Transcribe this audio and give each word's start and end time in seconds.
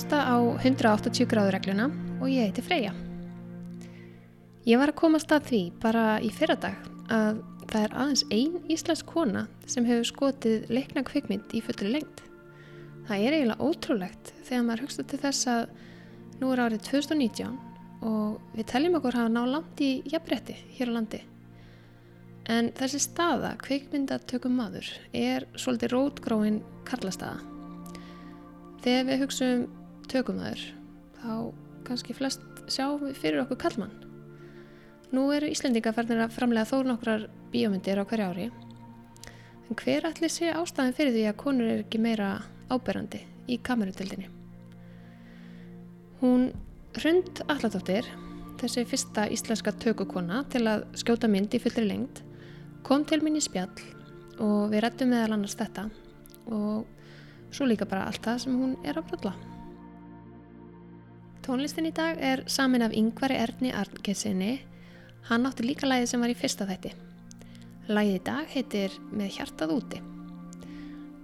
að 0.00 0.06
hlusta 0.06 0.20
á 0.32 0.38
180 0.64 1.26
gráður 1.28 1.52
regluna 1.58 1.86
og 2.22 2.28
ég 2.32 2.48
heiti 2.48 2.62
Freyja. 2.64 2.94
Ég 4.64 4.78
var 4.80 4.88
að 4.88 4.96
komast 4.96 5.28
að 5.28 5.48
því 5.50 5.58
bara 5.82 6.04
í 6.24 6.30
fyrradag 6.32 6.76
að 7.12 7.40
það 7.68 7.82
er 7.82 7.96
aðeins 8.00 8.22
ein 8.32 8.54
íslensk 8.72 9.04
kona 9.04 9.42
sem 9.68 9.84
hefur 9.84 10.06
skotið 10.08 10.70
leikna 10.72 11.02
kvikmynd 11.04 11.52
í 11.52 11.60
fullri 11.60 11.90
lengt. 11.92 12.22
Það 13.08 13.24
er 13.26 13.36
eiginlega 13.36 13.66
ótrúlegt 13.66 14.32
þegar 14.46 14.64
maður 14.68 14.84
hugsta 14.86 15.04
til 15.04 15.18
þess 15.20 15.50
að 15.52 15.74
nú 16.40 16.52
er 16.54 16.62
árið 16.64 16.86
2019 16.86 17.58
og 18.08 18.54
við 18.54 18.68
teljum 18.72 18.96
okkur 18.96 19.18
hafa 19.18 19.32
ná 19.34 19.42
langt 19.50 19.82
í 19.84 19.90
jafnrétti 20.08 20.56
hér 20.78 20.94
á 20.94 20.96
landi. 20.96 21.20
En 22.48 22.72
þessi 22.78 23.02
staða, 23.04 23.52
kvikmyndatökum 23.60 24.56
maður, 24.56 24.88
er 25.12 25.44
svolítið 25.60 25.92
rótgróin 25.92 26.62
karlastaða. 26.88 27.44
Þegar 28.80 29.06
við 29.10 29.22
hugsaum 29.26 29.68
tökumæður 30.10 30.62
þá 31.20 31.32
kannski 31.86 32.16
flest 32.16 32.42
sjáum 32.70 33.02
við 33.04 33.18
fyrir 33.18 33.42
okkur 33.44 33.60
kallmann. 33.64 33.92
Nú 35.10 35.26
eru 35.34 35.50
Íslendinga 35.50 35.92
færðin 35.94 36.22
að 36.22 36.34
framlega 36.36 36.68
þó 36.70 36.84
nokkrar 36.86 37.26
bíómyndir 37.50 37.98
á 37.98 38.06
hverja 38.06 38.30
ári. 38.30 38.48
En 39.66 39.78
hver 39.78 40.06
allir 40.06 40.30
sé 40.30 40.52
ástæðin 40.54 40.94
fyrir 40.94 41.16
því 41.16 41.24
að 41.30 41.38
konur 41.42 41.70
er 41.70 41.82
ekki 41.84 42.02
meira 42.02 42.30
áberandi 42.70 43.24
í 43.50 43.58
kamerutildinni? 43.66 44.28
Hún 46.20 46.50
Hrund 47.00 47.42
Alladóttir, 47.48 48.06
þessi 48.60 48.84
fyrsta 48.86 49.28
íslenska 49.30 49.72
tökukona 49.82 50.44
til 50.52 50.64
að 50.68 50.84
skjóta 50.98 51.30
mynd 51.30 51.54
í 51.54 51.62
fullri 51.62 51.86
lengt, 51.86 52.22
kom 52.86 53.06
til 53.06 53.22
mín 53.24 53.38
í 53.38 53.44
spjall 53.44 53.70
og 54.40 54.70
við 54.72 54.84
rættum 54.84 55.12
meðal 55.12 55.36
annars 55.36 55.58
þetta 55.58 55.88
og 56.50 57.54
svo 57.54 57.66
líka 57.66 57.88
bara 57.88 58.06
allt 58.10 58.22
það 58.24 58.44
sem 58.44 58.58
hún 58.58 58.76
er 58.86 58.98
að 58.98 59.10
brotla. 59.10 59.34
Tónlistin 61.50 61.88
í 61.88 61.90
dag 61.90 62.14
er 62.22 62.44
samin 62.46 62.84
af 62.86 62.92
yngvari 62.94 63.34
Erni 63.34 63.72
Arngesinni, 63.74 64.60
hann 65.26 65.42
átti 65.48 65.64
líka 65.66 65.88
læði 65.88 66.06
sem 66.06 66.22
var 66.22 66.30
í 66.30 66.36
fyrsta 66.38 66.62
þætti. 66.68 66.92
Læði 67.90 68.12
í 68.20 68.22
dag 68.28 68.46
heitir 68.52 68.94
Með 69.10 69.34
hjartað 69.34 69.72
úti. 69.74 69.98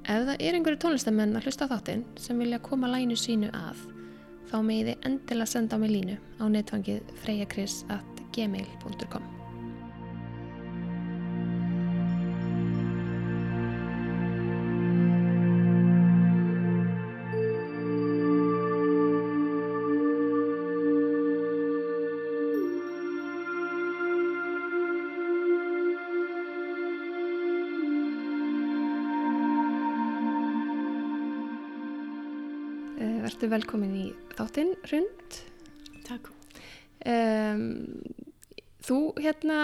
Ef 0.03 0.27
það 0.27 0.35
er 0.35 0.59
einhverju 0.59 0.83
tónlistamenn 0.83 1.39
að 1.39 1.47
hlusta 1.47 1.71
þáttinn 1.71 2.03
sem 2.19 2.35
vilja 2.43 2.59
koma 2.59 2.91
læginu 2.91 3.15
sínu 3.23 3.55
að, 3.55 3.79
þá 4.51 4.59
meði 4.67 4.99
endilega 5.07 5.47
senda 5.55 5.79
á 5.79 5.81
mig 5.85 5.95
línu 5.95 6.19
á 6.43 6.45
netfangið 6.51 7.07
freyjakris.gmail.com 7.23 9.36
Verður 33.37 33.51
velkomin 33.53 33.97
í 34.01 34.05
þáttinn, 34.33 34.71
Rund. 34.89 35.35
Takk. 36.07 36.31
Um, 37.05 37.65
þú 38.81 39.01
hérna 39.21 39.59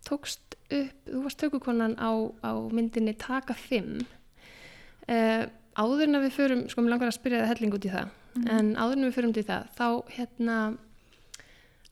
tókst 0.00 0.54
upp, 0.72 0.94
þú 1.10 1.20
varst 1.26 1.38
tökukonan 1.42 1.98
á, 2.00 2.08
á 2.40 2.56
myndinni 2.72 3.12
Taka 3.20 3.52
5. 3.52 4.00
Uh, 5.04 5.44
áður 5.76 6.06
en 6.06 6.16
að 6.16 6.24
við 6.24 6.32
förum, 6.38 6.62
sko 6.72 6.86
mér 6.86 6.94
langar 6.94 7.10
að 7.10 7.18
spyrja 7.18 7.42
það 7.42 7.52
helling 7.52 7.76
út 7.76 7.90
í 7.90 7.92
það, 7.92 8.14
mm. 8.32 8.48
en 8.56 8.72
áður 8.80 8.96
en 8.96 9.06
við 9.10 9.14
förum 9.18 9.36
til 9.36 9.46
það, 9.50 9.68
þá 9.76 10.16
hérna, 10.16 10.56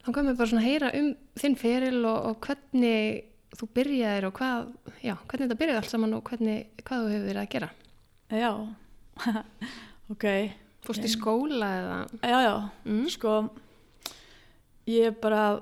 langar 0.07 0.25
mér 0.25 0.41
bara 0.41 0.53
svona 0.55 0.65
að 0.65 0.69
heyra 0.71 0.91
um 1.03 1.13
þinn 1.43 1.59
feril 1.61 2.01
og, 2.01 2.19
og 2.31 2.41
hvernig 2.47 3.21
þú 3.61 3.69
byrjaðir 3.77 4.29
og 4.31 4.35
hvað, 4.41 4.73
já, 5.05 5.13
hvernig 5.21 5.45
þetta 5.45 5.61
byrjaði 5.61 5.83
allt 5.83 5.93
saman 5.93 6.17
og 6.17 6.25
hvernig, 6.33 6.59
hvað 6.81 7.05
þú 7.05 7.13
hefur 7.13 7.29
verið 7.29 7.45
að 7.45 7.49
gera. 7.53 7.71
Já, 8.41 8.51
ok. 10.17 10.29
Fórst 10.81 11.05
í 11.05 11.11
skóla 11.11 11.67
eða? 11.77 11.97
Já, 12.25 12.37
já, 12.41 12.55
mm. 12.89 13.03
sko 13.13 13.35
ég 14.89 15.17
bara 15.21 15.61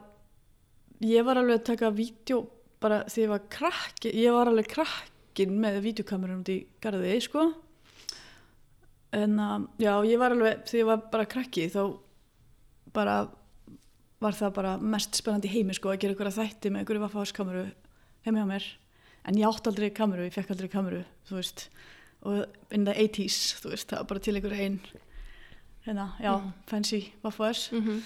ég 1.03 1.25
var 1.27 1.39
alveg 1.39 1.59
að 1.59 1.67
taka 1.73 1.91
vídeo 1.95 2.43
bara 2.79 3.01
því 3.11 3.25
ég 3.25 3.33
var 3.33 3.47
krakki 3.51 4.13
ég 4.15 4.35
var 4.35 4.51
alveg 4.51 4.69
krakkin 4.71 5.57
með 5.59 5.81
vídeokamerun 5.83 6.43
út 6.43 6.53
í 6.53 6.59
gardiði, 6.83 7.19
sko. 7.23 7.49
En 9.15 9.39
að, 9.41 9.67
já, 9.81 9.93
ég 10.05 10.21
var 10.21 10.35
alveg 10.35 10.63
því 10.69 10.81
ég 10.83 10.89
var 10.89 11.03
bara 11.11 11.27
krakki 11.29 11.67
þá 11.73 11.83
bara 12.95 13.17
var 14.19 14.35
það 14.35 14.55
bara 14.55 14.73
mest 14.79 15.15
spennandi 15.15 15.51
heimi, 15.51 15.75
sko, 15.75 15.93
að 15.93 16.03
gera 16.03 16.15
ykkur 16.15 16.29
að 16.31 16.39
þætti 16.41 16.71
með 16.73 16.85
ykkur 16.85 17.01
vaffáskameru 17.05 17.65
heimi 18.27 18.43
á 18.43 18.47
mér. 18.47 18.65
En 19.27 19.37
ég 19.39 19.47
átt 19.47 19.67
aldrei 19.67 19.91
kameru, 19.95 20.25
ég 20.27 20.35
fekk 20.35 20.51
aldrei 20.55 20.71
kameru 20.71 21.03
þú 21.27 21.37
veist, 21.37 21.67
og 22.27 22.73
in 22.75 22.87
the 22.87 22.95
80's 22.95 23.59
þú 23.63 23.73
veist, 23.73 23.87
það 23.91 24.01
var 24.01 24.09
bara 24.11 24.23
til 24.25 24.39
ykkur 24.39 24.55
einn 24.55 24.79
hérna, 25.85 26.13
já, 26.19 26.33
mm. 26.37 26.51
fancy 26.67 27.11
waffers 27.23 27.71
mm 27.71 27.79
-hmm. 27.79 28.01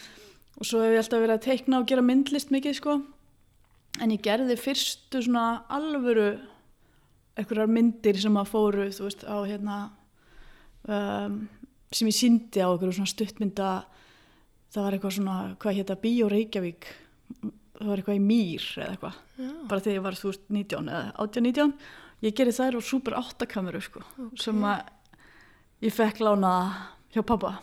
og 0.57 0.65
svo 0.65 0.81
hef 0.81 0.93
ég 0.93 0.97
alltaf 0.97 1.19
verið 1.19 1.37
að 1.37 1.45
teikna 1.45 1.79
og 1.79 1.87
gera 1.87 2.01
myndlist 2.01 2.51
mikið 2.51 2.73
sko 2.75 3.01
en 4.01 4.11
ég 4.11 4.21
gerði 4.21 4.57
fyrstu 4.57 5.21
svona 5.21 5.63
alvöru 5.69 6.39
einhverjar 7.37 7.67
myndir 7.67 8.17
sem 8.17 8.37
að 8.37 8.49
fóru 8.49 8.89
þú 8.89 9.03
veist 9.03 9.23
á 9.25 9.37
hérna 9.45 9.77
um, 10.87 11.49
sem 11.91 12.07
ég 12.07 12.17
síndi 12.17 12.61
á 12.61 12.69
einhverju 12.69 12.93
svona 12.93 13.13
stuttmynda 13.13 13.85
það 14.73 14.83
var 14.83 14.93
eitthvað 14.93 15.15
svona, 15.17 15.37
hvað 15.61 15.77
hétta 15.77 15.99
Bíó 16.01 16.29
Reykjavík 16.31 16.87
það 17.41 17.89
var 17.89 18.01
eitthvað 18.01 18.19
í 18.19 18.23
Mýr 18.23 18.65
eða 18.77 18.89
eitthvað 18.93 19.19
bara 19.69 19.83
þegar 19.83 19.97
ég 19.97 20.05
var 20.07 20.17
þú 20.17 20.31
veist 20.31 20.49
19 20.49 20.89
eða 20.89 21.13
18-19 21.25 21.73
ég 22.23 22.35
gerði 22.37 22.57
þær 22.57 22.77
á 22.77 22.81
super 22.81 23.17
8 23.19 23.49
kameru 23.51 23.81
sko 23.83 24.03
okay. 24.03 24.41
sem 24.45 24.65
að 24.67 24.83
ég 25.83 25.95
fekk 25.95 26.21
lána 26.23 26.53
hjá 27.13 27.23
pappa 27.25 27.55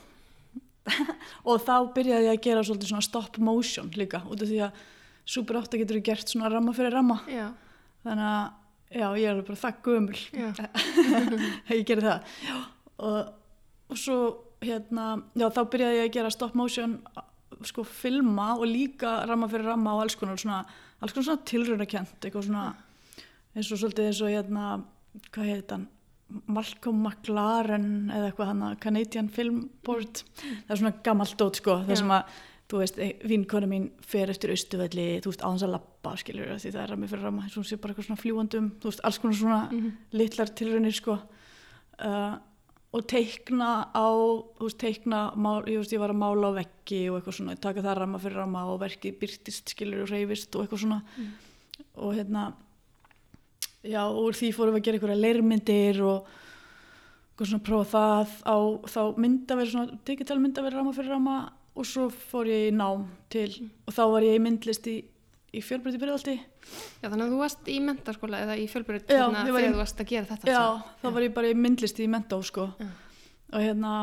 og 1.49 1.61
þá 1.63 1.75
byrjaði 1.95 2.31
ég 2.31 2.39
að 2.39 2.45
gera 2.47 2.65
svolítið 2.67 2.93
svona 2.93 3.07
stop 3.07 3.39
motion 3.43 3.91
líka 3.99 4.23
út 4.27 4.41
af 4.41 4.49
því 4.51 4.65
að 4.69 4.87
Super 5.31 5.61
8 5.61 5.79
getur 5.79 6.01
gert 6.03 6.31
svona 6.31 6.49
ramma 6.51 6.73
fyrir 6.75 6.95
ramma. 6.97 7.21
Já. 7.31 7.53
þannig 8.03 8.27
að 8.27 8.97
já, 8.99 9.07
ég 9.21 9.29
er 9.31 9.43
bara 9.47 9.61
það 9.61 9.83
gömul. 9.85 10.21
Ég 11.77 11.85
gerði 11.87 12.07
það. 12.09 12.33
Og, 13.07 13.29
og 13.93 14.01
svo 14.01 14.17
hérna, 14.65 15.05
já 15.39 15.47
þá 15.55 15.61
byrjaði 15.73 16.01
ég 16.01 16.09
að 16.09 16.17
gera 16.17 16.33
stop 16.35 16.57
motion 16.59 16.97
sko 17.69 17.85
filma 17.87 18.55
og 18.57 18.67
líka 18.69 19.21
ramma 19.29 19.49
fyrir 19.53 19.71
ramma 19.71 19.95
og 19.97 20.05
alls 20.05 20.17
konar 20.19 20.41
svona, 20.41 20.65
alls 21.01 21.15
konar 21.15 21.29
svona 21.29 21.47
tilröðakent 21.49 22.27
eitthvað 22.27 22.49
svona 22.49 22.67
eins 23.55 23.71
og 23.71 23.81
svolítið 23.81 24.11
eins 24.11 24.21
og 24.25 24.33
hérna, 24.33 24.67
hvað 25.31 25.51
heit 25.53 25.75
hann 25.75 25.87
Malcolm 26.51 27.03
McLaren 27.05 28.11
eða 28.13 28.31
eitthvað 28.31 28.51
hann 28.53 28.63
að 28.67 28.79
Canadian 28.85 29.31
Film 29.33 29.65
Board 29.87 30.23
mm. 30.23 30.63
það 30.67 30.75
er 30.75 30.81
svona 30.83 30.97
gammalt 31.07 31.37
dót 31.41 31.61
sko 31.61 31.79
það 31.87 32.01
sem 32.01 32.13
að, 32.15 32.37
þú 32.71 32.83
veist, 32.83 33.01
vinkona 33.31 33.71
mín 33.71 33.89
fer 34.07 34.31
eftir 34.33 34.53
austuvelli, 34.55 35.09
þú 35.25 35.33
veist, 35.33 35.43
aðeins 35.47 35.67
að 35.67 35.75
lappa 35.75 36.15
skiljur 36.21 36.53
því 36.55 36.75
það 36.75 36.85
er 36.85 36.95
að 36.95 37.03
mér 37.03 37.13
fyrir 37.15 37.31
að 37.31 37.41
svo 37.55 37.65
sé 37.67 37.81
bara 37.81 37.95
eitthvað 37.95 38.09
svona 38.11 38.23
fljúandum, 38.23 38.71
þú 38.83 38.93
veist, 38.93 39.03
alls 39.09 39.19
konar 39.23 39.41
svona 39.41 39.61
mm 39.65 39.81
-hmm. 39.81 39.99
litlar 40.21 40.55
tilraunir 40.61 40.97
sko 40.97 41.19
uh, 41.19 42.35
og 42.91 43.07
teikna 43.07 43.91
á 43.95 44.09
þú 44.59 44.65
veist, 44.67 44.79
teikna, 44.79 45.33
mál, 45.37 45.63
ég 45.67 45.79
veist, 45.79 45.93
ég 45.93 46.01
var 46.01 46.11
að 46.11 46.23
mála 46.23 46.51
á 46.51 46.59
veggi 46.59 47.11
og 47.11 47.19
eitthvað 47.19 47.37
svona, 47.37 47.57
taka 47.57 47.83
það 47.83 47.99
rama 47.99 48.19
fyrir 48.19 48.37
rama 48.37 48.65
og 48.67 48.81
verkið 48.81 49.19
byrtist 49.19 49.71
skiljur 49.71 50.03
og 50.03 50.11
reyfist 50.11 50.55
og 50.55 50.63
eitthvað 50.63 50.81
svona 50.81 51.03
mm. 51.17 51.31
og 51.95 52.15
hérna 52.15 52.53
já, 53.87 54.03
og 54.05 54.21
úr 54.29 54.37
því 54.39 54.53
fórum 54.57 54.77
við 54.77 54.83
að 54.83 54.87
gera 54.87 55.01
einhverja 55.01 55.23
leirmyndir 55.25 56.03
og 56.05 56.29
svona 57.41 57.65
prófa 57.65 57.91
það 57.95 58.35
á 58.45 58.57
þá 58.93 59.01
myndaverð, 59.25 59.73
svona 59.73 60.01
digital 60.05 60.39
myndaverð 60.43 60.77
rama 60.77 60.93
fyrir 60.93 61.15
rama 61.15 61.37
og 61.73 61.87
svo 61.89 62.09
fór 62.13 62.51
ég 62.51 62.69
í 62.69 62.75
nám 62.77 63.07
til 63.33 63.49
og 63.87 63.95
þá 63.97 64.03
var 64.13 64.27
ég 64.27 64.37
í 64.37 64.43
myndlist 64.45 64.89
í, 64.91 64.97
í 65.57 65.63
fjölbrytti 65.65 66.01
byrjaldí 66.03 66.37
Já, 67.01 67.09
þannig 67.09 67.25
að 67.25 67.31
þú 67.33 67.39
varst 67.41 67.71
í 67.73 67.77
mentarskóla 67.83 68.43
eða 68.45 68.57
í 68.61 68.67
fjölbrytti 68.71 69.17
hérna, 69.17 69.45
þegar 69.47 69.65
í, 69.65 69.71
þú 69.73 69.81
varst 69.81 70.03
að 70.03 70.11
gera 70.11 70.29
þetta 70.29 70.51
Já, 70.53 70.65
þá 71.01 71.07
já. 71.09 71.13
var 71.17 71.25
ég 71.25 71.33
bara 71.39 71.51
í 71.51 71.57
myndlist 71.57 72.03
í 72.03 72.09
mentá 72.11 72.37
sko. 72.45 72.67
Og 73.51 73.65
hérna 73.65 73.95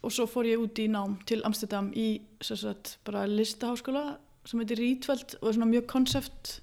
og 0.00 0.14
svo 0.14 0.24
fór 0.30 0.48
ég 0.48 0.62
út 0.62 0.80
í 0.80 0.88
nám 0.90 1.18
til 1.28 1.42
Amsterdam 1.44 1.90
í 1.92 2.08
sagt, 2.40 2.96
bara 3.04 3.26
listaháskóla 3.28 4.16
sem 4.48 4.62
heitir 4.62 4.80
Rítvæld 4.80 5.36
og 5.42 5.50
er 5.50 5.58
svona 5.58 5.68
mjög 5.68 5.86
konsept 5.92 6.56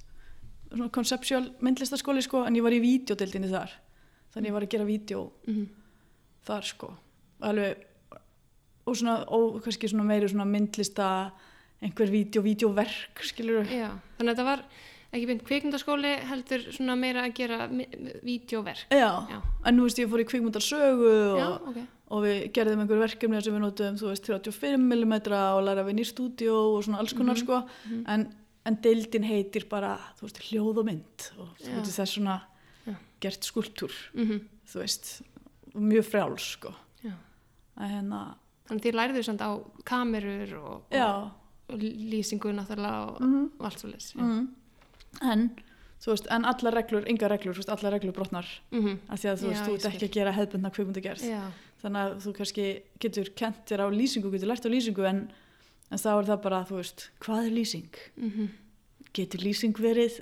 svona 0.72 0.90
konceptuál 0.94 1.52
myndlistaskóli 1.64 2.22
sko 2.26 2.46
en 2.46 2.56
ég 2.56 2.66
var 2.66 2.76
í 2.76 2.82
videodildinni 2.84 3.52
þar. 3.52 3.72
Þannig 4.34 4.52
ég 4.52 4.58
var 4.58 4.66
að 4.68 4.74
gera 4.76 4.86
vídeo 4.86 5.32
mm 5.48 5.54
-hmm. 5.54 5.68
þar 6.46 6.64
sko. 6.64 6.94
Alveg 7.42 7.86
og 8.86 8.96
svona 8.96 9.24
og 9.28 9.62
kannski 9.64 9.88
svona 9.88 10.04
meiri 10.04 10.30
svona 10.30 10.46
myndlista 10.46 11.32
einhver 11.82 12.12
vídeo, 12.12 12.42
vídeoverk 12.42 13.22
skilur 13.22 13.68
Já, 13.70 13.92
þannig 14.18 14.32
að 14.32 14.36
þetta 14.36 14.48
var 14.48 14.64
ekki 15.14 15.28
beint 15.30 15.44
kvikmyndaskóli 15.48 16.14
heldur 16.30 16.66
svona 16.76 16.96
meira 17.00 17.24
að 17.28 17.36
gera 17.38 17.68
vídeoverk. 17.68 18.90
Já, 18.92 19.12
Já. 19.30 19.38
en 19.66 19.78
nú 19.78 19.86
veist 19.88 20.02
ég 20.02 20.10
fór 20.12 20.24
í 20.24 20.28
kvikmyndarsögu 20.28 21.14
og, 21.14 21.38
Já, 21.40 21.48
ok. 21.70 21.78
og 22.16 22.26
við 22.26 22.42
gerðum 22.58 22.84
einhver 22.84 23.04
verkefni 23.06 23.42
sem 23.44 23.56
við 23.56 23.64
notum, 23.64 24.00
þú 24.02 24.12
veist, 24.12 24.28
35 24.28 24.84
mm 24.84 25.16
og 25.38 25.64
læra 25.68 25.86
við 25.88 26.00
nýr 26.00 26.12
stúdíó 26.12 26.58
og 26.76 26.84
svona 26.84 27.00
alls 27.04 27.16
konar 27.16 27.40
sko, 27.40 27.62
en, 28.08 28.28
en 28.68 28.78
deildin 28.84 29.26
heitir 29.28 29.68
bara, 29.72 29.96
þú 30.18 30.28
veist, 30.28 30.42
hljóð 30.50 30.82
og 30.82 30.90
mynd 30.90 31.30
og 31.38 31.54
þú 31.62 31.78
veist, 31.78 31.94
þess 31.96 32.18
svona 32.18 32.42
Já. 32.88 32.96
gert 33.24 33.48
skulptúr, 33.48 33.96
mm 34.14 34.46
þú 34.68 34.82
veist 34.82 35.22
mjög 35.80 36.04
frjáls, 36.10 36.46
sko. 36.58 36.74
Að 37.78 37.92
hérna, 37.94 38.20
Þannig 38.68 38.84
þið 38.84 38.98
lærðu 39.00 39.22
samt 39.24 39.44
á 39.44 39.52
kamerur 39.88 40.58
og, 40.60 40.98
og 40.98 41.84
lýsingu 41.84 42.52
náttúrulega 42.56 43.14
og, 43.14 43.22
mm 43.24 43.46
og 43.58 43.70
allt 43.70 43.84
svo 43.84 43.92
leys 43.92 44.10
mm. 44.18 44.42
en, 45.32 45.46
þú 46.04 46.12
veist, 46.12 46.28
en 46.36 46.48
allar 46.52 46.76
reglur 46.76 47.08
enga 47.08 47.30
reglur, 47.32 47.56
þú 47.56 47.64
veist, 47.64 47.72
allar 47.74 47.96
reglur 47.96 48.16
brotnar. 48.18 48.48
-hmm. 48.72 48.98
af 49.08 49.20
því 49.20 49.30
að 49.32 49.38
þú 49.40 49.46
Já, 49.46 49.50
veist, 49.50 49.64
þú 49.64 49.74
ert 49.76 49.86
ekki 49.86 50.06
að 50.06 50.18
gera 50.18 50.32
hefðbundna 50.32 50.72
kvikmyndagerð. 50.76 51.24
Já, 51.24 51.44
þannig 51.82 52.02
að 52.02 52.12
þú 52.24 52.34
kannski 52.38 52.66
getur 53.00 53.30
kent 53.36 53.64
þér 53.70 53.82
á 53.84 53.88
lýsingu, 53.90 54.32
getur 54.32 54.48
lært 54.48 54.68
á 54.68 54.70
lýsingu 54.70 55.04
en, 55.08 55.32
en 55.92 56.02
þá 56.02 56.10
er 56.14 56.30
það 56.32 56.42
bara, 56.46 56.64
þú 56.68 56.80
veist, 56.82 57.10
hvað 57.24 57.50
er 57.50 57.60
lýsing? 57.60 58.02
mm 58.22 58.48
Getur 59.18 59.42
lýsing 59.42 59.74
verið 59.82 60.20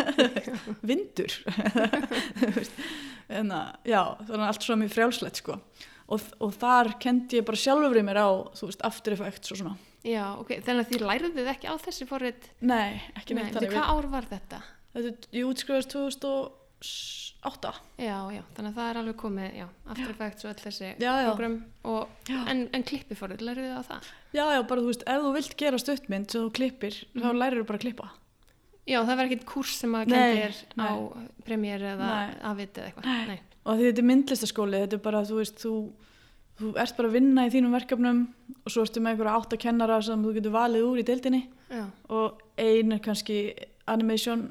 vindur? 0.88 1.30
En 3.30 3.52
að, 3.54 3.68
já, 3.86 4.00
þannig 4.24 4.40
að 4.40 4.48
allt 4.48 4.64
svo 4.66 4.76
mjög 4.80 4.94
frjálslegt 4.96 5.38
sko 5.42 5.58
og, 6.10 6.24
og 6.42 6.54
þar 6.58 6.94
kendi 7.02 7.38
ég 7.38 7.46
bara 7.46 7.60
sjálfur 7.60 8.00
í 8.00 8.04
mér 8.08 8.18
á, 8.18 8.28
þú 8.58 8.70
veist, 8.70 8.82
After 8.88 9.14
Effects 9.14 9.54
og 9.54 9.60
svona 9.60 9.76
já, 10.02 10.24
ok, 10.40 10.56
þannig 10.64 10.82
að 10.82 10.90
þið 10.94 11.04
lærðuð 11.06 11.50
ekki 11.52 11.70
á 11.70 11.74
þessi 11.84 12.08
forrið 12.08 12.48
Nei, 12.66 12.98
ekki 13.20 13.36
Nei, 13.36 13.44
neitt 13.44 13.60
hvað 13.70 13.92
ár 13.94 14.08
var 14.16 14.26
þetta? 14.32 14.62
Þetta, 14.96 15.30
ég 15.36 15.46
útskrifast 15.52 15.94
2008 16.80 17.72
Já, 18.00 18.16
já, 18.34 18.42
þannig 18.56 18.70
að 18.70 18.76
það 18.78 18.88
er 18.90 18.98
alveg 19.00 19.16
komið, 19.20 19.50
já, 19.60 19.66
After 19.92 20.10
Effects 20.12 20.44
og 20.46 20.50
öll 20.52 20.62
þessi 20.64 20.90
program 21.00 21.54
en, 22.50 22.62
en 22.76 22.84
klippi 22.88 23.16
forrið, 23.18 23.44
lærðuð 23.46 23.68
þið 23.68 23.76
á 23.80 23.82
það? 23.90 24.08
Já, 24.36 24.42
já, 24.54 24.60
bara 24.70 24.80
þú 24.84 24.90
veist, 24.92 25.04
ef 25.08 25.22
þú 25.24 25.32
vilt 25.36 25.54
gera 25.60 25.80
stuttmynd 25.80 26.30
sem 26.34 26.44
þú 26.46 26.50
klippir, 26.58 26.98
þá 27.16 27.26
Mhm. 27.30 27.38
lærir 27.40 27.60
þú 27.62 27.66
bara 27.70 27.78
að 27.80 27.84
klippa 27.86 28.08
Já, 28.90 28.98
það 29.06 29.16
var 29.16 29.24
ekkit 29.28 29.44
kurs 29.46 29.74
sem 29.78 29.92
að 29.94 30.06
Nei, 30.08 30.18
kendi 30.18 30.40
þér 30.40 30.56
á. 30.82 30.90
Premiere 31.44 31.90
eða. 31.94 32.12
Avid 32.48 32.72
eða 32.74 32.86
eitthvað 32.88 33.26
Nei. 33.28 33.40
Og 33.66 33.76
því 33.76 33.84
þetta 33.90 33.98
er 34.02 34.08
myndlistaskóli, 34.08 34.78
þetta 34.80 34.96
er 34.96 35.02
bara, 35.04 35.20
þú 35.28 35.36
veist, 35.36 35.58
þú, 35.60 35.72
þú 36.58 36.70
ert 36.80 36.96
bara 36.96 37.08
að 37.08 37.12
vinna 37.12 37.44
í 37.46 37.50
þínum 37.52 37.76
verkefnum 37.76 38.22
og 38.64 38.72
svo 38.72 38.82
ertu 38.82 39.00
með 39.04 39.12
einhverja 39.12 39.36
átta 39.36 39.56
kennara 39.60 40.00
sem 40.02 40.24
þú 40.24 40.32
getur 40.34 40.50
valið 40.56 40.86
úr 40.88 40.98
í 41.02 41.06
deildinni 41.06 41.42
Já, 41.70 41.84
og 42.08 42.40
ein 42.58 42.92
er 42.92 42.98
kannski 43.04 43.54
animation 43.86 44.48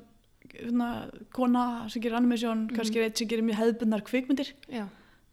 hérna, 0.60 0.90
kona 1.34 1.64
sem 1.90 2.02
gerir 2.02 2.16
animation 2.20 2.68
Mhm. 2.68 2.76
kannski 2.78 2.98
er 3.00 3.10
einn 3.10 3.16
sem 3.16 3.28
gerir 3.28 3.44
mjög 3.48 3.60
hefðbundnar 3.62 4.04
kvikmyndir. 4.04 4.54
Já, 4.72 4.88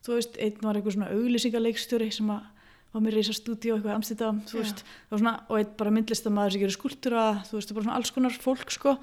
þú 0.04 0.14
veist, 0.16 0.36
einn 0.38 0.60
var 0.62 0.74
einhver 0.74 0.92
svona 0.94 1.10
auglýsingaleikstjóri 1.12 2.12
sem 2.12 2.26
að 2.30 2.42
var 2.94 3.02
stúdíu 3.36 3.74
eitthvað 3.76 3.92
í 3.92 3.96
Já. 4.56 4.60
veist, 4.62 4.84
það 4.84 5.10
var 5.10 5.18
svona 5.20 5.34
og 5.50 5.58
einn 5.58 5.76
bara 5.76 5.90
myndlistamæður 5.90 6.52
sem 6.52 6.60
gerir 6.62 6.76
skúltúra 6.76 7.24
þú 7.44 7.52
veist, 7.58 7.68
það 7.68 7.70
er 7.70 7.74
bara 7.74 7.84
svona 7.86 7.96
alls 7.96 8.10
konar 8.10 8.30
fólk, 8.30 8.70
sko. 8.70 8.98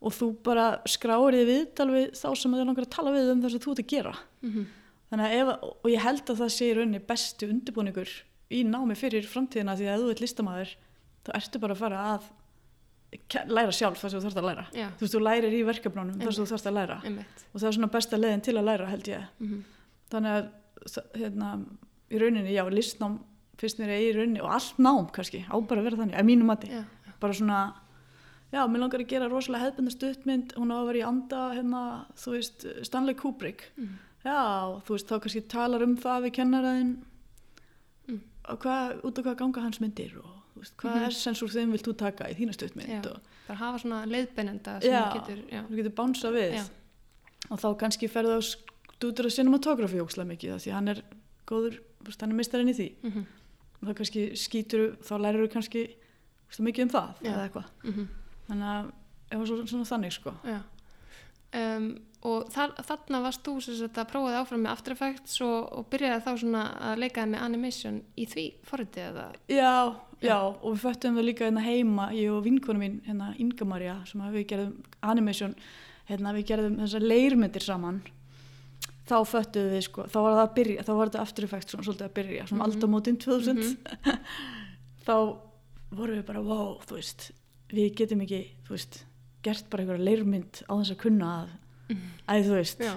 Og 0.00 0.12
þú 0.14 0.26
bara 0.42 0.80
skráir 0.86 1.34
þið 1.34 1.46
við 1.90 2.10
þá 2.14 2.36
sem 2.38 2.52
þið 2.52 2.66
langar 2.66 2.84
að 2.86 2.90
tala 2.90 3.10
við 3.10 3.30
um 3.32 3.42
þess 3.42 3.54
að 3.58 3.64
þú 3.64 3.70
ert 3.72 3.82
að 3.84 3.86
gera. 3.94 4.14
Mm 4.42 4.66
þannig 5.10 5.24
að 5.24 5.34
ef, 5.40 5.48
og 5.62 5.86
ég 5.90 6.00
held 6.04 6.24
að 6.28 6.36
það 6.38 6.50
sé 6.52 6.64
í 6.68 6.74
rauninni 6.76 6.98
bestu 7.06 7.46
undirbúningur 7.48 8.08
í 8.50 8.58
námi 8.64 8.94
fyrir 8.94 9.24
framtíðina 9.24 9.72
því 9.78 9.86
að 9.88 9.94
ef 9.94 10.00
þú 10.02 10.10
ert 10.10 10.20
listamæður 10.20 10.74
þá 11.24 11.30
ertu 11.34 11.58
bara 11.60 11.74
að 11.74 11.78
fara 11.78 11.98
að 12.14 12.22
læra 13.48 13.72
sjálf 13.72 14.02
það 14.02 14.10
sem 14.10 14.20
þú 14.20 14.24
þarfst 14.26 14.40
að 14.42 14.46
læra. 14.50 14.64
Já, 14.76 14.86
þú 14.98 15.04
veist, 15.06 15.14
þú 15.14 15.20
lærir 15.24 15.54
í 15.56 15.64
verkefnunum 15.64 16.20
það 16.20 16.32
sem 16.36 16.44
þú 16.44 16.52
þarfst 16.52 16.68
að 16.70 16.76
læra. 16.78 17.00
Einmitt. 17.08 17.44
Og 17.52 17.60
það 17.62 17.68
er 17.70 17.76
svona 17.78 17.90
besta 17.94 18.18
leiðin 18.20 18.42
til 18.44 18.56
að 18.60 18.66
læra 18.68 18.88
held 18.92 19.08
ég. 19.14 19.26
Mm 19.40 19.58
þannig 20.08 20.36
að 20.38 20.94
hérna, 21.20 21.48
í 22.08 22.20
rauninni, 22.22 22.54
já, 22.54 22.62
listnám 22.72 23.18
fyrst 23.60 23.80
mér 23.82 23.90
er 23.92 24.04
í 24.06 24.12
rauninni 24.16 24.40
og 24.40 24.54
allt 24.56 24.78
nám 24.80 25.10
kannski 25.12 25.42
á 25.44 25.52
bara 25.60 25.82
að 25.82 25.88
vera 25.90 25.98
þannig, 26.00 26.16
að 26.16 26.28
mínu 26.30 26.46
mati. 26.48 26.70
Já, 26.72 26.84
bara 27.20 27.36
svona, 27.36 27.58
já, 28.54 28.62
mér 28.72 28.80
langar 28.84 29.02
að 29.04 29.10
gera 29.10 29.28
rosalega 29.28 29.66
hefðbundna 29.66 29.92
stuttmynd, 29.92 30.54
hún 30.56 30.72
á 30.72 30.76
að 30.78 30.86
vera 30.88 31.02
í 31.02 31.04
anda 31.10 31.42
hérna, 31.58 31.82
þú 32.16 32.32
veist, 32.38 32.64
Stanley 32.88 33.18
Kubrick. 33.20 33.66
Mm. 33.76 33.98
já, 34.24 34.38
þú 34.86 34.96
veist, 34.96 35.10
þá 35.12 35.20
kannski 35.26 35.44
talar 35.52 35.84
um 35.84 35.96
það 36.00 36.24
við 36.28 36.34
kennaraðin 36.40 36.96
Mm. 38.08 38.20
hvað, 38.48 39.02
út 39.04 39.18
á 39.18 39.22
hvað 39.26 39.36
ganga 39.42 39.60
hans 39.60 39.80
myndir 39.84 40.14
og 40.16 40.37
veist, 40.58 40.76
hvað 40.76 40.94
Mhm. 40.94 41.08
essens 41.08 41.42
úr 41.42 41.52
þeim 41.54 41.70
vilt 41.72 41.86
þú 41.86 41.96
taka 41.96 42.28
í 42.28 42.34
þína 42.38 42.52
stuttmynd 42.56 42.88
Já. 42.88 43.10
og 43.10 43.20
bara 43.48 43.58
hafa 43.58 43.78
svona 43.78 44.06
leiðbennenda 44.06 44.80
sem 44.82 44.92
þú 44.92 45.14
getur, 45.14 45.76
getur 45.76 45.94
bánsað 46.00 46.32
við 46.38 46.54
Já. 46.58 46.64
og 47.50 47.58
þá 47.58 47.68
kannski 47.78 48.08
ferðu 48.08 48.38
á 48.38 48.40
stúdur 48.42 49.26
að 49.26 49.36
cinematography 49.36 50.00
ókslega 50.02 50.28
mikið 50.32 50.54
af 50.54 50.62
því 50.62 50.70
að 50.70 50.74
hann 50.74 50.88
er 50.88 51.02
góður, 51.46 51.78
veist, 52.04 52.20
hann 52.20 52.30
er 52.30 52.36
mistarinn 52.36 52.68
í 52.68 52.74
því 52.74 52.92
mm 53.02 53.26
og 53.78 53.88
þá 53.88 53.94
kannski 53.94 54.22
skýtur 54.34 54.96
þá 55.06 55.12
lærir 55.22 55.44
þú 55.46 55.52
kannski 55.52 55.82
veist, 56.48 56.60
mikið 56.66 56.82
um 56.82 56.88
það 56.90 57.10
Já. 57.22 57.30
eða 57.30 57.44
eitthvað 57.46 57.68
-hmm. 57.84 58.06
þannig 58.48 58.68
að 58.74 58.92
ef 59.30 59.46
svona, 59.46 59.66
svona 59.66 59.84
þannig 59.84 60.12
sko. 60.12 60.34
Um, 61.54 61.86
og 62.22 62.50
þar, 62.52 62.74
þarna 62.84 63.22
varst 63.22 63.44
þú 63.46 63.54
sem 63.62 63.76
sagt 63.78 63.96
að 63.96 64.10
prófaði 64.10 64.36
áfram 64.36 64.62
með 64.66 64.70
After 64.74 64.92
Effects 64.92 65.40
og, 65.40 65.72
og 65.78 65.86
byrjaði 65.88 66.24
þá 66.26 66.32
svona 66.42 66.62
að 66.90 66.98
leika 66.98 67.24
með 67.24 67.40
animation 67.46 68.02
í 68.16 68.26
því 68.26 68.44
forritið 68.68 69.06
eða 69.06 69.32
já, 69.48 69.96
já, 70.22 70.36
og 70.38 70.74
við 70.74 70.80
föttum 70.82 71.16
það 71.18 71.24
líka 71.28 71.44
hérna 71.48 71.62
heima, 71.64 72.08
ég 72.12 72.30
og 72.32 72.44
vinkonu 72.44 72.78
mín 72.82 73.00
hérna 73.06 73.34
Inga 73.38 73.64
Maria, 73.64 73.96
sem 74.06 74.20
við 74.32 74.46
gerðum 74.50 74.76
animation, 75.02 75.54
hérna 76.08 76.32
við 76.34 76.46
gerðum 76.52 76.76
þessar 76.82 77.00
leirmyndir 77.06 77.62
saman. 77.62 78.00
Þá 79.08 79.16
föttum 79.24 79.70
við 79.72 79.82
sko, 79.86 80.02
þá 80.04 80.18
var 80.20 80.32
það 80.36 80.42
að 80.46 80.54
byrja 80.58 80.82
þá 80.84 80.92
var 80.98 81.08
þetta 81.08 81.20
After 81.22 81.44
Effects 81.44 81.72
svona 81.72 81.84
svolítið 81.86 82.08
að 82.08 82.14
byrja 82.18 82.46
svona 82.48 82.64
Mhm. 82.64 82.72
aldamótin 82.72 83.16
2000 83.16 83.58
Mhm. 83.58 84.18
þá 85.06 85.14
vorum 85.90 86.18
við 86.18 86.26
bara, 86.28 86.42
wow, 86.44 86.78
þú 86.86 86.94
veist 86.98 87.30
við 87.72 87.94
getum 87.96 88.20
ekki, 88.24 88.42
þú 88.66 88.74
veist 88.76 89.04
gert 89.42 89.70
bara 89.70 89.82
einhverja 89.84 90.04
leirmynd 90.04 90.62
á 90.68 90.72
þess 90.76 90.92
að 90.92 90.98
kunna 91.04 91.30
að, 91.38 91.96
að 92.28 92.44
þú 92.48 92.54
veist. 92.58 92.78
Já, 92.84 92.94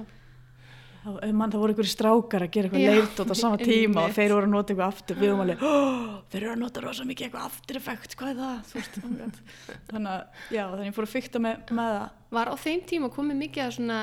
þá, 1.01 1.09
man, 1.33 1.51
það 1.51 1.63
voru 1.63 1.73
einhverju 1.73 1.91
strákar 1.91 2.45
að 2.45 2.51
gera 2.55 2.69
eitthvað 2.69 2.95
leirt 2.95 3.21
á 3.21 3.35
sama 3.37 3.61
tíma 3.71 4.05
og 4.05 4.15
þeir 4.17 4.35
voru 4.35 4.49
að 4.49 4.53
nota 4.55 4.73
eitthvað 4.73 4.93
aftur. 4.93 5.19
Við 5.21 5.31
vorum 5.31 5.43
alveg, 5.45 5.63
oh, 5.67 6.11
þeir 6.33 6.41
eru 6.41 6.51
að 6.53 6.61
nota 6.61 6.83
rosa 6.85 7.07
mikið 7.09 7.27
eitthvað 7.27 7.47
aftur 7.49 7.81
effekt, 7.81 8.17
hvað 8.19 8.33
er 8.33 8.41
það? 8.41 8.75
Oh 8.75 9.31
þannig 9.91 10.11
að, 10.13 10.45
já, 10.49 10.61
þannig 10.61 10.83
að 10.83 10.85
ég 10.89 10.99
fór 10.99 11.07
að 11.07 11.15
fykta 11.15 11.43
með, 11.47 11.73
með 11.79 11.95
það. 11.97 12.19
Var 12.37 12.51
á 12.51 12.55
þeim 12.65 12.85
tíma 12.91 13.11
komið 13.17 13.41
mikið 13.45 13.65
að 13.65 13.75
svona 13.79 13.99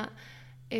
e, 0.71 0.79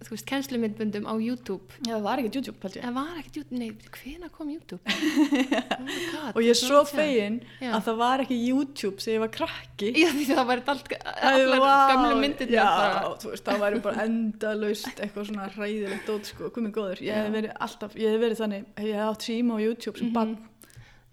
þú 0.00 0.14
veist, 0.14 0.24
kennslumyndbundum 0.30 1.04
á 1.04 1.14
YouTube. 1.20 1.66
Já, 1.84 1.92
það 1.98 2.04
var 2.06 2.20
ekkert 2.22 2.36
YouTube, 2.40 2.58
held 2.62 2.76
ég. 2.78 2.84
Það 2.86 2.94
var 2.96 3.18
ekkert 3.20 3.36
YouTube, 3.40 3.58
nei, 3.60 3.70
hvena 3.98 4.30
kom 4.32 4.50
YouTube? 4.50 4.80
oh 4.94 5.98
God, 6.12 6.30
og 6.34 6.40
ég 6.44 6.52
er 6.54 6.58
svo 6.60 6.80
fegin 6.88 7.36
að 7.60 7.84
það 7.88 7.98
var 8.00 8.24
ekki 8.24 8.38
YouTube 8.48 9.02
þegar 9.04 9.16
ég 9.18 9.22
var 9.26 9.32
krakki. 9.36 9.90
Já, 10.00 10.08
því 10.16 10.26
það 10.32 10.42
var 10.52 10.62
allt, 10.74 10.92
allar 11.32 11.64
vá, 11.64 11.74
gamlu 11.92 12.20
myndirnar 12.22 12.56
já, 12.56 12.66
bara 12.80 13.14
þú 13.24 13.32
veist, 13.34 13.46
það 13.50 13.62
væri 13.66 13.82
bara 13.88 14.06
endalaust 14.08 15.02
eitthvað 15.04 15.28
svona 15.30 15.48
hræðilegt 15.56 16.08
dót, 16.08 16.30
sko, 16.32 16.50
komið 16.56 16.74
góður 16.80 17.02
ég 17.04 17.20
hef 17.20 17.32
verið 17.36 17.56
alltaf, 17.68 17.96
ég 18.00 18.14
hef 18.16 18.24
verið 18.24 18.40
þannig 18.44 18.68
ég 18.86 18.94
hef 18.96 19.10
átt 19.12 19.26
síma 19.28 19.56
á 19.56 19.58
YouTube 19.66 19.98
sem 20.00 20.08
Mhm. 20.08 20.14
bann 20.16 20.38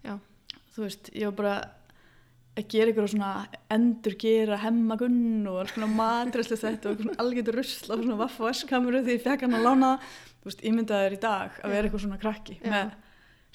Já. 0.04 0.18
þú 0.76 0.84
veist, 0.86 1.10
ég 1.12 1.24
var 1.28 1.36
bara 1.42 1.56
að 2.58 2.68
gera 2.72 2.92
ykkur 2.92 3.10
svona 3.12 3.32
endur 3.74 4.16
gera 4.20 4.60
hemmagunn 4.64 5.48
og 5.48 5.60
alls 5.62 5.74
konar 5.76 5.92
matræslu 5.94 6.58
þetta 6.58 6.92
og 6.92 7.04
algjörður 7.22 7.60
rusl 7.60 7.92
á 7.92 7.94
svona 7.96 8.20
vaff 8.22 8.40
og 8.42 8.54
S-kameru 8.54 9.02
því 9.06 9.18
ég 9.18 9.26
fekk 9.26 9.46
hann 9.46 9.58
að 9.58 9.68
lána. 9.68 9.92
Þú 10.38 10.50
veist, 10.50 10.64
ímyndaði 10.66 11.06
þér 11.06 11.18
í 11.18 11.20
dag 11.26 11.60
að 11.62 11.74
vera 11.74 11.88
eitthvað 11.88 12.04
svona 12.06 12.18
krakki 12.22 12.58
Já. 12.62 12.70
með 12.72 12.96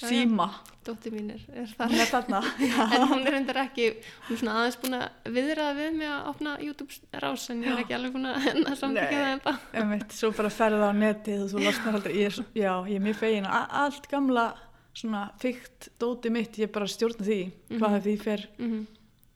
síma. 0.03 0.48
Dóttir 0.83 1.13
mín 1.13 1.29
er, 1.31 1.43
er 1.55 1.69
þar 1.77 1.93
með 1.93 2.10
þarna 2.12 2.39
en 2.98 3.05
hún 3.12 3.27
er 3.29 3.38
endar 3.38 3.60
ekki 3.62 3.86
hún 3.93 4.33
er 4.36 4.39
svona 4.41 4.55
aðeins 4.60 4.79
búin 4.81 4.98
að 4.98 5.29
viðraða 5.38 5.75
við 5.77 5.93
mig 6.00 6.10
að 6.12 6.29
opna 6.33 6.55
YouTube 6.65 7.19
rás 7.24 7.45
en 7.53 7.62
ég 7.63 7.72
er 7.72 7.83
ekki 7.86 7.95
alveg 7.95 8.15
búin 8.17 8.27
að 8.27 8.39
hennar 8.50 8.79
samtíkja 8.81 9.13
það 9.13 9.24
Nei. 9.24 9.36
enda 9.38 9.53
Einmitt, 9.79 10.17
svo 10.17 10.31
bara 10.36 10.51
ferða 10.51 10.89
á 10.91 10.93
netið 10.98 11.45
og 11.45 11.53
þú 11.53 11.63
losnar 11.63 12.00
aldrei 12.00 12.17
ég 12.17 12.33
er, 12.33 12.50
já, 12.57 12.74
ég 12.89 12.98
er 12.98 13.05
mjög 13.05 13.19
fegin. 13.22 13.48
Allt 13.48 14.10
gamla 14.12 14.48
svona 14.93 15.23
fygt 15.41 15.89
dóti 16.00 16.29
mitt 16.31 16.57
ég 16.62 16.71
bara 16.71 16.85
stjórna 16.88 17.25
því 17.25 17.39
hvað 17.69 17.89
Mhm. 17.89 17.95
ef 17.97 18.03
því 18.03 18.17
fer, 18.21 18.47
mm 18.59 18.88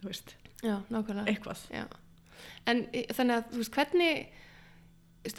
þú 0.01 0.05
veist, 0.11 0.35
já, 0.63 0.75
eitthvað 1.25 1.63
já. 1.73 1.85
en 2.67 2.83
þannig 2.91 3.35
að 3.37 3.47
þú 3.51 3.57
veist 3.57 3.71
hvernig 3.73 4.27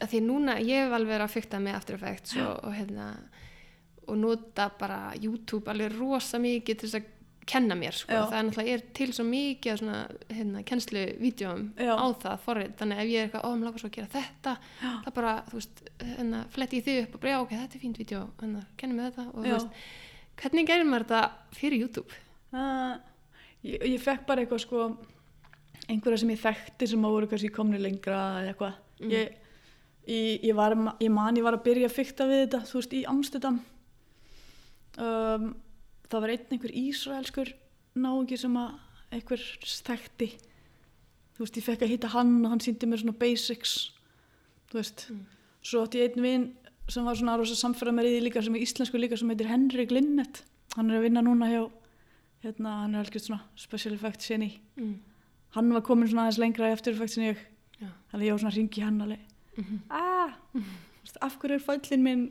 að 0.02 0.08
því 0.12 0.20
núna 0.26 0.56
ég 0.60 0.82
hef 0.84 0.92
alveg 0.92 1.12
verið 1.14 1.26
að 1.28 1.36
fykta 1.36 1.60
með 1.62 1.74
After 1.78 1.94
Effects 1.94 2.36
og, 2.36 2.64
og 2.64 2.74
hérna 2.74 3.06
og 4.08 4.16
nota 4.18 4.70
bara 4.78 5.12
YouTube 5.20 5.70
alveg 5.70 5.94
rosa 5.98 6.38
mikið 6.38 6.78
til 6.80 6.88
þess 6.88 6.98
að 7.00 7.14
kenna 7.48 7.74
mér 7.74 7.92
sko. 7.96 8.12
Já. 8.12 8.26
það 8.28 8.38
er 8.38 8.44
náttúrulega 8.44 8.92
til 8.98 9.12
svo 9.16 9.24
mikið 9.24 9.78
svona 9.80 10.00
hérna, 10.28 10.62
kennsluvídeóum 10.68 11.62
Já. 11.80 11.94
á 11.96 12.06
það 12.20 12.42
forrið, 12.44 12.74
þannig 12.76 12.98
ef 13.00 13.08
ég 13.08 13.22
er 13.22 13.28
eitthvað, 13.30 13.44
ó, 13.46 13.50
mér 13.56 13.64
langar 13.64 13.80
svo 13.80 13.88
að 13.88 13.96
gera 13.96 14.10
þetta 14.12 14.56
það 15.06 15.14
bara, 15.14 15.32
þú 15.48 15.54
veist, 15.56 15.80
hérna, 16.02 16.42
fletti 16.52 16.76
ég 16.76 16.84
því 16.84 16.96
upp 17.06 17.14
og 17.14 17.24
já, 17.30 17.38
ok, 17.40 17.50
þetta 17.62 17.74
er 17.78 17.84
fínt 17.86 17.98
vídeo, 18.02 18.20
hérna, 18.42 18.64
kennum 18.76 18.96
með 19.00 19.08
þetta 19.08 19.26
og 19.32 19.40
þú 19.46 19.54
veist, 19.54 19.80
hvernig 20.40 20.66
gerir 20.68 20.86
maður 20.88 21.06
þetta 21.08 21.56
fyrir 21.58 21.80
YouTube? 21.84 22.18
uh, 22.52 22.96
ég, 23.66 23.82
ég 23.94 24.00
fekk 24.02 24.26
bara 24.28 24.42
eitthvað 24.44 24.62
sko 24.64 24.84
einhverja 25.88 26.18
sem 26.22 26.30
ég 26.34 26.40
þekkti 26.42 26.88
sem 26.90 27.04
að 27.08 27.14
voru 27.16 27.28
kannski 27.30 27.50
komni 27.54 27.78
lengra 27.82 28.18
eða 28.42 28.52
eitthvað 28.54 28.84
Mm. 28.98 29.12
ég, 29.14 29.34
ég, 30.10 30.40
ég, 30.48 30.54
var, 30.58 30.74
ég 30.98 31.10
man 31.14 31.36
ég 31.38 31.44
var 31.46 31.54
að 31.54 31.62
byrja 31.68 31.86
að 31.86 31.92
fykta 31.94 32.24
við 32.26 32.40
þetta 32.48 32.58
þú 32.66 32.78
veist 32.80 32.94
í 32.98 33.02
Amsterdam 33.06 33.58
um, 34.98 35.44
það 36.10 36.24
var 36.24 36.32
einn 36.32 36.54
einhver 36.56 36.74
ísraelskur 36.80 37.52
náungi 37.94 38.38
sem 38.42 38.56
að 38.58 38.72
einhver 39.14 39.44
þekkti 39.62 40.28
þú 41.36 41.44
veist 41.44 41.60
ég 41.60 41.66
fekk 41.68 41.84
að 41.86 41.92
hitta 41.94 42.10
hann 42.16 42.32
og 42.42 42.50
hann 42.56 42.64
síndi 42.64 42.88
mér 42.90 43.04
svona 43.04 43.14
basics 43.22 43.76
þú 44.72 44.80
veist 44.80 45.06
Mm. 45.12 45.22
svo 45.62 45.84
átti 45.86 46.02
ég 46.02 46.10
einn 46.16 46.26
vin 46.26 46.48
sem 46.88 47.04
var 47.04 47.14
svona 47.16 47.36
rosa 47.38 47.54
samferða 47.54 47.92
með 47.94 48.08
í 48.08 48.14
því 48.16 48.22
líka 48.28 48.42
sem 48.44 48.54
er 48.56 48.64
íslensku 48.64 48.98
líka 49.00 49.18
sem 49.18 49.28
heitir 49.28 49.48
Henrik 49.50 49.90
Linnet. 49.90 50.42
Hann 50.76 50.90
er 50.90 50.98
að 51.00 51.02
vinna 51.08 51.22
núna 51.22 51.48
hjá 51.52 51.70
hérna 52.44 52.74
hann 52.84 52.94
er 52.94 53.04
algjörð 53.04 53.26
svona 53.28 53.40
special 53.56 53.94
effects 53.94 54.26
sinni 54.30 54.60
Mm. 54.78 54.94
hann 55.56 55.72
var 55.72 55.80
komin 55.82 56.08
svona 56.08 56.28
aðeins 56.28 56.38
lengra 56.38 56.68
í 56.68 56.72
After 56.72 56.92
Effects 56.92 57.18
en 57.18 57.24
ég. 57.34 57.36
Já. 57.80 57.88
þannig 58.12 58.22
að 58.22 58.26
ég 58.28 58.30
var 58.32 58.38
svona 58.38 58.52
að 58.52 58.56
ringi 58.58 58.82
hann 58.82 59.00
alveg. 59.02 59.18
Mhm. 59.58 59.78
ah, 59.90 60.30
veist, 60.54 61.16
af 61.22 61.38
hverju 61.38 61.54
er 61.54 61.58
fællin 61.66 62.02
minn 62.02 62.30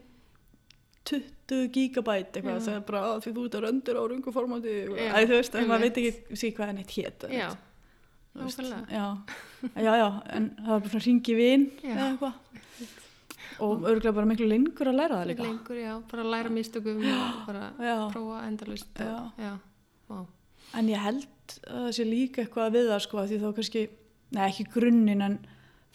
20 1.07 1.69
gigabæt 1.71 2.35
eitthvað, 2.35 2.61
það 2.65 2.75
er 2.75 2.79
bara 2.87 2.99
"Á, 2.99 3.11
því 3.23 3.31
þú 3.35 3.45
ert 3.45 3.55
að 3.55 3.63
röndur 3.63 3.95
á 3.95 4.03
rungu 4.11 4.31
formati 4.33 4.73
Já, 4.91 5.13
Æ, 5.15 5.25
þú 5.27 5.35
veist, 5.39 5.55
en 5.55 5.67
maður 5.67 5.79
veit 5.85 5.97
ekki 5.97 6.35
sí 6.35 6.51
hvað 6.51 6.65
hann 6.67 6.77
eitt 6.77 6.91
hét 6.97 7.19
Já, 7.31 7.49
nákvæmlega. 8.35 8.89
já, 8.91 9.17
já, 9.75 9.93
já, 10.01 10.09
en 10.35 10.49
það 10.59 10.67
var 10.67 10.79
bara 10.79 10.89
svona 10.89 11.05
ringi 11.05 11.35
vin 11.35 11.71
Já. 11.83 11.95
eða 11.95 12.07
eitthvað 12.11 12.33
og 13.63 13.85
örgulega 13.87 14.13
bara 14.15 14.29
miklu 14.29 14.47
lengur 14.49 14.91
að 14.91 14.99
læra 14.99 15.19
það 15.21 15.29
líka. 15.31 15.47
Lengur, 15.47 15.79
já, 15.81 15.93
bara 16.11 16.25
læra 16.33 16.51
mistökum 16.53 17.01
og 17.01 17.39
bara 17.47 17.71
já, 17.79 17.95
prófa 18.13 18.43
endalust 18.47 19.01
en 20.75 20.91
ég 20.91 20.99
held 20.99 21.57
að 21.63 21.85
það 21.85 21.91
sé 21.95 22.05
líka 22.07 22.43
eitthvað 22.43 22.73
við 22.75 22.89
það 22.91 23.03
sko, 23.05 23.23
því 23.23 23.39
þá 23.41 23.47
kannski, 23.55 23.83
neða 24.35 24.47
ekki 24.51 24.67
grunninn 24.73 25.23
en 25.23 25.37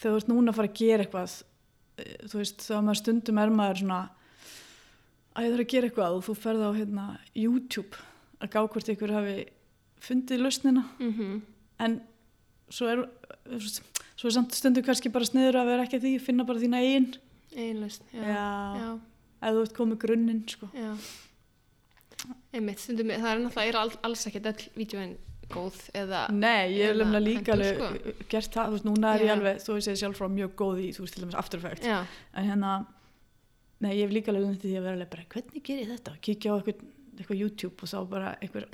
þegar 0.00 0.14
þú 0.14 0.20
ert 0.22 0.30
núna 0.32 0.52
að 0.52 0.58
fara 0.58 0.70
að 0.70 0.78
gera 0.80 1.04
eitthvað 1.06 1.34
eh, 2.00 2.14
þú 2.24 2.40
veist, 2.40 2.64
þá 2.64 2.74
maður 2.78 3.00
stundum 3.02 3.40
er 3.42 3.52
maður 3.52 3.82
svona 3.82 4.00
að 5.32 5.46
ég 5.46 5.54
þarf 5.54 5.66
að 5.66 5.72
gera 5.74 5.90
eitthvað 5.90 6.16
og 6.16 6.24
þú 6.28 6.36
ferð 6.40 6.64
á 6.64 6.70
hérna, 6.78 7.06
YouTube 7.36 8.00
að 8.42 8.54
gá 8.54 8.60
hvort 8.64 8.92
ykkur 8.94 9.14
hafi 9.14 9.36
fundið 10.02 10.46
lausnina. 10.46 10.86
Mm 10.98 11.40
en 11.82 11.98
svo 12.72 12.88
er 12.88 13.00
svo 14.16 14.28
er 14.28 14.34
samt 14.36 14.54
stundum 14.54 14.84
kannski 14.86 15.10
bara 15.12 15.26
sniður 15.26 15.60
að 15.60 15.70
vera 15.72 15.86
ekki 15.86 15.98
að 15.98 16.06
því 16.06 16.12
finna 16.22 16.46
bara 16.48 16.62
þína 16.62 16.82
eigin 16.84 17.08
einlust 17.56 18.02
ef 18.12 19.52
þú 19.52 19.62
ert 19.64 19.74
komið 19.76 20.00
grunninn 20.04 20.42
sko. 20.48 20.68
einmitt, 22.54 22.78
stundum, 22.82 23.10
það 23.10 23.30
er 23.32 23.40
náttúrulega 23.42 23.82
all, 23.82 23.92
alls 24.06 24.26
ekkert 24.30 24.48
öll 24.52 24.66
vídjóin 24.78 25.14
góð 25.52 25.78
eða, 25.98 26.22
Nei, 26.32 26.72
ég 26.78 26.92
Eða 26.92 26.98
lemlega 27.00 27.24
líka 27.24 27.56
hendur, 27.56 27.82
alveg 27.82 28.26
gert 28.32 28.54
það, 28.54 28.68
þú 28.70 28.76
veist, 28.76 28.86
núna 28.88 29.12
er 29.16 29.24
ég 29.24 29.30
Já. 29.30 29.34
alveg 29.36 29.60
þú 29.64 29.76
veist, 29.76 29.88
ég 29.90 29.96
er 29.96 30.00
sjálf 30.02 30.20
frá 30.20 30.28
mjög 30.32 30.54
góð 30.62 30.80
í, 30.80 30.88
þú 30.96 31.04
veist, 31.04 31.16
til 31.16 31.24
dæmis 31.24 31.38
After 31.42 31.60
Effects. 31.60 31.88
Já, 31.88 31.98
en 32.38 32.48
hérna, 32.48 32.72
nei, 33.82 33.92
ég 33.98 34.06
hef 34.06 34.14
líka 34.16 34.32
alveg 34.32 34.46
lendið 34.46 34.68
því 34.70 34.76
að 34.78 34.86
vera 34.86 34.96
alveg 34.98 35.12
bara, 35.12 35.26
hvernig 35.34 35.64
ger 35.66 35.82
ég 35.82 35.90
þetta? 35.92 36.14
Kíkja 36.28 36.54
á 36.54 36.54
eitthvað, 36.56 36.84
eitthvað 37.18 37.42
YouTube 37.42 37.76
og 37.82 37.92
sá 37.92 37.98
bara 38.08 38.34
eitthvað, 38.38 38.68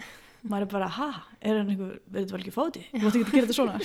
maður 0.45 0.65
er 0.67 0.71
bara, 0.73 0.89
ha, 0.95 1.09
er 1.43 1.57
hann 1.59 1.71
eitthvað, 1.73 1.95
verður 2.07 2.27
þetta 2.27 2.37
vel 2.37 2.43
ekki 2.45 2.55
fáti? 2.55 2.83
Þú 2.93 3.01
mátt 3.03 3.17
ekki 3.19 3.27
að 3.27 3.33
gera 3.35 3.47
þetta 3.49 3.57
svona. 3.59 3.79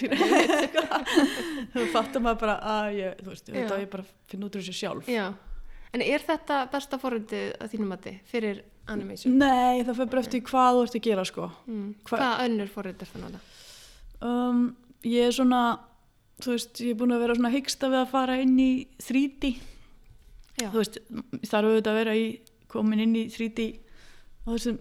Þú 1.74 1.86
fattar 1.93 2.24
maður 2.24 2.39
bara 2.43 2.55
að 2.74 2.89
ég, 3.00 3.15
þú 3.24 3.31
veist, 3.31 3.50
þetta 3.50 3.79
ég 3.81 3.89
bara 3.93 4.05
að 4.05 4.12
finna 4.31 4.48
út 4.48 4.57
úr 4.57 4.63
þessu 4.63 4.75
sjálf. 4.77 5.10
Já. 5.10 5.25
En 5.93 6.01
er 6.05 6.24
þetta 6.25 6.60
besta 6.74 6.98
forröndið 7.01 7.51
að 7.62 7.74
þínum 7.74 7.91
mati 7.93 8.13
fyrir 8.29 8.62
animation? 8.89 9.36
Nei, 9.38 9.83
það 9.86 9.98
fyrir 10.00 10.12
bara 10.13 10.24
eftir 10.25 10.43
hvað 10.50 10.77
þú 10.79 10.86
ert 10.88 10.98
að 11.00 11.03
gera, 11.10 11.25
sko. 11.29 11.50
Mm. 11.69 11.89
Hva- 12.07 12.17
Hvaða 12.22 12.48
önnur 12.48 12.72
forrönd 12.74 13.03
er 13.05 13.12
það 13.12 13.25
náða? 13.27 13.43
um, 14.29 14.63
Ég 15.03 15.27
er 15.27 15.36
svona, 15.36 15.62
þú 16.39 16.53
veist, 16.55 16.79
ég 16.81 16.93
er 16.93 17.00
búin 17.01 17.12
að 17.17 17.24
vera 17.25 17.36
svona 17.36 17.51
hyggsta 17.53 17.89
við 17.91 18.00
að 18.05 18.12
fara 18.13 18.38
inn 18.39 18.55
í 18.63 18.69
3D 19.03 19.50
Já, 20.62 20.69
þú 20.69 20.77
veist, 20.79 21.00
þarf 21.50 21.67
auðvitað 21.74 21.91
að 21.93 22.00
vera 22.00 22.13
í 22.15 22.25
komin 22.72 23.01
inn 23.03 23.15
í 23.19 23.25
3D 23.33 23.65
á 24.45 24.50
þessum 24.53 24.77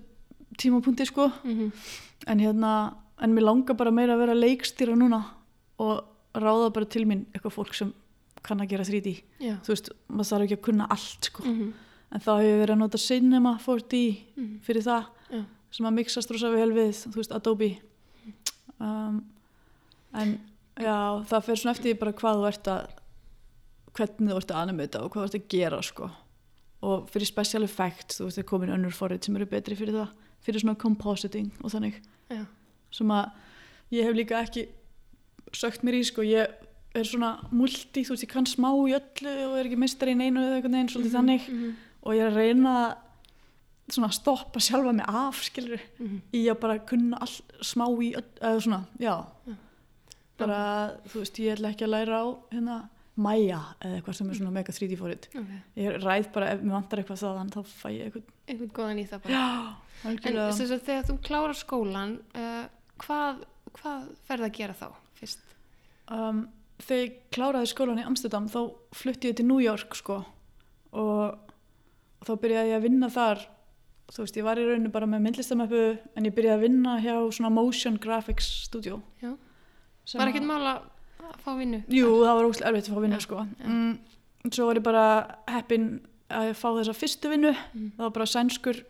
tímapunkti 0.59 1.07
sko. 1.07 1.31
Mm 1.45 1.73
en 2.23 2.39
hérna, 2.39 2.95
en 3.19 3.33
mér 3.35 3.43
langar 3.43 3.75
bara 3.75 3.91
meira 3.91 4.15
að 4.15 4.21
vera 4.21 4.35
leikstýra 4.39 4.95
núna 4.95 5.25
og 5.83 6.05
ráða 6.39 6.69
bara 6.71 6.87
til 6.87 7.03
mín 7.03 7.25
eitthvað 7.35 7.57
fólk 7.57 7.75
sem 7.75 7.91
kann 8.47 8.63
að 8.63 8.69
gera 8.71 8.85
3D, 8.87 9.15
já. 9.43 9.57
þú 9.67 9.73
veist 9.73 9.91
maður 10.07 10.29
þarf 10.29 10.45
ekki 10.45 10.55
að 10.55 10.63
kunna 10.69 10.87
allt 10.87 11.27
sko. 11.27 11.43
Mm 11.43 11.73
en 12.13 12.21
þá 12.21 12.33
hefur 12.37 12.49
ég 12.49 12.61
verið 12.61 12.75
að 12.75 12.81
nota 12.83 13.01
Cinema 13.01 13.53
4D 13.63 14.01
-hmm. 14.37 14.57
fyrir 14.63 14.85
það, 14.85 15.05
Já. 15.33 15.45
sem 15.71 15.87
að 15.87 15.95
mixast 15.99 16.31
rosa 16.31 16.51
vel 16.51 16.73
við, 16.73 16.93
þú 17.09 17.17
veist, 17.17 17.33
Adobe. 17.33 17.79
Um, 18.79 19.25
en 20.15 20.41
já, 20.77 21.25
það 21.25 21.45
fer 21.45 21.57
svona 21.57 21.77
eftir 21.77 21.99
bara 21.99 22.13
hvað 22.13 22.37
þú 22.37 22.49
ert 22.49 22.69
að 22.69 22.91
hvernig 23.93 24.33
þú 24.33 24.37
ert 24.37 24.51
að 24.51 24.63
animata 24.63 25.03
og 25.05 25.13
hvað 25.13 25.23
þú 25.23 25.25
ert 25.25 25.35
að 25.35 25.49
gera 25.49 25.83
sko. 25.83 26.11
Og 26.83 27.09
fyrir 27.11 27.27
special 27.27 27.63
effects, 27.63 28.19
þú 28.19 28.25
veist, 28.25 28.37
það 28.37 28.45
er 28.45 28.49
komin 28.49 28.75
önnur 28.75 28.93
forrið 28.93 29.25
sem 29.25 29.37
eru 29.37 29.47
betri 29.47 29.77
fyrir 29.77 29.95
það, 29.95 30.09
fyrir 30.43 30.63
svona 30.63 30.79
compositing 30.79 31.51
og 31.63 31.73
þannig 31.75 32.01
Já. 32.33 32.45
sem 32.91 33.15
að 33.15 33.31
ég 33.93 34.09
hef 34.09 34.17
líka 34.17 34.41
ekki 34.43 34.67
sögt 35.53 35.85
mér 35.85 35.99
í 36.01 36.05
sko, 36.09 36.25
ég 36.25 36.49
er 36.93 37.09
svona 37.09 37.35
multi, 37.53 38.05
þú 38.05 38.15
veist, 38.15 38.27
ég 38.27 38.33
kann 38.33 38.49
smá 38.49 38.69
í 38.73 38.93
öllu 38.97 39.33
og 39.49 39.57
er 39.59 39.69
ekki 39.69 39.81
mistar 39.81 40.13
í 40.13 40.17
neinu 40.19 40.43
eða 40.43 40.59
eitthvað 40.59 40.75
neinn 40.77 40.93
svolítið 40.93 41.17
þannig 41.17 41.49
-hmm. 41.49 41.73
og 42.03 42.15
ég 42.15 42.21
er 42.21 42.31
að 42.31 42.37
reyna 42.37 42.75
að 42.83 42.95
svona 43.93 44.13
stoppa 44.15 44.61
sjálfa 44.61 44.93
mig 44.93 45.05
af 45.09 45.43
skilur 45.45 45.81
Mm 45.99 46.21
í 46.33 46.49
að 46.49 46.61
bara 46.61 46.79
kunna 46.79 47.19
all, 47.21 47.37
smá 47.61 47.85
í 48.01 48.15
öll, 48.17 48.31
eða 48.41 48.61
svona, 48.61 48.85
já 48.99 49.25
Já. 49.47 49.55
bara, 50.39 50.91
þú 51.07 51.19
veist, 51.19 51.39
ég 51.39 51.53
ætla 51.53 51.71
ekki 51.71 51.85
að 51.85 51.91
læra 51.91 52.23
á 52.25 52.27
hérna 52.53 52.89
Maya 53.21 53.59
eða 53.85 53.99
eitthvað 53.99 54.17
sem 54.17 54.31
er 54.33 54.39
svona 54.39 54.55
mega 54.55 54.73
3D 54.73 54.97
forrið 54.97 55.27
okay. 55.37 55.59
ég 55.77 55.97
ræð 56.01 56.29
bara, 56.33 56.53
ef 56.55 56.63
mér 56.65 56.77
vantar 56.79 57.03
eitthvað 57.03 57.21
þaðan 57.21 57.51
þá 57.53 57.59
fæ 57.69 57.89
ég 57.93 58.07
eitthvað, 58.07 58.31
einhvern 58.49 58.73
góðan 58.79 59.03
í 59.03 59.07
það 59.11 59.25
bara 59.27 59.41
já, 59.41 59.75
En 60.03 60.19
þess 60.23 60.73
að 60.73 60.87
þegar 60.87 61.05
þú 61.11 61.17
klárar 61.29 61.59
skólan 61.59 62.15
uh, 62.41 62.63
hvað, 63.05 63.43
hvað 63.77 64.07
ferð 64.27 64.47
að 64.49 64.57
gera 64.57 64.79
þá 64.81 64.87
fyrst? 65.21 65.45
um, 66.09 66.41
þegar 66.83 67.03
ég 67.05 67.19
kláraði 67.37 67.71
skólan 67.75 68.01
í 68.01 68.07
Amsterdam 68.09 68.49
þá 68.51 68.61
flutti 68.97 69.31
ég 69.31 69.37
til 69.39 69.47
New 69.51 69.61
York 69.63 69.95
sko 69.99 70.23
og, 70.23 71.37
og 71.37 72.25
þá 72.27 72.33
byrjaði 72.47 72.73
ég 72.73 72.81
að 72.81 72.89
vinna 72.89 73.13
þar 73.13 73.45
þú 74.13 74.25
veist, 74.25 74.41
ég 74.41 74.45
var 74.49 74.61
í 74.61 74.65
rauninu 74.67 74.91
bara 74.93 75.09
með 75.09 75.23
myndlistamöppu 75.27 75.85
en 76.17 76.27
ég 76.29 76.35
byrjaði 76.37 76.57
að 76.59 76.65
vinna 76.67 76.97
hjá 77.01 77.15
svona 77.33 77.53
motion 77.53 78.01
graphics 78.01 78.49
studio 78.67 78.99
Já. 79.23 79.37
Var 80.17 80.27
að- 80.27 80.33
ekkert 80.33 80.49
mál 80.49 80.65
að 81.31 81.41
fá 81.45 81.53
vinnu? 81.59 81.83
Jú, 81.89 82.09
það 82.25 82.35
var 82.39 82.49
óslega 82.51 82.69
erfitt 82.73 82.89
að 82.89 82.95
fá 82.97 83.01
vinnu 83.05 83.17
Já, 83.19 83.21
sko. 83.27 83.37
já. 83.61 83.67
Mm, 83.69 83.99
svo 84.51 84.67
var 84.67 84.77
ég 84.77 84.83
bara 84.83 85.05
heppin 85.49 86.01
að 86.31 86.53
fá 86.55 86.69
þessa 86.79 86.95
fyrstu 86.97 87.29
vinnu 87.31 87.53
Mm. 87.75 87.91
það 87.97 88.05
var 88.07 88.11
bara 88.11 88.27
sænskur 88.27 88.83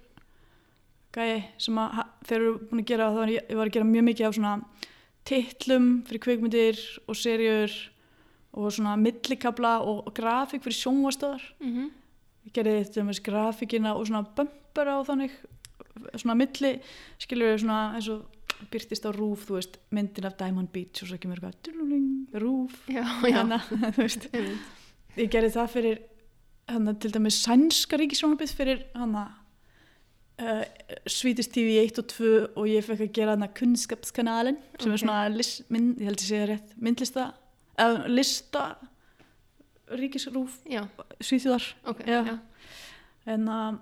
gæi 1.12 1.45
sem 1.59 1.77
að 1.79 2.05
þeir 2.25 2.39
eru 2.41 2.53
búin 2.71 2.81
að 2.83 2.87
gera 2.89 3.11
þá 3.12 3.17
var 3.21 3.29
ég, 3.29 3.43
ég 3.51 3.57
var 3.57 3.67
að 3.67 3.73
gera 3.77 3.85
mjög 3.85 4.05
mikið 4.09 4.27
af 4.29 4.35
svona 4.35 4.53
titlum 5.29 5.89
fyrir 6.09 6.23
kveikmyndir 6.25 6.79
og 7.09 7.17
serjur 7.17 7.75
og 8.53 8.73
svona 8.73 8.97
millikabla 9.01 9.75
og, 9.83 10.07
og 10.09 10.15
grafík 10.17 10.62
fyrir 10.65 10.79
sjónvastöðar 10.81 11.43
Mm 11.61 11.73
-hmm. 11.77 11.91
ég 12.47 12.53
gerði 12.53 12.85
þetta 12.85 13.05
með 13.05 13.23
grafíkina 13.23 13.95
og 13.97 14.07
svona 14.07 14.27
bömpara 14.37 14.99
og 15.01 15.07
þannig 15.07 15.31
svona 16.17 16.35
milli, 16.35 16.81
skilur 17.19 17.53
við 17.55 17.59
svona 17.61 17.95
eins 17.95 18.09
og 18.09 18.23
byrtist 18.71 19.07
á 19.09 19.11
rúf, 19.14 19.47
þú 19.49 19.59
veist 19.59 19.78
myndin 19.95 20.28
af 20.28 20.38
Diamond 20.40 20.71
Beach 20.73 21.02
og 21.02 21.11
svo 21.11 21.19
kemur 21.21 21.40
eitthvað 21.40 22.40
rúf. 22.42 22.78
Þannig 22.87 23.59
að, 23.59 23.92
þú 23.97 24.02
veist, 24.02 24.28
ég 25.19 25.31
gerði 25.33 25.52
það 25.57 25.71
fyrir 25.76 26.02
hana, 26.73 26.95
til 26.95 27.12
dæmis 27.14 27.38
sænska 27.45 27.99
ríkisjónabið 28.00 28.54
fyrir 28.57 28.85
hana 28.95 29.25
uh, 30.40 30.64
TV 31.07 31.76
1 31.83 32.00
og 32.02 32.09
2 32.14 32.33
og 32.57 32.69
ég 32.71 32.87
fekk 32.87 33.07
að 33.07 33.14
gera 33.19 33.37
hana 33.37 33.50
kunnskapskanalin 33.57 34.59
sem 34.78 34.92
Ok. 34.92 34.95
er 34.95 35.02
svona 35.04 35.21
list, 35.35 35.64
mynd, 35.71 35.97
ég 36.00 36.11
held 36.11 36.23
ég 36.23 36.28
segja 36.28 36.50
rétt 36.52 36.75
myndlista, 36.78 37.28
eða 37.78 38.09
lista 38.09 38.66
ríkisrúf 39.92 40.61
Svíþjóðar 41.21 41.66
ok. 41.90 42.04
Já. 42.07 42.21
Já. 42.26 42.38
en 43.26 43.49
að 43.49 43.81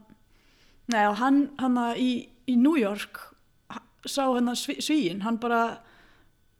og 0.91 1.19
hann, 1.21 1.45
hann 1.61 1.77
í, 1.97 2.29
í 2.51 2.57
New 2.59 2.75
York 2.79 3.30
sá 4.07 4.25
hennar 4.35 4.55
svíin, 4.57 5.21
hann 5.23 5.39
bara 5.39 5.81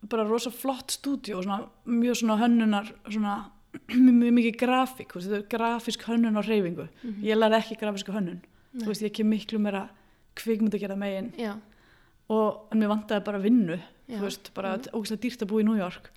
bara 0.09 0.25
rosa 0.25 0.51
flott 0.51 0.91
stúdíu 0.97 1.37
og 1.37 1.45
svona, 1.45 1.69
mjög 1.87 2.17
svona 2.17 2.37
hönnunar 2.41 2.87
svona, 3.09 3.51
mjög 4.21 4.33
mikið 4.33 4.57
grafík 4.59 5.13
veist, 5.15 5.49
grafísk 5.49 6.03
hönnun 6.09 6.37
á 6.37 6.43
reyfingu 6.43 6.89
Mhm. 7.05 7.23
ég 7.23 7.37
lærði 7.37 7.59
ekki 7.61 7.77
grafíska 7.81 8.13
hönnun 8.13 8.41
Nei. 8.73 8.85
þú 8.85 8.87
veist, 8.89 9.03
ég 9.03 9.13
kem 9.13 9.29
miklu 9.29 9.59
meira 9.59 9.89
kvikmynd 10.37 10.73
að 10.75 10.81
gera 10.81 10.97
megin 10.97 11.33
Já, 11.37 11.55
og 12.31 12.69
en 12.73 12.79
mér 12.81 12.89
vantaði 12.89 13.25
bara 13.25 13.39
vinnu 13.39 13.77
Já. 14.09 14.19
þú 14.19 14.23
veist, 14.25 14.55
bara 14.55 14.77
Mhm. 14.79 14.89
ógæslega 14.95 15.21
dýrt 15.21 15.43
að 15.43 15.49
búa 15.49 15.61
í 15.61 15.65
New 15.65 15.77
York 15.77 16.11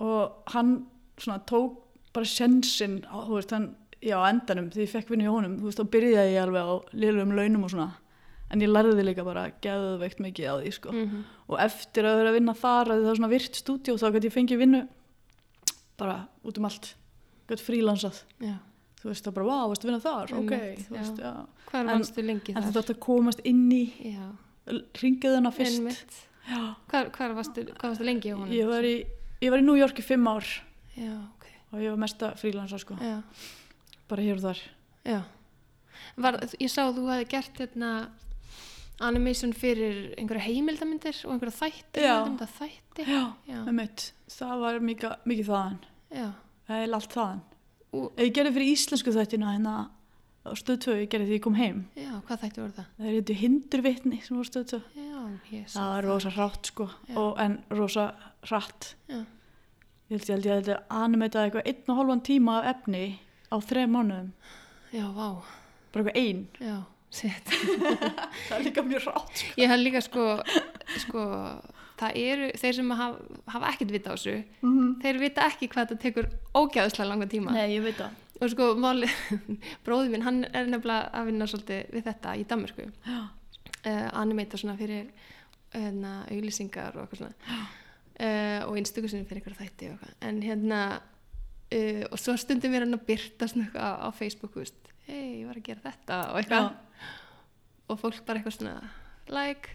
og 0.00 0.32
hann 0.52 0.86
svona 1.18 1.40
tók 1.46 1.76
bara 2.12 2.24
sjensin 2.26 3.04
á, 3.06 3.26
þú 3.26 3.34
veist, 3.38 3.50
hann, 3.50 3.76
já, 4.02 4.18
endanum 4.30 4.70
því 4.70 4.82
ég 4.86 4.90
fekk 4.90 5.08
vinnu 5.10 5.24
í 5.24 5.30
honum, 5.30 5.58
þú 5.58 5.62
veist, 5.70 5.78
þá 5.78 5.86
byrjaði 5.90 6.34
ég 6.34 6.42
alveg 6.42 6.62
á 6.66 6.74
liðlegum 6.94 7.34
launum 7.36 7.64
og 7.64 7.70
svona 7.70 7.92
en 8.50 8.60
ég 8.64 8.70
lærði 8.72 9.04
líka 9.04 9.24
bara 9.24 9.50
geðveikt 9.64 10.20
mikið 10.24 10.46
á 10.48 10.54
því 10.62 10.72
sko. 10.72 10.92
Mhm. 10.92 11.24
og 11.48 11.58
eftir 11.60 12.04
að 12.04 12.16
vera 12.20 12.30
að 12.30 12.38
vinna 12.38 12.54
þar 12.54 12.86
að 12.92 13.02
það 13.02 13.08
var 13.10 13.16
svona 13.20 13.32
virt 13.34 13.54
stúdíu 13.60 13.98
þá 14.00 14.06
gæti 14.14 14.28
ég 14.30 14.36
fengið 14.38 14.58
vinnu 14.62 14.80
bara 15.98 16.28
út 16.44 16.58
um 16.58 16.64
allt 16.68 16.94
gæti 17.48 17.64
frílansað 17.66 18.22
Já. 18.40 18.54
þú 19.00 19.08
veist 19.10 19.24
það 19.26 19.34
bara, 19.38 19.46
wow, 19.46 19.68
veistu 19.72 19.88
vinna 19.88 20.00
þar, 20.02 20.32
ok 20.38 20.52
Einmitt, 20.52 20.86
þú 20.88 20.96
veist, 20.98 21.18
já. 21.18 21.32
Hvar 21.70 21.80
En- 21.80 21.86
vannstu 21.92 22.22
lengi 22.24 22.52
en 22.54 22.62
þar? 22.62 22.68
þetta 22.72 22.82
átti 22.82 22.94
að 22.94 23.00
komast 23.00 23.40
inn 23.44 23.70
í 23.72 23.84
Já, 24.14 24.26
ringið 25.02 25.34
hennar 25.38 25.52
fyrst 25.52 26.16
já. 26.48 26.74
Hvar, 26.88 27.34
varstu, 27.34 27.66
varstu 27.82 28.04
lengi 28.04 28.32
á 28.32 28.36
honum? 28.36 28.52
ég 28.52 28.66
var 28.68 28.82
í 28.82 29.04
ég 29.42 29.50
var 29.50 29.58
í 29.58 29.64
New 29.64 29.76
York 29.76 29.98
í 29.98 30.02
fimm 30.04 30.26
ár 30.28 30.44
Já, 30.96 31.12
ok. 31.14 31.44
og 31.72 31.80
ég 31.80 31.90
var 31.90 31.96
mesta 31.98 32.32
frílansa 32.34 32.78
sko, 32.78 32.94
Já, 33.00 33.22
bara 34.08 34.22
hér 34.22 34.36
og 34.36 34.42
þar 34.48 34.58
já. 35.04 35.22
Var, 36.16 36.32
ég 36.60 36.70
sá 36.70 36.86
að 36.88 36.96
þú 36.98 37.04
hefði 37.10 37.28
gert 37.28 37.58
hérna 37.58 38.08
animation 39.00 39.52
fyrir 39.54 40.14
einhverja 40.18 40.42
heimildamindir 40.48 41.20
og 41.26 41.32
einhverja 41.36 41.54
þætti, 41.58 42.02
Já. 42.02 42.14
heimildaminda 42.16 42.48
þætti. 42.58 43.04
já, 43.06 43.22
Já, 43.48 43.58
með 43.68 43.76
mitt, 43.78 44.06
það 44.34 44.60
var 44.64 44.80
mikið, 44.88 45.14
mikið 45.30 45.46
þaðan. 45.52 45.78
Er 46.68 46.94
allt 46.98 47.14
þaðan. 47.14 47.40
Og, 47.92 48.10
ég 48.20 48.32
gerði 48.36 48.52
fyrir 48.58 48.72
íslensku 48.74 49.14
þættina 49.14 49.52
hérna 49.54 49.76
á 50.48 50.52
stöð 50.56 50.78
2, 50.84 50.96
ég 51.02 51.08
gerði 51.12 51.26
því 51.30 51.36
ég 51.38 51.44
kom 51.44 51.54
heim. 51.58 51.78
Já, 51.96 52.10
hvað 52.26 52.42
þætti 52.42 52.60
voru 52.62 52.74
það? 52.76 52.88
það 52.98 53.06
er 53.08 53.16
eitthvað 53.18 53.40
hindurvitni 53.42 54.18
sem 54.24 54.36
var 54.36 54.44
á 54.44 54.50
stöð 54.50 54.66
2 54.74 54.80
Já, 54.98 55.22
ég 55.52 55.64
sá 55.68 55.78
það 55.78 55.88
var 55.94 56.04
rosa 56.08 56.30
hrátt 56.36 56.70
sko. 56.72 56.88
Og, 57.14 57.32
en 57.40 57.56
rosa 57.70 58.04
hratt. 58.48 58.94
Já, 59.08 59.22
ég 60.10 60.26
held 60.26 60.28
ég 60.28 60.52
held 60.52 60.68
ég 60.72 60.84
animeitaði 60.90 61.48
eitthvað 61.50 61.66
einn 61.72 61.92
og 61.92 61.98
hálfan 62.02 62.22
tíma 62.28 62.58
af 62.60 62.68
efni 62.74 63.02
á 63.52 63.56
þrejum 63.60 63.92
mánuðum. 63.96 64.30
Já, 64.92 65.04
vá. 65.12 65.28
bara 65.92 66.04
eitthvað 66.04 66.16
ein. 66.22 66.46
Já. 66.60 66.76
það 68.48 68.54
er 68.58 68.64
líka 68.66 68.84
mjög 68.84 69.06
hrátt 69.06 69.40
sko. 69.40 69.52
Ég 69.60 69.72
hef 69.72 69.80
líka 69.80 70.02
sko, 70.04 70.26
sko, 71.04 71.24
það 72.00 72.20
eru, 72.22 72.50
þeir 72.60 72.76
sem 72.78 72.94
hafa, 73.00 73.40
hafa 73.54 73.72
ekkert 73.72 73.94
vita 73.96 74.12
á 74.12 74.16
þessu, 74.16 74.36
mm 74.60 74.94
þeir 75.02 75.20
vita 75.22 75.46
ekki 75.48 75.70
hvað 75.72 75.88
þetta 75.88 76.02
tekur 76.04 76.30
ógæðslega 76.58 77.08
langa 77.08 77.30
tíma. 77.30 77.54
nei 77.56 77.78
og 78.38 78.52
sko 78.52 78.68
máli, 78.78 79.08
bróði 79.86 80.12
minn 80.12 80.26
hann 80.26 80.44
er 80.52 80.68
nefnilega 80.70 81.10
að 81.16 81.32
vinna 81.32 81.48
svolítið 81.50 81.92
við 81.96 82.06
þetta 82.10 82.36
í 82.38 82.46
Danmarku 82.48 82.86
já, 82.86 83.18
uh, 83.18 84.08
animeita 84.20 84.60
svona 84.60 84.76
fyrir 84.78 85.08
hérna, 85.74 86.22
auglýsingar 86.30 86.96
og 86.96 87.04
eitthvað 87.04 87.24
svona. 87.24 87.60
Uh, 88.18 88.60
og 88.66 88.78
einstöku 88.80 89.10
sinni 89.10 89.26
fyrir 89.28 89.44
eitthvað 89.44 89.60
þætti 89.62 89.92
en 90.26 90.40
hérna 90.42 90.80
uh, 90.98 92.04
og 92.10 92.18
svo 92.20 92.34
stundum 92.40 92.72
við 92.74 92.84
hann 92.84 92.96
að 92.96 93.04
byrta 93.08 93.48
svona 93.50 93.70
á, 93.78 93.88
á 94.06 94.08
Facebook, 94.14 94.54
þú 94.54 94.64
veist, 94.64 94.92
hei, 95.08 95.40
ég 95.40 95.48
var 95.48 95.58
að 95.58 95.68
gera 95.68 95.84
þetta 95.88 96.22
og 96.30 96.40
eitthvað. 96.42 96.70
Og 97.88 98.00
fólk 98.00 98.24
bara 98.28 98.40
eitthvað 98.40 98.58
svona 98.58 98.78
like, 99.32 99.74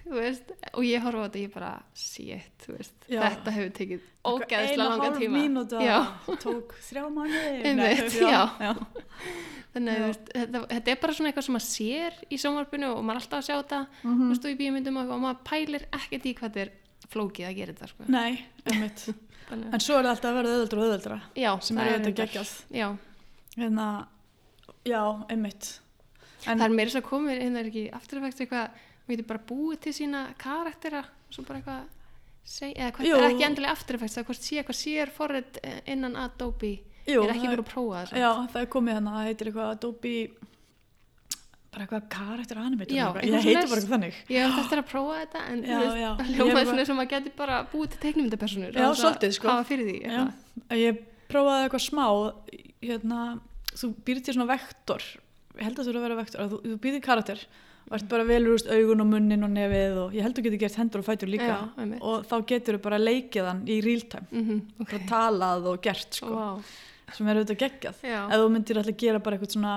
og 0.74 0.86
ég 0.86 1.04
horfa 1.04 1.24
á 1.24 1.26
þetta 1.28 1.40
og 1.40 1.44
ég 1.44 1.54
bara 1.54 1.72
shit, 1.98 2.68
þetta 3.10 3.54
hefur 3.54 3.74
tekið 3.78 4.06
ógæðslega 4.24 4.70
ein 4.70 4.84
og 4.84 4.92
langa 4.92 5.08
hálf 5.08 5.20
tíma. 5.22 5.42
mínúta 5.42 5.82
tók 6.42 6.74
þrjá 6.88 7.04
já. 8.66 8.72
Þannig 9.74 10.06
að 10.06 10.16
þetta, 10.30 10.64
þetta 10.70 10.94
er 10.94 11.02
bara 11.02 11.18
svona 11.18 11.32
eitthvað 11.32 11.48
sem 11.48 11.58
maður 11.58 11.68
sér 11.68 12.18
í 12.30 12.40
sjónvarpinu 12.42 12.90
og 12.94 13.02
maður 13.02 13.20
er 13.20 13.24
alltaf 13.24 13.40
að 13.40 13.48
sjá 13.48 13.56
þetta. 13.58 13.82
Þú 14.04 14.30
veist, 14.30 14.48
og 14.48 14.54
í 14.54 14.58
bíumyndum 14.62 15.00
og, 15.02 15.14
maður 15.24 15.40
pælir 15.50 15.86
ekkert 15.90 16.28
í 16.30 16.34
hvað 16.38 16.58
þetta 16.58 16.66
er 16.66 17.10
flókið 17.14 17.48
að 17.50 17.56
gera 17.60 17.76
þetta 17.76 17.92
sko. 17.92 18.10
nei, 18.14 18.44
einmitt. 18.70 19.06
Þannig, 19.50 19.74
en 19.76 19.84
svo 19.84 19.98
er 19.98 20.06
það 20.06 20.14
alltaf 20.14 20.30
að 20.30 20.38
verða 20.40 20.58
öðuldra 20.58 20.80
og 20.80 20.90
öðuldra 20.90 21.18
sem 21.68 21.80
er 21.84 22.06
geggjað. 22.22 22.54
Já, 22.74 22.88
hérna, 23.58 23.88
já, 24.86 25.02
einmitt. 25.32 25.80
En, 26.48 26.60
það 26.60 26.66
er 26.68 26.76
meira 26.76 26.92
svo 26.92 27.02
komið 27.08 27.40
hérna 27.42 27.60
er 27.64 27.70
ekki 27.72 27.84
After 27.96 28.20
Effects 28.20 28.42
eitthvað 28.44 28.80
maður 29.04 29.14
getur 29.18 29.28
bara 29.34 29.44
búið 29.52 29.78
til 29.86 29.94
sína 29.96 30.24
karaktera 30.38 31.04
svo 31.32 31.44
bara 31.48 31.60
eitthvað 31.62 31.84
seg, 32.44 32.74
eða 32.76 32.92
hvað, 32.98 33.08
Jú. 33.08 33.16
er 33.20 33.28
ekki 33.30 33.46
endilega 33.48 33.72
After 33.78 33.96
Effects 33.96 34.18
það 34.20 34.26
hvort 34.28 34.44
sé 34.44 34.58
eitthvað 34.60 34.80
sér 34.82 35.12
forrið 35.16 35.60
innan 35.94 36.18
Adobe. 36.20 36.74
Jú, 37.08 37.24
er 37.24 37.32
ekki 37.36 37.48
búin 37.52 37.64
að 37.64 37.70
prófa 37.72 38.02
það 38.12 38.20
já, 38.24 38.32
það 38.52 38.62
er 38.66 38.70
komið 38.76 38.98
hérna, 38.98 39.14
það 39.18 39.30
heitir 39.30 39.50
eitthvað 39.52 39.72
Adobe 39.78 40.16
bara 41.74 41.86
eitthvað 41.88 42.04
karakter 42.14 42.60
animator 42.62 42.94
Já, 42.94 43.06
ég 43.24 43.34
heiti 43.48 43.54
bara 43.56 43.80
eitthvað 43.80 43.94
þannig. 43.96 44.18
Ég 44.30 44.44
hef 44.46 44.60
eftir 44.62 44.82
að 44.84 44.90
prófa 44.92 45.16
þetta 45.24 45.40
en 45.50 45.64
Já, 45.66 45.80
já. 46.04 46.12
hljómaði 46.28 46.54
bara- 46.54 46.66
svona 46.70 46.86
sem 46.86 47.00
að 47.02 47.10
geti 47.16 47.32
bara 47.40 47.62
búið 47.72 47.90
til 47.96 48.02
teiknumyndapersonur 48.04 48.78
Já, 48.78 48.88
svolítið, 49.00 49.34
sko. 49.40 49.56
ég 50.78 51.02
prófaði 51.32 51.64
eitthvað 51.66 51.86
smá 51.88 52.06
hérna, 52.84 53.22
þú 53.80 53.92
býrð 54.08 54.26
til 54.26 54.36
svona 54.38 54.50
vektor 54.54 55.06
ég 55.54 55.68
held 55.68 55.78
að 55.78 55.86
þú 55.86 55.94
eru 55.94 56.02
að 56.02 56.08
vera 56.08 56.20
vektor 56.22 56.44
að 56.44 56.54
þú, 56.54 56.60
þú 56.66 56.80
býrð 56.86 57.00
karakter 57.06 57.46
og 57.84 57.96
ert 57.98 58.08
bara 58.10 58.24
velur 58.28 58.56
úst 58.56 58.70
augun 58.72 59.04
og 59.04 59.10
munnin 59.12 59.44
og 59.46 59.52
nefið 59.54 59.98
og 60.06 60.14
ég 60.16 60.24
held 60.24 60.34
að 60.34 60.40
þú 60.40 60.46
getur 60.48 60.62
gert 60.64 60.78
hendur 60.80 61.02
og 61.04 61.08
fætur 61.08 61.30
líka. 61.30 61.50
Já, 61.52 61.88
og 62.00 62.24
þá 62.30 62.36
getur 62.48 62.78
þú 62.78 62.82
bara 62.86 63.00
leikið 63.02 63.50
hann 63.50 63.60
í 63.68 63.80
real 63.84 64.06
time. 64.08 64.28
Mhm, 64.32 64.62
og 64.80 64.88
bara 64.88 65.10
talað 65.10 65.68
og 65.74 65.82
gert 65.84 66.16
sko, 66.16 66.30
Vá. 66.32 66.64
sem 67.14 67.28
er 67.28 67.42
auðvitað 67.42 67.60
geggjað. 67.66 68.00
Ef 68.08 68.40
þú 68.40 68.48
myndir 68.54 68.80
alltaf 68.80 68.98
gera 69.04 69.20
bara 69.20 69.38
eitthvað 69.38 69.58
svona 69.58 69.74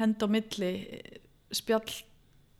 hend 0.00 0.18
á 0.18 0.26
milli 0.26 0.72
spjall 1.54 1.94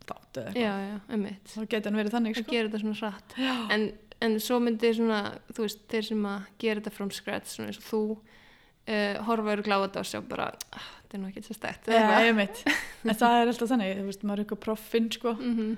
þátt 0.05 0.39
eða 0.39 0.55
eitthvað. 0.55 1.37
þá 1.51 1.61
getur 1.73 1.91
hann 1.91 1.99
verið 2.01 2.15
þannig 2.15 2.35
að 2.35 2.41
sko. 2.45 2.53
gera 2.53 2.69
þetta 2.69 2.83
svona 2.85 3.13
Já. 3.41 3.55
en, 3.75 3.87
en 4.21 4.37
svo 4.41 4.61
myndi 4.63 4.93
svona 4.95 5.21
þú 5.51 5.67
veist, 5.67 5.85
þeir 5.91 6.09
sem 6.11 6.27
að 6.31 6.49
gera 6.63 6.81
þetta 6.81 6.95
from 6.95 7.11
scratch 7.11 7.57
svona 7.57 7.73
eins 7.73 7.81
og 7.81 7.89
þú 7.89 8.03
uh, 8.89 9.25
horfa 9.29 9.55
eru 9.55 9.65
gláða 9.67 10.03
og 10.03 10.09
sjá 10.09 10.21
bara 10.29 10.51
ah, 10.53 10.91
þetta 11.03 11.17
er 11.17 11.23
nú 11.23 11.31
ekki 11.31 11.45
svo 11.47 11.57
stætt 11.57 11.91
Já, 11.91 12.05
ég 12.27 12.37
veit. 12.39 12.63
en 13.05 13.17
það 13.17 13.41
er 13.41 13.51
alltaf 13.53 13.73
þannig 13.73 13.99
þú 13.99 14.07
veist, 14.11 14.23
maður 14.23 14.37
er 14.37 14.45
eitthvað 14.45 14.63
proffinn 14.67 15.11
sko 15.15 15.35
mm 15.35 15.57
-hmm. 15.57 15.75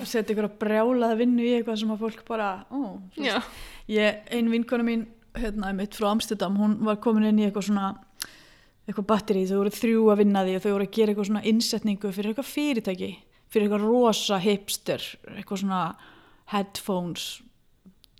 og 0.00 0.06
setja 0.06 0.34
ykkur 0.34 0.48
að 0.48 0.58
brjálaða 0.64 1.20
vinnu 1.22 1.44
í 1.44 1.54
eitthvað 1.56 1.80
sem 1.80 1.94
að 1.94 2.02
fólk 2.04 2.24
bara 2.28 2.64
ó, 2.70 3.00
ég, 3.88 4.20
ein 4.30 4.50
vinkona 4.50 4.84
mín 4.84 5.06
hérna, 5.34 5.72
mitt 5.72 5.94
frá 5.94 6.10
Amsterdam, 6.10 6.56
hún 6.56 6.84
var 6.84 6.96
komin 6.96 7.24
inn 7.24 7.38
í 7.38 7.44
eitthvað 7.46 7.68
svona 7.68 7.96
eitthvað 8.88 9.06
batteri, 9.06 9.46
þau 9.46 9.58
voru 9.58 9.70
þrjú 9.70 10.04
að 10.10 10.18
vinna 10.22 10.44
því 10.44 10.54
og 10.56 10.62
þau 10.62 10.72
voru 10.72 10.84
að 10.84 10.94
gera 10.96 11.12
eitthvað 11.12 11.26
svona 11.26 11.44
innsetningu 11.44 12.12
fyrir 12.12 12.30
eitthvað 12.30 12.52
fyrirtæki, 12.54 13.10
fyrir 13.48 13.66
eitthvað 13.66 13.84
rosa 13.84 14.38
hipster, 14.38 15.02
eitthvað 15.36 15.58
svona 15.58 15.82
headphones 16.46 17.42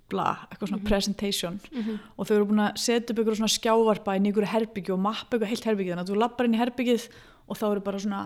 bla, 0.08 0.28
eitthvað 0.48 0.70
svona 0.72 0.84
presentation. 0.88 1.60
Mhm. 1.72 1.98
og 2.16 2.26
þau 2.26 2.34
voru 2.36 2.48
búin 2.52 2.64
að 2.64 2.78
setja 2.80 3.12
upp 3.12 3.18
eitthvað 3.18 3.40
svona 3.40 3.56
skjávarpa 3.56 4.16
inn 4.16 4.26
í 4.26 4.32
einhverju 4.32 4.52
herbyggju 4.54 4.94
og 4.94 5.02
mappa 5.04 5.36
eitthvað 5.36 5.52
heilt 5.52 5.66
herbyggið 5.68 5.92
þannig 5.94 6.06
að 6.06 6.12
þú 6.12 6.20
lappar 6.22 6.48
inn 6.48 6.54
í 6.54 6.62
herbyggið 6.62 7.08
og 7.48 7.56
þá 7.58 7.66
eru 7.70 7.80
bara 7.80 7.98
svona 7.98 8.22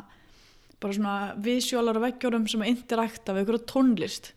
bara 0.82 0.92
svona 0.92 1.16
visuálar 1.38 1.98
á 1.98 2.04
veggjórum 2.06 2.48
sem 2.50 2.62
er 2.62 2.72
interakta 2.72 3.34
við 3.34 3.44
eitthvað 3.44 3.66
tónlist. 3.70 4.32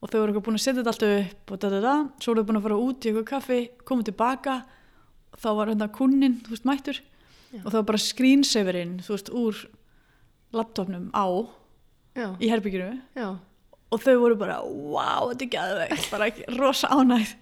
Og 0.00 0.08
þau 0.08 0.20
voru 0.20 0.32
eitthvað 0.32 0.46
búin 0.48 0.56
að 0.56 0.64
setja 0.64 0.80
þetta 0.80 0.92
alltaf 0.94 1.12
upp 1.20 1.52
og 1.52 1.60
da 1.60 1.68
da 1.68 1.80
da, 1.80 1.94
svo 2.18 2.32
voru 2.32 2.40
þau 2.40 2.48
búin 2.48 2.60
að 2.60 2.66
fara 2.66 2.80
út 2.80 3.04
í 3.04 3.10
eitthvað 3.10 3.28
kaffi 3.28 3.60
komið 3.84 4.08
tilbaka. 4.08 4.54
Þá 5.40 5.50
var 5.56 5.68
hérna 5.68 5.88
kunnin, 5.92 6.40
þú 6.44 6.50
veist, 6.50 6.64
mættur. 6.64 7.00
Já. 7.50 7.64
og 7.64 7.72
það 7.72 7.78
var 7.80 7.86
bara 7.88 7.98
screensaverinn, 7.98 8.92
þú 9.02 9.14
veist, 9.16 9.30
úr 9.34 9.56
laptopnum 10.54 11.08
á 11.10 11.26
já, 12.14 12.28
í 12.38 12.50
herbyggjunu 12.50 12.90
já 13.18 13.28
og 13.90 14.02
þau 14.04 14.16
voru 14.22 14.38
bara, 14.38 14.58
wow, 14.62 15.30
þetta 15.32 15.46
er 15.46 15.52
gæðveikt 15.54 16.10
bara 16.12 16.28
ekki, 16.30 16.48
rosa 16.58 16.90
ánægð. 16.94 17.32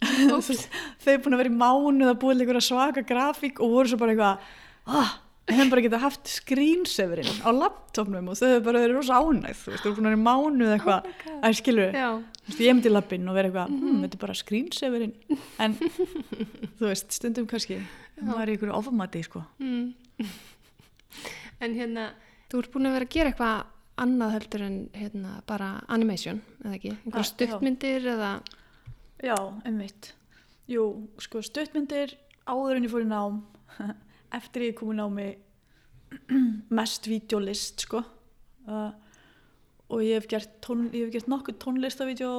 Þau 1.04 1.10
er 1.12 1.18
búin 1.20 1.36
að 1.36 1.42
vera 1.42 1.50
í 1.50 1.56
mánuð 1.60 2.08
að 2.08 2.20
búið 2.22 2.38
til 2.38 2.44
einhverja 2.46 2.62
svaka 2.64 3.02
grafík 3.04 3.58
og 3.60 3.74
voru 3.74 3.90
svo 3.90 3.98
bara 4.00 4.14
eitthvað 4.14 4.46
ah, 4.96 5.10
við 5.44 5.58
hefum 5.58 5.72
bara 5.74 5.82
getað 5.84 6.04
haft 6.06 6.30
screensaverinn 6.32 7.42
á 7.44 7.50
laptopnum. 7.52 8.30
Og 8.32 8.38
þau 8.38 8.46
hefur 8.46 8.64
bara 8.70 8.82
verið 8.84 8.96
rosa 8.96 9.18
ánægð 9.20 9.60
þú 9.60 9.74
veist, 9.74 9.82
þau 9.82 9.90
eru 9.90 9.96
búin 9.98 10.08
að 10.08 10.14
vera 10.14 10.20
í 10.20 10.24
mánuð 10.24 10.72
eitthvað. 10.76 11.10
Oh 11.10 11.34
að 11.40 11.56
skilur, 11.58 11.98
ég 12.00 12.76
myndi 12.76 12.88
í 12.88 12.94
lappinn 12.94 13.28
og 13.28 13.36
vera 13.36 13.50
eitthvað, 13.50 13.74
hm, 13.74 13.98
þetta 14.04 14.16
er 14.16 14.22
bara 14.24 14.38
screensaverinn 14.40 15.14
en 15.66 15.76
þú 16.78 16.86
veist, 16.86 17.12
stundum 17.18 17.50
kannski 17.50 17.82
maður 18.20 18.42
er 18.46 18.54
einhverju 18.54 18.76
ofamati, 18.76 19.22
sko. 19.26 19.44
Mm. 19.60 19.92
en 21.64 21.76
hérna 21.76 22.08
þú 22.50 22.64
ert 22.64 22.72
búin 22.74 22.88
að 22.88 22.96
vera 22.96 23.08
að 23.08 23.14
gera 23.18 23.32
eitthvað 23.32 23.60
annað 24.00 24.32
heldur 24.38 24.62
en 24.66 24.78
hérna 24.96 25.34
bara 25.48 25.74
animation 25.92 26.40
eða 26.64 26.74
ekki, 26.78 26.94
einhverja 26.96 27.24
já. 27.26 27.30
stuttmyndir 27.34 28.08
eða 28.16 28.32
Já, 29.20 29.34
einmitt. 29.68 30.14
Jú, 30.70 30.84
sko, 31.20 31.42
stuttmyndir 31.44 32.14
áður 32.48 32.78
en 32.78 32.86
ég 32.86 32.92
fór 32.92 33.02
í 33.04 33.08
nám, 33.10 33.42
eftir 34.38 34.62
ég 34.70 34.76
kom 34.78 34.94
í 34.94 34.96
námi 34.96 35.26
mest 36.78 37.04
videolist, 37.10 37.84
sko. 37.84 38.00
Uh, 38.64 38.88
og 39.90 40.00
ég 40.06 40.16
hef 40.20 40.28
gert, 40.30 40.54
tón, 40.64 40.86
ég 40.94 41.04
hef 41.04 41.12
gert 41.18 41.28
nokkuð 41.28 41.58
tónlistavídeó, 41.62 42.32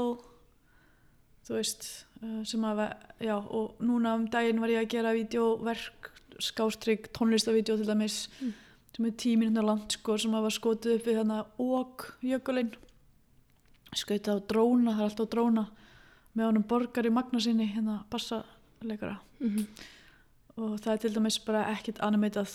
þú 1.45 1.57
veist, 1.59 1.85
uh, 2.23 2.41
sem 2.47 2.65
að, 2.65 2.81
já, 3.21 3.35
og 3.37 3.77
núna 3.85 4.15
um 4.17 4.25
daginn 4.31 4.61
var 4.63 4.73
ég 4.73 4.81
að 4.85 4.91
gera 4.95 5.13
vídeóverk, 5.17 6.09
skástrygg, 6.41 7.11
tónlistavídeó 7.13 7.77
til 7.77 7.89
dæmis, 7.93 8.23
Mm. 8.41 8.57
Sem 9.01 9.09
er 9.09 9.17
tíu 9.17 9.37
mínútur 9.41 9.65
langt, 9.65 9.97
sko, 9.97 10.17
sem 10.21 10.31
var 10.37 10.53
skotið 10.53 10.95
upp 10.99 11.07
við 11.09 11.17
hérna 11.17 11.39
óg 11.59 12.07
jökulinn. 12.21 12.73
Skauta 13.97 14.37
á 14.37 14.39
dróna, 14.47 14.93
það 14.95 15.01
er 15.01 15.09
alltaf 15.09 15.29
dróna 15.33 15.63
með 16.37 16.45
honum 16.47 16.63
borgar 16.69 17.07
í 17.09 17.11
magna 17.11 17.41
sinni 17.43 17.65
hérna 17.73 18.03
bassaleikara 18.11 19.17
mm 19.41 19.65
og 20.61 20.73
það 20.83 20.91
er 20.91 20.99
til 21.01 21.09
dæmis 21.15 21.37
bara 21.47 21.61
ekkert 21.71 22.01
animatað 22.03 22.51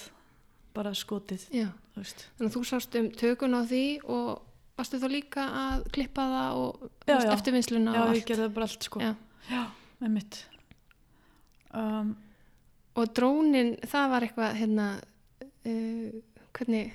bara 0.76 0.90
skotið 0.94 1.46
Já. 1.50 1.70
þú 1.94 2.02
veist 2.02 2.24
Þannig 2.36 2.50
að 2.50 2.56
þú 2.56 2.60
sást 2.68 2.98
um 3.00 3.06
tökun 3.16 3.56
á 3.56 3.60
því 3.66 3.80
og 4.04 4.42
varstu 4.76 5.00
þá 5.00 5.06
líka 5.10 5.46
að 5.62 5.86
klippa 5.96 6.26
það 6.32 6.60
og 6.60 6.84
Já, 7.08 7.16
já. 7.16 7.30
eftirvinnsluna 7.32 7.94
já, 7.96 8.02
og 8.02 8.12
ég 8.12 8.20
allt. 8.20 8.28
gerði 8.28 8.44
það 8.44 8.54
bara 8.58 8.68
allt 8.68 8.86
sko 8.88 9.00
Já. 9.00 9.12
já 9.48 9.62
með 10.04 10.12
mitt 10.18 10.38
um, 11.72 12.12
Og 13.00 13.10
drónin, 13.16 13.74
það 13.84 14.12
var 14.12 14.24
eitthvað, 14.28 14.54
hérna, 14.60 14.84
uh, 15.68 16.20
hvernig, 16.56 16.86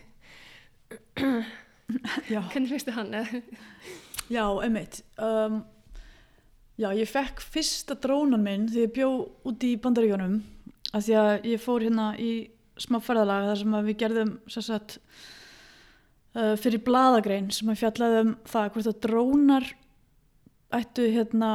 hvernig 2.32 2.72
fyrstu 2.72 2.96
hann? 2.96 3.14
eða? 3.22 3.42
já, 4.32 4.46
einmitt 4.64 5.02
um, 5.22 5.62
já, 6.80 6.90
ég 6.98 7.10
fekk 7.10 7.44
fyrsta 7.44 7.98
drónan 8.02 8.44
minn 8.46 8.70
þegar 8.72 8.88
ég 8.88 8.96
bjó 8.96 9.12
úti 9.48 9.74
í 9.76 9.82
bandaríkjónum 9.82 10.40
að 10.92 11.06
því 11.08 11.20
að 11.22 11.32
ég 11.52 11.64
fór 11.64 11.86
hérna 11.86 12.08
í 12.20 12.32
smá 12.82 12.98
ferðalag 13.04 13.52
þar 13.52 13.62
sem 13.62 13.78
við 13.88 14.00
gerðum 14.02 14.34
sem 14.50 14.66
sagt 14.66 14.98
uh, 16.36 16.56
fyrir 16.60 16.84
bladagrein 16.86 17.52
sem 17.54 17.70
að 17.72 17.84
fjallaði 17.84 18.24
um 18.26 18.34
það 18.50 18.74
hvort 18.74 18.92
að 18.92 19.02
drónar 19.06 19.70
ættu 20.72 21.08
hérna 21.12 21.52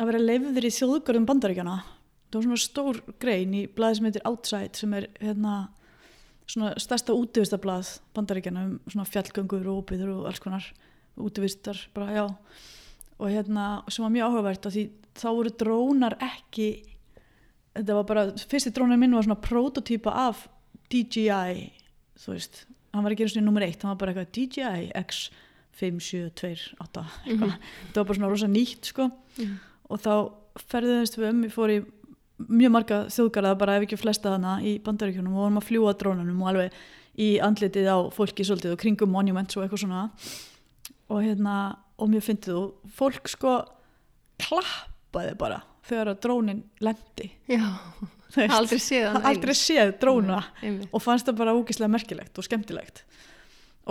að 0.00 0.10
vera 0.10 0.24
leifðir 0.24 0.66
í 0.66 0.74
þjóðgörðum 0.74 1.28
bandaríkjana 1.28 1.78
það 1.84 2.38
var 2.38 2.46
svona 2.48 2.62
stór 2.64 3.00
grein 3.22 3.54
í 3.54 3.64
blaði 3.70 4.00
sem 4.00 4.08
heitir 4.08 4.26
Outside 4.26 4.80
sem 4.80 4.94
er 4.98 5.08
hérna 5.20 5.58
svona 6.46 6.74
stærsta 6.80 7.16
útivistablað 7.16 7.98
bandaríkjana 8.16 8.66
um 8.68 8.78
svona 8.90 9.08
fjallgöngur 9.08 9.68
og 9.70 9.84
óbyður 9.84 10.16
og 10.18 10.26
alls 10.30 10.42
konar 10.44 10.66
útivistar 11.16 11.78
bara, 11.94 12.10
já. 12.12 12.26
Og 13.18 13.30
hérna, 13.30 13.84
sem 13.88 14.02
var 14.02 14.12
mjög 14.12 14.32
áhugavert 14.32 14.66
af 14.66 14.74
því 14.74 14.88
þá 15.14 15.28
voru 15.30 15.54
drónar 15.62 16.16
ekki 16.18 16.68
þetta 17.74 17.96
var 17.98 18.06
bara, 18.08 18.24
fyrsti 18.50 18.72
drónar 18.74 19.00
minn 19.00 19.14
var 19.14 19.26
svona 19.26 19.40
prototýpa 19.42 20.14
af 20.28 20.44
DJI 20.92 21.68
þú 22.20 22.34
veist, 22.34 22.64
hann 22.94 23.06
var 23.06 23.14
ekki 23.14 23.26
einu 23.26 23.34
sinni 23.34 23.46
nummer 23.46 23.64
eitt, 23.66 23.82
hann 23.82 23.94
var 23.94 24.00
bara 24.02 24.14
eitthvað 24.14 24.32
DJI 24.36 24.84
X5728 25.00 27.04
eitthvað, 27.24 27.54
þetta 27.58 28.00
var 28.00 28.08
bara 28.08 28.18
svona 28.18 28.32
rosa 28.32 28.50
nýtt 28.50 28.90
sko. 28.92 29.08
Mhm. 29.38 29.54
og 29.90 30.00
þá 30.00 30.12
ferðuðumst 30.70 31.18
við 31.18 31.30
um, 31.30 31.42
ég 31.44 31.54
fór 31.54 31.72
í 31.74 31.78
mjög 32.38 32.72
marga 32.74 32.98
þjóðgarða, 33.14 33.54
bara 33.58 33.76
ef 33.78 33.86
ekki 33.86 34.00
flesta 34.00 34.34
hana 34.34 34.56
í 34.64 34.76
bandaríkjunum 34.84 35.36
og 35.36 35.44
vorum 35.44 35.60
að 35.60 35.68
fljúa 35.68 35.94
drónunum 35.98 36.42
og 36.42 36.50
alveg 36.50 36.78
í 37.20 37.28
andlitið 37.44 37.86
á 37.86 37.98
fólki 38.14 38.46
svolítið 38.46 38.74
og 38.74 38.80
kringum 38.82 39.12
monuments 39.14 39.56
og 39.56 39.64
eitthvað 39.64 39.84
svona. 39.84 40.08
Og 41.12 41.22
hérna, 41.22 41.54
og 42.00 42.10
mér 42.10 42.24
fyndið 42.26 42.58
og 42.58 42.90
fólk 42.96 43.30
sko 43.30 43.54
klappaði 44.42 45.36
bara 45.38 45.60
þegar 45.86 46.14
að 46.14 46.20
drónin 46.24 46.64
lendi. 46.82 47.30
Já, 47.50 47.62
Þú 48.34 48.40
veist, 48.40 48.54
aldrei 48.56 48.80
séð 48.82 49.18
aldrei 49.30 49.54
séð 49.54 49.92
dróna 50.02 50.40
Einmitt. 50.58 50.88
og 50.90 51.02
fannst 51.04 51.28
það 51.28 51.36
bara 51.38 51.54
úkislega 51.54 51.92
merkilegt 51.92 52.40
og 52.40 52.46
skemmtilegt. 52.46 53.04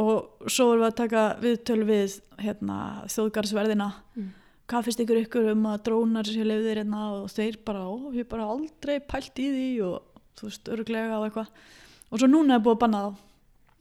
Og 0.02 0.50
svo 0.50 0.72
erum 0.74 0.84
við 0.84 0.90
að 0.90 0.98
taka 0.98 1.24
viðtöl 1.40 1.84
við 1.88 2.16
hérna, 2.42 2.78
þjóðgarðsverðina. 3.14 3.92
Mm. 4.18 4.32
Hvað 4.74 4.88
finnst 4.90 5.04
ykkur 5.06 5.20
ykkur 5.24 5.52
um 5.54 5.68
að 5.70 5.84
drónar 5.88 6.28
sér 6.30 6.48
lefðir 6.50 6.82
hérna 6.82 7.04
og 7.22 7.30
þeir 7.34 7.60
bara, 7.66 7.84
ó, 7.88 7.94
ég 8.12 8.24
hef 8.26 8.30
bara 8.34 8.48
aldrei 8.50 8.98
pælt 9.00 9.40
í 9.44 9.48
því 9.54 9.68
og 9.86 10.24
þú 10.40 10.50
veist, 10.50 10.72
örglega 10.74 11.20
og 11.20 11.28
eitthvað 11.30 11.54
og 12.14 12.20
svo 12.22 12.30
núna 12.30 12.58
er 12.58 12.66
búið 12.66 12.76
að 12.78 12.82
banna 12.88 13.04
þá 13.06 13.30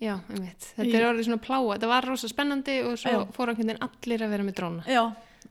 Já, 0.03 0.17
einmitt. 0.35 0.65
Þetta 0.75 0.89
Í- 0.91 0.95
er 0.99 1.05
orðið 1.07 1.27
svona 1.29 1.39
pláa. 1.45 1.67
Þetta 1.77 1.89
var 1.93 2.07
rosa 2.11 2.27
spennandi 2.27 2.73
og 2.83 2.97
svo 2.99 3.11
Já. 3.13 3.21
fór 3.37 3.53
veginn 3.53 3.77
allir 3.87 4.25
að 4.27 4.33
vera 4.35 4.43
með 4.49 4.57
dróna. 4.59 4.83
já, 4.91 5.03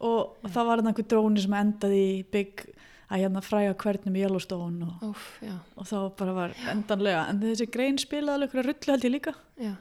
og 0.04 0.36
það 0.44 0.66
var 0.68 0.78
hérna 0.82 0.92
einhver 0.92 1.08
dróni 1.08 1.40
sem 1.40 1.54
endaði 1.56 2.02
í 2.20 2.26
bygg 2.36 2.66
að 3.12 3.22
hérna 3.24 3.42
fræga 3.44 3.78
hvernum 3.80 4.18
í 4.20 4.24
Yellowstone 4.26 4.84
og, 4.90 5.06
Úf, 5.14 5.24
já, 5.42 5.56
og 5.78 5.88
þá 5.88 5.96
bara 6.20 6.34
var 6.36 6.54
endanlega 6.68 7.24
en 7.30 7.40
þessi 7.40 7.70
grein 7.72 7.98
spilaði 7.98 8.42
alveg 8.42 8.54
rullu 8.68 8.92
held 8.92 9.08
ég 9.08 9.12
líka 9.16 9.34
já. 9.60 9.72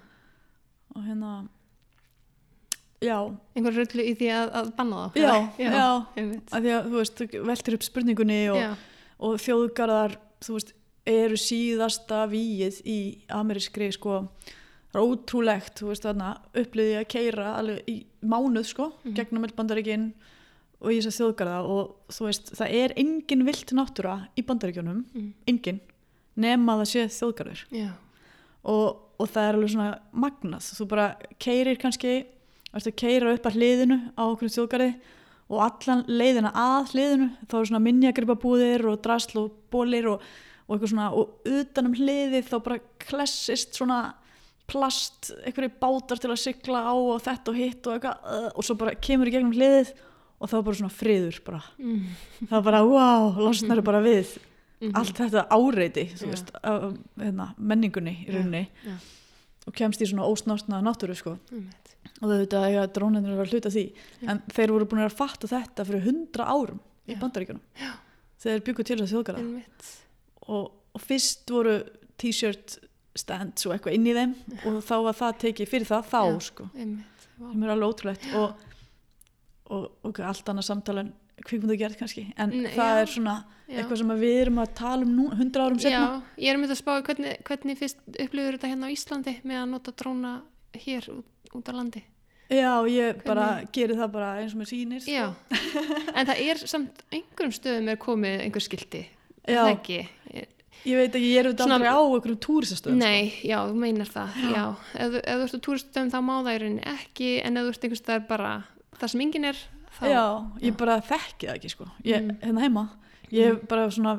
og 0.95 1.03
hérna 1.03 1.33
já, 1.43 1.49
Einhver 3.57 3.73
rullu 3.79 4.05
í 4.05 4.15
því 4.19 4.29
að, 4.37 4.51
að 4.61 4.71
banna 4.77 5.05
það. 5.09 5.21
já, 5.23 5.35
já. 5.59 5.71
já, 5.73 5.87
að 6.53 6.65
því 6.67 6.73
að 6.77 6.89
þú 6.91 6.97
veist, 7.01 7.23
veltir 7.51 7.75
upp 7.79 7.85
spurningunni 7.87 8.41
og, 8.53 8.77
og 9.21 9.37
þjóðgarðar 9.41 10.17
þú 10.45 10.57
veist, 10.59 10.73
eru 11.11 11.39
síðasta 11.41 12.19
víið 12.31 12.81
í 12.85 12.99
amerískri 13.33 13.89
sko, 13.97 14.19
það 14.93 14.99
er 15.01 15.07
ótrúlegt 15.07 15.81
þú 15.81 15.89
veist, 15.93 16.05
þarna 16.05 16.33
upplýði 16.61 16.99
að 17.01 17.09
keira 17.15 17.55
alveg 17.57 17.89
í 17.89 17.97
mánuð 18.23 18.67
sko, 18.69 18.91
Mhm. 19.05 19.15
gegnum 19.17 19.45
öll 19.49 19.55
bandaríkin 19.57 20.13
og 20.81 20.91
í 20.93 20.99
þess 21.01 21.09
að 21.13 21.19
þjóðgarða 21.21 21.57
og 21.69 21.95
þú 22.13 22.27
veist, 22.29 22.53
það 22.57 22.75
er 22.83 22.95
engin 23.01 23.45
vilt 23.49 23.73
náttúra 23.77 24.19
í 24.37 24.43
bandaríkjunum, 24.45 25.05
Mm. 25.15 25.33
engin 25.49 25.81
nema 26.37 26.77
það 26.81 26.87
sé 26.93 27.07
þjóðgarður 27.17 27.65
og, 28.65 28.97
og 29.19 29.29
það 29.29 29.49
er 29.49 29.55
alveg 29.59 29.71
svona 29.75 29.99
magnað, 30.13 30.69
þú 30.77 30.87
bara 30.89 31.17
keirir 31.41 31.79
kannski, 31.81 32.27
að 32.75 32.91
keira 32.97 33.33
upp 33.35 33.49
að 33.49 33.59
hliðinu 33.59 33.99
á 34.15 34.23
okkur 34.27 34.53
þjóðgarði 34.55 34.91
og 35.51 35.63
allan 35.67 36.05
leiðina 36.07 36.53
að 36.55 36.93
hliðinu 36.95 37.29
þá 37.51 37.55
er 37.59 37.69
svona 37.71 37.83
minjagripabúðir 37.87 38.87
og 38.93 39.01
drasl 39.03 39.41
og 39.43 39.57
bólir 39.73 40.07
og, 40.13 40.23
og 40.69 40.77
eitthvað 40.77 40.93
svona 40.93 41.09
og 41.19 41.49
utanum 41.51 41.97
hliðið 41.99 42.51
þá 42.51 42.57
bara 42.69 42.79
klessist 43.03 43.75
svona 43.75 44.01
plast, 44.71 45.33
einhverju 45.43 45.73
bátar 45.83 46.21
til 46.23 46.31
að 46.31 46.39
sigla 46.45 46.85
á 46.87 46.95
og 46.95 47.19
þetta 47.25 47.51
og 47.51 47.57
hitt 47.59 47.89
og 47.91 47.97
eitthvað 47.97 48.29
uh, 48.31 48.47
og 48.55 48.67
svo 48.67 48.77
bara 48.79 48.95
kemur 48.95 49.27
í 49.27 49.33
gegnum 49.35 49.57
hliðið 49.57 49.91
og 50.41 50.47
þá 50.53 50.55
er 50.61 50.63
bara 50.69 50.79
svona 50.79 50.95
friður 50.95 51.41
bara 51.49 51.65
mm. 51.81 52.05
það 52.45 52.55
er 52.61 52.69
bara, 52.69 52.85
wow, 52.87 53.35
losnar 53.43 53.83
bara 53.83 54.05
við 54.05 54.39
Mhm. 54.81 54.97
allt 54.97 55.19
þetta 55.19 55.43
áreiti 55.53 56.07
Já. 56.09 56.25
veist, 56.25 56.51
af, 56.65 56.95
hérna, 57.21 57.51
menningunni 57.59 58.15
í 58.25 58.33
rauninni 58.33 58.63
já. 58.81 58.95
og 59.67 59.75
kemst 59.77 60.01
í 60.01 60.07
svona 60.09 60.25
ósnortna 60.25 60.79
náttúru 60.81 61.13
sko. 61.15 61.35
einmitt. 61.53 61.91
Og 62.21 62.29
þau 62.29 62.37
veit 62.43 62.57
að 62.59 62.93
drónendur 62.97 63.39
var 63.39 63.51
hluta 63.51 63.73
því 63.73 63.85
Já. 63.95 64.29
en 64.35 64.43
þeir 64.53 64.75
voru 64.75 64.89
búin 64.91 65.05
að 65.07 65.17
fatta 65.17 65.51
þetta 65.51 65.87
fyrir 65.89 66.05
hundra 66.09 66.49
árum 66.53 66.81
í 67.09 67.15
Já. 67.15 67.21
bandaríkjunum 67.23 67.63
Já. 67.81 67.93
þeir 68.45 68.65
byggu 68.69 68.87
til 68.87 68.99
þess 69.01 69.15
þjóðgarða 69.15 69.45
Einmitt. 69.45 69.91
og, 70.47 70.71
og 70.95 71.05
fyrst 71.05 71.55
voru 71.55 71.79
t-shirt 72.21 72.79
stands 73.19 73.67
og 73.67 73.75
eitthvað 73.75 73.97
inn 73.97 74.11
í 74.11 74.17
þeim 74.17 74.35
og 74.69 74.83
þá 74.87 74.95
var 75.09 75.17
það 75.19 75.41
tekið 75.47 75.73
fyrir 75.73 75.89
það 75.89 76.11
þá 76.13 76.21
Já. 76.21 76.37
sko, 76.51 76.69
sem 76.77 77.65
er 77.65 77.73
alveg 77.75 77.95
ótrúlegt 77.95 78.29
og, 78.39 78.69
og, 79.73 79.89
og 80.07 80.23
allt 80.29 80.53
annað 80.53 80.69
samtala 80.69 81.07
en 81.07 81.15
kvikmyndu 81.47 81.79
gerð 81.81 81.97
kannski 81.97 82.27
en 82.37 82.53
Nei, 82.53 82.69
það 82.75 82.91
já. 82.93 83.01
er 83.01 83.11
svona 83.15 83.35
Já. 83.65 83.81
eitthvað 83.81 84.01
sem 84.03 84.13
að 84.13 84.23
við 84.27 84.39
erum 84.43 84.61
að 84.61 84.73
tala 84.77 85.07
um 85.07 85.13
nú, 85.17 85.27
hundra 85.39 85.67
árum 85.67 85.81
setna 85.81 86.01
Já, 86.05 86.23
ég 86.45 86.53
er 86.53 86.61
með 86.61 86.75
að 86.75 86.81
spá 86.83 86.93
í 86.99 87.05
hvernig, 87.07 87.37
hvernig 87.49 87.79
fyrst 87.81 88.01
upplifur 88.13 88.59
þetta 88.59 88.71
hérna 88.75 88.91
á 88.91 88.95
Íslandi 88.95 89.35
með 89.49 89.61
að 89.63 89.71
nota 89.73 89.95
dróna 90.03 90.33
hér 90.85 91.09
út, 91.55 91.69
á 91.69 91.73
landi. 91.75 92.03
Já, 92.51 92.73
ég 92.91 93.21
bara 93.25 93.45
Hvernig- 93.61 93.73
geri 93.73 93.95
það 93.95 94.11
bara 94.13 94.31
eins 94.41 94.55
og 94.55 94.59
mér 94.61 94.71
sýnir 94.71 95.01
sko. 95.05 95.11
Já, 95.11 95.35
en 96.19 96.27
það 96.27 96.41
er 96.51 96.57
samt 96.67 97.03
einhverjum 97.15 97.53
stöðum 97.55 97.89
er 97.93 97.97
komið 97.97 98.41
einhver 98.47 98.65
skildi. 98.65 99.05
Er 99.47 99.55
Já. 99.55 99.63
það 99.65 99.75
ekki? 99.77 100.01
Ég 100.81 100.97
veit 100.97 101.13
ekki, 101.15 101.29
ég 101.29 101.39
er 101.43 101.47
auðvitað 101.51 101.73
aldrei 101.75 101.91
á 101.93 102.01
einhverjum 102.01 102.39
túristastöðum 102.41 102.97
Nei, 103.03 103.35
já, 103.45 103.59
þú 103.69 103.75
meinar 103.77 104.09
það, 104.09 104.37
já. 104.55 104.63
Ef, 104.97 105.11
þú- 105.13 105.21
ef 105.29 105.37
þú 105.37 105.45
ert 105.45 105.55
á 105.61 105.65
túristöðum 105.67 106.11
þá 106.15 106.19
má 106.25 106.35
það 106.41 106.55
í 106.55 106.61
rauninni 106.63 106.85
ekki, 106.95 107.29
en 107.45 107.57
ef 107.61 107.65
þú 107.67 107.73
ert 107.75 107.85
einhvers 107.85 108.01
staðar 108.03 108.27
bara 108.31 108.53
það 108.97 109.11
sem 109.13 109.21
enginn 109.27 109.45
er, 109.51 109.59
þá... 109.99 110.05
Já, 110.09 110.25
ég 110.65 110.77
bara 110.81 110.97
þekki 111.05 111.51
það 111.51 111.59
ekki 111.61 111.71
sko. 111.75 111.89
ég, 112.05 112.23
Mm. 112.25 112.39
hérna 112.41 112.61
heima 112.65 112.85
ég 113.31 113.45
hef 113.53 113.69
bara 113.69 113.91
svona 113.93 114.15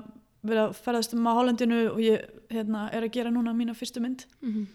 verið 0.45 0.61
að 0.69 0.77
ferðast 0.85 1.13
um 1.17 1.25
á 1.27 1.31
Hollandinu 1.33 1.79
og 1.91 1.99
ég 1.99 2.29
hérna, 2.53 2.85
er 2.93 3.01
að 3.09 3.11
gera 3.17 3.29
núna 3.33 3.53
mína 3.57 3.73
fyrstu 3.75 3.99
mynd 4.01 4.25
Mhm. 4.41 4.67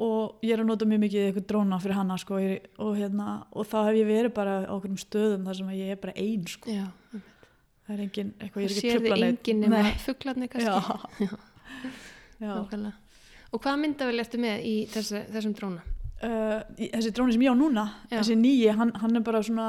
Og 0.00 0.44
ég 0.44 0.54
er 0.54 0.62
að 0.62 0.70
nota 0.70 0.88
mjög 0.88 1.02
mikið 1.04 1.26
eitthvað 1.26 1.46
dróna 1.50 1.78
fyrir 1.82 1.98
hana 1.98 2.16
sko, 2.20 2.38
og, 2.40 2.94
hérna, 2.96 3.26
og 3.52 3.68
þá 3.68 3.76
hef 3.90 3.98
ég 4.00 4.08
verið 4.08 4.32
bara 4.38 4.56
á 4.64 4.72
einhverjum 4.72 5.00
stöðum 5.02 5.44
þar 5.48 5.58
sem 5.58 5.74
ég 5.76 5.92
er 5.94 6.00
bara 6.00 6.14
ein 6.16 6.46
sko. 6.48 6.72
Já, 6.72 6.86
það 7.12 7.94
er 7.96 8.02
engin, 8.06 8.32
eitthvað, 8.38 8.64
það 8.64 8.76
sér 8.78 9.04
þið 9.04 9.26
enginn 9.28 9.62
nema 9.66 9.84
Nei. 9.84 9.92
fuglarnir 10.06 10.52
kannski. 10.52 10.74
Já. 11.26 11.36
Já. 12.40 12.52
Nákvæmlega. 12.56 12.96
Og 13.50 13.60
hvaða 13.60 13.80
myndavel 13.82 14.22
ertu 14.22 14.40
með 14.40 14.64
í 14.64 14.74
þessi, 14.88 15.24
þessum 15.34 15.54
dróna? 15.58 15.84
Uh, 16.20 16.60
þessi 16.78 17.12
dróni 17.16 17.34
sem 17.34 17.44
ég 17.44 17.52
á 17.52 17.56
núna 17.56 17.84
Já. 18.08 18.18
þessi 18.18 18.36
nýji, 18.40 18.72
hann, 18.76 18.92
hann 19.00 19.20
er 19.20 19.24
bara 19.24 19.40
svona 19.44 19.68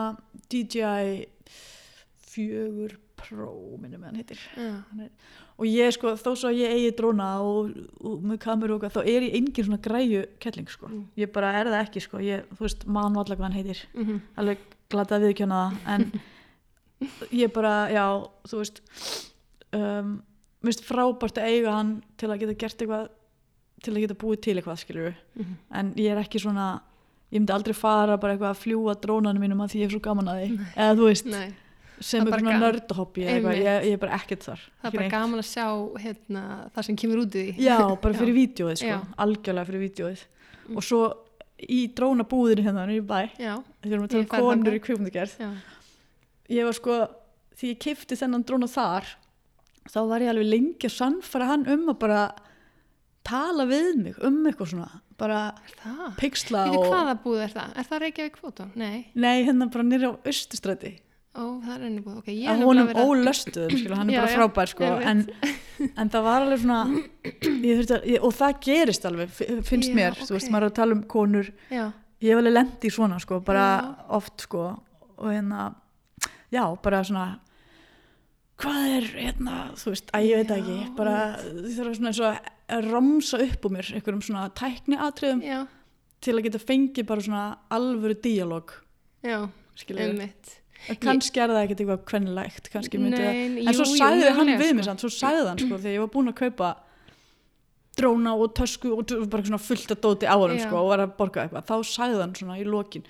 DJI 0.51 1.27
4 2.31 2.99
Pro 3.27 3.77
minnum 3.81 4.03
hann 4.07 4.19
heitir. 4.19 4.41
Er, 4.57 5.09
og 5.57 5.69
ég 5.69 5.93
sko, 5.95 6.15
þó 6.19 6.31
svo 6.33 6.49
að 6.51 6.59
ég 6.61 6.75
eigi 6.75 6.91
dróna 6.97 7.29
og, 7.45 7.71
og 8.01 8.25
með 8.25 8.41
kameru 8.45 8.75
og 8.75 8.85
eitthvað, 8.85 8.97
þá 8.97 9.13
er 9.15 9.27
ég 9.27 9.37
engin 9.39 9.67
svona 9.67 9.81
græju 9.85 10.25
kettling 10.43 10.69
sko, 10.71 10.89
Mm. 10.91 11.05
ég 11.21 11.31
bara 11.31 11.53
er 11.59 11.69
það 11.71 11.85
ekki 11.85 12.03
sko, 12.07 12.21
ég, 12.25 12.45
þú 12.57 12.65
veist, 12.65 12.85
mann 12.87 13.15
valla 13.15 13.35
hvað 13.37 13.47
hann 13.47 13.59
heitir. 13.59 13.85
Mhm, 13.93 14.21
alveg 14.41 14.67
glata 14.91 15.19
viðkjöna 15.21 15.61
það 15.61 15.95
en 15.95 16.11
ég 17.43 17.53
bara, 17.53 17.73
já, 17.91 18.05
þú 18.49 18.61
veist 18.61 18.81
um, 19.77 20.21
minnst 20.61 20.85
frábært 20.85 21.39
að 21.41 21.49
eiga 21.49 21.73
hann 21.79 21.97
til 22.19 22.29
að 22.29 22.43
geta 22.43 22.57
gert 22.65 22.83
eitthvað 22.83 23.09
til 23.81 23.95
að 23.95 24.03
geta 24.03 24.17
búið 24.21 24.41
til 24.45 24.55
eitthvað, 24.59 24.81
skilur 24.83 25.13
mhm. 25.39 25.59
en 25.79 25.93
ég 25.97 26.13
er 26.13 26.21
ekki 26.21 26.41
svona 26.43 26.69
ég 27.31 27.39
myndi 27.39 27.55
aldrei 27.55 27.73
fara 27.77 28.17
bara 28.19 28.35
eitthvað 28.35 28.53
að 28.53 28.61
fljúa 28.61 28.95
drónanum 29.01 29.41
mínum 29.41 29.63
að 29.63 29.73
því 29.73 29.81
ég 29.81 29.87
er 29.89 29.93
svo 29.95 30.03
gaman 30.03 30.31
að 30.33 30.41
því 30.41 30.49
eða 30.75 30.95
þú 30.99 31.07
veist, 31.07 31.29
Nei, 31.31 31.47
sem 32.01 32.21
er 32.25 32.27
er 32.27 32.35
eða 33.23 33.35
eitthvað, 33.37 33.55
Einmitt. 33.55 33.65
ég, 33.85 33.87
er 33.93 33.97
bara 34.01 34.17
ekkert 34.19 34.45
þar. 34.47 34.61
Það 34.81 34.87
er 34.89 34.95
bara 34.97 35.03
neitt. 35.05 35.11
gaman 35.15 35.41
að 35.41 35.47
sjá 35.51 35.65
hérna, 36.05 36.43
það 36.75 36.87
sem 36.87 36.95
kemur 37.01 37.21
út 37.23 37.35
í 37.37 37.43
því. 37.51 37.65
Já, 37.65 37.77
bara 38.03 38.19
fyrir 38.21 38.37
vídjóið 38.37 38.77
sko, 38.81 38.99
algjörlega 39.25 39.69
fyrir 39.71 39.83
vídjóið 39.87 40.27
Mm. 40.61 40.77
og 40.77 40.83
svo 40.85 40.99
í 41.57 41.79
drónabúðinu 41.97 42.63
hérna 42.63 42.83
í 42.93 42.99
bæ, 43.01 43.31
þegar 43.81 44.03
fer 44.07 44.27
tala 44.29 44.51
um 44.53 44.61
konur 44.61 44.75
í 44.77 44.79
kvikmyndagerð. 44.85 45.33
Já, 45.41 45.49
ég 46.53 46.67
var 46.69 46.75
sko, 46.77 46.97
því 47.57 47.71
ég 47.73 47.79
kifti 47.81 48.15
þennan 48.19 48.45
dróna 48.45 48.69
þar 48.69 49.09
þá 49.89 49.99
var 50.07 50.21
ég 50.21 50.29
alveg 50.31 50.47
lengi 50.51 50.87
að 50.87 50.93
sannfæra 50.95 51.47
hann 51.49 51.65
um 51.67 51.89
að 51.91 51.97
bara 52.05 52.21
tala 53.27 53.65
við 53.69 53.89
mig 54.03 54.19
um 54.23 54.37
eitthvað 54.47 54.71
svona. 54.73 55.01
Bara 55.21 55.41
pixla 56.17 56.63
og 56.71 56.85
hvaða 56.87 57.17
búð 57.25 57.43
er 57.45 57.51
það? 57.53 57.73
Er 57.77 57.89
það 57.89 57.99
Reykjavík 58.05 58.37
fótó? 58.41 58.69
Nei, 58.75 59.05
nei, 59.13 59.43
hérna 59.45 59.67
bara 59.73 59.83
nýri 59.85 60.07
á 60.09 60.13
austustræti 60.21 60.95
ó, 61.31 61.43
það 61.63 61.73
er 61.77 61.83
enni 61.87 62.01
búð, 62.05 62.17
ok, 62.21 62.29
ég 62.33 62.49
að 62.51 62.63
honum 62.65 62.87
nefnilega 62.87 63.05
verið- 63.05 63.11
ólöstuðum 63.25 63.77
skilur, 63.79 63.97
hann 63.99 64.09
er 64.09 64.13
Já, 64.17 64.21
bara 64.21 64.33
frábær 64.37 64.71
sko, 64.73 64.89
en, 65.11 65.21
en 65.95 66.09
það 66.11 66.25
var 66.27 66.45
alveg 66.45 66.63
svona 66.63 66.79
ég 67.69 67.79
þurfti 67.81 67.95
að, 67.97 68.07
ég, 68.11 68.25
og 68.27 68.33
það 68.39 68.57
gerist 68.67 69.07
alveg 69.11 69.31
fi- 69.37 69.49
finnst 69.69 69.91
Já, 69.93 69.95
mér, 70.01 70.17
þú 70.21 70.35
veist, 70.37 70.51
maður 70.51 70.67
er 70.67 70.73
að 70.73 70.79
tala 70.81 70.97
um 70.97 71.03
konur. 71.15 71.51
Já, 71.71 71.85
ég 72.21 72.33
hef 72.35 72.41
alveg 72.43 72.53
lendi 72.57 72.91
í 72.91 72.95
svona 72.97 73.19
sko, 73.23 73.39
bara 73.47 73.65
oft 74.17 74.43
sko 74.47 74.65
og 75.21 75.29
hérna, 75.31 75.69
já, 76.51 76.63
bara 76.83 77.03
svona 77.07 77.27
hvað 78.61 78.87
er 78.99 79.05
hérna, 79.17 79.55
þú 79.79 79.93
veist, 79.95 80.11
að 80.13 80.25
ég 80.29 80.41
veit 80.41 80.51
ekki 80.59 80.75
bara, 80.97 81.15
því 81.41 81.71
þarf 81.79 81.95
svona 81.97 82.11
eins 82.11 82.19
og 82.21 82.49
að 82.71 82.89
ramsa 82.91 83.39
upp 83.47 83.65
úr 83.67 83.73
mér, 83.73 83.89
einhverjum 83.97 84.21
svona 84.27 84.43
tækni 84.55 84.99
atriðum 85.01 85.41
já, 85.47 85.61
til 86.21 86.35
að 86.37 86.45
geta 86.45 86.61
fengið 86.61 87.07
bara 87.09 87.25
svona 87.25 87.45
alvöru 87.73 88.15
díalóg 88.21 88.75
já, 89.25 89.39
skilur 89.81 90.11
ummitt 90.13 90.53
kannski 91.01 91.41
er 91.43 91.51
það 91.53 91.63
ekkert 91.65 91.83
eitthvað 91.83 92.05
kvennilegt 92.11 92.69
kannski 92.73 93.01
myndi 93.01 93.19
það 93.21 93.39
Nei, 93.39 93.65
en 93.65 93.77
svo 93.77 93.85
jú, 93.85 93.91
jú, 93.91 93.99
sagði 94.01 94.29
hann 94.31 94.49
mögulega, 94.51 94.61
við 94.63 94.73
mig 94.77 94.87
sko. 94.87 94.95
svo 95.03 95.11
sagði 95.15 95.47
hann 95.49 95.61
sko, 95.61 95.77
þegar 95.77 95.95
ég 95.97 96.03
var 96.05 96.13
búin 96.15 96.31
að 96.31 96.37
kaupa 96.41 96.71
dróna 97.99 98.35
og 98.39 98.53
tösku 98.57 98.93
og 98.95 99.11
bara 99.31 99.45
svona 99.45 99.61
fullt 99.61 99.93
að 99.93 100.01
dóti 100.05 100.29
á 100.29 100.35
hann 100.35 100.61
sko, 100.63 100.79
og 100.79 100.93
var 100.93 101.03
að 101.05 101.17
borga 101.19 101.45
eitthvað, 101.45 101.67
þá 101.67 101.91
sagði 101.91 102.23
hann 102.23 102.35
svona 102.39 102.59
í 102.61 102.65
lokin 102.67 103.05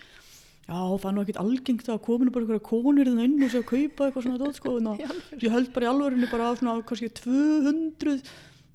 já 0.71 0.77
það 0.77 1.07
er 1.10 1.15
nú 1.15 1.23
ekkert 1.25 1.41
algengt 1.41 1.89
að 1.89 2.01
kominu 2.05 2.31
bara 2.31 2.45
einhverja 2.45 2.63
konur 2.67 3.10
þannig 3.10 3.27
inn 3.27 3.45
og 3.45 3.51
sé 3.51 3.60
að 3.62 3.69
kaupa 3.71 4.07
eitthvað 4.07 4.25
svona 4.27 4.41
dót 4.41 4.60
sko, 4.60 4.75
að 4.91 5.43
ég 5.43 5.53
held 5.55 5.71
bara 5.75 5.88
í 5.88 5.91
alvörinu 5.91 6.29
bara 6.31 6.49
að 6.51 6.62
svona 6.62 6.75
kannski 6.88 7.10
200 7.21 8.21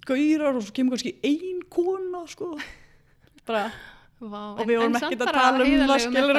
gaurar 0.06 0.58
og 0.58 0.64
svo 0.66 0.74
kemur 0.76 0.96
kannski 0.96 1.14
ein 1.26 1.62
kona 1.72 2.22
sko. 2.30 2.52
Bara, 3.46 3.68
Vá, 4.16 4.56
og 4.56 4.62
við 4.64 4.78
vorum 4.80 4.94
ekkert 4.96 5.22
að 5.26 5.34
tala 5.36 5.60
um 5.60 5.82
það 5.90 5.98
skilur. 6.06 6.38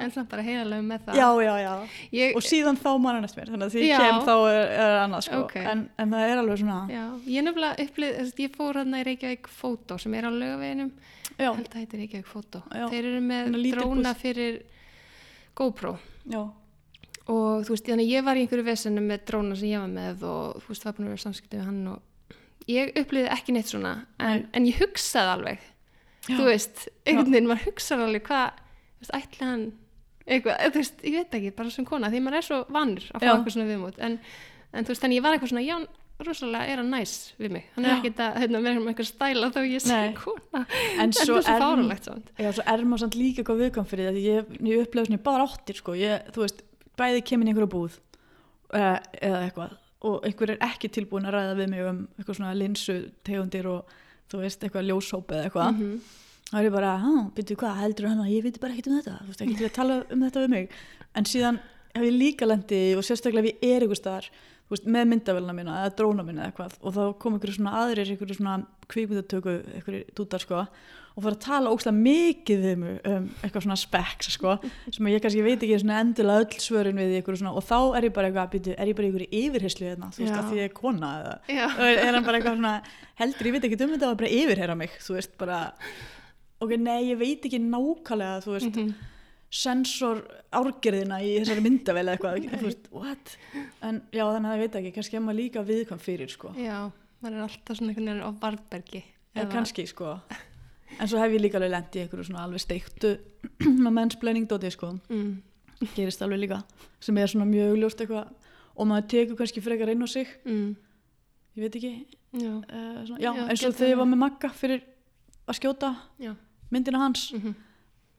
En 0.00 0.12
samt 0.14 0.30
bara 0.30 0.44
heiðarlega 0.46 0.84
með 0.86 1.02
það. 1.04 1.18
Já 1.20 1.26
já 1.44 1.52
já. 1.60 1.72
Ég, 2.16 2.36
og 2.38 2.44
síðan 2.46 2.78
þá 2.80 2.88
mann 3.04 3.26
eftir 3.26 3.42
mér 3.42 3.50
þannig 3.52 3.66
að 3.66 3.74
því 3.74 3.82
Já. 3.84 3.96
kem 4.00 4.20
þá 4.24 4.32
er, 4.48 4.70
er 4.84 4.94
annað 5.02 5.26
sko. 5.26 5.40
Ok. 5.44 5.52
en, 5.60 5.82
en 6.00 6.14
það 6.16 6.30
er 6.30 6.40
alveg 6.40 6.62
svona 6.62 6.78
Já, 6.88 7.02
ég 7.34 7.44
nefnilega 7.44 7.84
upplið, 7.84 8.14
þess 8.16 8.32
að 8.32 8.40
ég 8.46 8.56
fór 8.56 8.80
hann 8.80 8.96
í 8.96 9.02
Reykjavík 9.10 9.50
Fótó 9.58 9.98
sem 10.00 10.16
er 10.16 10.24
á 10.24 10.30
laugaveginum, 10.32 10.88
já, 11.36 11.50
held 11.50 11.60
að 11.60 11.68
það 11.74 11.78
heitir 11.82 12.02
Reykjavík 12.02 12.30
Fótó. 12.32 12.62
Þeir 12.72 13.10
eru 13.10 13.20
með 13.28 13.58
dróna 13.76 14.14
fyrir 14.22 14.58
GoPro. 15.60 15.92
Já, 16.32 16.40
og 17.28 17.66
þú 17.68 17.76
veist, 17.76 17.92
ég 17.92 18.24
var 18.24 18.40
í 18.40 18.46
einhverju 18.46 18.66
vesenu 18.66 19.04
með 19.04 19.26
dróna 19.28 19.58
sem 19.60 19.68
ég 19.68 19.84
var 19.84 19.92
með 19.92 20.24
og 20.30 20.64
þú 20.64 20.72
veist, 20.72 20.86
það 20.86 20.88
var 20.90 20.96
búin 20.96 21.10
að 21.10 21.14
vera 21.14 21.24
samskipti 21.26 21.60
við 21.60 21.68
hann 21.68 21.84
og 21.92 22.38
ég 22.72 22.96
uppliði 23.02 23.30
ekki 23.36 23.54
neitt 23.56 23.70
svona, 23.70 23.92
en, 24.22 24.46
en 24.54 24.66
ég 24.68 24.80
hugsaði 24.80 25.36
alveg, 25.36 25.68
Já. 26.28 26.36
þú 26.36 26.48
veist, 26.48 26.84
einhvern 27.06 27.32
veginn, 27.34 27.48
maður 27.50 27.68
hugsaði 27.70 28.06
alveg 28.08 28.26
hvað, 28.28 28.60
þú 28.92 29.02
veist, 29.04 29.16
ætli 29.18 29.48
hann 29.48 29.64
eitthvað, 30.26 30.60
þú 30.68 30.82
veist, 30.82 31.02
ég 31.02 31.18
veit 31.18 31.34
ekki, 31.38 31.56
bara 31.56 31.74
sem 31.74 31.88
kona, 31.88 32.12
því 32.12 32.22
maður 32.22 32.38
er 32.38 32.46
svo 32.46 32.60
vanur 32.70 33.08
að 33.10 33.18
fá 33.18 33.26
Já. 33.26 33.32
eitthvað 33.32 33.56
svona 33.56 33.70
viðmót, 33.72 33.98
en, 34.06 34.20
en 34.72 34.86
þú 34.86 34.94
veist, 34.94 35.02
þannig 35.02 35.18
ég 35.18 35.26
var 35.26 35.36
eitthvað 35.36 35.52
svona, 35.52 35.66
já, 35.66 35.76
rosalega 36.22 36.68
er 36.70 36.78
hann 36.78 36.92
næs 36.92 37.12
við 37.40 37.54
mig, 37.56 37.64
hann 37.74 37.86
er 37.86 37.96
ekkert 37.96 38.20
að 38.22 38.36
hérna, 38.42 38.60
vera 38.62 38.82
með 38.82 38.92
eitthvað 38.92 39.08
stæla 39.08 39.48
þá 39.54 39.60
ég 39.66 39.82
sé 39.82 40.00
kona, 40.18 40.60
en 40.62 41.00
en 41.02 41.14
svo 41.16 41.38
þetta 41.40 41.54
er 41.56 41.64
fáralegt 41.64 42.08
já, 42.38 42.48
svo 42.52 42.66
er 42.70 42.84
maður 42.86 43.02
samt 43.02 43.16
líka 43.18 43.42
eitthvað 43.42 43.62
viðkvæm 43.64 43.88
fyrir 43.90 44.06
því 44.06 44.12
að 44.12 44.28
ég, 44.28 44.52
ég 44.68 44.84
upplega 44.84 45.08
svona 45.08 45.18
í 45.18 45.24
bara 45.26 45.46
áttir 45.48 45.80
sko. 45.80 45.96
ég, 45.98 46.28
þú 46.34 46.44
veist, 46.44 46.62
bæði 47.00 47.24
kemur 47.26 47.48
í 47.48 47.52
einhverja 47.52 47.72
búð 47.72 47.98
eða, 48.70 48.92
eða 49.18 49.42
eitthvað 49.48 49.74
og 50.02 50.26
einhver 50.26 50.54
er 50.54 50.62
ekki 50.66 50.90
tilbúin 50.92 51.26
að 51.26 51.36
ræða 51.36 51.58
við 51.58 51.68
mig 51.72 51.84
um 51.86 52.00
eitthvað 52.18 52.38
svona 52.38 52.54
linsu 52.58 52.96
tegundir 53.26 53.68
og 53.70 53.98
þú 54.32 54.40
veist, 54.42 54.60
eitthvað 54.64 54.88
ljósóp 54.90 55.26
eða 55.36 55.44
eitthvað 55.50 55.70
Mhm. 55.76 56.00
þá 56.52 56.56
er 56.58 56.64
ég 56.68 56.72
bara, 56.72 56.92
byrju 57.36 57.56
hvað, 57.56 57.76
heldur 57.82 58.08
hann 58.08 58.18
að 58.24 58.32
ég 58.32 58.42
veit 58.44 58.60
bara 58.60 58.72
ekkert 58.74 58.88
um 58.90 58.98
þetta, 59.00 59.18
þú 59.22 59.26
veist, 59.30 59.42
ekki 59.46 59.56
til 59.60 59.68
að 59.68 59.72
tala 59.78 60.04
um 60.10 60.20
þetta 60.26 60.42
við 60.44 60.48
mig, 60.50 60.70
en 61.14 61.24
síðan 61.24 61.60
hef 61.94 62.02
ég 62.02 62.18
líka 62.18 62.46
lendi 62.48 62.80
og 62.96 63.02
sérstaklega 63.04 63.44
ef 63.48 63.60
ég 63.62 63.76
er 63.76 63.80
einhver 63.86 64.00
staðar, 64.00 64.26
veist, 64.76 64.88
með 64.88 65.06
myndavélina 65.12 65.54
mína 65.56 65.76
eða 65.82 65.94
dróna 66.00 66.24
mína 66.26 66.42
eða 66.46 66.50
eitthvað. 66.52 66.74
Og 66.82 66.96
þá 66.96 67.02
kom 67.22 67.36
einhverju 67.38 67.58
svona 67.58 67.76
aðrir, 67.82 68.10
einhverju 68.14 68.38
svona 68.40 68.56
kvíkmyndatöku 68.92 69.54
einhverju 69.76 70.02
dútar, 70.18 70.42
sko 70.44 70.66
og 71.12 71.20
fara 71.26 71.36
að 71.36 71.42
tala 71.44 71.68
ókslega 71.74 71.92
mikið 72.00 72.62
mig 72.80 73.00
um 73.04 73.24
eitthvað 73.44 73.64
svona 73.66 73.76
specs, 73.76 74.30
sko 74.32 74.54
sem 74.96 75.08
ég 75.12 75.20
kannski 75.20 75.42
veit 75.44 75.60
ekki 75.60 75.76
svona 75.82 75.98
endilega 76.00 76.40
öll 76.46 76.62
svörin 76.64 76.96
við 76.96 77.18
einhverju 77.18 77.42
svona, 77.42 77.52
og 77.52 77.66
þá 77.68 77.98
er 77.98 78.06
ég 78.08 78.14
bara 78.16 78.30
eitthvað, 78.30 78.48
byrju, 78.54 78.76
er 78.80 78.88
ég 78.88 78.96
bara 78.96 79.10
einhverju 79.10 79.28
yfirherslu 79.42 79.90
hérna, 79.90 80.08
þú 80.08 80.22
veist, 80.22 80.32
Já. 80.32 80.38
að 80.40 80.48
því 80.48 80.56
ég 80.62 80.70
er 80.70 80.74
kona 80.78 81.10
eða? 81.20 81.34
Er, 81.52 82.00
hann 82.16 82.24
bara 82.24 82.40
eitthvað 82.40 82.56
svona 82.56 82.72
heldur, 83.20 83.50
ég 83.50 83.56
veit 83.58 83.68
ekki 83.68 83.80
um 83.84 83.92
þetta 83.92 84.08
og 84.08 84.18
bara 84.22 84.32
yfirherra 84.40 84.78
mig 84.80 84.96
þú 85.04 85.18
veist, 85.18 85.36
bara 85.44 85.60
ok, 86.64 86.74
nei, 86.80 86.98
ég 87.10 87.20
veit 87.20 87.44
ekki 87.50 87.60
nákvæmlega 87.60 88.40
þú 88.46 88.56
veist, 88.56 88.72
Mhm. 88.72 88.94
Sensor 89.52 90.22
árgerðina 90.56 91.18
í 91.24 91.34
þessari 91.42 91.62
myndavel 91.64 92.04
eða 92.06 92.14
eitthvað, 92.16 92.46
veist, 92.66 92.86
what? 92.94 93.34
En 93.84 93.98
já, 94.14 94.24
þannig 94.24 94.48
að 94.48 94.56
ég 94.56 94.62
veit 94.64 94.76
ekki, 94.80 94.92
kannski 94.96 95.18
er 95.18 95.24
maður 95.26 95.38
líka 95.42 95.64
viðkvæm 95.68 96.00
fyrir, 96.02 96.30
sko, 96.32 96.52
já, 96.56 96.76
maður 97.22 97.36
er 97.38 97.44
alltaf 97.46 97.78
svona 97.78 97.92
einhvern 97.92 98.08
veginn 98.08 98.24
á 98.24 98.30
varðbergi. 98.42 99.02
eða 99.36 99.48
kannski, 99.52 99.84
sko. 99.90 100.14
En 101.00 101.08
svo 101.08 101.20
hef 101.20 101.32
ég 101.32 101.40
líka 101.40 101.56
alveg 101.60 101.72
lent 101.72 101.96
í 101.96 102.02
einhverju 102.02 102.26
svona 102.28 102.44
alveg 102.46 102.60
steiktu 102.64 103.12
dóti, 104.52 104.70
sko. 104.72 104.90
Mm. 105.08 105.34
gerist 105.96 106.22
alveg 106.22 106.40
líka, 106.44 106.62
sem 107.00 107.16
er 107.18 107.28
svona 107.32 107.48
mjög 107.48 107.72
augljóst 107.74 108.00
eitthvað. 108.04 108.32
Og 108.76 108.88
maður 108.88 109.08
tekur 109.12 109.36
kannski 109.40 109.60
frekar 109.64 109.90
inn 109.92 110.04
á 110.04 110.08
sig, 110.08 110.28
Mm. 110.44 110.76
ég 111.56 111.66
veit 111.66 111.76
ekki. 111.76 111.92
Já, 112.32 112.52
uh, 112.56 113.04
svona, 113.04 113.20
já, 113.20 113.28
Já, 113.36 113.42
eins 113.50 113.64
og 113.68 113.74
þegar 113.76 113.90
ég 113.92 113.98
var 114.00 114.08
með 114.08 114.20
Magga 114.22 114.48
fyrir 114.56 114.80
að 115.44 115.58
skjóta 115.58 115.90
já. 116.20 116.32
myndina 116.72 116.98
hans. 117.04 117.32
Mm 117.36 117.52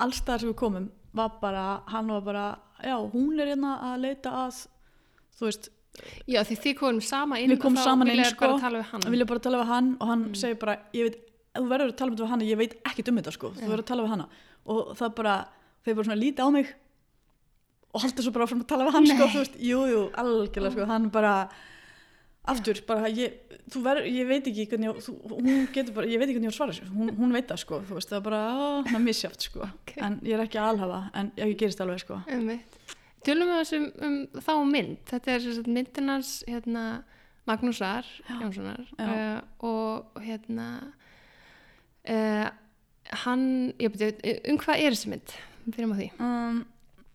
allstaðar 0.02 0.42
sem 0.44 0.50
við 0.52 0.58
komum 0.60 0.86
var 1.14 1.30
bara, 1.42 1.82
hann 1.88 2.08
var 2.08 2.22
bara 2.22 2.46
já, 2.84 2.96
hún 3.14 3.40
er 3.40 3.54
hérna 3.54 3.76
að 3.94 4.02
leita 4.08 4.30
að 4.48 4.68
þú 5.40 5.46
veist, 5.50 5.70
Já, 6.26 6.42
því 6.42 6.56
þið 6.58 6.74
komum 6.80 7.02
sama 7.06 7.38
inn 7.38 7.52
Við 7.54 7.60
komum 7.62 7.78
og 7.78 7.86
þá 7.86 8.06
vilja 8.10 8.24
þér 8.26 8.38
bara 8.40 8.54
sko. 8.54 8.60
tala 8.64 8.78
við 8.80 8.86
hann. 8.90 9.02
hann 9.04 9.12
vilja 9.14 9.26
bara 9.30 9.40
tala 9.46 9.58
við 9.62 9.68
hann 9.70 9.90
og 10.02 10.08
hann 10.10 10.24
Mm. 10.26 10.36
segir 10.36 10.58
bara, 10.60 10.76
ég 10.94 11.04
veit 11.06 11.18
þú 11.54 11.68
verður 11.70 11.92
að 11.92 11.98
tala 12.00 12.12
við 12.16 12.28
hana, 12.32 12.44
ég 12.50 12.58
veit 12.58 12.74
ekkert 12.84 13.10
um 13.12 13.18
þetta 13.22 13.32
sko 13.36 13.52
þú 13.54 13.62
Já. 13.62 13.68
verður 13.70 13.84
að 13.84 13.90
tala 13.92 14.04
við 14.04 14.10
hana 14.10 14.26
og 14.66 14.96
það 14.98 15.16
bara, 15.16 15.36
þeir 15.86 15.96
bara 15.96 16.06
svona 16.08 16.18
líti 16.24 16.42
á 16.42 16.50
mig 16.50 16.74
og 17.94 18.02
halda 18.02 18.24
svo 18.26 18.32
bara 18.34 18.46
áfram 18.48 18.64
að 18.64 18.68
tala 18.74 18.86
við 18.90 18.94
hann 18.98 19.06
sko, 19.06 19.18
Nei. 19.28 19.34
þú 19.36 19.40
veist, 19.44 19.56
jú, 19.62 19.80
jú, 19.94 20.02
algjörlega 20.18 20.72
sko, 20.74 20.86
hann 20.90 21.10
bara 21.14 21.34
aftur, 22.50 22.82
bara, 22.88 23.08
ég, 23.14 23.38
þú 23.72 23.82
verður, 23.86 24.08
ég 24.12 24.28
veit 24.28 24.48
ekki 24.52 24.66
hvernig, 24.72 24.98
þú, 25.06 25.14
hún 25.32 25.68
getur 25.74 25.94
bara, 25.96 26.08
ég 26.12 26.20
veit 26.20 26.28
ekki 26.30 26.40
hvernig 26.40 26.50
ég 26.50 26.52
á 26.52 26.56
að 26.56 26.58
svara 26.60 26.74
þessu, 26.76 26.90
hún, 26.98 27.12
hún 27.20 27.32
veit 27.38 27.48
það 27.48 27.62
sko 27.64 27.80
þú 27.88 27.98
veist, 28.00 28.10
það 28.12 28.18
er 28.20 28.26
bara, 28.28 28.42
á, 28.52 28.58
hann 28.90 29.00
er 29.00 29.06
misjátt 29.06 29.46
sko 29.48 29.62
Ok. 29.68 29.94
en 29.98 30.20
ég 30.28 30.34
er 30.38 30.44
ekki 30.44 30.60
alhafa, 30.60 31.00
en 31.16 31.32
ég 31.40 31.56
gerist 31.62 31.82
alveg 31.84 32.02
sko. 32.04 32.20
Tölum 33.24 33.48
við 33.48 33.62
þessum 33.62 33.86
um 34.04 34.16
þá 34.44 34.54
mynd. 34.68 34.98
Þetta 35.08 35.32
er 35.32 35.46
sagt 35.46 35.68
myndinans 35.72 36.32
hérna, 36.50 36.82
Magnúsar. 37.48 38.04
Jónssonar 38.42 38.82
uh, 39.00 39.40
og 39.64 40.20
hérna 40.24 40.68
uh, 42.10 42.50
hann, 43.24 43.46
ég 43.80 43.92
beti, 43.96 44.36
um 44.52 44.60
hvað 44.60 44.84
er 44.84 44.96
þessi 44.96 45.12
mynd? 45.14 45.34
Fyrir 45.72 45.88
maður 45.88 46.04
því. 46.04 46.10
um, 46.20 46.62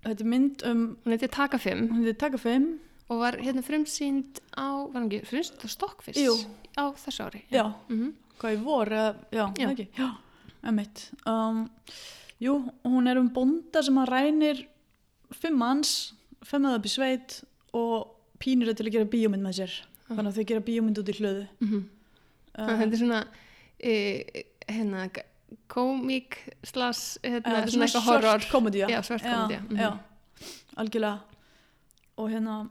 þetta 0.07 0.25
er 0.25 0.31
mynd 0.33 0.63
um 0.69 0.83
Hún 1.05 1.13
heitir 1.15 1.33
Taka 1.35 1.59
5 1.61 1.81
hún 1.91 2.01
hefði 2.07 2.15
taka 2.21 2.41
fimm 2.41 2.69
og 3.09 3.21
var 3.21 3.39
hérna 3.41 3.65
frumsýnd 3.65 4.41
á, 4.53 4.85
var 4.89 4.97
hann 5.01 5.11
ekki, 5.11 5.27
frumsýnd 5.27 5.65
á 5.65 5.69
Stokkfist 5.73 6.21
Jú. 6.21 6.35
á 6.77 6.85
þessu 6.93 7.29
ári. 7.29 7.45
já, 7.51 7.67
Mm 7.89 8.15
hvað 8.39 8.55
í 8.55 8.61
vor 8.63 8.93
eða, 8.95 9.13
já, 9.35 9.45
Já. 9.59 9.69
ekki? 9.73 9.87
Já, 9.99 10.09
emitt 10.71 11.05
um, 11.29 11.65
jú, 12.43 12.57
hún 12.87 13.11
er 13.11 13.21
um 13.21 13.31
bónda 13.35 13.83
sem 13.85 13.99
að 14.01 14.13
rænir 14.13 14.65
fimm 15.35 15.59
manns 15.61 15.95
fimm 16.47 16.69
að 16.69 16.77
það 16.77 16.81
upp 16.81 16.89
í 16.89 16.93
sveit 16.93 17.39
og 17.79 17.97
pínur 18.43 18.71
það 18.71 18.79
til 18.81 18.87
að 18.87 18.95
gera 18.95 19.11
bíómynd 19.13 19.45
með 19.45 19.57
sér. 19.59 19.73
Þannig 20.09 20.29
að 20.31 20.37
þau 20.39 20.49
gera 20.51 20.67
bíómynd 20.69 21.01
út 21.03 21.11
í 21.11 21.17
hlöðu. 21.19 21.47
-hmm. 21.59 21.83
uh, 22.55 22.71
þetta 22.79 22.87
er 22.95 23.01
svona 23.03 23.21
e, 23.79 23.95
hérna 24.69 25.09
komík 25.69 26.39
slas 26.63 27.19
hérna, 27.23 27.43
þetta 27.43 27.63
er 27.67 27.75
svona 27.75 28.05
horror. 28.07 28.39
svört 28.39 28.51
komedía. 28.53 28.89
Já, 28.89 29.03
svört 29.03 29.27
komedía, 29.27 29.61
mhm. 29.61 29.77
já, 29.77 29.99
algjörlega. 30.77 31.19
Og 32.17 32.31
hérna 32.31 32.71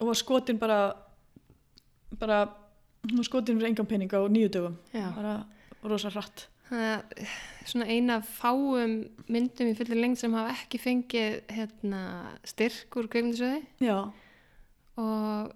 og 0.00 0.10
var 0.10 0.18
skotin 0.18 0.58
bara 0.60 0.80
bara 2.20 2.40
skotin 3.24 3.58
fyrir 3.58 3.70
engan 3.70 3.88
pening 3.88 4.10
á 4.12 4.20
nýju 4.28 4.48
dögum. 4.56 4.76
Bara 4.92 5.44
rosa 5.84 6.10
hratt. 6.12 6.48
Það 6.70 6.82
er 6.86 7.30
svona 7.66 7.86
eina 7.90 8.20
fáum 8.22 8.92
myndum 9.26 9.70
í 9.72 9.76
fullir 9.78 9.98
lengd 9.98 10.20
sem 10.20 10.34
hafa 10.36 10.52
ekki 10.54 10.78
fengið 10.78 11.40
hérna, 11.50 12.02
styrk 12.46 12.94
úr 13.00 13.08
kveikmyndisöði 13.10 13.64
já, 13.82 13.96
og 15.00 15.50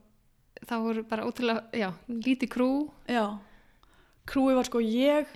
það 0.64 0.86
voru 0.88 1.04
bara 1.06 1.26
ótrúlega, 1.28 1.62
já, 1.70 1.92
lítið 2.10 2.50
krú. 2.56 2.70
Já. 3.06 3.38
Krúi 4.26 4.56
var 4.56 4.66
sko 4.66 4.82
ég 4.82 5.30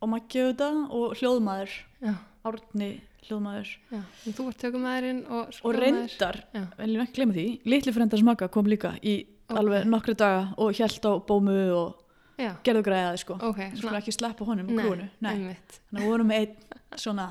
og 0.00 0.10
Maggi 0.10 0.42
auðvitað 0.42 0.82
og 0.96 1.14
hljóðmaður 1.20 1.78
já, 2.02 2.14
Árni 2.48 2.90
hljóðmaður. 3.28 3.70
Já, 3.92 4.00
þú 4.36 4.46
var 4.46 4.56
tökumæðurinn 4.62 5.20
og, 5.28 5.56
og 5.64 5.74
reyndar, 5.76 6.38
Já. 6.54 6.62
viljum 6.78 7.02
ekki 7.04 7.16
glemja 7.18 7.36
því 7.36 7.46
litli 7.72 7.92
frendar 7.96 8.22
smaka 8.22 8.48
kom 8.52 8.66
líka 8.70 8.94
í 9.02 9.16
Ok. 9.50 9.56
alveg 9.58 9.86
nokkru 9.90 10.14
daga 10.14 10.42
og 10.62 10.70
hjælt 10.78 11.02
á 11.10 11.12
bómu 11.26 11.56
og 11.74 11.96
já, 12.38 12.52
gerðu 12.62 12.84
græðaði 12.86 13.18
sko. 13.24 13.34
Ok, 13.42 13.56
við 13.58 13.80
skulum 13.80 13.96
ekki 13.98 14.12
sleppa 14.14 14.46
honum 14.46 14.68
og 14.70 14.78
krúinu 14.78 15.08
þannig 15.20 15.56
að 15.96 16.04
vorum 16.06 16.30
einn 16.36 16.54
svona 16.96 17.24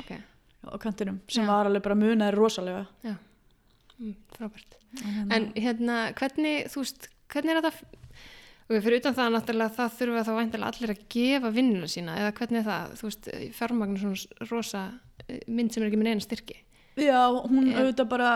ok, 0.00 0.10
á 0.64 0.76
kantinum 0.80 1.20
sem 1.28 1.44
Já. 1.44 1.48
var 1.50 1.68
alveg 1.68 1.84
bara 1.84 1.94
munaði 2.00 2.34
rosalega. 2.38 2.86
Mm, 3.98 4.14
frábært. 4.32 4.78
En, 5.04 5.30
En 5.32 5.46
hérna, 5.58 5.98
hvernig, 6.16 6.68
þú 6.72 6.80
veist, 6.84 7.08
hvernig 7.28 7.52
er 7.52 7.60
þetta, 7.60 7.84
og 8.68 8.82
fyrir 8.84 9.00
utan 9.02 9.16
það 9.16 9.32
náttúrulega 9.34 9.74
það 9.76 9.94
þurfa 9.98 10.24
þá 10.24 10.32
væntilega 10.38 10.70
allir 10.72 10.92
að 10.94 11.02
gefa 11.12 11.50
vinnuna 11.52 11.88
sína 11.90 12.16
eða 12.22 12.32
hvernig 12.38 12.60
er 12.62 12.68
það, 12.70 12.96
þú 13.00 13.08
veist, 13.10 13.28
fjármagn 13.58 13.98
svona 14.00 14.48
rosa 14.52 14.82
mynd 15.46 15.72
sem 15.74 15.82
er 15.82 15.88
ekki 15.90 16.00
með 16.00 16.08
neina 16.10 16.24
styrki. 16.24 16.56
já, 16.98 17.20
hún 17.44 17.68
Er- 17.72 17.82
auðvitað 17.82 18.08
bara 18.08 18.30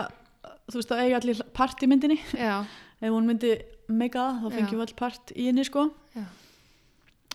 þú 0.69 0.77
veist, 0.79 0.89
það 0.93 1.03
eiga 1.03 1.19
allir 1.19 1.41
part 1.53 1.83
í 1.83 1.87
myndinni. 1.91 2.19
Já, 2.37 2.55
ef 3.01 3.09
hún 3.11 3.25
myndi 3.27 3.53
meika 3.89 4.19
það, 4.19 4.39
þá 4.43 4.55
fengjum 4.57 4.79
við 4.79 4.85
all 4.87 4.97
part 5.03 5.33
í 5.35 5.45
henni 5.49 5.65
sko. 5.67 5.89
Já. 6.15 6.23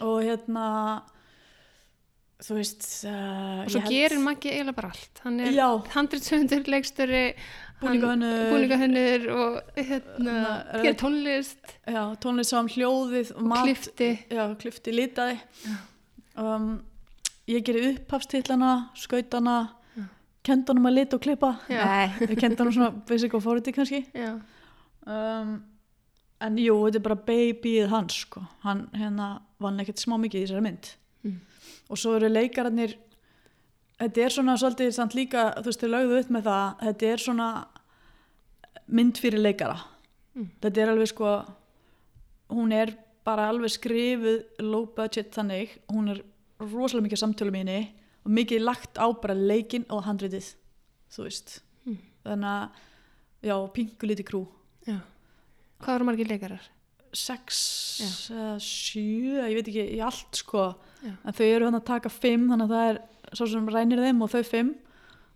og 0.01 0.21
hérna 0.23 0.65
þú 2.39 2.55
veist 2.61 2.85
uh, 3.11 3.65
Og 3.67 3.71
svo 3.75 3.81
gerir 3.91 4.21
Maggi 4.23 4.53
eiginlega 4.53 4.77
bara 4.79 4.93
allt. 4.95 5.21
Hann 5.25 5.41
er 5.43 5.51
já, 5.57 5.67
handritsöndur, 5.97 6.63
leikstöri, 6.71 7.23
búningahönnur 7.83 9.25
og 9.35 9.57
hérna, 9.75 10.37
gerir 10.79 10.95
það- 10.95 11.01
tónlist. 11.03 11.73
Já, 11.91 12.03
tónlist 12.23 12.55
saman 12.55 12.71
hljóðið 12.77 13.33
og 13.37 13.51
klifti. 13.65 14.11
klifti 14.63 14.95
litaði. 14.95 15.41
Um, 16.39 16.69
ég 17.49 17.65
gerir 17.65 17.95
upphafstillana 17.95 18.91
skautana 18.99 19.57
Já. 19.97 20.05
kenda 20.45 20.73
honum 20.75 20.89
að 20.91 20.95
lita 20.99 21.17
og 21.19 21.23
klippa 21.25 21.51
honum 22.67 22.77
svona 22.77 22.91
basic 23.09 23.35
authority 23.35 23.73
kannski 23.73 24.03
Já, 24.15 24.35
um, 25.07 25.55
en 26.41 26.57
jú, 26.61 26.77
þetta 26.87 27.01
er 27.01 27.07
bara 27.09 27.19
babyið 27.29 27.89
hans 27.91 28.21
sko. 28.27 28.45
hann 28.63 28.87
hérna 28.95 29.41
vann 29.61 29.81
ekkert 29.83 29.99
smá 30.03 30.19
mikið 30.21 30.43
í 30.43 30.47
þessari 30.47 30.63
mynd 30.69 30.95
Mm. 31.25 31.41
og 31.91 31.99
svo 31.99 32.13
eru 32.15 32.29
leikararnir 32.31 32.93
þetta 33.99 34.23
er 34.23 34.31
svona 34.31 34.55
svolítið 34.57 34.93
samt 34.95 35.15
líka, 35.19 35.49
þú 35.59 35.65
veist, 35.67 35.81
þau 35.83 35.89
lögðu 35.91 36.21
upp 36.21 36.29
með 36.31 36.45
það 36.47 36.77
þetta 36.85 37.07
er 37.13 37.17
svona 37.25 37.49
mynd 38.89 39.19
fyrir 39.19 39.43
leikara 39.43 39.81
Mm. 40.37 40.51
þetta 40.63 40.79
er 40.85 40.89
alveg 40.93 41.09
sko 41.11 41.31
hún 42.51 42.73
er 42.73 42.93
bara 43.25 43.49
alveg 43.51 43.71
skrifuð 43.75 44.45
low 44.63 44.85
budget 44.95 45.33
þannig 45.35 45.69
hún 45.91 46.11
er 46.13 46.21
rosalega 46.63 47.07
mikið 47.07 47.23
samtölu 47.23 47.55
mínu 47.55 47.79
og 48.25 48.35
mikið 48.35 48.65
lagt 48.65 48.99
á 48.99 49.07
bara 49.23 49.37
leikin 49.37 49.87
og 49.95 50.05
handritið 50.07 50.55
þú 51.15 51.29
veist. 51.29 51.61
Mm. 51.85 52.01
þannig 52.27 52.51
að 52.55 53.49
já, 53.49 53.57
pingu 53.77 54.11
lítið 54.11 54.29
krú. 54.29 54.43
Já. 54.89 54.99
Hvað 55.79 55.95
eru 55.95 56.09
margir 56.09 56.29
leikarar? 56.29 56.67
sex, 57.17 57.61
eða 58.33 58.57
sjö 58.63 59.39
ég 59.49 59.57
veit 59.57 59.71
ekki, 59.71 59.85
í 59.97 60.01
allt 60.05 60.43
sko. 60.43 60.73
Já. 60.99 61.13
en 61.15 61.37
þau 61.37 61.47
eru 61.47 61.69
hann 61.69 61.79
að 61.79 61.87
taka 61.87 62.11
fimm 62.11 62.49
þannig 62.51 62.67
að 62.67 62.75
það 62.75 62.89
er 62.91 63.37
svo 63.39 63.47
sem 63.53 63.69
rænir 63.71 64.03
þeim 64.03 64.23
og 64.25 64.33
þau 64.33 64.45
fimm. 64.47 64.75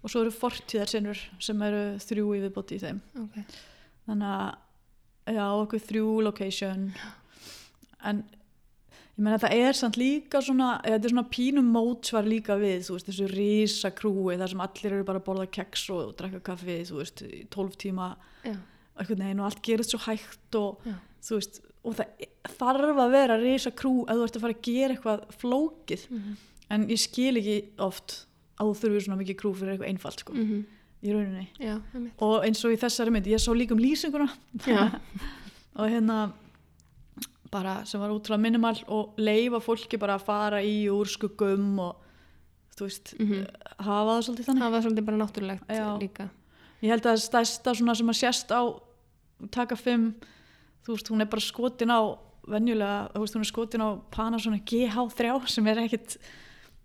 Og 0.02 0.10
svo 0.10 0.24
eru 0.24 0.34
fortíðarsinnur 0.34 1.18
sem 1.38 1.60
eru 1.62 1.82
þrjú 2.02 2.32
í 2.34 2.40
viðbóti 2.42 2.74
í 2.74 2.82
þeim. 2.82 2.96
Ok, 3.22 3.36
þannig 4.08 4.32
að 4.34 5.36
já, 5.36 5.44
okkur 5.46 5.84
þrjú 5.86 6.14
location. 6.26 6.88
En 8.10 8.24
ég 9.12 9.24
meina 9.26 9.38
það 9.42 9.56
er 9.66 9.76
samt 9.76 9.98
líka 10.00 10.40
svona 10.44 10.74
þetta 10.84 11.08
er 11.08 11.14
svona 11.14 11.28
pínum 11.32 11.72
mótsvar 11.74 12.28
líka 12.28 12.56
við 12.60 12.86
þú 12.86 12.96
veist, 12.96 13.08
þessu 13.10 13.28
rísa 13.32 13.92
krúi 13.96 14.38
þar 14.40 14.52
sem 14.54 14.64
allir 14.64 14.96
eru 14.96 15.08
bara 15.08 15.20
að 15.20 15.26
borða 15.26 15.48
keks 15.58 15.88
og 15.92 16.14
drekka 16.18 16.40
kaffi 16.52 16.78
þú 16.88 17.00
veist, 17.02 17.24
í 17.26 17.42
12 17.52 17.80
tíma 17.84 18.12
veginn 19.02 19.42
og 19.42 19.48
allt 19.48 19.62
gerist 19.64 19.92
svo 19.92 20.00
hægt 20.06 20.58
og 20.58 20.80
veist, 21.28 21.60
og 21.82 21.96
það 21.98 22.28
þarf 22.58 23.00
að 23.04 23.14
vera 23.16 23.38
risa 23.40 23.72
krú 23.74 24.02
að 24.06 24.20
þú 24.20 24.26
ert 24.26 24.36
að 24.38 24.44
fara 24.44 24.56
að 24.56 24.66
gera 24.68 24.96
eitthvað 24.96 25.24
flókið, 25.40 26.04
mhm, 26.10 26.36
en 26.74 26.86
ég 26.90 27.02
skil 27.02 27.34
ekki 27.40 27.56
oft 27.82 28.16
að 28.58 28.70
þú 28.70 28.78
þurfir 28.82 29.04
svona 29.06 29.20
mikið 29.20 29.38
krú 29.40 29.52
fyrir 29.58 29.74
eitthvað 29.74 29.92
einfalt 29.92 30.24
sko, 30.24 30.36
mhm, 30.36 30.64
í 31.02 31.14
rauninni. 31.14 31.48
Já, 31.58 31.76
og 32.22 32.46
eins 32.46 32.62
og 32.64 32.74
í 32.74 32.80
þessari 32.80 33.14
mynd, 33.14 33.30
ég 33.30 33.42
sá 33.42 33.50
líka 33.54 33.74
um 33.74 33.82
lýsinguna. 33.82 34.28
Og 35.72 35.88
hérna 35.88 36.34
bara 37.52 37.74
sem 37.88 38.00
var 38.00 38.10
útrúlega 38.14 38.40
minimal 38.46 38.78
og 38.88 39.18
leifa 39.20 39.60
fólki 39.60 39.98
bara 40.00 40.16
að 40.18 40.24
fara 40.26 40.60
í 40.64 40.86
úr 40.92 41.06
skuggum 41.12 41.78
og 41.84 41.96
þú 42.76 42.86
veist, 42.88 43.12
Mhm. 43.20 43.46
hafa 43.78 44.10
það 44.10 44.22
svolítið 44.26 44.46
þannig 44.48 44.62
Það 44.62 44.70
var 44.72 44.82
svolítið 44.86 45.04
bara 45.06 45.20
náttúrulegt 45.22 45.66
Já. 45.68 45.98
líka. 46.00 46.30
ég 46.82 46.88
held 46.90 47.02
að 47.06 47.20
stærsta 47.20 47.74
svona 47.76 47.94
sem 47.96 48.08
að 48.08 48.20
sést 48.22 48.48
á 48.50 48.62
taka 49.50 49.76
fimm 49.76 50.14
þú 50.84 50.94
veist, 50.96 51.08
hún 51.12 51.20
er 51.20 51.26
bara 51.26 51.40
skotin 51.40 51.90
á 51.92 52.18
venjulega, 52.48 53.12
þú 53.12 53.20
veist, 53.20 53.34
hún 53.34 53.44
er 53.44 53.52
skotin 53.52 53.80
á 53.84 53.90
Panasonic 54.10 54.64
GH3 54.64 55.46
sem 55.48 55.66
er 55.68 55.76
ekkit 55.76 56.16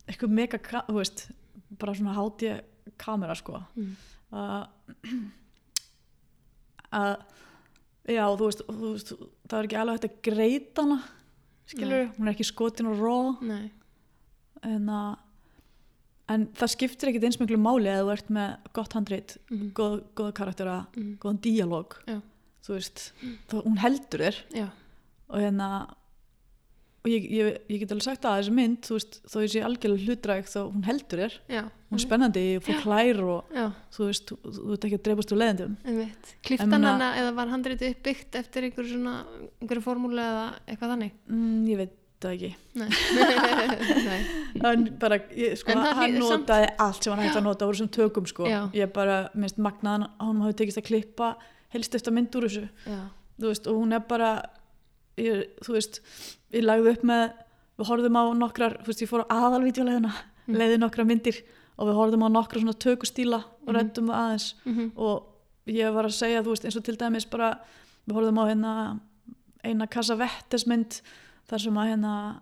eitthvað 0.07 0.29
mega, 0.29 0.57
þú 0.59 0.93
veist 0.99 1.31
bara 1.79 1.93
svona 1.93 2.13
hátíð 2.13 2.61
kamera 2.97 3.35
sko 3.35 3.63
Mm. 3.77 3.95
að 4.33 4.67
að 6.93 7.17
já, 8.07 8.23
þú 8.23 8.49
veist, 8.49 8.65
þú 8.67 8.91
veist 8.93 9.13
það 9.17 9.59
er 9.59 9.69
ekki 9.69 9.79
alveg 9.81 9.97
hægt 9.97 10.09
að 10.09 10.19
greita 10.27 10.85
hana 10.85 10.99
skilur, 11.67 12.09
hún 12.15 12.27
er 12.27 12.35
ekki 12.35 12.47
skotin 12.47 12.91
og 12.91 13.01
ró. 13.01 13.17
Nei, 13.43 13.69
en 14.65 14.91
að 14.91 15.15
en 16.27 16.47
það 16.59 16.71
skiptir 16.73 17.11
ekkit 17.11 17.27
eins 17.27 17.37
miklu 17.39 17.59
máli 17.61 17.91
að 17.91 18.01
þú 18.01 18.13
ert 18.17 18.31
með 18.35 18.71
gott 18.75 18.95
handrit, 18.97 19.37
mhm, 19.47 19.69
góð, 19.75 19.93
góða 20.17 20.33
karaktera 20.35 20.79
mhm, 20.89 21.13
góðan 21.23 21.39
díalóg 21.45 21.95
þú 22.67 22.75
veist, 22.75 23.03
þá, 23.47 23.55
hún 23.61 23.79
heldur 23.79 24.25
þér. 24.25 24.41
Já, 24.55 24.67
og 25.31 25.43
hérna 25.43 25.69
og 27.07 27.11
ég, 27.13 27.25
ég, 27.31 27.57
ég 27.71 27.81
get 27.85 27.91
alveg 27.95 28.03
sagt 28.03 28.25
að 28.27 28.41
þessi 28.41 28.53
mynd 28.57 28.87
veist, 28.91 29.17
þó 29.31 29.37
ég 29.45 29.51
sé 29.53 29.61
algjörlega 29.63 30.05
hlutræk 30.09 30.49
þá 30.51 30.57
hún 30.67 30.83
heldur 30.87 31.21
þér, 31.23 31.37
já. 31.55 31.61
hún 31.87 31.97
er 31.99 32.03
spennandi 32.03 32.43
og 32.59 32.65
fór 32.67 32.81
klær 32.83 33.21
og 33.23 33.53
Já, 33.55 33.65
þú 33.95 34.07
veist, 34.09 34.33
þú, 34.33 34.51
þú 34.57 34.73
ert 34.75 34.87
ekki 34.89 34.97
að 34.99 35.05
dreifast 35.07 35.31
úr 35.31 35.39
leiðindum 35.41 35.77
einmitt. 35.87 36.33
En 36.33 36.41
Kliftan 36.49 36.73
meina- 36.75 36.91
hana 36.97 37.07
eða 37.21 37.31
var 37.39 37.53
handritið 37.53 37.93
uppbyggt 37.95 38.35
eftir 38.41 38.67
einhverju 38.67 38.91
svona, 38.97 39.15
einhverju 39.61 39.85
formúlu 39.87 40.19
eða 40.25 40.43
eitthvað 40.67 40.93
þannig? 40.97 41.15
mm, 41.31 41.63
ég 41.71 41.81
veit 41.85 41.95
það 42.17 42.33
ekki 42.33 42.51
Nei. 42.77 42.89
Bara, 45.01 45.19
ég, 45.37 45.53
sko, 45.59 45.71
En 45.75 45.83
hann 45.85 46.15
samt- 46.17 46.47
notaði 46.47 46.69
allt 46.81 47.03
sem 47.05 47.13
hann 47.13 47.23
hægt 47.25 47.37
að 47.39 47.45
nota 47.45 47.67
úr 47.69 47.75
þessum 47.77 47.91
tökum 47.93 48.25
sko, 48.29 48.47
Já. 48.49 48.59
ég 48.75 48.91
bara, 48.95 49.17
minnst 49.37 49.59
magnaðan 49.61 50.07
hann 50.19 50.41
hafi 50.43 50.57
tekist 50.63 50.81
að 50.81 50.87
klippa 50.89 51.31
helst 51.75 51.95
eftir 51.97 52.15
mynd 52.15 52.33
úr 52.39 52.47
þessu 52.47 52.65
veist, 53.37 53.67
og 53.69 53.77
hún 53.77 53.93
er 53.93 54.01
bara 54.09 54.31
ég, 55.17 55.45
þú 55.65 55.73
veist, 55.77 56.01
ég 56.53 56.63
lagði 56.65 56.93
upp 56.95 57.03
með 57.03 57.23
við 57.77 57.89
horfðum 57.91 58.17
á 58.17 58.23
nokkrar, 58.37 58.77
þú 58.81 58.87
veist, 58.91 59.01
ég 59.05 59.09
fór 59.11 59.25
á 59.25 59.35
aðalvídeolegina, 59.37 60.13
Mm. 60.47 60.55
leiði 60.55 60.77
nokkrar 60.79 61.05
myndir 61.05 61.41
og 61.77 61.89
við 61.89 61.97
horfðum 61.99 62.23
á 62.23 62.29
nokkra 62.31 62.61
svona 62.61 62.73
tökustíla 62.79 63.39
og 63.43 63.67
Mhm. 63.67 63.75
rættum 63.75 64.07
það 64.07 64.21
aðeins 64.23 64.53
mhm, 64.65 64.91
og 64.95 65.23
ég 65.67 65.93
var 65.93 66.05
að 66.05 66.13
segja, 66.15 66.41
þú 66.41 66.53
veist, 66.53 66.63
eins 66.65 66.77
og 66.77 66.83
til 66.85 66.95
dæmis 66.95 67.25
bara, 67.29 67.59
við 68.07 68.15
horfðum 68.15 68.39
á 68.39 68.45
hérna 68.47 68.99
eina 69.65 69.87
kassa 69.87 70.15
vettesmynd 70.15 71.01
þar 71.49 71.59
sem 71.59 71.73
að 71.73 71.89
hérna 71.91 72.39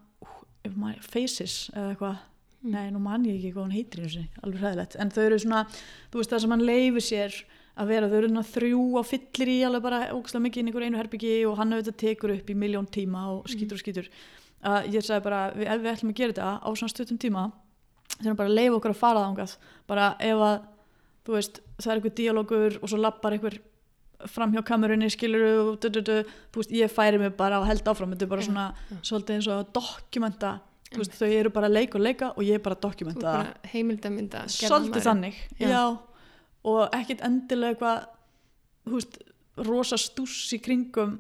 maður- 0.70 1.04
Faces 1.04 1.70
eða 1.74 1.95
eitthvað 1.95 2.18
Mm. 2.64 2.72
nei, 2.72 2.89
nú 2.91 3.00
man 3.00 3.24
ég 3.26 3.36
ekki 3.39 3.54
hvað 3.54 3.64
hún 3.66 3.74
heitir 3.74 4.28
alveg 4.43 4.60
hræðilegt, 4.62 4.95
en 5.00 5.10
þau 5.10 5.22
eru 5.26 5.36
svona 5.39 5.66
þú 6.12 6.18
veist 6.22 6.30
það 6.32 6.41
sem 6.41 6.50
hann 6.52 6.62
leifir 6.62 7.02
sér 7.02 7.43
að 7.76 7.92
vera 7.92 8.10
þau 8.10 8.18
eru 8.18 8.30
svona 8.32 8.46
þrjú 8.48 8.84
á 8.96 9.02
fyllir 9.06 9.52
í 9.52 9.58
alveg 9.68 9.84
bara 9.84 10.00
ógæslega 10.16 10.46
mikið 10.46 10.62
inn 10.62 10.72
í 10.72 10.86
einu 10.86 11.00
herbyggi 11.02 11.36
og 11.50 11.58
hann 11.60 11.76
auðvitað 11.76 12.00
tekur 12.04 12.34
upp 12.36 12.50
í 12.50 12.56
miljón 12.56 12.88
tíma 12.88 13.26
og 13.34 13.50
skýtur 13.52 13.78
og 13.78 13.84
skýtur. 13.84 14.10
Að 14.66 14.90
ég 14.96 15.06
sagði 15.06 15.26
bara, 15.28 15.42
við, 15.54 15.70
ef 15.70 15.84
við 15.84 15.92
ætlum 15.92 16.14
að 16.14 16.20
gera 16.20 16.34
þetta 16.34 16.52
á 16.64 16.70
svona 16.72 16.94
stuttum 16.94 17.20
tíma 17.22 17.46
þannig 18.16 18.40
bara 18.40 18.50
að 18.50 18.58
leifa 18.60 18.80
okkur 18.80 18.96
að 18.96 19.02
fara 19.02 19.24
þangað. 19.26 19.56
Bara 19.92 20.10
ef 20.24 20.44
að, 20.48 20.56
þú 21.28 21.36
veist 21.36 21.60
það 21.82 21.92
er 21.92 22.00
einhver 22.00 22.16
díalógur 22.20 22.78
og 22.80 22.92
svo 22.92 23.02
lappar 23.02 23.36
einhver 23.36 23.60
fram 24.32 24.54
hjá 24.56 24.64
kamerunni 24.66 25.10
skilur 25.12 25.44
og 25.52 25.74
du, 25.84 25.90
du, 25.92 26.00
du, 26.06 26.16
þú 26.54 26.62
veist, 26.62 26.74
ég 26.74 26.92
færi 26.94 27.20
mig 27.22 27.36
bara 27.38 27.60
og 27.60 27.68
held 27.68 27.86
áfram, 27.92 28.16
þetta 28.16 28.26
er 28.26 28.32
bara 28.32 28.46
svona 28.46 28.66
já. 28.72 28.98
svolítið 29.12 29.36
eins 29.36 29.50
og 29.52 29.60
að 29.60 29.72
dokumenta 29.76 30.54
þú 30.96 31.02
veist, 31.02 31.16
þau 31.20 31.28
eru 31.28 31.52
bara 31.54 31.70
að 31.70 31.76
leika 31.76 32.00
og 32.00 32.06
leika 32.06 32.32
og 32.34 32.44
ég 32.48 32.58
er 32.58 32.64
bara 32.64 32.78
að 32.78 32.86
dokumenta. 32.88 33.34
Bara 33.44 33.72
heimildamynda 33.74 34.46
svolítið 34.56 35.10
þannig 35.10 35.42
Já. 35.60 35.68
já. 35.68 35.84
Og 36.66 36.89
ekkit 36.97 37.22
endilega 37.26 37.76
eitthvað 37.76 38.05
þú 38.86 38.97
veist, 38.99 39.18
rosa 39.66 39.97
stúss 40.01 40.49
í 40.55 40.59
kringum 40.66 41.20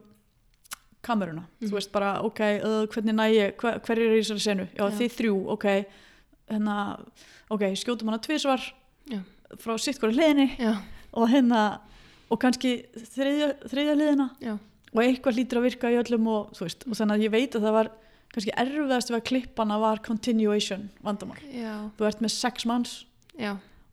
kameruna 1.05 1.43
Mhm. 1.61 1.69
þú 1.69 1.73
veist 1.77 1.91
bara, 1.93 2.15
ok, 2.25 2.39
uh, 2.63 2.85
hvernig 2.89 3.13
næ 3.15 3.25
ég 3.33 3.55
hver, 3.61 3.79
hver 3.79 3.97
er 3.99 4.15
í 4.17 4.21
þessari 4.23 4.41
senu, 4.41 4.67
já, 4.75 4.89
Já. 4.89 4.97
þið 4.97 5.11
þrjú 5.19 5.35
ok, 5.53 5.65
hérna 6.49 6.77
ok, 7.51 7.61
skjótum 7.77 8.09
hana 8.09 8.19
tvisvar 8.19 8.61
Já. 9.09 9.19
frá 9.57 9.77
sitt 9.79 9.99
hverju 9.99 10.15
hliðinni 10.17 10.49
og 11.13 11.29
hérna 11.29 11.79
og 12.31 12.39
kannski 12.41 12.85
þriðja, 12.95 13.51
þriðja 13.69 13.95
liðina 13.99 14.29
já, 14.41 14.57
og 14.95 15.01
eitthvað 15.03 15.35
hlýtur 15.37 15.59
að 15.61 15.67
virka 15.69 15.91
í 15.93 15.99
öllum 16.01 16.27
og, 16.27 16.51
þú 16.57 16.65
veist, 16.65 16.87
og 16.89 16.93
þannig 16.97 17.15
að 17.19 17.23
ég 17.27 17.31
veit 17.31 17.55
að 17.55 17.61
það 17.67 17.71
var 17.77 17.89
kannski 18.33 18.51
erfiðast 18.57 19.09
við 19.11 19.15
að 19.19 19.25
klippana 19.29 19.79
var 19.79 19.99
continuation 20.03 20.89
vandamál. 21.03 21.37
Þú 21.97 22.07
ert 22.07 22.19
með 22.25 22.31
sex 22.33 22.65
manns 22.65 23.05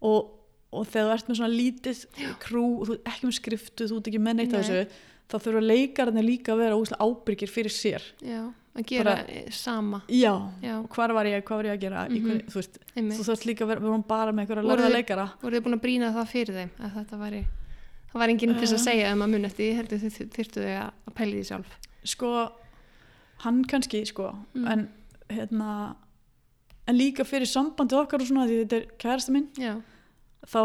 og, 0.03 0.31
og 0.73 0.87
þegar 0.89 1.09
þú 1.09 1.13
ert 1.19 1.29
með 1.29 1.37
svona 1.37 1.55
lítið 1.59 1.99
krú, 2.41 2.65
og 2.81 2.89
þú 2.89 2.97
ekki 3.05 3.27
með 3.29 3.37
skriftu, 3.39 3.89
þú 3.91 3.97
ert 4.01 4.09
ekki 4.13 4.21
með 4.23 4.37
neitt 4.41 4.55
af 4.55 4.61
Nei. 4.63 4.69
þessu, 4.69 5.01
þá 5.29 5.37
þurfa 5.47 5.63
leikararnir 5.69 6.25
líka 6.27 6.53
að 6.55 6.59
vera 6.65 6.77
óslega 6.81 7.07
ábyrgir 7.07 7.49
fyrir 7.53 7.73
sér. 7.73 8.03
já, 8.23 8.41
að 8.77 8.87
gera 8.89 9.05
Bara- 9.15 9.27
bara, 9.27 9.51
sama, 9.53 10.03
Já, 10.09 10.33
já, 10.63 10.79
og 10.81 10.89
hvar 10.89 11.13
var 11.13 11.25
ég, 11.27 11.43
hvað 11.45 11.57
var 11.57 11.65
ég 11.65 11.77
að 11.77 11.81
gera, 11.81 12.09
mm 12.09 12.17
Mhm. 12.23 12.41
þú 12.49 12.55
veist, 12.55 12.79
einmitt. 12.97 13.19
þú 13.19 13.25
þarfst 13.29 13.45
líka 13.47 13.65
að 13.65 13.69
vera, 13.69 13.99
bara 14.03 14.33
með 14.33 14.47
einhverja 14.47 14.63
þið- 14.63 14.93
leikara. 14.97 15.27
voruð 15.43 15.59
þið 15.61 15.65
búin 15.65 15.75
að 15.79 15.83
brína 15.83 16.13
það 16.15 16.29
fyrir 16.29 16.55
þeim 16.57 16.71
að 16.81 16.95
þetta 16.97 17.19
væri 17.19 17.45
það 18.13 18.19
var 18.21 18.29
enginn 18.29 18.55
til 18.59 18.63
þess 18.67 18.73
að 18.73 18.85
segja 18.89 19.13
um 19.13 19.23
að 19.23 19.31
mun 19.31 19.45
eftir 19.45 19.65
því 19.73 19.77
heldur 19.77 19.99
þið 19.99 20.29
þyrftu 20.37 20.61
þau 20.61 20.73
að 20.81 20.93
að 21.09 21.15
pæli 21.15 21.33
því 21.41 21.45
sjálf 21.49 21.67
Sko, 22.05 22.53
hann 23.39 23.65
kannski, 23.65 24.05
sko, 24.07 24.35
Mm. 24.55 24.67
en 24.69 24.89
hérna, 25.31 25.97
en 26.89 26.97
líka 26.99 27.25
fyrir 27.25 27.47
sambandi 27.47 27.95
okkar 27.95 28.21
og 28.21 28.27
svona, 28.27 28.47
því 28.49 28.65
þetta 28.67 28.77
er 28.77 28.87
kærasta 28.99 29.31
minn, 29.31 29.49
já, 29.57 29.81
þá 30.49 30.63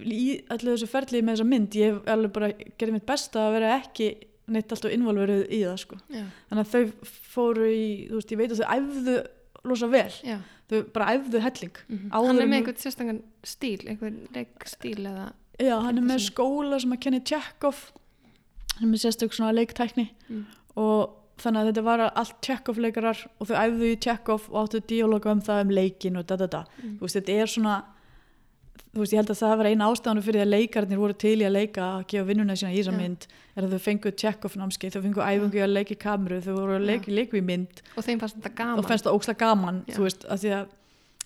í 0.00 0.24
allir 0.48 0.74
þessu 0.74 0.88
ferli 0.88 1.20
með 1.22 1.36
þessa 1.36 1.48
mynd 1.50 1.76
ég 1.76 1.90
hef 1.90 2.10
alveg 2.14 2.32
bara 2.36 2.52
gerði 2.80 2.94
mitt 2.96 3.08
besta 3.08 3.46
að 3.46 3.56
vera 3.58 3.74
ekki 3.76 4.08
neitt 4.50 4.72
alltaf 4.72 4.94
involverið 4.94 5.44
í 5.52 5.60
það 5.62 5.76
sko. 5.84 5.98
þannig 6.10 6.62
að 6.62 6.72
þau 6.72 7.12
fóru 7.34 7.68
í 7.70 7.84
þú 8.08 8.16
veist, 8.18 8.32
ég 8.32 8.40
veit 8.40 8.54
að 8.54 8.62
þau 8.62 8.72
æfðu 8.76 9.18
losa 9.68 9.90
vel. 9.92 10.10
Já. 10.24 10.38
Þau 10.70 10.80
bara 10.94 11.12
æfðu 11.16 11.42
helling. 11.44 11.78
Mm 11.90 12.10
Áður 12.14 12.28
hann 12.30 12.40
er 12.40 12.48
með 12.48 12.58
einhvern 12.60 12.80
sérstangan 12.80 13.22
stíl 13.44 13.80
einhvern 13.84 14.18
leikstíl 14.34 14.98
eða 14.98 15.30
já, 15.60 15.74
hann 15.84 16.00
er 16.00 16.06
með 16.06 16.26
skóla 16.30 16.80
sem 16.80 16.94
að 16.96 17.02
kenni 17.04 17.22
Tjekov 17.26 17.80
hann 18.76 18.86
er 18.86 18.92
með 18.94 19.02
sérstök 19.04 19.36
svona 19.36 19.54
leiktækni. 19.56 20.08
Mm. 20.28 20.44
og 20.80 21.16
þannig 21.40 21.60
að 21.60 21.70
þetta 21.70 21.84
var 21.84 22.04
allt 22.08 22.36
Tjekov 22.44 22.80
leikarar 22.80 23.22
og 23.38 23.50
þau 23.50 23.56
æfðu 23.60 23.90
í 23.90 24.00
Tjekov 24.06 24.48
og 24.50 24.60
áttu 24.64 24.80
díóloga 24.80 25.34
um 25.34 25.42
það 25.44 25.64
um 25.64 25.74
leikin 25.76 26.20
og 26.20 26.26
da 26.28 26.38
da 26.40 26.46
da. 26.46 26.64
Mm. 26.80 26.96
þú 26.98 27.06
veist, 27.06 27.18
þetta 27.20 27.38
er 27.42 27.52
svona 27.54 27.76
þú 28.90 29.02
veist, 29.04 29.12
ég 29.14 29.20
held 29.20 29.30
að 29.30 29.38
það 29.40 29.56
var 29.60 29.68
eina 29.70 29.86
ástæðanu 29.90 30.22
fyrir 30.26 30.42
að 30.44 30.50
leikarnir 30.54 30.98
voru 30.98 31.14
til 31.14 31.36
í 31.38 31.46
að 31.46 31.54
leika 31.54 31.86
að 31.86 32.06
gefa 32.10 32.28
vinnuna 32.30 32.56
sína 32.58 32.72
í 32.72 32.80
þessa 32.80 32.94
mynd 32.96 33.26
er 33.54 33.66
að 33.66 33.74
þau 33.76 33.82
fengu 33.84 34.12
Tjekov 34.22 34.56
námskeið, 34.58 34.96
þau 34.96 35.04
fengu 35.04 35.22
æfingu 35.22 35.60
í 35.60 35.62
að 35.62 35.74
leika 35.76 35.94
í 35.94 36.00
kameru, 36.00 36.40
þau 36.42 36.52
voru 36.56 36.76
að 36.78 36.86
leika 36.88 37.10
í 37.10 37.14
leiku 37.14 37.38
í 37.38 37.44
mynd. 37.46 37.82
Og 37.94 38.06
þeim 38.06 38.22
fannst 38.22 38.40
þetta 38.40 38.52
gaman. 38.58 38.82
Og 38.82 38.88
fannst 38.90 39.06
það 39.06 39.18
ókslega 39.18 39.42
gaman, 39.44 39.80
Já. 39.86 39.94
þú 39.94 40.06
veist, 40.06 40.26
að 40.26 40.42
því 40.42 40.52
að 40.58 40.76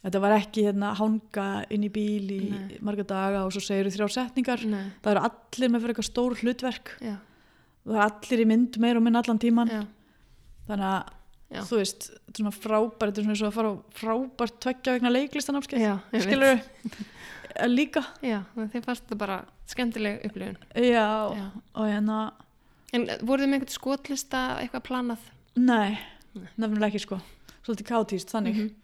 þetta 0.04 0.22
var 0.26 0.36
ekki 0.36 0.66
hérna 0.66 0.92
hanga 0.98 1.48
inn 1.72 1.88
í 1.88 1.92
bíl 1.94 2.28
í 2.36 2.40
Nei. 2.52 2.78
marga 2.84 3.06
daga 3.08 3.44
og 3.46 3.54
svo 3.54 3.64
segir 3.64 3.88
þrjár 3.94 4.12
setningar. 4.12 4.64
Nei, 4.68 4.84
það 5.00 5.14
eru 5.14 5.24
allir 5.30 5.72
með 5.72 5.84
fyrir 5.84 5.94
eitthvað 5.94 6.10
stór 6.10 6.36
hlutverk. 6.42 6.96
Já, 7.00 7.14
það 7.88 7.96
eru 7.96 8.06
allir 8.10 8.44
í 8.44 8.48
mynd 8.52 8.80
meir 8.84 9.00
og 9.00 9.06
minn 9.06 9.20
allan 9.20 9.40
tíman 9.40 9.72
já, 9.72 9.84
þannig 10.68 10.90
að 10.90 11.14
Já. 11.52 11.60
þú 11.68 11.76
veist, 11.78 12.06
þetta 12.10 12.32
er 12.32 12.38
svona 12.40 12.54
frábært 12.56 13.10
þetta 13.10 13.20
er 13.20 13.26
svona 13.28 13.36
og 13.38 13.48
að 13.50 13.56
fara 13.58 13.70
á 13.70 13.74
frábært 14.00 14.56
tveggja 14.64 14.94
vegna 14.96 15.10
leiklistanafskeið 15.12 15.82
skilur 16.24 16.62
líka 17.70 18.02
já, 18.24 18.40
þeim 18.56 18.82
fannst 18.84 19.04
þetta 19.04 19.18
bara 19.20 19.36
skemmtileg 19.70 20.24
upplifun 20.26 20.56
já, 20.74 21.04
Já. 21.36 21.44
og 21.74 21.84
hérna 21.90 22.18
en 22.94 23.06
voruð 23.22 23.44
þið 23.44 23.50
með 23.52 23.58
einhvern 23.58 23.74
skotlista 23.76 24.40
eitthvað 24.62 24.86
planað 24.88 25.28
nei, 25.56 25.98
Nei. 26.34 26.48
nefnilega 26.58 26.90
ekki 26.90 27.04
sko 27.04 27.20
svolítið 27.64 27.86
kátíst, 27.92 28.32
þannig 28.34 28.56
Mhm. 28.58 28.64
voruð 28.64 28.80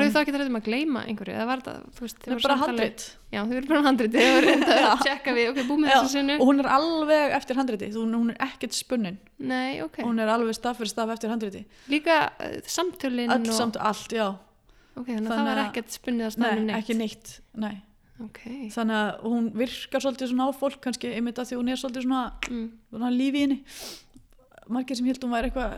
En- 0.00 0.06
þið 0.06 0.14
þá 0.14 0.20
ekki 0.22 0.32
þrættum 0.36 0.56
að 0.58 0.64
gleyma 0.68 1.00
einhverju 1.08 1.34
eða 1.36 1.46
var 1.50 1.60
þetta, 1.62 1.74
þú 1.96 2.04
veist, 2.06 2.18
það 2.22 2.32
er 2.32 2.42
bara 2.46 2.56
handrit 2.62 3.02
já, 3.32 3.40
þið 3.42 3.52
voru 3.58 3.68
bara 3.72 3.82
handrit 3.86 4.12
þið 4.14 4.30
voru 4.36 4.46
reynda 4.48 4.76
að 4.92 5.02
tjekka 5.06 5.34
við, 5.36 5.50
ok, 5.52 5.60
búið 5.68 5.82
með 5.82 5.92
þessu 5.92 6.12
sinnu 6.14 6.36
og 6.38 6.46
hún 6.48 6.62
er 6.62 6.68
alveg 6.76 7.34
eftir 7.38 7.60
handriti 7.60 7.90
þú, 7.92 8.04
hún 8.14 8.30
er 8.32 8.38
ekkert 8.48 8.72
spunnin 8.78 9.18
nei, 9.38 9.80
ok, 9.84 10.00
hún 10.06 10.18
er 10.24 10.32
alveg 10.32 10.56
staf 10.56 10.78
fyrir 10.80 10.92
staf 10.94 11.12
eftir 11.16 11.30
handriti 11.34 11.64
líka 11.92 12.18
uh, 12.32 12.58
samtölin 12.66 13.30
allt 13.36 13.48
og, 13.52 13.54
samt 13.58 13.76
allt, 13.80 14.12
já 14.16 14.26
ok, 14.32 15.06
þannig 15.06 15.16
að 15.16 15.32
Þannig 15.32 15.32
það 15.32 15.48
var 15.50 15.60
að- 15.62 15.68
ekkert 15.70 15.96
spunnið 15.98 16.26
að 16.26 16.36
nei, 16.36 16.36
stafni 16.36 16.64
neitt 16.68 16.78
ekki 16.82 16.96
neitt 17.02 17.34
nei. 17.66 17.74
ok, 18.22 18.40
þannig 18.76 18.96
að 19.02 19.26
hún 19.28 19.50
virkar 19.60 20.04
svolítið 20.06 20.32
svona 20.32 20.48
á 20.48 20.50
fólk 20.56 20.80
kannski 20.84 21.12
einmitt 21.16 21.38
að 21.42 21.48
því 21.52 21.60
hún 21.60 21.72
er 21.72 21.80
svolítið 21.80 22.06
svona, 22.08 22.24
mm. 22.48 22.66
svona 22.92 23.10
lífi 23.12 23.40
í 23.40 23.46
henni 23.46 23.60
margir 24.72 24.96
sem 24.98 25.08
heldum 25.10 25.32
væri 25.34 25.50
eitthvað 25.50 25.72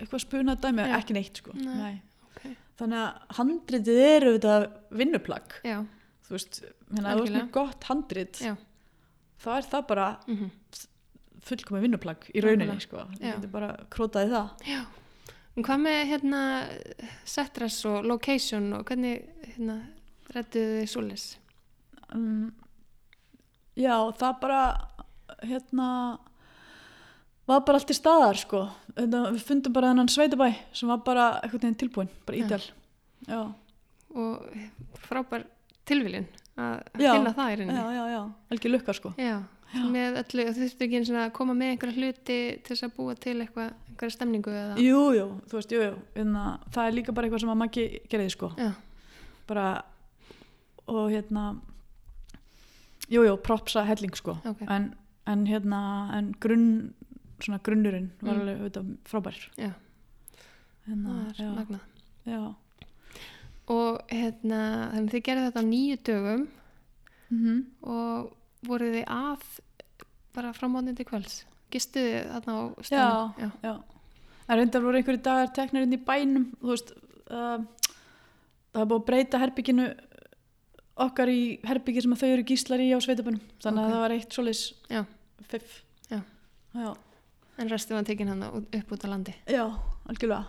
eitthvað 0.00 0.22
spunað 0.22 0.62
dæmi, 0.64 0.84
Já. 0.88 0.94
ekki 0.96 1.12
neitt 1.16 1.40
sko. 1.42 1.52
Nei. 1.60 1.74
Nei. 1.76 1.96
ok, 2.30 2.44
þannig 2.80 3.02
að 3.04 3.36
handritið 3.38 4.00
er 4.06 4.28
auðvitað 4.28 4.66
vinnuplagg. 5.02 5.58
Já, 5.66 5.78
þú 6.26 6.36
veist, 6.36 6.62
hérna, 6.90 7.12
þú 7.12 7.24
veist 7.24 7.36
með 7.36 7.52
gott 7.56 7.90
handrit 7.90 8.40
já. 8.44 8.54
þá 9.44 9.50
er 9.58 9.70
það 9.74 9.86
bara 9.92 10.08
mm 10.28 10.56
fullkomið 11.46 11.86
vinnuplagg 11.86 12.26
í 12.36 12.42
rauninni 12.44 12.80
sko. 12.84 13.04
Já. 13.18 13.34
getur 13.34 13.52
bara 13.52 13.70
krótaði 13.92 14.32
það. 14.34 14.64
Já, 14.68 14.80
en 15.56 15.66
hvað 15.66 15.84
með 15.86 16.00
hérna 16.10 16.42
setress 17.28 17.78
og 17.88 18.04
location 18.08 18.70
og 18.76 18.84
hvernig 18.88 19.24
hérna 19.46 19.78
rættuðu 20.34 20.80
þið 20.80 20.90
svoleiðis? 20.92 21.28
um, 22.14 22.50
já, 23.78 23.94
það 24.20 24.40
bara 24.42 24.62
hérna 25.46 25.88
var 27.48 27.64
bara 27.66 27.80
allt 27.80 27.90
í 27.90 27.96
staðar 27.96 28.38
sko. 28.38 28.64
Þetta, 28.68 28.79
við 28.96 29.40
fundum 29.46 29.72
bara 29.76 29.92
þennan 29.92 30.08
sveitabæ 30.10 30.50
sem 30.72 30.88
var 30.90 31.02
bara 31.06 31.28
einhvern 31.40 31.60
veginn 31.62 31.78
tilbúin, 31.84 32.08
bara 32.26 32.36
Já. 32.38 32.44
ídel 32.46 32.64
já, 33.28 33.40
Og 34.10 34.42
frábær 35.06 35.44
tilviljun 35.86 36.26
að 36.58 36.80
Já, 36.98 37.12
finna 37.14 37.32
það 37.36 37.46
í 37.46 37.54
já, 37.54 37.58
rauninni. 37.60 37.96
já, 37.96 38.04
já 38.10 38.20
algjör 38.50 38.72
lukka 38.74 38.92
sko. 38.98 39.12
Já, 39.18 39.36
með 39.94 40.16
öllu, 40.24 40.46
þú 40.50 40.64
þurftu 40.64 40.86
ekki 40.86 40.98
eins 40.98 41.10
og 41.12 41.16
að 41.22 41.32
koma 41.36 41.54
með 41.54 41.70
einhverja 41.76 41.94
hluti 42.00 42.38
til 42.66 42.74
þess 42.74 42.86
að 42.88 42.94
búa 42.96 43.14
til 43.14 43.36
eitthvað, 43.44 43.70
einhverja 43.92 44.16
stemningu 44.16 44.50
eða... 44.50 44.74
jú, 44.82 45.02
jú, 45.14 45.26
þú 45.46 45.58
veist, 45.60 45.74
jú, 45.76 45.82
jú. 45.86 45.94
Inna, 46.24 46.44
það 46.74 46.88
er 46.90 46.96
líka 46.98 47.14
bara 47.14 47.28
eitthvað 47.28 47.44
sem 47.44 47.52
að 47.54 47.60
Maggi 47.62 47.84
gerði 48.10 48.32
sko. 48.34 48.50
Já, 48.58 48.72
bara 49.46 49.66
og 50.90 51.10
hérna 51.14 51.44
jú, 53.10 53.22
jú, 53.26 53.36
propsa 53.46 53.84
helling 53.86 54.14
sko. 54.18 54.36
Ok, 54.46 54.64
en, 54.66 54.90
en 55.30 55.46
hérna 55.46 55.80
en 56.18 56.32
grunn, 56.42 56.68
svona 57.46 57.60
grunnurinn 57.62 58.10
var 58.20 58.34
Mm. 58.34 58.40
alveg 58.40 58.60
auðvitað 58.60 58.96
frábær 59.10 59.38
já, 59.56 59.70
hérna, 60.86 61.14
það 61.14 61.28
er 61.30 61.44
já, 61.44 61.50
magnað. 61.54 61.80
já. 62.26 62.54
Og 63.70 64.00
hérna, 64.10 64.60
þannig 64.94 65.10
þið 65.14 65.22
gerðu 65.28 65.44
þetta 65.46 65.62
á 65.62 65.70
nýju 65.70 65.96
dögum 66.04 66.48
Mm 67.30 67.66
og 67.86 68.32
voruð 68.66 68.94
þið 68.96 69.04
að 69.06 69.44
bara 70.34 70.52
frá 70.52 70.66
mótni 70.68 70.96
til 70.96 71.04
kvölds? 71.06 71.44
Gistuðu 71.70 72.10
þið 72.10 72.30
þarna 72.34 72.54
á 72.58 72.62
Já, 72.66 72.82
stæðinu? 72.82 73.34
Já. 73.38 73.50
já. 73.62 73.74
En 74.50 74.58
reyndar 74.58 74.82
voru 74.82 74.98
einhverju 74.98 75.22
dagar 75.22 75.52
teknar 75.54 75.82
inn 75.86 75.94
í 75.94 76.04
bænum, 76.04 76.48
þú 76.60 76.72
veist, 76.72 76.90
uh, 77.30 77.62
það 78.74 78.80
er 78.82 78.88
búið 78.90 78.98
að 79.00 79.06
breyta 79.06 79.38
herbygginu 79.38 79.86
okkar 81.00 81.30
í 81.30 81.60
herbyggi 81.64 82.02
sem 82.02 82.16
þau 82.18 82.26
eru 82.34 82.42
gíslar 82.50 82.82
í 82.82 82.90
á 82.90 82.98
sveitabunum. 82.98 83.40
Þannig 83.62 83.78
Ok. 83.78 83.86
að 83.86 83.94
það 83.94 84.02
var 84.02 84.10
eitt 84.16 84.34
Já. 84.90 85.04
fiff. 85.46 85.82
Já. 86.10 86.20
Já, 86.74 86.96
En 87.60 87.68
restu 87.68 87.94
var 87.94 88.06
tekin 88.08 88.28
hann 88.32 88.42
upp 88.48 88.92
út 88.94 89.04
á 89.04 89.08
landi. 89.12 89.34
já 89.46 89.66
algjörlega. 90.08 90.46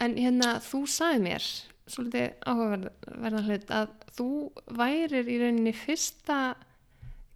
En 0.00 0.14
hérna, 0.16 0.56
þú 0.60 0.82
sagði 0.88 1.20
mér, 1.24 1.44
svolítið 1.88 2.26
áhugaverðan 2.44 3.46
hlut, 3.48 3.70
að 3.70 3.88
þú 4.16 4.28
værir 4.76 5.28
í 5.28 5.36
rauninni 5.40 5.72
fyrsta 5.76 6.38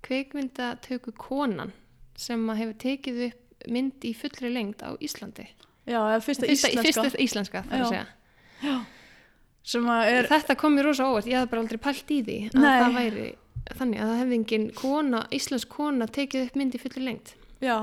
kveikmyndatöku 0.04 1.12
konan 1.16 1.72
sem 2.20 2.42
að 2.52 2.60
hefur 2.62 2.78
tekið 2.84 3.20
upp 3.30 3.66
mynd 3.70 4.04
í 4.08 4.12
fullri 4.16 4.50
lengd 4.52 4.80
á 4.84 4.96
Íslandi. 5.00 5.46
Já, 5.88 6.00
fyrsta, 6.24 6.46
fyrsta 6.48 6.70
íslenska 6.70 7.02
Fyrsta 7.02 7.20
íslenska, 7.24 7.62
Já. 8.60 8.76
að 9.88 10.08
er, 10.10 10.28
Þetta 10.30 10.56
kom 10.60 10.76
mér 10.76 10.88
rosa 10.90 11.06
óvart, 11.08 11.28
ég 11.28 11.36
hafði 11.38 11.50
bara 11.52 11.62
aldrei 11.64 11.80
pælt 11.80 12.12
í 12.12 12.20
því 12.24 12.36
að 12.50 12.60
Nei. 12.60 12.80
það 12.80 12.96
væri 12.96 13.26
þannig 13.78 14.00
að 14.00 14.10
það 14.10 14.20
hefði 14.20 14.36
engin 14.40 14.66
kona, 14.76 15.20
íslensk 15.36 15.68
kona 15.72 16.06
tekið 16.10 16.46
upp 16.48 16.56
mynd 16.60 16.74
í 16.76 16.80
fullri 16.82 17.04
lengd. 17.04 17.34
já, 17.60 17.76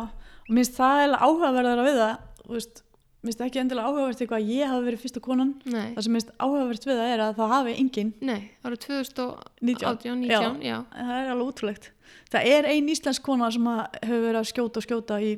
og 0.48 0.54
minnst 0.56 0.76
það 0.78 1.04
er 1.06 1.16
áhugaverðar 1.18 1.82
að 1.82 1.88
við 1.90 1.98
það, 2.02 2.14
þú 2.46 2.54
veist, 2.58 2.84
minnst 3.28 3.42
ekki 3.44 3.60
endilega 3.60 3.90
áhugavert 3.90 4.22
eitthvað 4.24 4.40
að 4.44 4.52
ég 4.54 4.70
hafi 4.72 4.86
verið 4.88 5.02
fyrsta 5.04 5.20
konan. 5.26 5.50
Nei, 5.66 5.88
Það 5.98 6.04
sem 6.06 6.14
minnst 6.16 6.30
áhugavert 6.40 6.86
við 6.88 7.00
það 7.02 7.12
er 7.16 7.24
að 7.26 7.36
það 7.42 7.54
hafi 7.56 7.74
engin 7.82 8.14
nei, 8.22 8.42
árið 8.64 8.80
2018, 8.86 9.58
19. 9.68 10.22
19, 10.24 10.62
já. 10.64 10.78
það 10.94 11.14
er 11.18 11.32
alveg 11.34 11.52
útrúlegt 11.52 11.90
það 12.32 12.50
er 12.54 12.68
ein 12.72 12.90
íslensk 12.94 13.24
kona 13.26 13.50
sem 13.52 13.68
að 13.68 13.82
hefur 14.04 14.24
verið 14.28 14.40
að 14.42 14.50
skjóta 14.52 14.80
og 14.82 14.86
skjóta 14.88 15.18
í 15.24 15.32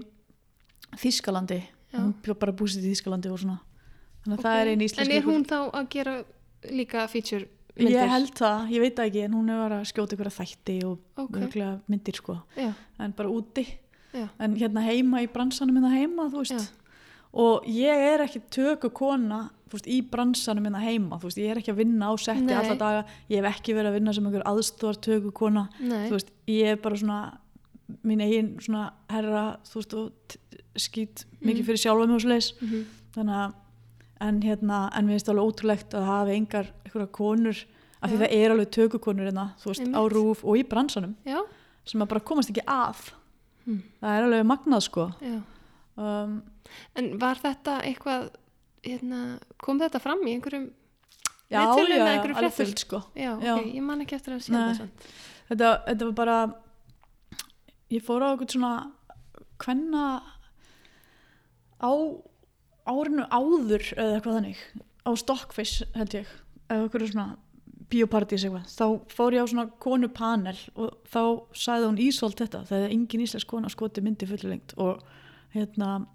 Þískalandi 1.00 1.60
Já. 1.90 2.00
hún 2.02 2.14
bara 2.38 2.54
búsið 2.54 2.86
í 2.86 2.94
Þískalandi 2.94 3.32
og 3.34 3.40
svona 3.42 3.60
þannig 4.26 4.36
að 4.38 4.44
það 4.44 4.54
Ok. 4.54 4.62
er 4.62 4.72
ein 4.74 4.84
íslensk 4.86 5.10
En 5.10 5.16
er 5.18 5.26
hún 5.26 5.46
þá 5.50 5.58
að 5.80 5.90
gera 5.96 6.16
líka 6.70 7.08
feature 7.10 7.48
myndir? 7.78 7.96
ég 7.96 8.10
held 8.14 8.34
það, 8.38 8.70
ég 8.76 8.84
veit 8.84 8.96
það 8.98 9.10
ekki 9.10 9.24
en 9.26 9.34
hún 9.38 9.50
hefur 9.50 9.64
verið 9.66 9.80
að 9.80 9.90
skjóta 9.94 10.18
ykkur 10.18 10.32
þætti 10.38 10.78
og 10.86 11.00
Ok. 11.24 11.38
okay. 11.48 11.78
myndir 11.88 12.16
sko 12.20 12.38
Já, 12.58 12.74
en 13.00 13.12
bara 13.18 13.30
úti 13.30 13.66
já, 14.14 14.28
en 14.40 14.56
hérna 14.56 14.82
heima 14.86 15.22
í 15.24 15.28
bransanum 15.32 15.74
minna 15.74 15.90
heima 15.94 16.30
þú 16.32 16.44
veist. 16.44 16.52
Já. 16.52 16.76
og 17.34 17.66
ég 17.70 18.06
er 18.14 18.24
ekki 18.26 18.42
töku 18.50 18.90
kona 18.90 19.50
veist, 19.72 19.86
í 19.88 20.02
bransanum 20.02 20.64
minna 20.66 20.80
heima 20.82 21.20
þú 21.20 21.30
veist, 21.30 21.38
ég 21.38 21.52
er 21.54 21.58
ekki 21.62 21.72
að 21.74 21.82
vinna 21.84 22.10
á 22.10 22.14
setti 22.18 22.54
alla 22.54 22.76
daga. 22.76 23.06
Ég 23.30 23.38
hef 23.44 23.56
ekki 23.60 23.76
verið 23.78 23.92
að 23.92 23.98
vinna 24.00 24.14
sem 24.14 24.26
einhver 24.26 24.46
aðstóðar 24.50 24.98
töku 25.06 25.32
kona. 25.32 25.68
Veist, 26.10 26.32
ég 26.48 26.72
er 26.74 26.76
bara 26.82 26.96
svona 26.98 27.38
mín 28.06 28.22
eigin 28.22 28.56
svona 28.62 28.92
herra 29.10 29.58
þú 29.66 29.76
veist 29.82 29.94
og 29.94 30.12
skýt 30.80 31.26
mikið 31.42 31.62
Mhm. 31.62 31.66
fyrir 31.66 31.82
sjálfa 31.84 32.14
og 32.14 32.22
svo 32.22 32.30
leis 32.30 32.54
Mhm. 32.62 32.86
þannig 33.16 33.36
að 33.36 33.54
en 34.22 34.42
hérna, 34.42 34.90
en 34.96 35.06
mér 35.08 35.14
finnst 35.20 35.30
alveg 35.30 35.46
ótrúlegt 35.54 35.94
að 35.94 36.06
hafa 36.06 36.32
engar 36.36 36.66
einhverja 36.86 37.08
konur 37.12 37.66
af 38.02 38.10
því 38.12 38.18
það 38.18 38.32
er 38.32 38.52
alveg 38.52 38.70
tökukonur 38.72 39.26
hérna, 39.32 39.54
þú 39.62 39.66
veist, 39.66 39.94
á 39.96 40.02
rúf 40.10 40.44
og 40.44 40.58
í 40.58 40.64
bransanum 40.68 41.16
Já, 41.26 41.42
sem 41.86 42.02
að 42.02 42.08
bara 42.10 42.20
komast 42.22 42.50
ekki 42.52 42.66
að 42.66 43.12
Hmm. 43.70 43.82
það 44.02 44.18
er 44.18 44.28
alveg 44.28 44.46
magnað 44.50 44.84
sko 44.88 45.08
já. 45.22 45.38
um, 46.02 46.38
En 46.98 47.08
var 47.22 47.38
þetta 47.42 47.80
eitthvað, 47.86 48.28
hérna, 48.86 49.20
kom 49.62 49.80
þetta 49.82 50.02
fram 50.02 50.22
í 50.26 50.36
einhverjum, 50.36 50.68
já, 51.50 51.60
já, 51.62 51.66
einhverju 51.74 52.36
alveg 52.38 52.56
fullt 52.58 52.84
sko 52.86 53.00
já, 53.18 53.32
Já. 53.42 53.54
ok, 53.58 53.70
ég 53.76 53.86
man 53.86 54.02
ekki 54.06 54.18
eftir 54.18 54.36
að 54.38 54.48
það 54.48 54.74
samt. 54.80 55.08
þetta, 55.52 55.72
þetta 55.88 56.10
var 56.10 56.18
bara 56.20 56.40
ég 57.94 58.06
fór 58.06 58.26
á 58.26 58.28
eitthvað 58.32 58.54
svona 58.54 58.74
hvenna 59.60 60.04
á 61.82 61.92
árinu 62.90 63.26
áður 63.30 63.86
eða 63.96 64.16
eitthvað 64.18 64.38
þannig 64.40 64.62
á 65.06 65.10
Stockfish 65.20 65.84
held 65.98 66.16
ég 66.20 66.30
eða 66.70 66.86
eitthvað 66.86 67.10
svona 67.12 67.28
biopartís 67.90 68.44
eitthvað 68.46 68.70
þá 68.70 68.86
fór 69.16 69.34
ég 69.34 69.42
á 69.44 69.48
svona 69.50 69.68
konupanel 69.82 70.58
og 70.76 70.98
þá 71.10 71.22
sagði 71.58 71.88
hún 71.90 72.02
Ísolt 72.06 72.38
þetta 72.44 72.64
það 72.70 72.86
er 72.86 72.94
engin 72.96 73.24
íslensk 73.26 73.48
kona 73.50 73.70
skoti 73.74 74.02
myndi 74.06 74.28
fullu 74.30 74.50
lengt 74.54 74.74
og 74.78 75.02
hérna 75.56 76.06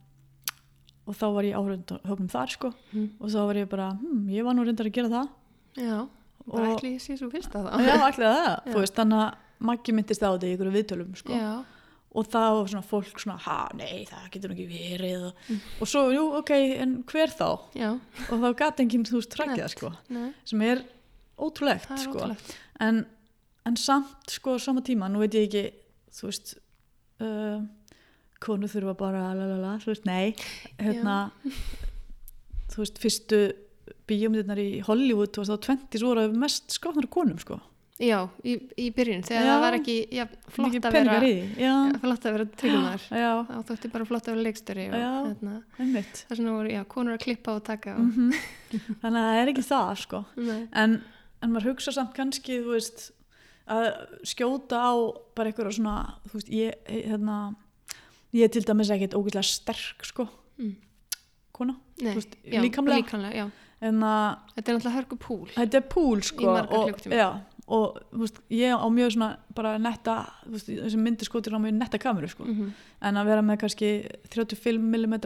og 1.04 1.16
þá 1.18 1.24
var 1.34 1.44
ég 1.48 1.56
áhrund 1.58 1.90
höfum 2.08 2.28
þar 2.32 2.52
sko 2.54 2.70
Mm. 2.94 3.10
og 3.20 3.28
þá 3.28 3.40
var 3.46 3.54
ég 3.60 3.68
bara, 3.68 3.88
hm, 4.00 4.28
ég 4.30 4.44
var 4.44 4.54
nú 4.54 4.64
reyndar 4.64 4.86
að 4.86 4.92
gera 4.92 5.08
það 5.08 5.28
Já, 5.76 6.08
bara 6.46 6.68
Og- 6.70 6.78
ætli 6.78 6.94
ég 6.94 7.00
sé 7.02 7.16
svo 7.18 7.28
fyrst 7.30 7.50
að 7.52 7.66
já, 7.66 7.92
það. 7.92 8.04
allir 8.08 8.28
það, 8.30 8.64
þú 8.72 8.78
veist 8.80 8.94
þannig 8.94 9.24
að 9.24 9.34
Maggi 9.64 9.92
myndist 9.94 10.20
á 10.22 10.28
þetta 10.34 10.46
í 10.50 10.54
ykkur 10.56 10.70
viðtölum 10.74 11.12
sko. 11.16 11.32
Já, 11.32 11.64
og 12.14 12.26
það 12.28 12.48
var 12.58 12.66
svona 12.68 12.84
fólk 12.84 13.18
svona, 13.22 13.36
ha, 13.38 13.68
nei, 13.74 14.04
það 14.04 14.24
getur 14.34 14.50
ekki 14.52 14.66
verið 14.68 15.32
Mm. 15.48 15.60
og 15.80 15.86
svo, 15.88 16.02
jú, 16.12 16.24
ok, 16.38 16.50
en 16.82 17.02
hver 17.04 17.30
þá? 17.32 17.48
já, 17.74 17.90
og 18.30 18.40
þá 18.42 18.56
gat 18.56 18.76
enginn, 18.80 19.04
þú 19.04 19.22
það 19.24 19.46
Nefnt. 19.56 19.70
sko, 19.70 19.92
nei, 20.10 20.32
sem 20.44 20.60
er 20.62 20.82
ótrúlegt 21.40 21.88
það 21.88 21.96
er 21.96 22.04
sko. 22.04 22.18
ótrúlegt. 22.18 22.52
en, 22.86 23.00
en 23.70 23.78
samt, 23.80 24.36
sko, 24.36 24.58
sama 24.62 24.84
tíma 24.86 25.10
nú 25.10 25.22
veit 25.24 25.36
ég 25.38 25.48
ekki, 25.48 25.64
þú 26.14 26.30
veist 26.30 26.54
uh, 27.24 27.58
konu 28.44 28.70
þurfa 28.70 28.96
bara 28.98 29.28
lalala, 29.36 29.76
þú 29.82 29.92
veist, 29.92 30.08
nei 30.08 30.34
hérna, 30.78 31.18
þú 32.72 32.82
veist, 32.82 32.98
fyrstu 33.02 33.44
bíómyndirnar 34.08 34.60
í 34.60 34.82
Hollywood 34.84 35.32
þú 35.34 35.44
veist, 35.44 35.54
á 35.54 35.58
20 35.70 36.02
svo 36.02 36.12
voru 36.12 36.26
mest 36.36 36.76
skotnar 36.76 37.08
konum, 37.12 37.40
sko. 37.40 37.60
Já, 38.02 38.24
í, 38.42 38.56
í 38.82 38.88
byrjun, 38.90 39.20
þegar 39.22 39.44
Já. 39.44 39.48
það 39.52 39.60
var 39.62 39.74
ekki 39.76 39.94
já, 40.10 40.24
flott, 40.50 40.76
að 40.80 40.96
vera, 40.96 41.18
í 41.22 41.34
já, 41.62 41.74
flott 42.02 42.24
að 42.26 42.34
vera 42.34 42.46
tryggumar. 42.58 43.04
Þá 43.54 43.68
þótti 43.68 43.90
bara 43.92 44.06
flott 44.08 44.26
að 44.26 44.34
vera 44.34 44.46
leikstöri 44.48 44.86
og 44.88 44.96
hérna, 44.98 45.52
það 45.78 46.40
sem 46.40 46.48
voru, 46.48 46.72
konur 46.90 47.14
að 47.14 47.22
klippa 47.22 47.54
og 47.54 47.62
taka 47.68 47.94
og, 47.94 48.08
mm 48.10 48.34
þannig 48.74 49.20
að 49.20 49.28
það 49.28 49.36
er 49.38 49.50
ekki 49.52 49.62
það, 49.68 49.90
sko. 50.00 50.20
Nei, 50.42 50.56
en, 50.82 50.96
en 51.44 51.52
maður 51.54 51.74
hugsa 51.74 51.92
samt 51.94 52.14
kannski 52.16 52.58
veist 52.64 53.10
að 53.70 53.86
skjóta 54.28 54.80
á 54.80 54.92
bara 55.36 55.50
einhverja 55.52 55.76
svona 55.78 55.96
veist, 56.32 56.50
ég, 56.52 56.74
hérna 56.88 57.38
ég 58.34 58.44
er 58.48 58.52
til 58.52 58.64
dæmis 58.66 58.90
ekkert 58.92 59.16
ógeðslega 59.16 59.48
sterk 59.48 60.04
sko, 60.08 60.26
mm, 60.60 60.74
kona 61.56 61.76
nei, 62.02 62.12
veist, 62.18 62.36
já, 62.44 62.60
líkamlega? 62.60 63.04
líkamlega, 63.04 63.48
að 63.84 64.38
Þetta 64.54 64.70
er 64.70 64.76
náttúrulega 64.78 64.96
hörku 64.98 65.18
púl. 65.20 65.48
þetta 65.54 65.80
er 65.80 65.88
púl 65.92 66.22
sko 66.24 66.48
og, 66.50 67.02
já, 67.08 67.28
og 67.68 67.98
ég 68.52 68.72
á 68.76 68.86
mjög 68.92 69.12
svona 69.16 69.30
bara 69.56 69.76
netta, 69.80 70.16
þessi 70.50 71.00
myndi 71.00 71.24
skotir 71.24 71.56
á 71.56 71.60
mjög 71.60 71.78
netta 71.78 71.98
kameru 72.00 72.28
sko, 72.28 72.44
Mm 72.48 72.72
en 73.04 73.16
að 73.20 73.26
vera 73.28 73.42
með 73.44 73.58
kannski 73.60 73.88
35 74.32 74.80
mm 74.80 75.20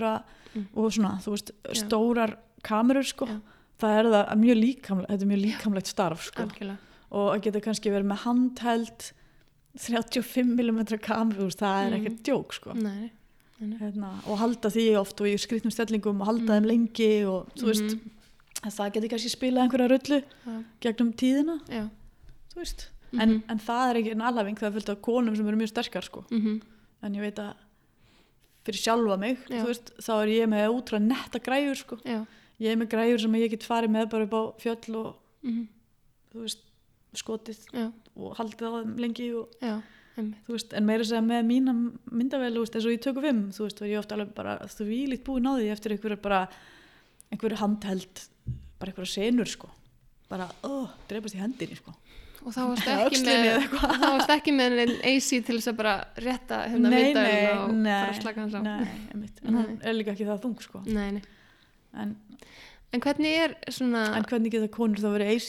Mm. 0.56 0.64
og 0.74 0.88
svona, 0.90 1.18
þú 1.20 1.30
veist, 1.34 1.50
Já. 1.68 1.74
stórar 1.84 2.30
kamerur 2.64 3.04
sko, 3.04 3.26
Já. 3.28 3.40
Það 3.78 3.98
er 3.98 4.08
það 4.14 4.38
mjög 4.42 4.58
líkamlegt, 4.62 5.08
þetta 5.10 5.22
er 5.26 5.30
mjög 5.32 5.42
líkamlegt 5.46 5.86
starf 5.92 6.22
sko 6.32 6.42
og 7.10 7.28
að 7.34 7.42
geta 7.46 7.60
kannski 7.64 7.90
verið 7.94 8.08
með 8.10 8.22
handheld 8.26 9.12
35 9.78 10.56
mm 10.58 10.80
kameru, 11.00 11.38
þú 11.38 11.46
veist, 11.48 11.60
það 11.62 11.86
er 11.86 11.90
Mhm. 11.90 11.98
ekkert 12.00 12.22
djók 12.26 12.52
sko. 12.54 12.72
Nei, 12.74 13.10
nei, 13.60 13.68
nei, 13.68 13.78
hérna, 13.78 14.10
og 14.26 14.38
halda 14.38 14.68
því 14.70 14.96
oft 14.98 15.20
og 15.20 15.26
í 15.26 15.34
skrifnum 15.38 15.70
stellingum 15.72 16.20
og 16.20 16.26
halda 16.26 16.58
þeim 16.58 16.66
lengi 16.66 17.24
og 17.26 17.48
þú 17.54 17.64
veist, 17.70 17.94
Mhm. 17.94 18.10
að 18.64 18.74
það 18.76 18.92
geti 18.92 19.08
kannski 19.08 19.36
spilað 19.36 19.62
einhverja 19.68 19.88
rullu 19.88 20.22
Já, 20.46 20.64
gegnum 20.80 21.12
tíðina, 21.14 21.60
veist 22.56 22.88
en, 23.12 23.30
Mhm. 23.30 23.42
en 23.48 23.58
það 23.58 23.90
er 23.90 24.02
ekki 24.02 24.10
en 24.10 24.20
alveg 24.20 24.58
það 24.58 24.66
er 24.66 24.72
fullt 24.80 24.88
af 24.88 25.02
konum 25.02 25.36
sem 25.36 25.46
eru 25.48 25.56
mjög 25.56 25.68
sterkar 25.72 26.02
sko 26.04 26.24
Mhm. 26.30 26.60
en 27.02 27.14
ég 27.14 27.20
veit 27.20 27.36
að 27.36 27.54
fyrir 28.64 28.82
sjálfa 28.82 29.18
mig, 29.18 29.38
veist, 29.48 29.92
þá 30.00 30.22
er 30.22 30.26
ég 30.26 30.48
með 30.48 30.68
útra 30.82 30.98
netta 31.00 31.38
græjur 31.38 31.76
sko, 31.76 31.96
Já. 32.04 32.26
Ég 32.60 32.72
er 32.72 32.76
með 32.80 32.88
græjur 32.94 33.20
sem 33.24 33.36
ég 33.38 33.50
get 33.54 33.66
farið 33.68 33.92
með 33.94 34.08
bara 34.10 34.24
upp 34.28 34.34
á 34.34 34.42
fjöll 34.62 34.96
og 34.98 35.14
Mhm. 35.44 35.68
þú 36.34 36.40
veist, 36.42 36.58
skotið 37.14 37.58
Já, 37.72 37.92
og 38.16 38.34
haldið 38.36 38.66
á 38.66 38.70
þeim 38.82 38.96
lengi 38.98 39.28
og 39.38 39.48
já, 39.62 39.80
þú 40.18 40.52
veist, 40.56 40.72
en 40.74 40.84
meira 40.86 41.04
segja 41.06 41.22
með 41.22 41.46
mína 41.46 41.72
myndavel, 42.10 42.52
þú 42.56 42.64
veist, 42.64 42.74
eins 42.74 42.86
og 42.86 42.92
í 42.92 42.98
tökum 42.98 43.22
fimm 43.22 43.42
þú 43.54 43.62
veist, 43.68 43.80
var 43.80 43.88
ég 43.88 43.98
ofta 44.02 44.14
alveg 44.18 44.34
bara, 44.34 44.58
þú 44.66 44.84
vílít 44.90 45.22
búin 45.24 45.46
á 45.46 45.52
því 45.56 45.70
eftir 45.72 45.92
einhverju 45.94 46.20
bara 46.20 46.48
einhverju 47.32 47.56
handheld, 47.62 48.24
bara 48.80 48.90
einhverju 48.92 49.12
senur 49.14 49.46
sko, 49.48 49.70
bara, 50.28 50.48
ó, 50.64 50.88
dreipast 51.08 51.34
í 51.34 51.38
hendinni 51.40 51.76
sko, 51.78 51.94
Og 52.44 52.52
þá 52.54 52.60
varst 52.68 52.86
ekki 52.88 53.18
ekki 54.30 54.52
með 54.54 54.76
neinn 54.78 55.00
AC 55.04 55.30
til 55.44 55.56
þess 55.58 55.68
að 55.72 55.76
bara 55.76 55.94
rétta 56.16 56.60
hérna 56.70 56.88
nei, 56.92 57.12
nei, 57.12 57.46
og 57.58 57.72
nei, 57.74 58.06
bara 58.06 58.20
slaka 58.20 58.40
hans 58.40 58.54
á. 58.54 58.60
en 58.62 59.54
hún 59.54 59.80
er 59.82 59.92
líka 59.94 60.12
ekki 60.14 60.24
það 60.28 60.42
þung 60.44 60.60
sko, 60.62 60.82
Nei, 60.86 61.10
nei. 61.18 61.22
En, 61.98 62.16
En 62.88 63.02
hvernig 63.04 63.34
er 63.36 63.52
svona... 63.68 64.06
en 64.16 64.24
hvernig 64.24 64.52
geta 64.54 64.70
konur 64.72 65.00
þá 65.02 65.10
verið 65.12 65.34
AC, 65.34 65.48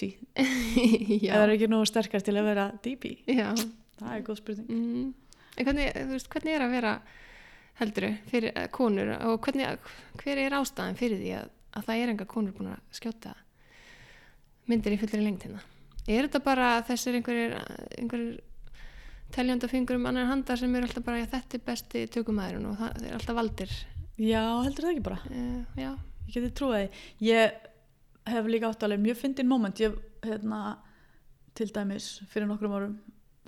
eða 1.29 1.43
er 1.45 1.53
ekki 1.53 1.69
nógu 1.71 1.87
sterkar 1.87 2.23
til 2.25 2.35
að 2.35 2.49
vera 2.49 2.65
DP, 2.83 3.13
já. 3.31 3.53
það 4.01 4.15
er 4.17 4.25
góð 4.27 4.41
spurning 4.41 4.67
Mm. 4.69 5.13
En 5.59 5.67
hvernig, 5.67 5.87
veist, 6.07 6.27
hvernig 6.31 6.55
er 6.55 6.63
að 6.63 6.73
vera 6.75 6.91
helduru 7.79 8.09
fyrir 8.29 8.53
uh, 8.55 8.67
konur 8.71 9.09
og 9.15 9.39
hvernig, 9.43 9.89
hver 10.21 10.39
er 10.39 10.55
ástæðan 10.55 10.99
fyrir 10.99 11.19
því 11.19 11.31
að, 11.35 11.49
að 11.75 11.87
það 11.87 12.03
er 12.03 12.11
enga 12.13 12.27
konur 12.31 12.55
búin 12.55 12.69
að 12.73 12.99
skjóta 12.99 13.33
myndir 14.69 14.95
í 14.95 14.99
fullri 15.01 15.23
lengt 15.23 15.47
hérna? 15.47 15.63
Er 16.07 16.27
þetta 16.27 16.41
bara 16.45 16.69
þessir 16.87 17.19
einhverjir, 17.19 17.57
einhverjir 17.99 18.39
teljandafingrum 19.35 20.07
annar 20.09 20.29
handar 20.31 20.59
sem 20.59 20.75
eru 20.75 20.87
alltaf 20.87 21.05
bara, 21.05 21.21
já, 21.21 21.27
þetta 21.35 21.59
er 21.59 21.65
besti 21.67 22.05
tökumæðurinn 22.15 22.69
og 22.71 22.79
það 22.79 23.09
er 23.09 23.17
alltaf 23.19 23.39
valdir. 23.41 23.75
já, 24.15 24.43
heldur 24.63 24.87
það 24.87 24.93
ekki 24.95 25.07
bara 25.09 25.19
Uh, 25.29 25.65
já, 25.77 25.91
ég 26.29 26.35
geti 26.35 26.51
trúið 26.55 26.89
því 27.19 27.29
ég 27.29 27.55
hef 28.29 28.49
líka 28.49 28.69
átt 28.69 28.85
alveg 28.85 29.01
mjög 29.03 29.21
fyndin 29.23 29.49
moment 29.49 29.81
ég 29.81 29.95
hérna 30.25 30.77
til 31.57 31.69
dæmis 31.73 32.19
fyrir 32.29 32.49
nokkrum 32.49 32.75
árum 32.75 32.99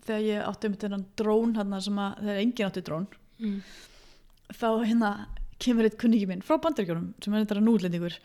þegar 0.01 0.25
ég 0.25 0.47
átti 0.47 0.71
um 0.71 0.79
þennan 0.83 1.05
drón 1.19 1.53
hérna 1.57 1.81
sem 1.83 1.99
að 2.01 2.23
þegar 2.23 2.41
engin 2.45 2.69
átti 2.69 2.85
drón 2.87 3.05
mm. 3.41 3.59
þá 4.57 4.69
hérna 4.87 5.11
kemur 5.61 5.85
eitt 5.85 5.99
kunningi 6.01 6.25
minn 6.29 6.41
frá 6.41 6.57
bandaríkjónum 6.61 7.11
sem 7.21 7.35
er 7.37 7.43
þetta 7.43 7.61
nútlendingur 7.61 8.15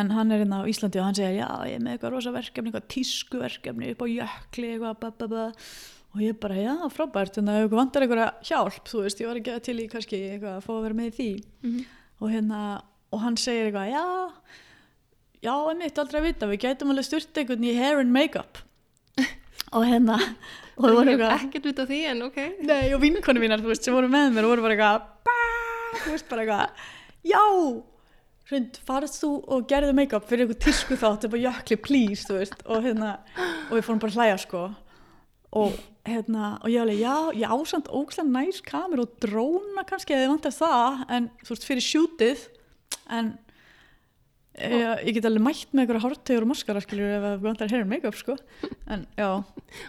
en 0.00 0.14
hann 0.16 0.32
er 0.32 0.40
hérna 0.42 0.62
á 0.64 0.68
Íslandi 0.70 1.02
og 1.02 1.10
hann 1.10 1.18
segir 1.18 1.42
já 1.42 1.50
ég 1.68 1.76
er 1.76 1.84
með 1.84 1.98
eitthvað 1.98 2.14
rosa 2.14 2.32
verkefni, 2.32 2.72
eitthvað 2.72 2.88
tísku 2.94 3.42
verkefni 3.42 3.92
upp 3.92 4.00
á 4.00 4.06
jökli 4.08 4.70
eitthvað 4.72 4.96
ba, 5.02 5.10
ba, 5.20 5.28
ba. 5.28 5.44
og 6.16 6.24
ég 6.24 6.40
bara 6.40 6.56
já 6.56 6.72
frábært 6.94 7.36
en 7.42 7.52
það 7.52 7.76
vantar 7.76 8.06
eitthvað 8.06 8.48
hjálp 8.48 8.88
þú 8.88 9.04
veist 9.04 9.20
ég 9.20 9.28
var 9.28 9.42
ekki 9.42 9.58
til 9.68 9.76
í 9.82 9.90
kannski 9.92 10.22
eitthvað 10.30 10.56
að 10.56 10.64
fá 10.64 10.72
að 10.78 10.82
vera 10.86 11.00
með 11.02 11.14
því 11.20 11.30
Mm 11.66 11.84
og 12.22 12.32
hérna 12.32 12.60
og 13.14 13.22
hann 13.22 13.38
segir 13.40 13.68
eitthvað 13.68 13.92
já 13.94 14.04
já, 15.46 15.54
einmitt 15.70 15.98
aldrei 16.00 16.20
að 16.20 16.28
vita 16.30 16.50
við 16.50 16.62
gætum 16.64 16.92
alveg 16.92 17.08
sturt 17.08 17.40
einhvern 17.40 17.66
í 17.66 17.74
hair 17.76 18.00
and 18.02 18.14
make-up 18.14 18.62
og 19.76 19.84
hérna 19.86 20.20
og 20.76 20.84
það 20.84 20.96
voru 20.98 21.10
Ég 21.10 21.12
eitthvað 21.16 21.44
ekkert 21.46 21.68
út 21.70 21.82
á 21.82 21.84
því 21.88 21.98
en 22.10 22.22
ok. 22.26 22.38
nei, 22.68 22.86
og 22.92 23.02
vinkonu 23.02 23.42
mínar, 23.42 23.62
þú 23.64 23.72
veist, 23.72 23.86
sem 23.86 23.96
voru 23.96 24.10
með 24.12 24.32
mér 24.36 24.48
voru 24.50 24.64
bara 24.64 24.76
eitthvað 24.76 25.12
þú 26.02 26.14
veist, 26.14 26.28
bara 26.30 26.44
eitthvað 26.44 26.88
já, 27.26 27.42
hreint, 28.50 28.80
farð 28.88 29.14
þú 29.16 29.30
og 29.56 29.68
gerðu 29.70 29.94
make-up 29.96 30.26
fyrir 30.28 30.46
eitthvað 30.46 30.64
tísku 30.66 30.98
þátt 31.00 31.28
á 31.28 31.36
jökli, 31.46 31.78
please, 31.80 32.26
þú 32.28 32.40
veist 32.40 32.66
og 32.66 32.84
hérna, 32.84 33.14
og 33.70 33.78
við 33.78 33.86
fórum 33.86 34.02
bara 34.02 34.12
að 34.14 34.20
hlæja 34.20 34.42
sko 34.44 34.66
og 35.56 35.78
hérna 36.06 36.52
og 36.60 36.68
ég 36.70 36.82
alveg, 36.82 37.00
já, 37.00 37.16
ég 37.40 37.54
ásamt 37.56 37.88
ókslega 37.88 38.28
næs 38.28 38.60
kamer 38.66 39.02
og 39.06 39.16
dróna 39.22 39.86
kannski 39.88 40.14
eða 40.14 40.34
vantar 40.34 40.54
það, 40.54 41.02
en 41.16 41.30
þú 41.40 41.54
veist, 41.54 41.66
fyrir 41.70 41.86
sjútið 41.86 42.44
en 43.18 43.34
ég, 44.56 44.84
ég 45.08 45.16
get 45.16 45.28
alveg 45.28 45.44
mætt 45.44 45.74
með 45.74 45.84
eitthvað 45.84 46.04
hártegur 46.06 46.46
og 46.46 46.50
maskara, 46.52 46.82
skiljur, 46.84 47.12
ef 47.16 47.24
það 47.26 47.44
vantar 47.44 47.72
hair 47.72 47.84
and 47.84 47.92
make-up, 47.92 48.16
sko, 48.18 48.36
en 48.92 49.04
já. 49.18 49.28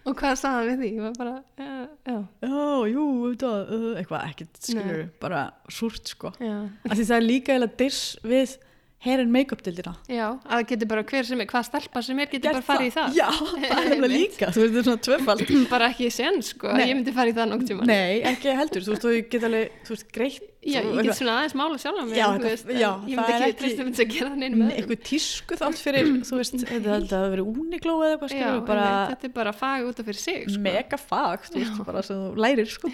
Og 0.04 0.18
hvað 0.20 0.40
sagði 0.42 0.58
hann 0.58 0.68
við 0.70 0.82
því? 0.82 0.92
Ég 0.98 1.06
var 1.06 1.18
bara, 1.22 1.36
já, 1.62 1.74
já, 2.10 2.18
já, 2.44 2.64
jú, 2.94 3.06
þetta, 3.32 3.52
uh, 3.78 3.90
eitthvað 4.02 4.26
ekkert, 4.32 4.62
skilur, 4.64 5.04
bara 5.24 5.44
súrt, 5.72 6.14
sko. 6.14 6.34
Já. 6.44 6.58
af 6.88 6.96
því 6.96 7.08
það 7.12 7.20
er 7.20 7.28
líka 7.28 7.58
eða 7.58 7.72
dyrs 7.80 8.02
við 8.28 8.58
hair 9.06 9.20
and 9.22 9.30
make-up 9.32 9.60
dildina 9.62 9.92
Já, 10.10 10.26
að 10.42 10.56
það 10.58 10.64
getur 10.72 10.88
bara 10.90 11.04
hver 11.06 11.26
sem 11.28 11.42
er, 11.44 11.46
hvað 11.52 11.66
stelpa 11.68 12.02
sem 12.02 12.18
er 12.24 12.30
getur 12.32 12.56
bara 12.58 12.66
farið 12.66 12.88
í 12.88 12.94
það. 12.96 13.12
Já, 13.14 13.28
það 13.62 13.78
er 13.78 13.92
Einmitt. 13.94 14.14
líka, 14.14 14.48
þú 14.56 14.64
veist, 14.64 14.74
þetta 14.74 14.82
er 14.82 14.88
svona 14.88 15.02
tvöfald 15.08 15.52
bara 15.74 15.90
ekki 15.94 16.08
sen, 16.16 16.40
sko, 16.48 16.72
Nei. 16.74 16.88
ég 16.90 16.98
myndi 16.98 17.14
farið 17.14 17.36
í 17.36 17.38
það 17.38 17.52
nokkuð 17.52 17.70
tíma. 17.72 17.86
Nei, 17.92 18.16
ekki 18.32 18.56
heldur, 18.58 18.86
þú 18.88 18.94
veist, 18.96 19.06
þú 19.06 19.14
get 19.36 19.46
alveg, 19.48 19.76
þú 19.86 19.94
veist, 19.96 20.08
greitt 20.18 20.48
Já, 20.68 20.82
ég 20.84 21.06
get 21.08 21.16
svona 21.16 21.36
aðeins 21.40 21.54
mála 21.56 21.78
sjálf 21.80 22.00
á 22.02 22.04
mig, 22.10 22.18
Já, 22.18 22.26
þetta- 22.34 22.50
veist, 22.50 22.72
já, 22.74 22.90
ég 23.08 23.20
það 23.22 23.30
myndi 23.30 23.46
ekki 23.48 23.60
treysta 23.62 23.86
myndi 23.88 24.02
að 24.04 24.10
gera 24.18 24.32
það 24.34 24.40
neinu 24.42 24.58
með 24.58 24.66
öðrum. 24.66 24.80
eitthvað 24.82 25.04
tísku 25.12 25.60
þátt 25.62 25.84
fyrir, 25.86 26.10
þú 26.28 26.40
veist, 26.42 26.58
þetta 26.68 27.22
hafi 27.22 27.32
verið 27.38 27.52
únigló 27.54 27.94
eða 28.02 28.18
eitthvað, 28.18 28.34
Já, 28.42 28.50
bara 28.68 28.88
þetta 29.14 29.30
er 29.30 29.34
bara 29.38 29.54
fag 29.56 29.88
út 29.94 30.02
af 30.02 30.10
fyrir 30.10 30.20
sig, 30.26 30.42
sko. 30.50 30.64
mega 30.66 31.00
fag, 31.00 31.46
þú 31.48 31.62
veist, 31.62 31.80
bara 31.88 32.04
sem 32.10 32.20
þú 32.26 32.44
lærir, 32.44 32.68
sko. 32.74 32.92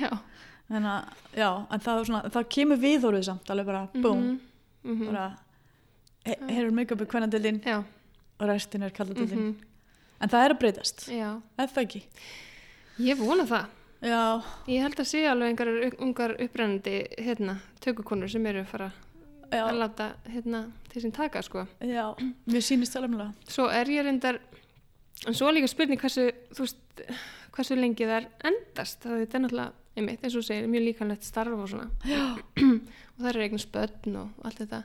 Þannig 0.70 0.91
að, 0.93 1.18
já, 1.41 1.49
en 1.74 1.82
það, 1.88 2.04
svona, 2.12 2.22
það 2.36 2.45
kemur 2.60 2.84
viðhóruð 2.84 3.26
samt, 3.32 3.49
alveg 3.56 3.72
bara, 3.72 3.82
búm, 3.95 4.22
Mhm, 4.84 4.93
mhm. 4.93 5.10
bara, 5.10 5.26
make-up 6.71 7.01
er 7.01 7.05
kvennadildin 7.11 7.61
Já, 7.65 7.80
og 8.39 8.47
restin 8.49 8.84
er 8.84 8.89
kalladildin. 8.95 9.38
mhm, 9.39 9.55
En 10.24 10.30
það 10.32 10.45
er 10.45 10.53
að 10.53 10.59
breytast, 10.59 11.07
er 11.11 11.67
það 11.67 11.82
ekki? 11.84 12.03
Ég 13.03 13.17
vona 13.19 13.43
það. 13.49 13.65
Já, 14.03 14.43
Ég 14.67 14.82
held 14.84 14.95
að 14.99 15.07
sé 15.09 15.24
alveg 15.28 15.49
einhverjar 15.51 15.95
ungar 15.99 16.34
upprennandi 16.39 16.93
hérna, 17.24 17.57
tökukonur 17.84 18.30
sem 18.32 18.45
eru 18.45 18.61
að 18.63 18.67
fara 18.71 18.91
já, 19.51 19.63
að 19.67 19.78
láta 19.80 20.07
hérna, 20.32 20.61
til 20.89 21.01
sín 21.03 21.13
taka 21.15 21.41
sko. 21.41 21.67
já, 21.82 22.05
sýnist 22.63 22.93
það 22.95 23.03
alveg. 23.09 23.34
Svo 23.47 23.67
er 23.71 23.86
ég 23.91 24.03
reyndar, 24.07 24.39
en 25.28 25.34
svo 25.34 25.47
er 25.49 25.53
líka 25.57 25.67
spurning 25.71 25.99
hversu, 25.99 26.30
veist, 26.59 26.78
hversu 27.55 27.76
lengi 27.80 28.07
það 28.07 28.17
er 28.21 28.28
endast. 28.51 28.99
Það 29.03 29.21
er 29.24 29.43
náttúrulega, 29.43 29.71
einmitt, 29.97 30.23
eins 30.25 30.35
og 30.39 30.43
segir, 30.47 30.67
mjög 30.71 30.85
líkanlegt 30.87 31.23
starf 31.27 31.53
og 31.57 31.67
svona. 31.69 31.89
Og 33.13 33.21
það 33.21 33.29
eru 33.29 33.43
eigin 33.45 33.61
spötn 33.61 34.15
og 34.23 34.45
allt 34.47 34.61
þetta. 34.63 34.79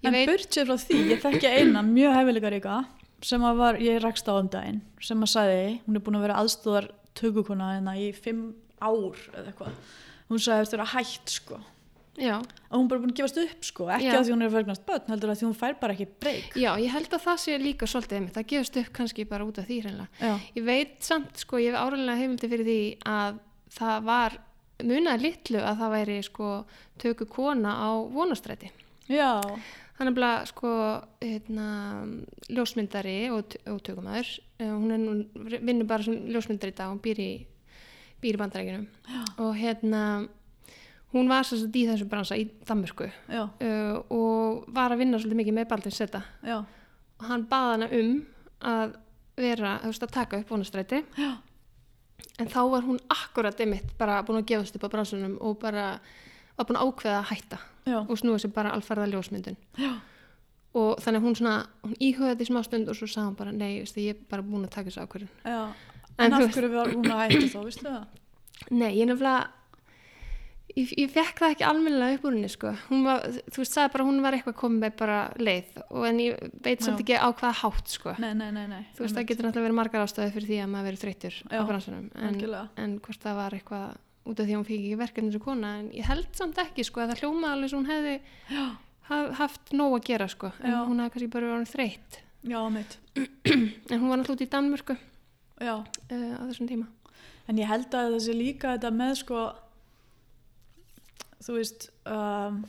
Ég 0.00 0.08
En 0.10 0.16
veit, 0.16 0.46
sér 0.50 0.66
frá 0.66 0.76
því, 0.80 1.00
ég 1.12 1.20
þekki 1.22 1.50
eina 1.60 1.82
mjög 1.86 2.16
hefilega 2.18 2.50
ríka 2.54 2.78
sem 3.22 3.42
að 3.44 3.58
var, 3.60 3.76
ég 3.84 3.98
rakst 4.00 4.26
á 4.26 4.34
um 4.40 4.48
daginn, 4.48 4.78
sem 5.04 5.20
að 5.20 5.28
sagði, 5.34 5.64
hún 5.86 5.98
er 5.98 6.02
búin 6.06 6.16
að 6.16 6.22
vera 6.24 6.38
aðstóðar 6.40 6.86
tökukona 7.20 7.74
hérna 7.76 7.92
í 8.00 8.06
fimm 8.16 8.46
ár 8.80 9.18
eða 9.36 9.50
eitthvað. 9.52 9.76
Hún 10.30 10.40
sagði 10.40 10.64
eftir 10.64 10.80
að 10.86 10.94
hætt 10.94 11.34
sko. 11.34 11.58
já, 12.20 12.38
Og 12.70 12.74
hún 12.78 12.84
er 12.86 12.88
bara 12.90 13.00
búin 13.04 13.12
að 13.12 13.20
gefast 13.20 13.38
upp 13.44 13.64
sko, 13.68 13.86
ekki 13.92 14.08
Já. 14.08 14.16
að 14.18 14.24
því 14.26 14.32
hún 14.34 14.42
er 14.42 14.48
að 14.50 14.56
verðnast 14.56 14.86
börn, 14.88 15.06
heldur 15.12 15.30
að 15.30 15.38
því 15.40 15.46
hún 15.50 15.58
fær 15.60 15.76
bara 15.80 15.92
ekki 15.94 16.06
breyk. 16.20 16.56
já, 16.56 16.70
ég 16.80 16.90
held 16.96 17.12
að 17.12 17.22
það 17.26 17.38
sé 17.44 17.58
líka 17.60 17.86
svolítið 17.86 18.16
einmitt. 18.18 18.34
Það 18.34 18.48
gefast 18.54 18.76
upp 18.80 18.90
kannski 18.98 19.28
bara 19.28 19.44
út 19.44 19.58
af 19.60 19.66
því 19.68 19.78
Ég 20.56 20.64
veit 20.64 20.96
samt, 21.04 21.36
sko, 21.36 21.56
ég 21.60 21.72
hef 21.72 21.80
áræðilega 21.80 22.18
heimildi 22.20 22.48
fyrir 22.50 22.64
því 22.66 22.80
að 23.04 23.38
það 23.74 24.06
var 24.06 24.38
munaði 24.80 25.26
litlu 25.26 25.60
að 25.60 25.82
það 25.82 25.94
væri 25.94 26.18
sko 26.24 26.48
töku 27.00 27.26
kona 27.28 27.76
á 27.76 27.90
vonastræti. 28.12 28.70
já, 29.08 29.40
er 30.00 30.08
nefnilega 30.08 30.46
sko 30.48 30.72
hérna, 31.20 31.68
ljósmyndari 32.48 33.16
og, 33.34 33.56
og 33.68 33.80
tökumæður. 33.84 34.32
Uh, 34.60 34.72
hún 34.72 34.94
er 34.94 35.00
nú, 35.02 35.14
vinnur 35.58 35.88
bara 35.88 36.06
sem 36.06 36.16
ljósmyndari 36.32 36.72
í 36.72 36.78
dag, 36.78 36.92
hún 36.92 37.02
býr 37.04 37.20
í, 37.20 37.30
býr 38.22 38.38
í 38.38 38.40
bandarækjunum. 38.40 38.86
Og 39.44 39.52
hérna, 39.58 40.02
hún 41.12 41.28
var 41.30 41.44
svo 41.44 41.60
í 41.66 41.84
þessu 41.90 42.08
bransa 42.08 42.38
í 42.38 42.48
Danmörku 42.64 43.10
uh, 43.10 43.52
og 44.14 44.64
var 44.72 44.94
að 44.94 45.04
vinna 45.04 45.20
svolítið 45.20 45.42
mikið 45.42 45.58
með 45.58 45.70
Baldin 45.74 45.96
Seta. 45.96 46.24
Og 47.20 47.28
hann 47.28 47.46
baði 47.50 47.76
hana 47.76 47.92
um 48.00 48.12
að 48.70 48.98
vera, 49.40 49.78
þú 49.82 49.92
veist, 49.92 50.04
að 50.04 50.16
taka 50.16 50.40
upp 50.40 50.52
vonastræti. 50.52 51.04
já, 51.16 51.30
En 52.38 52.48
þá 52.48 52.60
var 52.70 52.82
hún 52.86 52.98
akkurat 53.12 53.60
einmitt 53.60 53.90
bara 53.98 54.22
búin 54.26 54.40
að 54.42 54.46
gefast 54.52 54.76
upp 54.76 54.84
á 54.86 54.92
bransunum 54.92 55.36
og 55.40 55.58
bara 55.62 56.00
var 56.58 56.66
búin 56.68 56.78
að 56.80 56.86
ákveða 56.90 57.18
að 57.22 57.28
hætta 57.32 57.58
já, 57.86 57.98
og 58.00 58.16
snúa 58.20 58.38
sér 58.42 58.52
bara 58.54 58.72
alfarða 58.76 59.06
ljósmyndun. 59.12 59.56
já, 59.78 59.92
Og 60.74 61.00
þannig 61.02 61.22
hún 61.24 61.34
svona, 61.34 61.54
hún 61.82 61.96
íhugaði 61.98 62.34
þetta 62.36 62.44
í 62.44 62.48
smá 62.52 62.60
stund 62.64 62.88
og 62.88 62.94
svo 62.94 63.06
sagði 63.10 63.26
hún 63.30 63.36
bara, 63.40 63.52
nei, 63.52 63.80
veistu, 63.80 64.00
ég 64.04 64.14
er 64.14 64.20
bara 64.30 64.42
búin 64.46 64.64
að 64.68 64.70
taka 64.76 64.90
þessu 64.90 65.02
ákvörðun. 65.02 65.32
já. 65.44 65.62
En 66.20 66.26
En 66.26 66.32
af 66.36 66.52
hverju 66.54 66.70
var 66.74 66.92
hún 66.92 67.10
að 67.10 67.22
hætta 67.24 67.48
þá, 67.50 67.64
veistu 67.64 67.84
það? 67.88 68.04
Nei, 68.70 68.92
ég 69.00 69.06
nefnilega, 69.08 69.48
ég, 70.76 70.92
ég 70.98 71.10
fekk 71.12 71.40
það 71.42 71.54
ekki 71.54 71.66
almennilega 71.68 72.18
upp 72.18 72.26
úr 72.28 72.36
henni, 72.36 72.50
sko. 72.52 72.72
Var, 73.06 73.24
þú 73.50 73.62
veist, 73.62 73.74
sagði 73.76 73.92
bara, 73.94 74.06
hún 74.08 74.20
var 74.24 74.36
eitthvað 74.36 74.56
komið 74.60 74.84
með 74.84 74.94
bara 75.00 75.18
leið 75.40 75.80
og 75.86 76.06
en 76.10 76.20
ég 76.24 76.44
veit 76.64 76.84
Já. 76.84 76.92
ekki 76.94 77.16
á 77.18 77.28
hvaða 77.30 77.52
hátt, 77.62 77.90
sko. 77.94 78.14
Nei, 78.22 78.30
nei, 78.38 78.50
nei, 78.56 78.66
nei. 78.70 78.84
Þú 78.96 79.04
veist, 79.04 79.16
það 79.16 79.26
getur 79.30 79.48
náttúrulega 79.48 79.68
verið 79.68 79.78
margar 79.80 80.04
ástæði 80.06 80.34
fyrir 80.36 80.50
því 80.50 80.60
að 80.64 80.70
maður 80.74 80.88
verið 80.90 81.04
þreyttur 81.04 81.40
á 81.50 81.60
bransunum. 81.70 82.06
En, 82.14 82.38
en 82.84 82.96
hvort 83.04 83.26
það 83.26 83.40
var 83.40 83.58
eitthvað 83.58 83.98
út 84.30 84.40
af 84.40 84.46
því 84.46 84.52
að 84.54 84.58
hún 84.60 84.68
fikk 84.68 84.84
ekki 84.84 85.00
verkefni 85.00 85.34
sem 85.34 85.44
kona. 85.44 85.74
En 85.80 85.90
ég 85.96 86.08
held 86.10 86.30
samt 86.38 86.60
ekki, 86.62 86.86
sko, 86.86 87.02
að 87.02 87.14
það 87.14 87.22
hljómaði 87.24 87.54
alveg 87.56 87.72
sem 87.72 87.80
hún 87.80 87.90
hefði 87.90 88.16
haf, 89.10 89.30
haft 89.40 89.72
nóg 89.74 89.96
að 89.98 90.06
gera, 90.10 90.28
sko. 90.30 90.52
En 90.60 90.74
Já. 90.76 90.80
hún 90.86 91.00
hefði 91.02 91.14
kannski 91.16 91.32
bara 91.34 91.54
verið 91.54 91.72
þreytt. 91.74 92.20
En 93.90 93.98
hún 94.00 94.08
var 94.08 94.20
náttúrulega 94.20 94.36
út 94.38 94.44
í 94.44 94.50
Danmörku 94.52 94.94
uh, 94.96 95.82
á 96.40 96.42
þessum 96.48 96.68
tíma. 96.70 96.86
En 97.50 97.58
ég 97.58 97.68
held 97.68 97.92
að 97.96 98.14
þessi 98.14 98.36
líka 98.36 98.76
þetta 98.76 98.92
með 98.94 99.16
sko 99.24 99.40
þú 101.40 101.56
veist 101.56 101.88
um, 102.06 102.60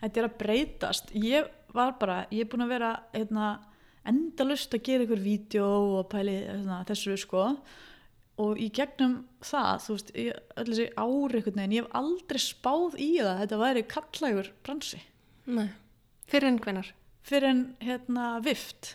þetta 0.00 0.22
er 0.22 0.28
að 0.30 0.38
breytast 0.40 1.10
ég 1.18 1.50
var 1.76 1.92
bara, 2.00 2.22
ég 2.34 2.44
er 2.46 2.50
búin 2.50 2.64
að 2.64 2.72
vera 2.74 2.90
hérna, 3.14 3.50
endalust 4.08 4.72
að 4.74 4.84
gera 4.88 5.04
ykkur 5.06 5.20
vídeo 5.22 5.66
og 6.00 6.08
pæli 6.10 6.38
hérna, 6.46 6.80
þessu 6.88 7.16
sko 7.20 7.44
og 8.40 8.56
í 8.62 8.70
gegnum 8.72 9.18
það 9.44 9.82
þú 9.84 9.96
veist, 9.98 10.12
öll 10.16 10.70
þessi 10.70 10.86
ári 10.96 11.42
veginn, 11.44 11.74
ég 11.76 11.84
hef 11.84 11.98
aldrei 12.00 12.40
spáð 12.40 12.96
í 12.96 13.10
það 13.18 13.28
að 13.34 13.42
þetta 13.44 13.60
væri 13.64 13.84
kallægur 13.96 14.50
bransi 14.64 15.02
Nei. 15.50 15.68
Fyrir 16.30 16.48
en 16.52 16.58
hvenar? 16.62 16.88
fyrir 17.26 17.50
en 17.52 17.62
hérna 17.84 18.30
vift 18.44 18.94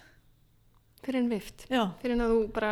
Fyrir 1.06 1.20
en 1.22 1.30
vift? 1.30 1.68
já, 1.70 1.84
Fyrir 2.02 2.16
en 2.18 2.26
að 2.26 2.32
þú 2.34 2.40
bara, 2.56 2.72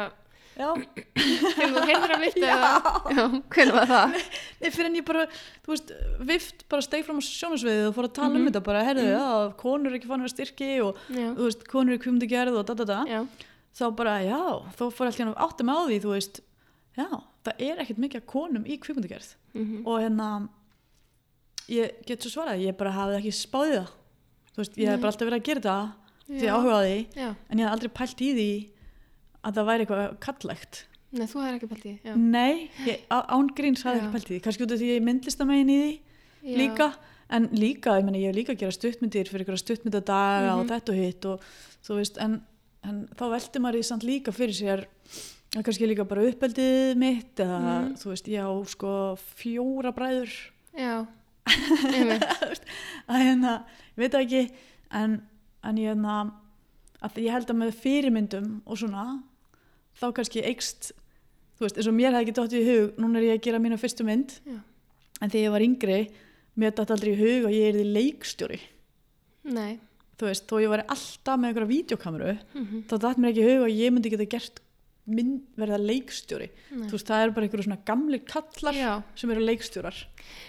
hefur 0.57 1.73
þú 1.73 1.83
heyrður 1.87 2.13
að 2.15 2.23
vift 2.23 2.37
eða? 2.43 2.69
Já, 3.17 3.23
hvernig 3.55 3.75
var 3.77 3.87
það? 3.89 4.17
Nei, 4.61 4.67
fyrir 4.75 4.89
en 4.89 4.97
ég 4.99 5.05
bara, 5.07 5.23
þú 5.65 5.73
veist, 5.73 5.93
vift 6.29 6.63
bara 6.71 6.85
steig 6.85 7.05
fram 7.07 7.19
á 7.19 7.23
sjónasviðið 7.25 7.87
og 7.89 7.95
fór 7.97 8.07
að 8.09 8.13
tala 8.19 8.37
um 8.39 8.45
þetta 8.49 8.61
bara, 8.67 8.83
herðu, 8.85 9.05
já, 9.09 9.23
konur 9.59 9.91
er 9.93 9.97
ekki 9.99 10.09
fann 10.11 10.21
að 10.21 10.27
vera 10.27 10.35
styrki 10.35 10.69
og, 10.85 10.99
Já, 11.09 11.27
þú 11.39 11.47
veist, 11.47 11.65
konur 11.71 11.97
er 11.97 12.01
kvimdi 12.03 12.29
gerð 12.31 12.59
og 12.61 12.67
da, 12.69 12.75
da, 12.83 12.87
da, 12.91 12.99
já, 13.09 13.21
þá 13.79 13.85
bara, 13.97 14.17
já, 14.25 14.41
þá 14.77 14.83
fór 14.93 15.09
alltaf 15.09 15.21
hérna 15.23 15.35
áttum 15.47 15.73
á 15.73 15.77
því, 15.89 15.99
þú 16.05 16.13
veist, 16.13 16.41
já, 16.99 17.07
það 17.47 17.65
er 17.69 17.81
ekkert 17.83 18.03
mikið 18.05 18.25
konum 18.35 18.67
í 18.69 18.77
kvimdi 18.83 19.09
gerð 19.11 19.31
mhm, 19.57 19.81
og 19.89 19.99
hérna, 20.03 20.29
ég 21.73 21.97
get 22.07 22.21
svo 22.23 22.35
svarað, 22.37 22.61
ég 22.67 22.77
bara 22.77 22.93
hafði 22.93 23.19
ekki 23.21 23.33
spáðið 23.41 23.75
það, 23.81 23.91
þú 24.53 24.61
veist, 24.63 24.77
ég 24.77 24.91
hef 24.93 25.01
bara 25.01 25.13
alltaf 25.15 25.29
verið 25.31 25.41
að 25.41 25.47
gera 25.49 25.65
það, 25.65 25.91
því 26.29 26.45
Já. 26.47 26.53
áhuga 26.55 26.75
á 26.77 26.81
því, 26.83 26.97
já. 27.19 27.29
en 27.49 27.59
ég 27.59 27.65
hef 27.67 27.73
aldrei 27.73 27.91
pælt 27.97 28.21
í 28.23 28.29
því 28.37 28.49
að 29.43 29.53
það 29.57 29.67
væri 29.69 29.85
eitthvað 29.85 30.19
kallægt. 30.23 30.83
Nei, 31.13 31.27
þú 31.29 31.41
hefur 31.43 31.55
ekki 31.59 31.81
því, 31.83 31.91
já. 32.07 32.13
Nei, 32.17 32.69
ég, 32.87 33.01
án 33.11 33.49
gríns 33.53 33.83
hafði 33.85 33.99
Já. 34.01 34.07
ekki 34.17 34.29
því, 34.31 34.37
kannski 34.47 34.63
út 34.65 34.71
af 34.73 34.79
því 34.81 34.87
ég 34.95 35.03
myndlist 35.05 35.41
að 35.43 35.49
megin 35.51 35.69
í 35.69 35.75
því, 35.81 35.91
já. 36.43 36.55
líka 36.57 36.87
en 37.33 37.45
líka, 37.53 37.93
ég, 37.99 38.05
meni, 38.07 38.21
ég 38.23 38.31
hef 38.31 38.35
líka 38.39 38.53
að 38.55 38.59
gera 38.63 38.71
stuttmyndir 38.71 39.29
fyrir 39.29 39.45
ykkur 39.45 39.59
stuttmyndadaga 39.61 40.55
Mhm. 40.55 40.59
og 40.59 40.67
þetta 40.71 40.89
og 40.89 40.97
hitt 40.97 41.25
og 41.25 41.41
þú 41.85 41.95
veist, 41.99 42.17
en, 42.17 42.41
en 42.83 43.07
þá 43.15 43.23
velti 43.29 43.59
maður 43.61 43.79
í 43.79 43.83
samt 43.85 44.03
líka 44.03 44.31
fyrir 44.33 44.53
sér 44.57 44.85
að 45.55 45.63
kannski 45.63 45.87
líka 45.87 46.03
bara 46.07 46.25
uppeldið 46.25 46.97
mitt 46.97 47.35
eða 47.37 47.59
Mhm. 47.61 47.93
þú 48.01 48.09
veist, 48.09 48.27
ég 48.27 48.41
á 48.41 48.51
sko 48.65 49.17
fjóra 49.37 49.93
bræður 49.93 50.33
Já, 50.73 51.05
að 53.07 53.19
hérna, 53.21 53.53
ég 53.93 54.01
veit 54.01 54.11
það 54.15 54.25
ekki 54.25 54.43
en, 54.91 55.21
en 55.63 55.77
ég 55.77 55.89
hérna 55.93 56.17
að 57.03 57.19
ég 57.21 57.31
held 57.35 57.49
að 57.51 57.59
með 57.61 57.73
fyrirmyndum 57.83 58.61
og 58.65 58.77
svona 58.79 59.05
þá 60.03 60.09
kannski 60.19 60.43
eikst 60.43 60.91
þú 61.57 61.67
veist, 61.67 61.79
eins 61.79 61.89
og 61.89 61.95
mér 61.95 62.11
hefði 62.11 62.25
ekki 62.25 62.35
dótt 62.39 62.57
í 62.57 62.65
hug 62.67 62.99
núna 63.01 63.21
er 63.21 63.29
ég 63.29 63.39
að 63.39 63.47
gera 63.47 63.61
mína 63.63 63.79
fyrstu 63.79 64.05
mynd. 64.07 64.35
Já. 64.43 64.59
en 65.21 65.31
þegar 65.31 65.45
ég 65.45 65.53
var 65.53 65.65
yngri 65.67 65.99
mér 66.59 66.75
dætt 66.75 66.93
aldrei 66.93 67.13
í 67.13 67.19
hug 67.21 67.47
að 67.47 67.55
ég 67.57 67.69
er 67.69 67.79
því 67.79 67.85
leikstjóri. 67.97 68.59
Nei, 69.53 69.79
þú 70.19 70.29
veist, 70.29 70.45
þó 70.49 70.59
ég 70.63 70.73
var 70.73 70.83
alltaf 70.85 71.39
með 71.39 71.49
einhverja 71.49 71.71
vídeokameru 71.71 72.35
mhm, 72.35 72.83
þá 72.89 72.93
dætt 73.07 73.23
mér 73.23 73.33
ekki 73.33 73.43
í 73.43 73.49
hug 73.49 73.65
að 73.65 73.79
ég 73.79 73.95
myndi 73.95 74.13
geta 74.13 74.29
gert 74.35 74.61
mynd, 75.03 75.41
verða 75.59 75.79
leikstjóri. 75.83 76.45
Nei. 76.71 76.85
þú 76.87 76.95
veist, 76.95 77.09
það 77.09 77.21
er 77.23 77.33
bara 77.35 77.47
einhverju 77.47 77.65
svona 77.65 77.81
gamli 77.89 78.19
kallar 78.23 78.77
Já, 78.77 78.91
sem 79.19 79.33
eru 79.33 79.43
leikstjórar. 79.43 79.97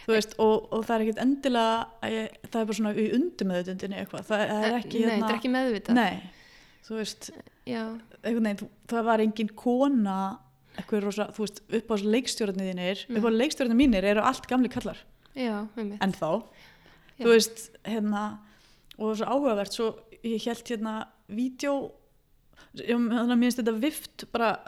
Þú 0.05 0.15
veist, 0.15 0.37
og, 0.43 0.69
og 0.71 0.85
það 0.87 0.95
er 0.95 1.05
ekkert 1.07 1.23
endilega 1.25 2.13
ég, 2.15 2.37
það 2.47 2.61
er 2.61 2.69
bara 2.69 2.79
svona 2.79 2.95
í 2.95 3.09
undir 3.19 3.51
með 3.51 3.73
þetta 3.73 3.91
eitthvað, 3.99 4.29
það, 4.29 4.45
er 4.61 4.77
ekki 4.79 5.03
nei, 5.03 5.65
þetta 5.75 5.99
þú 6.85 6.99
veist 7.01 7.31
veginn, 7.67 8.59
það 8.89 9.05
var 9.05 9.23
engin 9.25 9.49
kona 9.57 10.39
rosa, 10.91 11.29
þú 11.33 11.45
veist, 11.47 11.61
upp 11.79 11.91
á 11.91 11.97
leikstjórnir 12.03 12.73
þínir, 12.75 13.07
Mm. 13.09 13.17
upp 13.17 13.25
á 13.25 13.31
leikstjórnir 13.41 13.77
mínir 13.79 14.05
eru 14.05 14.21
allt 14.21 14.47
gamli 14.51 14.69
kallar, 14.69 14.99
já, 15.35 15.67
en 15.77 16.13
þá 16.13 16.43
Já. 17.19 17.25
þú 17.25 17.31
veist, 17.31 17.71
hérna 17.85 18.39
og 18.99 19.07
það 19.07 19.13
er 19.13 19.17
svo 19.17 19.27
áhugavert, 19.27 19.73
svo 19.73 19.99
ég 20.25 20.45
held 20.45 20.65
hérna 20.65 21.07
vídeo 21.29 21.93
mér 22.75 23.39
finnst 23.41 23.59
þetta 23.63 23.81
vift 23.81 24.25
bara 24.33 24.59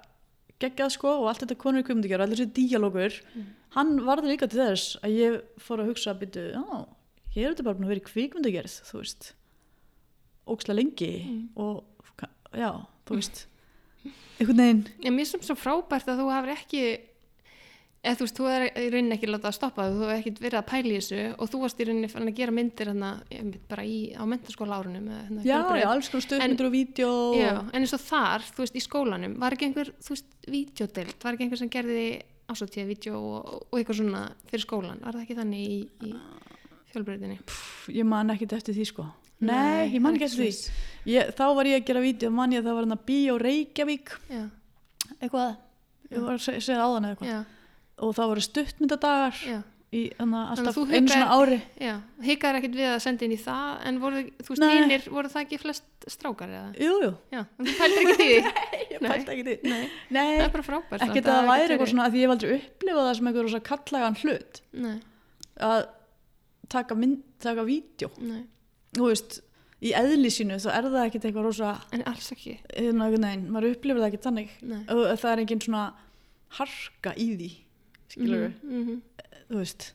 geggjað 0.61 0.91
sko 0.95 1.09
og 1.23 1.29
allt 1.29 1.43
þetta 1.45 1.59
konur 1.59 1.83
í 1.83 1.87
kvimdigjör 1.87 2.23
allir 2.23 2.37
þessi 2.39 2.53
díalógur, 2.55 3.21
Mm. 3.35 3.47
hann 3.71 3.99
varði 4.01 4.31
líka 4.37 4.49
til 4.49 4.61
þess 4.61 4.97
að 5.03 5.11
ég 5.19 5.43
fór 5.59 5.81
að 5.83 5.89
hugsa 5.91 6.15
að 6.15 6.21
byrju, 6.21 6.53
já, 6.55 6.87
hér 7.35 7.47
er 7.51 7.55
þetta 7.55 7.65
bara 7.65 7.75
búin 7.75 7.85
að 7.85 7.93
vera 7.93 8.01
í 8.01 8.09
kvikmyndagerð, 8.11 8.75
þú 8.89 8.99
veist 9.03 9.33
ókslega 10.47 10.77
lengi 10.79 11.27
Mm. 11.27 11.49
og 11.57 11.85
já, 12.53 12.71
þú 13.09 13.19
veist. 13.19 13.45
Einhvern 14.37 14.63
veginn. 14.63 15.15
Mér 15.17 15.29
sem 15.29 15.43
svo 15.43 15.57
frábært 15.59 16.09
að 16.13 16.23
þú 16.23 16.33
hafur 16.35 16.55
ekki 16.55 16.87
eða 18.07 18.19
þú 18.19 18.27
veist, 18.27 18.39
þú 18.39 18.49
er 18.51 18.65
í 18.69 18.87
rauninni 18.93 19.17
ekki 19.17 19.29
látað 19.31 19.49
að 19.51 19.57
stoppa 19.57 19.87
þú 19.91 20.03
hefur 20.05 20.15
ekkert 20.15 20.41
verið 20.45 20.59
að 20.61 20.67
pæla 20.71 20.91
í 20.93 20.99
þessu 21.01 21.23
og 21.33 21.51
þú 21.51 21.61
varst 21.63 21.81
í 21.81 21.87
rauninni 21.89 22.11
fann 22.13 22.29
að 22.29 22.39
gera 22.39 22.55
myndir 22.55 22.91
hana, 22.93 23.11
bara 23.71 23.87
í, 23.87 23.97
á 24.15 24.23
mentaskóla 24.31 24.79
árunum 24.79 25.09
hérna, 25.11 25.43
já, 25.47 25.57
já, 25.81 25.87
alls 25.91 26.11
konar 26.13 26.27
stöðmyndir 26.27 26.69
og 26.69 26.75
vídeo 26.77 27.11
já, 27.35 27.53
en 27.65 27.83
eins 27.83 27.97
og 27.97 28.05
þar, 28.05 28.47
þú 28.53 28.63
veist, 28.63 28.79
í 28.79 28.85
skólanum 28.85 29.37
var 29.43 29.57
ekki 29.57 29.71
einhver, 29.71 29.93
þú 30.07 30.15
veist, 30.15 30.33
vídeodelt 30.47 31.27
var 31.27 31.37
ekki 31.37 31.47
einhver 31.49 31.63
sem 31.63 31.73
gerði 31.73 32.07
ásóttíða 32.47 32.91
vídeo 32.93 33.19
og, 33.19 33.53
og 33.67 33.79
eitthvað 33.81 34.03
svona 34.05 34.25
fyrir 34.47 34.67
skólan 34.69 35.03
var 35.03 35.17
það 35.17 35.27
ekki 35.27 35.39
þannig 35.41 35.67
í, 35.67 35.79
í 36.07 36.15
fjölbreytinni? 36.93 37.41
Pff, 37.43 37.89
ég 37.97 38.07
man 38.07 38.31
ekkert 38.37 38.61
eftir 38.61 38.77
því 38.77 38.91
sko 38.93 39.11
nei, 39.41 39.91
ég 39.93 40.01
man 40.01 40.17
ekki 40.17 40.25
eftir 40.31 40.45
því. 40.47 40.75
Ég, 41.07 41.31
þá 41.37 41.45
var 41.55 41.69
ég 41.71 41.81
að 41.83 41.87
gera 41.91 42.01
vídeo, 42.03 42.31
man 42.35 42.53
ég 42.55 42.63
að 42.63 42.69
það 42.71 42.75
var 42.81 42.87
hann 42.89 42.97
að 42.97 43.05
Bíó 43.07 43.37
Reykjavík. 43.43 44.13
Já, 44.33 44.43
eitthvað, 45.21 45.57
ég 46.11 46.21
var 46.25 46.35
að 46.35 46.45
se- 46.47 46.61
segja 46.61 46.83
áðan 46.87 47.09
eitthvað? 47.13 47.29
Já, 47.31 47.41
og 48.03 48.15
það 48.17 48.31
voru 48.33 48.45
stuttmyndadagar 48.47 49.35
já. 49.47 49.59
í 49.97 50.01
þannig 50.17 50.17
Þannig 50.19 50.41
að 50.41 50.51
alltaf 50.57 50.75
þú 50.77 50.83
einu 50.91 51.13
svona 51.13 51.27
hikaðir- 51.29 51.47
ári. 51.47 51.59
Já, 51.87 51.95
hikaður 52.27 52.59
ekkert 52.61 52.75
við 52.81 52.89
að 52.91 52.99
senda 53.07 53.25
inn 53.29 53.33
í 53.37 53.39
það 53.45 53.87
en 53.87 54.01
voru, 54.03 54.23
þú 54.43 54.49
veist, 54.51 54.63
Nei. 54.65 54.75
hinnir, 54.81 55.07
voru 55.15 55.31
það 55.31 55.45
ekki 55.47 55.61
flest 55.63 56.09
strákar 56.11 56.51
eða? 56.51 56.73
jú, 56.81 56.97
jú, 57.05 57.13
Já, 57.33 57.41
en 57.59 57.67
þú 57.71 57.77
pældir 57.79 58.03
ekki 58.03 58.17
því? 58.19 58.29
Ég 58.97 59.01
Nei. 59.01 59.09
pælt 59.13 59.31
ekki 59.37 59.45
því. 59.47 59.55
Nei, 59.71 59.91
nei, 60.11 60.27
það 60.41 60.45
er 60.49 60.53
bara 60.57 60.67
frábært 60.67 61.07
ekki 61.07 61.23
samt, 61.23 61.31
það 61.31 61.49
væri 61.53 61.71
eitthvað 61.77 61.91
svona 61.93 62.05
að 62.09 62.13
því 62.13 62.19
ég 62.19 62.27
hef 62.27 62.35
aldrei 62.35 62.53
upplifað 62.59 63.07
það 63.07 63.15
sem 63.21 63.27
eitthvað 63.31 63.47
rosa 63.47 63.61
kallagan 63.71 64.19
hlut. 64.25 64.61
Nei, 64.87 64.97
að 65.71 65.81
taka 66.77 66.95
mynd, 66.99 67.23
taka 67.47 67.65
vídeo. 67.67 68.11
Nei, 68.27 68.43
þú 68.97 69.11
veist, 69.11 69.39
í 69.85 69.93
eðli 69.97 70.31
sínu 70.33 70.59
þá 70.63 70.71
er 70.73 70.89
það 70.89 71.05
ekkit 71.05 71.29
eitthvað 71.29 71.47
rosa 71.51 71.75
en 71.93 72.03
alls 72.09 72.33
ekki. 72.33 72.57
Hérna, 72.73 73.07
einhvern 73.07 73.29
veginn, 73.29 73.47
maður 73.53 73.77
upplifir 73.77 74.03
það 74.03 74.09
ekkit 74.11 74.27
þannig. 74.29 74.57
Nei. 74.63 74.83
Það 74.89 75.31
er 75.33 75.45
engin 75.45 75.65
svona 75.67 75.85
harka 76.57 77.13
í 77.17 77.29
því 77.37 77.53
skilur 78.09 78.53
mm 78.63 78.83
-hmm. 78.87 79.01
þú 79.51 79.63
veist 79.63 79.93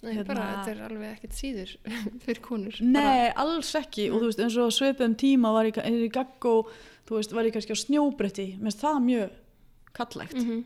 Nei, 0.00 0.14
Hérna- 0.14 0.24
bara 0.24 0.44
þetta 0.64 0.70
er 0.70 0.82
alveg 0.86 1.10
ekkert 1.12 1.34
síður 1.36 1.72
fyrir 2.24 2.40
konur. 2.40 2.76
Nei, 2.80 3.32
alls 3.36 3.74
ekki. 3.76 4.06
Og 4.08 4.22
þú 4.22 4.30
veist 4.30 4.38
eins 4.40 4.56
og 4.56 4.72
svipum 4.72 5.14
tíma 5.14 5.52
var 5.52 5.68
ég 5.68 5.76
í 5.76 6.08
gagg 6.08 6.46
og 6.48 6.70
þú 7.04 7.18
veist 7.18 7.34
var 7.36 7.44
ég 7.44 7.52
kannski 7.52 7.76
á 7.76 7.82
snjóbretti. 7.82 8.46
Mér 8.56 8.70
finnst 8.70 8.80
það 8.80 9.02
mjög 9.04 9.30
kallægt 9.92 10.34
mm 10.34 10.46
-hmm. 10.48 10.64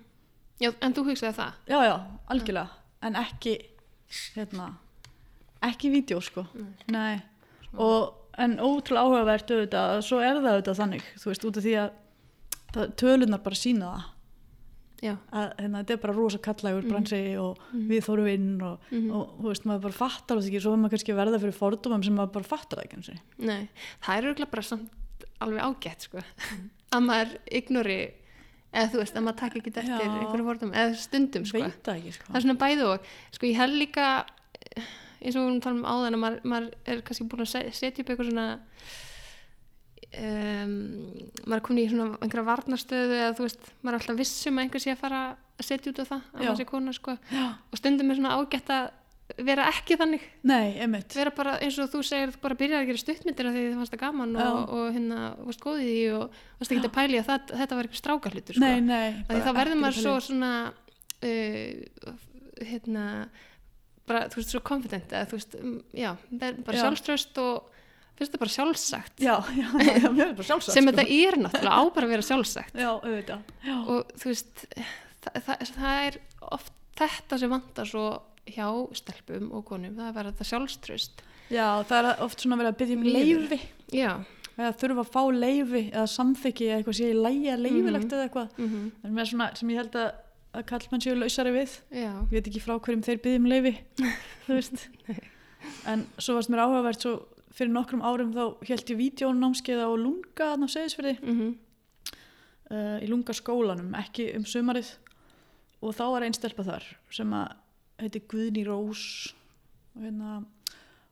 Já, 0.60 0.70
en 0.80 0.94
þú 0.94 1.04
hugsaði 1.08 1.34
það? 1.34 1.52
Já 1.66 1.78
já, 1.82 1.96
algjörlega. 2.28 2.68
En 3.02 3.16
ekki 3.16 3.58
hérna, 4.36 4.74
ekki 5.62 5.90
vídeo 5.90 6.20
sko. 6.20 6.46
Nei, 6.86 7.22
og 7.78 8.14
en 8.38 8.56
ótrúlega 8.58 9.04
áhugavert 9.04 9.50
auðvitað, 9.50 10.02
svo 10.02 10.18
er 10.20 10.40
það 10.40 10.50
auðvitað 10.54 10.78
þannig 10.80 11.04
þú 11.22 11.30
veist, 11.30 11.44
út 11.44 11.56
af 11.60 11.64
því 11.64 11.74
að 11.84 12.90
tölunar 12.98 13.42
bara 13.44 13.54
sína 13.54 13.92
það 13.94 14.10
Já, 15.04 15.16
að 15.36 15.50
hérna, 15.58 15.80
þetta 15.84 15.92
er 15.92 16.00
bara 16.00 16.12
rosa 16.16 16.38
kallægur 16.38 16.82
Mhm. 16.84 16.90
bransi 16.90 17.36
og 17.36 17.58
Mhm. 17.74 17.88
við 17.90 18.00
þóru 18.06 18.34
inn 18.34 18.62
og, 18.62 18.78
Mhm. 18.90 19.10
og 19.12 19.38
þú 19.38 19.48
veist, 19.50 19.64
maður 19.66 19.80
bara 19.82 19.92
fattar 19.92 20.36
það 20.38 20.48
ekki 20.48 20.60
svo 20.62 20.72
er 20.72 20.78
maður 20.78 20.90
kannski 20.94 21.14
verða 21.14 21.40
fyrir 21.40 21.58
fordómum 21.58 22.04
sem 22.04 22.14
maður 22.16 22.32
bara 22.32 22.44
fattar 22.44 22.78
það 22.78 22.84
ekki 22.84 22.98
og 23.12 23.44
nei, 23.44 23.68
það 24.02 24.16
er 24.18 24.22
auðvitað 24.34 24.50
bara 24.50 24.62
samt 24.62 24.90
alveg 25.40 25.60
ágætt, 25.60 26.00
sko 26.00 26.18
að 26.92 27.02
maður 27.04 27.36
ignori 27.52 28.10
eða 28.72 28.90
þú 28.90 28.98
veist, 29.02 29.14
að 29.14 29.22
maður 29.24 29.36
takk 29.36 29.54
ekki 29.56 29.72
eftir 29.76 30.00
einhverju 30.00 30.44
fordum 30.44 30.72
eða 30.72 30.94
stundum, 30.96 31.44
sko 31.44 31.58
ekki 31.58 32.12
sko. 32.12 32.24
það 32.32 32.36
er 32.36 32.40
svona 32.40 32.58
bæðu 32.58 32.84
og 32.94 33.00
sko 33.32 33.46
ég 33.46 33.56
held 33.56 33.74
líka 33.78 34.24
eins 35.24 35.36
og 35.36 35.42
við 35.42 35.48
erum 35.50 35.62
talað 35.64 35.80
um 35.80 35.88
áðan 35.94 36.16
að 36.18 36.22
maður, 36.24 36.40
maður 36.52 36.70
er 36.94 37.02
kannski 37.08 37.26
búin 37.32 37.44
að 37.46 37.52
se- 37.54 37.70
setja 37.80 38.04
upp 38.04 38.12
eitthvað 38.14 38.30
svona 38.30 38.48
um, 40.20 40.74
maður 41.44 41.56
er 41.58 41.64
komin 41.68 41.82
í 41.84 41.86
svona 41.92 42.08
einhverja 42.18 42.48
varnarstöðu 42.48 43.16
eða 43.20 43.36
þú 43.38 43.46
veist, 43.48 43.70
maður 43.80 43.94
er 43.96 44.02
alltaf 44.02 44.20
vissum 44.20 44.58
að 44.60 44.66
einhver 44.66 44.84
sé 44.84 44.92
að 44.94 45.00
fara 45.04 45.22
að 45.54 45.68
setja 45.70 45.92
út 45.94 46.02
á 46.02 46.04
það 46.04 46.20
að 46.20 46.44
maður 46.44 46.60
sé 46.60 46.68
kona 46.70 46.94
sko 46.96 47.16
Já. 47.30 47.46
og 47.70 47.80
stundum 47.80 48.10
er 48.12 48.18
svona 48.20 48.36
ágætt 48.38 48.74
að 48.74 48.92
vera 49.48 49.64
ekki 49.70 49.96
þannig 49.96 50.24
Nei, 50.44 50.74
einmitt 50.84 51.14
vera 51.16 51.30
bara 51.34 51.54
eins 51.64 51.78
og 51.80 51.88
þú 51.94 52.02
segir, 52.04 52.34
bara 52.42 52.58
byrjar 52.60 52.82
að 52.82 52.90
gera 52.90 53.00
stuttmyndir 53.00 53.48
af 53.48 53.54
því 53.56 53.62
þið 53.64 53.78
fannst 53.80 53.94
það 53.94 54.02
gaman 54.02 54.34
Já. 54.36 54.44
og, 54.50 54.74
og 54.76 54.90
hérna, 54.98 55.20
varst 55.46 55.62
góð 55.64 55.80
í 55.86 55.94
og 56.12 56.36
varst 56.60 56.74
ekki 56.74 56.90
að 56.90 56.94
pæli 56.98 57.20
að 57.22 57.30
það, 57.30 57.54
þetta 57.62 57.78
var 57.78 57.88
eitthvað 57.88 58.02
strákarlutur 58.02 58.58
sko. 58.58 58.66
Nei, 58.66 58.84
nei 58.84 59.40
þá 59.46 59.50
verður 59.56 59.80
maður 59.80 59.96
að 59.96 60.04
svo 60.04 60.14
svona 60.28 60.50
uh, 61.24 62.12
hérna 62.68 63.06
bara, 64.08 64.26
þú 64.32 64.40
veist, 64.40 64.52
svo 64.54 64.62
confident 64.64 65.14
eða 65.14 65.28
þú 65.30 65.38
veist, 65.38 65.56
um, 65.60 65.78
já, 65.96 66.10
bara 66.38 66.76
Já. 66.76 66.82
sjálfströst 66.84 67.40
og 67.44 67.70
finnst 68.14 68.34
það 68.36 68.42
bara 68.44 68.54
sjálfsagt. 68.54 69.16
Já, 69.24 69.34
já, 69.58 69.66
já, 69.98 70.08
mér 70.12 70.26
er 70.28 70.36
bara 70.38 70.48
sjálfsagt 70.50 70.76
sem 70.76 70.86
sko. 70.86 70.94
þetta 70.94 71.06
er 71.18 71.40
náttúrulega 71.42 71.80
á 71.80 71.82
bara 71.96 72.06
að 72.06 72.14
vera 72.14 72.28
sjálfsagt. 72.28 72.78
Já, 72.78 72.90
auðvitað 72.92 73.50
Já, 73.64 73.76
og 73.80 74.14
þú 74.20 74.30
veist 74.30 74.64
það, 75.24 75.40
það, 75.48 75.66
það 75.74 76.04
er 76.04 76.20
oft 76.54 76.72
þetta 77.00 77.40
sem 77.42 77.54
vantar 77.56 77.90
svo 77.90 78.06
hjá 78.44 78.68
stelpum 79.00 79.50
og 79.56 79.64
konum, 79.68 79.96
það 79.96 80.08
er 80.10 80.16
bara 80.18 80.32
þetta 80.32 80.46
sjálfströst 80.50 81.24
já 81.52 81.66
það 81.88 82.10
er 82.10 82.22
oft 82.24 82.42
svona 82.42 82.58
verið 82.60 82.72
að 82.72 82.80
byggja 82.82 82.96
um 82.98 83.06
leifi 83.08 83.58
já, 83.94 84.10
eða 84.54 84.72
þurfa 84.80 85.04
að 85.04 85.12
fá 85.14 85.22
leifi 85.34 85.82
eða 85.90 86.06
samþykki 86.12 86.68
eða 86.68 86.76
eitthvað 86.80 86.98
sé 86.98 87.08
í 87.10 87.16
lægi 87.18 87.50
að 87.52 87.64
leifilegt 87.64 88.12
eða 88.12 88.26
eitthvað. 88.28 88.60
Mm 88.60 89.24
svona 89.24 89.48
sem 89.58 89.72
ég 89.72 89.80
held 89.80 89.98
að, 89.98 90.10
að 90.54 90.66
kallmenn 90.70 91.04
séu 91.04 91.18
lausari 91.18 91.52
við. 91.54 91.76
Já, 91.90 92.12
ég 92.14 92.34
veit 92.34 92.48
ekki 92.50 92.62
frá 92.62 92.76
hverjum 92.78 93.04
þeir 93.04 93.22
byggja 93.24 93.42
um 93.42 93.50
leifi 93.50 93.76
þú 94.46 94.58
veist. 94.58 94.88
En 95.88 96.02
svo 96.20 96.34
varst 96.36 96.50
mér 96.52 96.60
áhugavert 96.60 97.00
svo 97.00 97.14
fyrir 97.56 97.72
nokkrum 97.72 98.02
árum 98.04 98.34
þá 98.34 98.66
held 98.68 98.90
ég 98.92 98.98
vídjónámskeiða 98.98 99.86
og 99.88 100.00
lunga 100.02 100.50
þarna 100.50 100.68
á 100.68 100.74
Seyðisfirði. 100.74 101.14
Mm 101.24 101.54
uh, 102.70 102.98
í 103.02 103.08
lunga 103.10 103.34
skólanum, 103.36 103.92
ekki 103.98 104.30
um 104.38 104.46
sumarið. 104.48 104.94
Og 105.84 105.94
þá 105.96 106.04
var 106.14 106.26
einn 106.26 106.36
stelpa 106.36 106.64
þar 106.66 106.86
sem 107.12 107.32
að 107.36 107.56
heiti 108.00 108.22
Guðni 108.30 108.64
Rós 108.66 109.04
og, 109.94 110.00
hérna, 110.02 110.38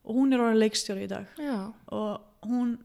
og 0.03 0.17
hún 0.17 0.33
er 0.33 0.43
orðin 0.43 0.63
leikstjóri 0.63 1.07
í 1.07 1.11
dag. 1.11 1.29
Já, 1.41 1.69
og 1.93 2.49
hún 2.49 2.79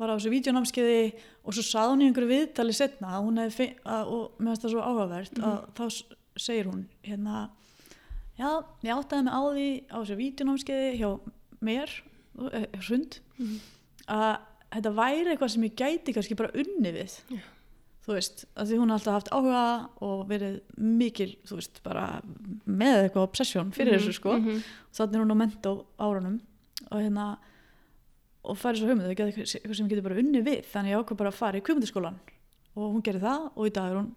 var 0.00 0.10
á 0.10 0.16
þessu 0.16 0.32
vídjónámskeiði 0.32 1.00
og 1.44 1.54
svo 1.56 1.64
sað 1.66 1.90
hún 1.92 2.02
í 2.02 2.08
einhverju 2.08 2.30
viðtali 2.32 2.74
setna 2.76 3.12
að 3.18 3.24
hún 3.28 3.40
hefði, 3.44 3.66
og 3.84 4.38
mér 4.40 4.52
finnst 4.54 4.64
það 4.66 4.74
svo 4.74 4.84
áhugavert 4.88 5.40
að 5.44 5.56
þá 5.76 5.84
s- 5.90 6.04
segir 6.40 6.70
hún 6.70 6.86
hérna 7.04 7.50
já, 8.40 8.50
ég 8.86 8.94
áttaði 8.96 9.24
mig 9.26 9.34
á 9.36 9.42
því 9.44 9.68
á 9.92 9.96
þessu 10.00 10.16
vídjónámskeiði 10.20 10.90
hjá 11.00 11.10
mér 11.60 11.90
eh, 12.52 12.66
hrund 12.88 13.18
Mhm. 13.38 13.56
að 14.08 14.38
þetta 14.72 14.92
væri 14.94 15.32
eitthvað 15.34 15.50
sem 15.50 15.62
ég 15.66 15.74
gæti 15.76 16.14
kannski 16.14 16.36
bara 16.36 16.52
unni 16.54 16.92
við 16.94 17.20
Já. 17.30 17.40
þú 18.06 18.14
veist, 18.16 18.44
að 18.56 18.66
því 18.70 18.78
hún 18.80 18.88
har 18.90 18.98
alltaf 18.98 19.14
haft 19.18 19.30
áhuga 19.34 19.88
og 20.00 20.28
verið 20.28 20.60
mikil 20.78 21.36
þú 21.44 21.58
veist, 21.58 21.82
bara 21.82 22.22
með 22.66 23.04
eitthvað 23.10 23.26
obsession 23.28 23.70
fyrir 23.72 23.98
þessu 23.98 24.14
sko 24.16 24.38
Mhm. 24.38 24.62
þannig 24.94 25.14
er 25.14 25.24
hún 25.24 25.34
á 25.34 25.42
mentó 25.42 25.84
árunum 25.98 26.40
og 26.90 26.98
hérna 27.02 27.38
og 28.40 28.58
færi 28.58 28.80
svo 28.80 28.88
hugmynd, 28.88 29.06
það 29.06 29.12
er 29.12 29.30
eitthvað 29.30 29.76
sem 29.76 29.86
ég 29.86 29.92
geti 29.92 30.04
bara 30.04 30.20
unni 30.22 30.42
við. 30.44 30.64
Þannig 30.70 30.94
ég 30.94 31.02
ákvað 31.04 31.20
bara 31.20 31.32
að 31.32 31.38
fara 31.40 31.60
í 31.60 31.64
kvikmyndaskólan 31.66 32.18
og 32.76 32.84
hún 32.86 33.04
gerir 33.04 33.24
það 33.24 33.46
og 33.50 33.68
í 33.68 33.72
dag 33.76 33.90
er 33.90 33.98
hún 34.00 34.10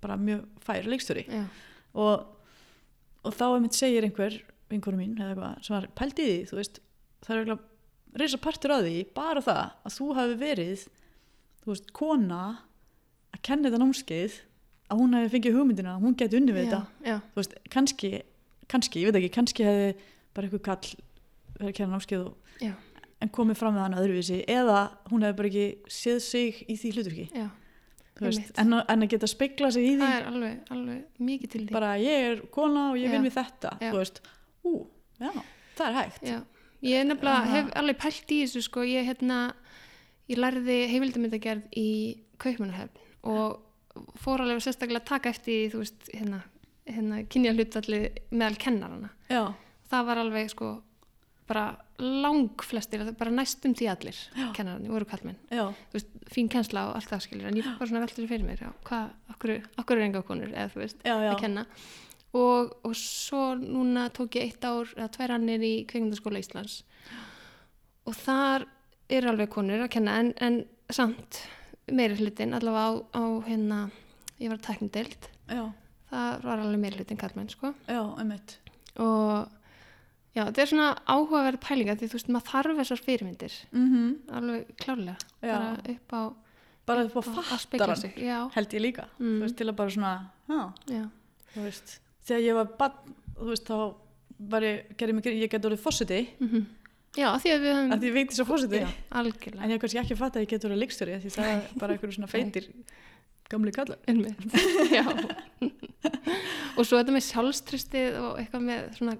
bara 0.00 0.18
mjög 0.20 0.44
fær 0.64 0.88
leikstjóri. 0.88 1.24
Já, 1.28 1.44
og, 1.96 2.26
og 3.26 3.34
þá 3.34 3.46
einmitt 3.48 3.76
segir 3.76 4.06
einhver 4.06 4.38
vinkonu 4.70 4.98
mín 5.00 5.16
eða 5.18 5.32
eitthvað 5.32 5.66
sem 5.66 5.76
var 5.76 5.88
pælt 5.98 6.20
í 6.22 6.26
því 6.28 6.36
þú 6.50 6.58
veist, 6.60 6.80
það 7.26 7.40
er 7.42 7.58
reysa 8.16 8.40
partur 8.42 8.74
af 8.76 8.84
því, 8.86 8.94
bara 9.16 9.42
það 9.44 9.62
að 9.86 9.96
þú 9.96 10.08
hafi 10.16 10.38
verið 10.40 10.84
þú 11.62 11.72
veist, 11.72 11.92
kona 11.96 12.42
að 13.34 13.42
kenna 13.46 13.68
þetta 13.68 13.82
námskeið 13.82 14.38
að 14.86 15.00
hún 15.02 15.16
hefði 15.18 15.32
fengið 15.34 15.58
hugmyndina 15.58 15.94
að 15.96 16.06
hún 16.06 16.18
geti 16.18 16.38
unni 16.38 16.54
við 16.54 16.66
já, 16.66 16.70
þetta. 16.70 17.10
já, 17.10 17.16
þú 17.32 17.40
veist, 17.42 17.56
kannski, 17.74 18.10
kannski, 18.72 19.02
ég 19.02 19.10
veit 19.10 19.20
ekki 19.20 19.32
kannski 19.36 19.66
hefði 19.66 19.88
bara 20.36 20.48
einhver 20.48 20.64
kall 20.68 20.92
verið 21.56 21.70
að 21.70 21.76
kenna 21.78 21.96
námskeið 21.96 22.26
og, 22.26 22.52
en 23.22 23.28
komið 23.32 23.56
fram 23.60 23.74
með 23.74 23.80
hann 23.86 23.94
öðruvísi 24.00 24.40
eða 24.52 24.80
hún 25.10 25.22
hefði 25.24 25.36
bara 25.38 25.48
ekki 25.48 25.66
séð 25.88 26.18
sig 26.20 26.58
í 26.68 26.76
því 26.76 26.90
hlutverki. 26.96 27.28
Já. 27.34 27.46
veist, 28.20 28.50
en, 28.58 28.70
að- 28.72 28.84
en 28.92 29.02
að 29.04 29.08
geta 29.12 29.26
speikla 29.28 29.70
sig 29.72 29.84
í 29.84 29.94
því. 29.96 30.00
Það 30.04 30.18
er 30.20 30.26
alveg, 30.30 30.58
alveg 30.70 31.04
mikið 31.20 31.50
til 31.52 31.62
því. 31.66 31.72
Bara 31.76 31.94
ég 32.00 32.26
er 32.30 32.42
kona 32.52 32.90
og 32.92 32.96
ég 33.00 33.10
vinn 33.12 33.24
við 33.26 33.34
þetta 33.36 33.72
Já. 33.80 33.90
þú 33.92 33.96
veist, 34.00 34.20
ú, 34.64 34.86
já, 35.20 35.30
það 35.76 35.86
er 35.88 35.96
hægt. 36.00 36.22
Já, 36.30 36.38
ég 36.82 37.00
er 37.00 37.04
nefnilega, 37.10 37.42
Aha. 37.42 37.54
hef 37.56 37.70
alveg 37.82 37.98
pælt 37.98 38.32
í 38.32 38.38
þessu 38.44 38.62
sko, 38.62 38.80
ég 38.88 39.04
hérna, 39.08 39.40
ég 40.28 40.38
lærði 40.40 40.78
heimildamöndagerð 40.92 41.62
í 41.76 41.88
Kaupmannahöfn 42.38 43.04
og 43.24 43.62
fór 44.20 44.40
alveg 44.44 44.60
sérstaklega 44.64 45.00
að 45.00 45.08
taka 45.08 45.28
eftir, 45.32 45.70
þú 45.72 45.78
veist, 45.84 46.08
hérna, 46.12 46.42
hérna 46.86 47.22
kynja 47.28 47.52
hlutalli 47.56 48.00
meðal 48.30 48.56
kennarana. 48.60 49.10
já, 49.30 49.54
Það 49.90 50.06
var 50.06 50.16
alveg 50.18 50.48
sko, 50.50 50.82
bara 51.46 51.76
lang 52.02 52.62
flestir, 52.62 53.04
bara 53.18 53.32
næstum 53.32 53.74
því 53.76 53.88
allir 53.92 54.18
Já. 54.36 54.48
kennarani 54.56 54.90
voru 54.92 55.08
kallmenn. 55.08 55.38
veist, 55.94 56.10
fín 56.32 56.50
kennsla 56.52 56.88
og 56.90 56.98
allt 56.98 57.12
það 57.12 57.22
skilur, 57.24 57.48
en 57.48 57.56
ég 57.56 57.68
bara 57.78 57.88
svona 57.88 58.02
veldur 58.04 58.28
fyrir 58.28 58.44
mér, 58.44 58.64
hvað, 58.84 59.14
okkur, 59.34 59.54
okkur 59.80 60.00
er 60.00 60.08
enga 60.08 60.22
konur, 60.26 60.52
eða 60.52 60.72
þú 60.74 60.82
veist, 60.82 61.00
já, 61.06 61.14
já, 61.14 61.30
að 61.32 61.40
kenna. 61.40 61.66
Og, 62.36 62.72
og 62.84 62.96
svo 63.00 63.42
núna 63.56 64.08
tók 64.12 64.36
ég 64.36 64.50
eitt 64.50 64.64
ár 64.66 64.90
eða 64.96 65.08
tvær 65.14 65.36
annir 65.38 65.62
í 65.64 65.74
kveikmyndaskóla 65.88 66.42
Íslands. 66.42 66.82
Og 68.06 68.16
þar 68.18 68.66
eru 69.08 69.30
alveg 69.30 69.52
konur 69.54 69.86
að 69.86 69.92
kenna 69.96 70.18
en, 70.20 70.32
en 70.42 70.60
samt 70.92 71.40
meiri 71.92 72.18
hlutin 72.18 72.54
allavega 72.56 73.00
á, 73.14 73.22
á 73.22 73.24
hérna 73.46 73.80
ég 74.42 74.50
var 74.50 74.60
teknideild 74.62 75.28
já, 75.48 75.62
það 76.10 76.44
var 76.44 76.62
alveg 76.62 76.82
meiri 76.82 77.00
hlutin 77.00 77.20
kallmenn 77.20 77.50
sko. 77.52 77.72
Já, 77.88 78.02
einmitt. 78.18 78.58
Og 79.02 79.46
já, 80.36 80.42
þetta 80.44 80.62
er 80.64 80.70
svona 80.72 80.88
áhugaverð 81.08 81.60
pælinga 81.64 81.96
því 81.96 82.08
þú 82.12 82.18
veist, 82.18 82.30
maður 82.36 82.50
þarf 82.52 82.80
þessar 82.82 83.02
fyrirmyndir 83.06 83.54
mm 83.72 84.08
alveg 84.38 84.74
klárlega 84.82 85.16
Já. 85.40 85.54
bara 85.56 85.76
upp 85.96 86.12
á 86.12 86.22
bara 86.86 87.04
upp 87.08 87.16
á 87.16 87.20
að 87.20 87.58
spegla 87.58 87.86
fattaran 87.88 88.02
sig 88.04 88.12
já, 88.22 88.38
held 88.54 88.74
ég 88.76 88.82
líka, 88.84 89.08
Mm. 89.18 89.38
þú 89.40 89.42
veist, 89.48 89.56
til 89.58 89.66
að 89.72 89.76
bara 89.80 89.90
svona 89.96 90.14
já, 90.48 90.60
já, 90.92 91.04
þú 91.54 91.62
veist 91.66 91.96
þegar 92.28 92.42
ég 92.46 92.54
var 92.60 92.68
bann, 92.78 93.14
þú 93.40 93.48
veist, 93.50 93.66
þá 93.66 93.94
var 94.52 94.62
ég, 94.62 94.82
gerði 95.00 95.14
mig, 95.16 95.24
ég 95.32 95.50
geti 95.50 95.66
orðið 95.70 95.82
fósiti 95.86 96.20
mm 96.40 96.66
já, 97.16 97.26
af 97.32 97.40
því 97.42 97.50
að 97.56 97.62
við 97.64 97.72
höfum 97.74 97.92
að 97.96 98.00
því 98.02 98.08
ég 98.10 98.14
veit 98.20 98.30
þess 98.30 98.42
að 98.44 98.48
fósiti 98.52 98.80
já, 98.82 98.88
algjörlega. 99.16 99.62
En 99.64 99.70
ég 99.72 99.78
kannski 99.80 99.98
ekki 100.02 100.12
að 100.14 100.18
fatta 100.20 100.36
að 100.38 100.42
ég 100.44 100.50
geti 100.52 100.66
orðið 100.68 100.80
leikstjóri 100.84 101.14
því 101.22 101.30
það 101.32 101.46
er 101.52 101.62
bara 101.80 101.94
einhverju 101.96 102.16
svona 102.18 102.28
feitir 102.28 102.66
gamli 103.48 103.72
kallar 103.72 103.98
já. 104.98 105.04
Og 106.76 106.84
svo 106.84 106.98
þetta 107.00 107.14
með 107.14 107.24
sjálfstrystið 107.24 108.18
og 108.20 108.38
eitthvað 108.42 108.64
með 108.66 108.82
svona 108.98 109.14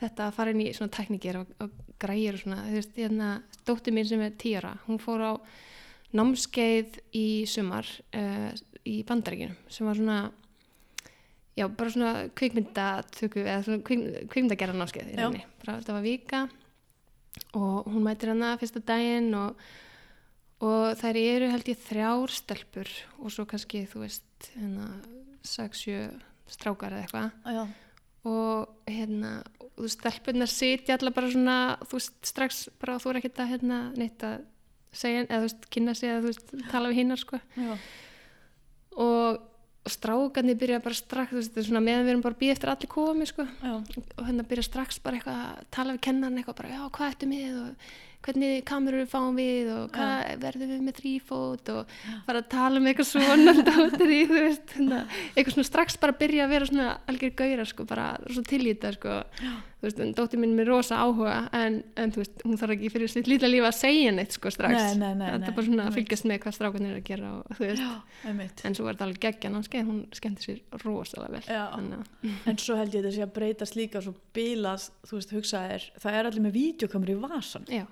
þetta 0.00 0.28
að 0.28 0.36
fara 0.36 0.52
inn 0.52 0.64
í 0.64 0.72
svona 0.76 0.92
teknikir 0.92 1.40
og, 1.40 1.52
og 1.62 1.76
græjur 2.02 2.36
og 2.36 2.42
svona, 2.42 2.64
þú 2.66 2.78
veist, 2.78 2.96
hérna 2.98 3.30
dóttir 3.68 3.96
mín 3.96 4.08
sem 4.08 4.24
er 4.24 4.34
tíara, 4.38 4.74
hún 4.86 5.00
fór 5.02 5.24
á 5.24 5.32
námskeið 6.16 7.00
í 7.16 7.28
sumar 7.50 7.88
uh, 8.16 8.50
í 8.86 9.00
bandaríkinu 9.06 9.56
sem 9.72 9.88
var 9.88 9.98
svona 9.98 10.18
já, 11.56 11.66
bara 11.66 11.92
svona 11.92 12.12
kvikmyndatöku 12.36 13.42
eða 13.42 13.64
svona 13.66 13.82
kvik, 13.86 14.04
kvikmyndagerra 14.30 14.76
námskeið 14.76 15.10
í 15.14 15.18
rauninni, 15.18 15.48
bara 15.64 15.80
þetta 15.80 15.96
var 15.96 16.06
vika 16.06 16.44
og 17.56 17.90
hún 17.90 18.06
mætir 18.06 18.32
hana 18.32 18.54
fyrsta 18.60 18.84
daginn 18.84 19.34
og 19.36 19.66
og 20.64 20.96
þær 20.96 21.18
eru 21.20 21.48
held 21.52 21.66
ég 21.68 21.80
þrjár 21.84 22.32
stelpur 22.32 22.92
og 23.20 23.32
svo 23.32 23.44
kannski 23.48 23.82
þú 23.90 24.06
veist 24.06 24.48
hérna 24.54 24.86
6-7 25.44 26.06
strákar 26.48 26.96
eða 26.96 27.04
eitthvað 27.04 27.74
og 28.26 28.90
hérna 28.90 29.38
og 29.60 29.70
þú 29.76 29.86
veist 29.86 30.00
stelpurnar 30.00 30.50
sitja 30.50 30.96
allar 30.96 31.14
bara 31.14 31.32
svona 31.32 31.56
þú 31.84 31.98
veist 31.98 32.16
strax 32.26 32.62
bara 32.80 33.00
þú 33.02 33.12
er 33.12 33.20
ekkert 33.20 33.42
að 33.44 33.52
hérna 33.54 33.80
neitt 33.96 34.24
að 34.26 34.46
segja 34.96 35.26
eða 35.26 35.42
þú 35.42 35.44
veist 35.48 35.68
kynna 35.76 35.94
sig 35.96 36.10
eða 36.10 36.22
þú 36.24 36.32
veist 36.32 36.56
tala 36.70 36.90
við 36.90 37.00
hinnar 37.02 37.20
sko. 37.20 37.40
Já, 37.58 37.76
og, 38.96 39.44
og 39.86 39.92
strákarnir 39.92 40.58
byrja 40.58 40.82
bara 40.84 40.98
strax 40.98 41.32
þú 41.32 41.40
veist 41.40 41.52
þetta 41.52 41.62
er 41.62 41.68
svona 41.68 41.84
meðan 41.84 42.06
við 42.06 42.14
erum 42.14 42.24
bara 42.24 42.40
býja 42.40 42.56
eftir 42.56 42.72
allir 42.72 42.92
komi 42.96 43.28
sko. 43.28 43.46
Já, 43.60 43.74
og 43.76 44.24
hérna 44.24 44.48
byrja 44.48 44.66
strax 44.70 45.00
bara 45.04 45.20
eitthvað 45.20 45.42
að 45.44 45.64
tala 45.76 45.96
við 45.96 46.04
kennan 46.08 46.40
eitthvað 46.40 46.60
bara, 46.62 46.74
já, 46.74 46.82
hvað 46.98 47.12
ertu 47.12 47.30
með? 47.30 47.60
Og 47.62 47.92
hvernig 48.26 48.64
kamerur 48.68 49.06
fáum 49.10 49.38
við 49.38 49.70
og 49.74 49.94
hvað 49.94 50.32
verðum 50.42 50.72
við 50.74 50.82
með 50.86 50.98
þrýfót 51.00 51.72
og 51.74 51.94
bara 52.26 52.42
að 52.42 52.50
tala 52.56 52.80
um 52.80 52.90
eitthvað 52.90 53.10
svona 53.12 53.54
dóttir 53.70 54.12
í, 54.12 54.20
þú 54.28 54.42
veist, 54.42 54.74
hérna, 54.76 55.00
eitthvað 55.34 55.56
svona 55.56 55.70
strax 55.70 56.00
bara 56.02 56.16
byrja 56.20 56.44
að 56.46 56.54
vera 56.56 56.68
svona 56.70 56.90
algjör 57.10 57.34
gauðra 57.40 57.66
sko, 57.70 57.88
bara 57.88 58.06
svo 58.26 58.44
tilýta 58.46 58.92
sko, 58.96 59.20
þú 59.40 59.88
veist, 59.88 60.02
en 60.02 60.14
dóttir 60.18 60.42
mín 60.42 60.56
með 60.58 60.70
rosa 60.72 61.00
áhuga 61.04 61.36
en, 61.56 61.80
en 61.96 62.14
þú 62.14 62.22
veist, 62.24 62.44
hún 62.46 62.60
þarf 62.60 62.76
ekki 62.76 62.92
fyrir 62.96 63.12
sitt 63.12 63.30
lítla 63.30 63.50
lífa 63.52 63.70
að 63.70 63.78
segja 63.80 64.14
neitt 64.16 64.36
sko 64.36 64.52
strax. 64.54 64.76
Nei, 64.76 65.00
nei, 65.00 65.12
nei, 65.20 65.26
nei, 65.26 65.46
er 65.46 65.56
bara 65.56 65.68
svona 65.68 65.88
að 65.90 65.98
fylgjast 66.00 66.28
með 66.28 66.42
hvað 66.44 66.56
strákunir 66.58 66.94
er 66.94 67.00
að 67.02 67.06
gera 67.10 67.32
og 67.38 67.58
þú 67.58 67.66
veist, 67.66 67.84
já, 67.84 68.32
en 68.66 68.78
svo 68.78 68.88
er 68.88 68.96
þetta 68.96 69.06
alveg 69.08 69.22
geggja 69.26 69.52
námskeið, 69.52 69.90
hún 69.90 70.00
skemmti 70.16 70.46
sér 70.46 70.82
rosalega 70.82 71.36
vel 71.36 71.44
Já. 71.46 71.62
að 71.76 71.92
en 72.50 72.58
svo 72.60 72.76
held 72.78 72.94
ég 72.94 73.04
þetta 73.04 73.14
sé 73.14 73.24
að 73.26 73.34
breytast 73.36 73.76
líka 73.78 74.02
svo 74.04 74.14
bilað, 74.36 74.88
þú 75.06 75.20
veist, 75.20 75.34
hugsaðir 75.36 75.86
það 76.02 76.18
er 76.18 76.30
allir 76.30 76.44
með 76.46 76.56
vídeokamur 76.56 77.12
í 77.12 77.16
vasan 77.22 77.66
já, 77.70 77.84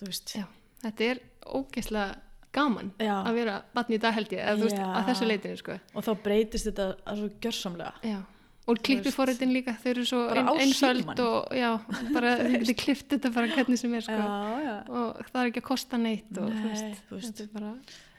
þú 0.00 0.08
veist, 0.10 0.32
Já, 0.36 0.46
þetta 0.84 1.10
er 1.10 1.20
ógeðslega 1.46 2.14
gaman 2.56 2.92
Já. 3.02 3.14
að 3.28 3.34
vera 3.36 3.58
batni 3.76 3.98
í 3.98 4.00
dag 4.00 4.14
held 4.16 4.32
ég, 4.32 4.40
eða 4.40 4.56
þú 4.60 4.68
veist, 4.70 4.80
að 4.86 5.10
þessu 5.10 5.28
leitinu 5.28 5.58
sko. 5.60 5.76
og 5.94 6.06
þá 6.06 6.10
breytist 6.24 6.68
þetta 6.70 6.86
að 7.04 7.20
svo 7.20 7.28
gjörsamlega 7.44 8.10
Já, 8.10 8.18
og 8.66 8.80
klippiforritin 8.88 9.52
líka, 9.54 9.74
þau 9.82 9.90
eru 9.92 10.04
svo 10.08 10.22
ein, 10.32 10.48
einsöld 10.64 11.20
og 11.22 11.52
já, 11.54 11.68
bara 12.14 12.32
getur 12.56 12.78
klippt 12.80 13.12
þetta 13.14 13.30
bara 13.36 13.52
hvernig 13.52 13.78
sem 13.82 13.94
er 13.94 14.06
sko. 14.08 14.16
já, 14.16 14.64
já, 14.66 14.74
og 14.88 15.20
það 15.30 15.40
er 15.42 15.50
ekki 15.52 15.62
að 15.62 15.68
kosta 15.68 16.00
neitt 16.00 16.32
og 16.40 16.48
þú 16.50 16.64
Nei, 16.64 16.68
veist, 16.72 17.04
þú 17.10 17.20
veist. 17.20 17.30
þetta 17.30 17.44
er 17.46 17.52
bara 17.60 17.72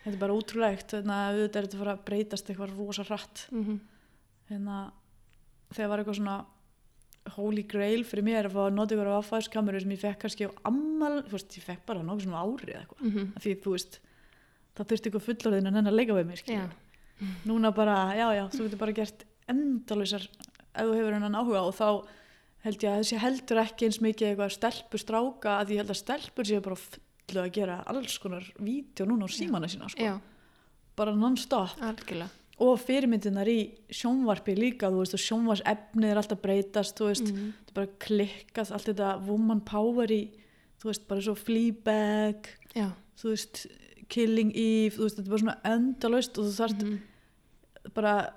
þetta 0.05 0.13
er 0.15 0.21
bara 0.21 0.37
útrúlegt 0.39 0.93
þannig 0.95 1.17
að 1.17 1.33
auðvitað 1.41 1.59
er 1.59 1.67
þetta 1.67 1.77
að 1.77 1.83
fara 1.83 1.95
að 1.97 2.05
breytast 2.11 2.49
eitthvað 2.53 2.75
rosa 2.77 3.07
hratt 3.09 3.47
mm 3.51 3.79
hérna 4.47 4.75
þegar 5.75 5.89
var 5.91 5.99
eitthvað 5.99 6.15
svona 6.21 6.35
holy 7.35 7.63
grail 7.67 8.03
fyrir 8.07 8.25
mér 8.27 8.49
að 8.49 8.57
fá 8.57 8.61
að 8.65 8.75
nota 8.77 8.95
ykkur 8.95 9.11
á 9.11 9.19
affæðskameru 9.19 9.81
sem 9.83 9.93
ég 9.95 10.01
fekk 10.01 10.19
kannski 10.23 10.49
á 10.49 10.51
ammal 10.69 11.23
þú 11.27 11.35
veist, 11.35 11.57
ég 11.57 11.65
fekk 11.65 11.85
bara 11.85 12.03
nokkuð 12.03 12.27
svona 12.27 12.43
ári 12.43 12.73
eða 12.73 12.81
eitthvað 12.83 13.01
-hmm. 13.07 13.31
Af 13.35 13.43
því 13.43 13.55
þú 13.63 13.71
veist, 13.75 13.99
það 14.75 14.87
þurfti 14.91 15.09
ykkur 15.09 15.25
fullorðin 15.27 15.67
að 15.67 15.73
nenni 15.73 15.89
að 15.89 15.99
leika 15.99 16.13
við 16.13 16.27
mér 16.27 16.37
skilur. 16.37 16.75
núna 17.49 17.71
bara, 17.73 18.13
já 18.15 18.27
já, 18.37 18.43
þú 18.53 18.63
getur 18.63 18.79
bara 18.79 18.91
gert 18.91 19.25
endalausar 19.47 20.23
ef 20.77 20.85
þú 20.85 20.93
hefur 20.93 21.13
hennan 21.13 21.35
áhuga 21.35 21.61
og 21.65 21.73
þá 21.73 21.89
held 22.65 22.83
ég 22.83 22.91
að 22.91 23.01
þessi 23.01 23.19
heldur 23.21 23.61
ekki 23.63 23.87
eins 23.87 23.99
mikið 24.03 24.31
eitthvað 24.31 24.55
stelpur 24.55 24.99
stráka 24.99 25.59
að 25.61 25.73
ég 25.73 25.81
held 25.81 25.93
að 25.93 26.01
stelpur 26.01 26.45
séu 26.45 26.63
bara 26.65 26.79
fullu 26.81 27.43
að 27.43 27.53
gera 27.57 27.77
alls 27.85 28.17
konar 28.23 28.43
vídeo 28.59 29.07
núna 29.09 29.25
á 29.25 29.29
símana 29.31 29.69
sína 29.71 29.89
sko. 29.89 30.19
bara 30.95 31.15
non-stop 31.15 31.81
algjörlega 31.81 32.29
og 32.57 32.79
fyrirmyndinar 32.81 33.49
í 33.51 33.57
sjónvarpi 33.93 34.55
líka 34.57 34.89
þú 34.89 35.03
veist 35.03 35.13
og 35.17 35.21
sjónvarsefnið 35.21 36.09
er 36.09 36.21
alltaf 36.21 36.39
breytast 36.41 36.97
þú 36.97 37.09
veist, 37.11 37.27
Mhm. 37.31 37.51
þetta 37.53 37.69
er 37.69 37.75
bara 37.75 37.97
klikkað 38.05 38.71
allt 38.71 38.87
þetta 38.89 39.25
woman 39.27 39.61
power 39.61 40.07
í 40.07 40.23
þú 40.81 40.89
veist, 40.89 41.07
bara 41.07 41.21
svo 41.21 41.35
Fleabag 41.35 42.47
Já, 42.75 42.91
þú 43.17 43.29
veist, 43.29 43.67
Killing 44.09 44.51
Eve 44.55 44.95
þú 44.97 45.03
veist, 45.03 45.17
þetta 45.17 45.27
er 45.27 45.29
bara 45.29 45.43
svona 45.45 45.61
endalaust 45.63 46.37
og 46.37 46.45
þú 46.45 46.53
þarft 46.57 46.83
mhm. 46.83 46.99
bara 47.93 48.33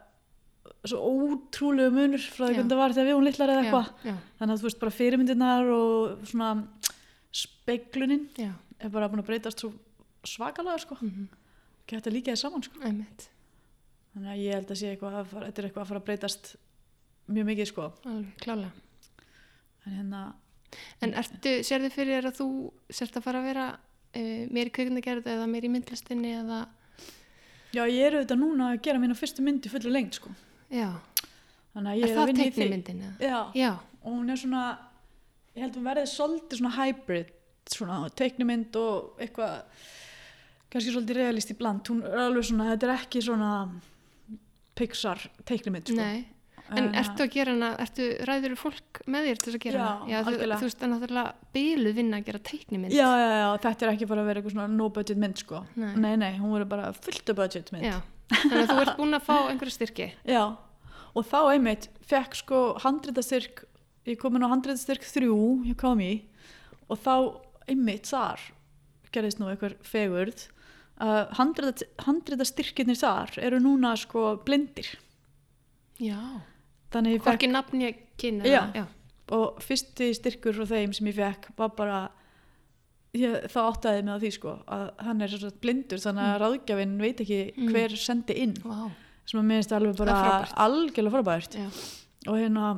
svo 0.85 0.99
ótrúlegu 1.01 1.93
munur 1.93 2.19
frá 2.19 2.49
því 2.49 2.55
hvernig 2.55 2.71
það 2.71 2.77
var 2.81 2.93
þegar 2.93 3.09
við 3.09 3.17
hún 3.17 3.25
litlar 3.25 3.49
eða 3.49 3.65
eitthvað. 3.65 4.19
þannig 4.39 4.53
að 4.55 4.61
þú 4.61 4.69
veist, 4.69 4.81
bara 4.81 4.91
fyrirmyndinar 4.91 5.73
og 5.73 6.25
svona 6.25 6.69
speglunin 7.33 8.29
já, 8.37 8.53
er 8.81 8.89
bara 8.91 9.09
búin 9.09 9.21
að 9.21 9.27
breytast 9.27 9.61
svo 9.61 9.73
svakalega 10.25 10.79
sko, 10.81 10.97
mm 11.01 11.29
ekki 11.91 11.99
hægt 11.99 12.07
að 12.07 12.15
líka 12.15 12.31
þið 12.35 12.41
saman 12.45 12.63
sko. 12.63 12.81
Einmitt, 12.87 13.30
þannig 14.15 14.33
að 14.35 14.43
ég 14.45 14.59
held 14.59 14.71
að 14.75 14.81
sé 14.81 14.93
eitthvað 14.93 15.19
að 15.21 15.33
fara, 15.33 15.49
þetta 15.49 15.63
er 15.63 15.69
eitthvað 15.69 15.83
að 15.85 15.91
fara 15.91 16.03
að 16.03 16.07
breytast 16.09 16.53
mjög 17.31 17.51
mikið 17.51 17.71
sko. 17.71 17.89
Klálega. 18.43 18.71
En 19.87 19.97
hérna, 19.97 20.23
En 21.03 21.15
ertu, 21.19 21.55
sér 21.67 21.83
þið 21.87 21.95
fyrir 21.95 22.29
að 22.29 22.37
þú 22.41 22.49
sért 22.95 23.17
að 23.19 23.25
fara 23.25 23.41
að 23.41 23.49
vera 23.51 23.65
uh, 23.75 24.43
meiri 24.55 24.73
kveikmyndagerð 24.75 25.31
eða 25.33 25.49
meiri 25.51 25.71
í 25.71 25.73
myndlistinni 25.75 26.35
eða, 26.43 26.61
já 27.75 27.83
ég 27.87 28.05
er 28.07 28.19
auðvitað 28.19 28.43
núna 28.43 28.69
að 28.75 28.83
gera 28.87 29.03
mína 29.03 29.17
fyrstu 29.19 29.45
myndi 29.47 29.73
fullu 29.73 29.93
lengt 29.95 30.21
sko. 30.21 30.31
Já, 30.71 30.93
þannig 31.75 31.91
að 31.91 31.99
ég 31.99 32.07
er 32.07 32.15
að 32.15 32.21
það 32.21 32.45
í 32.45 32.95
eða? 32.95 33.13
já, 33.19 33.39
Já, 33.59 33.71
og 34.03 34.15
hún 34.15 34.31
er 34.31 34.41
svona 34.43 34.65
ég 35.57 35.65
held 35.65 35.73
að 35.73 35.81
hún 35.81 35.89
verði 35.91 36.07
svolítið 36.13 36.61
svona 36.63 36.77
hybrid 36.77 37.37
svona 37.71 37.99
teiknumynd 38.19 38.77
og 38.81 39.21
eitthvað 39.23 39.87
kannski 40.71 40.93
svolítið 40.95 41.19
realist 41.19 41.51
í 41.51 41.57
bland. 41.59 41.83
Hún 41.91 42.05
er 42.07 42.27
alveg 42.29 42.47
svona, 42.47 42.71
þetta 42.73 42.87
er 42.89 42.95
ekki 42.95 43.23
svona 43.27 43.51
Pixar 44.79 45.19
teiknumynd 45.49 45.89
sko. 45.91 45.97
nei, 45.97 46.27
en 46.71 46.91
Eh, 46.95 47.01
ertu 47.03 47.25
að 47.25 47.33
gera 47.35 47.51
hana, 47.57 47.71
ertu, 47.83 48.05
ræður 48.29 48.53
fólk 48.57 49.01
með 49.11 49.25
þér 49.27 49.39
til 49.43 49.47
þess 49.51 49.59
að 49.59 49.65
gera 49.65 49.79
Já, 49.81 49.87
hana? 49.89 50.11
Já, 50.13 50.19
þú, 50.23 50.35
þú 50.39 50.67
veist, 50.69 50.79
það 50.79 50.87
er 50.87 50.93
náttúrulega 50.95 51.35
bíluð 51.57 51.95
vinna 51.99 52.21
að 52.21 52.27
gera 52.29 52.39
teiknimynd. 52.51 52.93
já, 52.95 53.09
já, 53.19 53.29
já, 53.41 53.49
þetta 53.65 53.87
er 53.87 53.93
ekki 53.95 54.07
bara 54.13 54.23
að 54.23 54.29
vera 54.31 54.41
eitthvað 54.41 54.55
svona 54.55 54.69
no 54.77 54.89
budget 54.89 55.19
mynd 55.19 55.37
sko 55.43 55.65
Nei. 55.77 55.95
nei, 55.97 56.15
nei, 56.17 56.33
hún 56.39 56.53
verður 56.55 56.69
bara 56.71 56.93
fullt 56.95 57.35
budget 57.35 57.73
mynd 57.75 57.91
þannig 58.31 58.61
að 58.63 58.71
þú 58.71 58.79
ert 58.85 58.97
búin 59.01 59.15
að 59.19 59.25
fá 59.27 59.35
einhverja 59.51 59.75
styrki. 59.75 60.07
Já, 60.37 60.45
og 61.19 61.27
þá 61.27 61.39
einmitt 61.57 61.89
fekk 62.07 62.39
sko 62.39 62.61
handritastyrk 62.85 63.65
ég 64.07 64.19
kom 64.23 64.37
inn 64.39 64.47
á 64.47 64.53
handritastyrk 64.55 65.03
þrjú 65.03 65.67
hjá 65.67 65.75
KMI 65.83 66.13
og 66.89 66.99
þá 67.03 67.15
einmitt 67.67 68.07
þar 68.07 68.39
gerðist 69.11 69.41
nú 69.43 69.51
einhver 69.51 69.75
fegurð 69.83 70.47
að 71.01 71.19
handrita, 71.39 71.87
handritastyrkinir 72.07 72.99
þar 73.01 73.39
eru 73.47 73.61
núna 73.65 73.95
sko 73.97 74.37
blindir 74.45 74.89
Já, 76.01 76.17
þannig 76.95 77.19
fekk 77.21 77.27
hvorki 77.29 77.49
nafn 77.53 77.83
ég 77.85 77.99
kynna. 78.21 78.45
Já. 78.49 78.63
já, 78.75 78.85
og 79.37 79.61
fyrsti 79.65 80.11
styrkur 80.17 80.57
frá 80.57 80.67
þeim 80.71 80.95
sem 80.97 81.11
ég 81.11 81.17
fekk 81.19 81.51
var 81.61 81.73
bara 81.77 81.99
ég, 83.17 83.37
þá 83.53 83.59
áttaði 83.69 84.05
mig 84.07 84.17
á 84.17 84.23
því 84.23 84.31
sko 84.37 84.55
að 84.71 84.85
hann 85.09 85.21
er 85.25 85.33
svo 85.33 85.41
sagt 85.45 85.61
blindur 85.65 86.01
þannig 86.03 86.29
að 86.31 86.41
ráðgjafinn 86.45 86.97
veit 87.03 87.21
ekki 87.25 87.41
Mm. 87.57 87.73
hver 87.75 87.97
sendi 88.01 88.37
inn 88.45 88.55
vá, 88.65 88.91
sem 89.27 89.41
að 89.41 89.49
minnst 89.51 89.73
alveg 89.77 89.97
bara 90.01 90.47
algjörlega 90.57 91.17
frábært 91.19 91.57
já. 91.61 91.69
og 92.29 92.37
hérna 92.41 92.71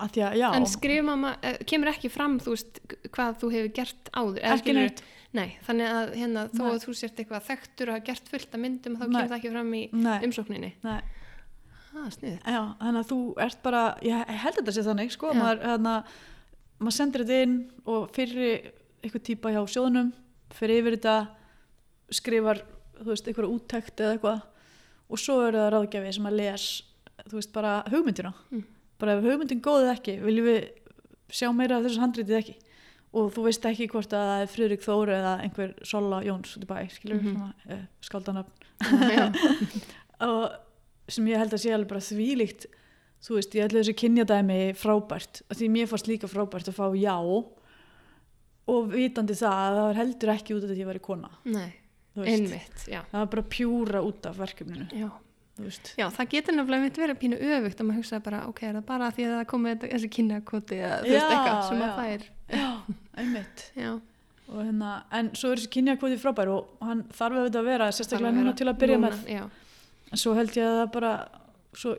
að 0.00 0.10
því 0.12 0.22
að 0.26 0.34
já, 0.40 0.48
En 0.56 0.66
skrifum 0.68 1.24
að, 1.24 1.60
kemur 1.66 1.88
ekki 1.92 2.10
fram, 2.12 2.38
þú 2.40 2.52
veist, 2.52 2.80
hvað 3.14 3.38
þú 3.40 3.50
hefur 3.54 3.70
gert 3.78 4.10
áður. 4.12 4.40
ekki 4.44 4.74
neitt 4.76 5.02
Nei, 5.36 5.50
þannig 5.66 5.90
að 5.92 6.14
hérna, 6.16 6.42
þó 6.54 6.62
að 6.70 6.78
þú 6.86 6.94
sért 6.96 7.20
eitthvað 7.22 7.44
þekktur 7.50 7.90
og 7.92 7.96
hafa 7.98 8.06
gert 8.08 8.30
fullt 8.32 8.54
af 8.56 8.62
myndum, 8.62 8.96
þá 8.96 9.04
Nei. 9.04 9.10
kemur 9.12 9.30
það 9.32 9.36
ekki 9.40 9.52
fram 9.52 9.72
í 9.76 9.82
Nei, 9.92 10.16
umsókninni. 10.28 10.72
nei, 10.86 10.98
Ah, 11.96 12.10
já, 12.12 12.60
þannig 12.76 12.98
að 13.00 13.06
þú 13.08 13.16
ert 13.40 13.60
bara 13.64 13.82
ég 14.04 14.32
held 14.42 14.56
þetta 14.58 14.72
sé 14.76 14.82
þannig 14.84 15.12
sko, 15.14 15.30
maður, 15.32 15.62
hérna, 15.64 15.92
maður 16.76 16.92
sendir 16.98 17.22
þetta 17.24 17.38
inn 17.46 17.54
og 17.88 18.10
fyrri 18.12 18.48
eitthvað 19.00 19.22
típa 19.30 19.52
hjá 19.54 19.62
sjóðunum 19.72 20.10
fyrir 20.58 20.82
yfir 20.82 20.96
þetta 20.98 21.14
skrifar, 22.18 22.60
þú 23.00 23.08
veist, 23.14 23.30
eitthvað 23.30 23.48
úttekt 23.54 24.02
eða 24.04 24.16
eitthvað 24.18 24.42
og 25.08 25.22
svo 25.22 25.38
er 25.46 25.56
það 25.56 25.70
ráðgjafi 25.76 26.12
sem 26.18 26.28
að 26.28 26.36
les, 26.42 26.66
þú 27.30 27.38
veist, 27.38 27.52
bara 27.56 27.72
hugmyndina. 27.94 28.34
Mm. 28.52 28.64
bara 29.00 29.16
ef 29.16 29.24
hugmyndin 29.30 29.64
góðið 29.64 29.90
ekki 29.94 30.18
viljum 30.24 30.46
við 30.50 30.60
sjá 31.32 31.48
meira 31.56 31.78
af 31.80 31.84
þessu 31.88 32.00
handritið 32.04 32.38
ekki 32.42 32.54
og 33.16 33.30
þú 33.32 33.44
veist 33.46 33.64
ekki 33.70 33.86
hvort 33.92 34.12
að 34.12 34.26
það 34.28 34.42
er 34.44 34.50
Friðrik 34.52 34.82
Þóru 34.84 35.14
eða 35.16 35.34
einhver 35.46 35.74
Sola 35.88 36.18
Jóns 36.26 36.54
út 36.58 36.64
í 36.66 36.68
bæ, 36.68 36.78
skilur 36.92 37.20
Mhm. 37.22 37.34
svona, 37.34 37.52
uh, 37.72 37.84
skaldanafn 38.04 38.52
Já, 39.16 39.26
og 40.28 40.56
sem 41.08 41.28
ég 41.30 41.38
held 41.40 41.54
að 41.56 41.62
sé 41.64 41.72
alveg 41.72 41.88
bara 41.94 42.04
þvílíkt 42.04 42.66
þú 43.26 43.38
veist, 43.38 43.54
ég 43.56 43.64
ætla 43.66 43.80
þessi 43.80 43.94
kynjadæmi 44.02 44.58
frábært, 44.76 45.40
því 45.56 45.68
mér 45.72 45.88
fannst 45.90 46.06
líka 46.10 46.28
frábært 46.28 46.68
að 46.68 46.76
fá 46.76 46.86
já 46.98 47.14
og 48.66 48.88
vitandi 48.92 49.34
það 49.38 49.56
að 49.62 49.76
það 49.76 49.84
var 49.86 49.98
heldur 50.00 50.32
ekki 50.34 50.54
út 50.56 50.64
af 50.66 50.68
því 50.70 50.74
að 50.76 50.82
ég 50.82 50.88
væri 50.90 51.02
kona 51.06 51.30
nei, 51.54 51.68
einmitt, 52.26 52.84
já. 52.90 53.00
það 53.12 53.20
var 53.22 53.30
bara 53.36 53.46
pjúra 53.54 54.02
út 54.02 54.26
af 54.26 54.38
verkefninu 54.42 54.86
Já. 54.92 55.08
Já, 55.96 56.06
það 56.12 56.28
getur 56.34 56.54
nefnilega 56.56 56.82
mitt 56.82 56.98
verið 57.00 57.18
pínu 57.22 57.36
öfugt 57.40 57.80
að 57.80 57.86
maður 57.88 58.00
hugsa 58.02 58.20
bara, 58.26 58.40
ok, 58.50 58.62
er 58.68 58.74
það 58.76 58.84
bara 58.90 59.10
því 59.16 59.24
að 59.26 59.34
það 59.36 59.46
komið 59.52 59.86
þessi 59.86 60.10
kynjakoti 60.16 60.80
eða 60.82 60.98
þú 61.02 61.12
veist 61.14 61.30
eitthvað 61.36 61.62
sem 61.68 61.82
að 61.86 61.94
það 61.96 62.10
er. 62.16 62.26
já, 62.52 62.66
einmitt. 63.22 63.64
Já, 63.76 63.92
og 64.48 64.58
hérna, 64.62 64.90
en 65.20 65.30
svo 65.34 65.52
er 65.52 65.56
þessi 65.62 65.72
kynjakvoti 65.76 66.18
frábær 66.22 66.50
og 66.52 66.84
hann 66.86 67.04
þarf 67.16 67.40
að 67.48 67.64
vera 67.70 67.88
sérstaklega 67.92 68.34
núna 68.36 68.52
til 68.58 68.68
að 68.68 68.78
byrja 68.82 68.98
núna, 69.00 69.10
með 69.16 69.32
Já, 69.32 69.42
en 70.12 70.22
svo 70.22 70.34
held 70.36 70.52
ég 70.60 70.66
að 70.68 70.76
það 70.82 70.92
bara 70.98 71.14
svo 71.76 71.96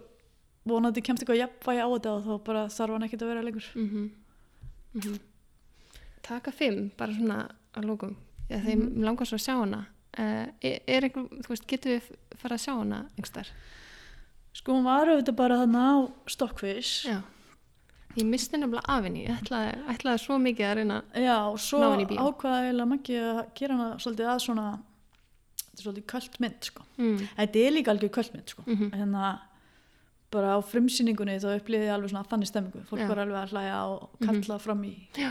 vonandi 0.68 1.02
kemst 1.02 1.24
eitthvað 1.24 1.42
jafnvægi 1.42 1.82
á 1.82 1.88
þetta 1.88 2.14
og 2.14 2.24
þá 2.28 2.32
bara 2.46 2.64
þarf 2.78 2.94
hann 2.98 3.04
ekkert 3.08 3.22
að 3.26 3.30
vera 3.34 3.42
lengur. 3.48 3.68
Mhm, 3.76 4.08
mhm. 5.02 5.20
Taka 6.28 6.52
fimm, 6.52 6.90
bara 6.98 7.14
svona 7.16 7.38
að 7.74 7.86
lókum, 7.88 8.16
já, 8.50 8.58
þeim 8.60 8.82
Mhm. 8.84 9.04
langar 9.06 9.26
svo 9.30 9.38
að 9.38 9.46
sjá 9.48 9.56
hana. 9.60 9.86
Uh, 10.18 10.46
er, 10.66 10.80
er 10.90 11.06
einhver, 11.06 11.28
þú 11.46 11.54
veist, 11.54 11.66
getur 11.70 11.94
við 11.94 12.12
fara 12.42 12.58
að 12.58 12.64
sjá 12.64 12.74
hana 12.74 13.04
einhverstaðar? 13.14 13.52
sko 14.58 14.74
hún 14.74 14.88
var 14.88 15.12
auðvitað 15.12 15.36
bara 15.38 15.60
þannig 15.62 15.84
á 15.86 15.96
Stockfish 16.34 17.06
Já. 17.06 17.20
Ég 18.18 18.26
misti 18.26 18.58
nefnilega 18.58 18.90
af 18.90 19.06
henni, 19.06 19.28
ég 19.28 19.42
ætlaði, 19.44 19.74
ætlaði 19.94 20.22
svo 20.24 20.40
mikið 20.42 20.66
að 20.66 20.72
reyna. 20.80 20.96
Já, 21.22 21.36
og 21.52 21.60
svo 21.62 21.82
eiginlega 21.86 22.88
Maggi 22.90 23.18
að 23.22 23.42
gera 23.60 23.76
hana 23.78 23.90
svolítið 24.02 24.30
að 24.32 24.40
svona 24.42 24.64
þetta 25.60 25.76
er 25.78 25.84
svolítið 25.86 26.08
kvöld 26.14 26.40
mynd 26.42 26.70
sko. 26.72 26.86
Mm. 26.98 27.20
þetta 27.38 27.62
er 27.62 27.76
líka 27.76 27.94
algjör 27.94 28.14
kvöld 28.18 28.34
mynd 28.34 28.56
sko. 28.56 28.66
Mm 28.66 28.96
en 28.98 29.14
það 29.20 29.44
bara 30.34 30.56
á 30.58 30.60
frumsýningunni 30.66 31.38
þá 31.40 31.52
upplýði 31.54 31.88
ég 31.88 31.94
alveg 31.94 32.12
svona 32.12 32.30
þannig 32.32 32.50
stemmingu 32.50 32.82
fólk 32.90 33.04
Já. 33.04 33.08
var 33.12 33.22
alveg 33.24 33.38
að 33.44 33.54
hlæja 33.54 33.78
og 33.92 34.18
kalla 34.26 34.58
fram 34.60 34.82
í 34.84 34.96
Já, 35.16 35.30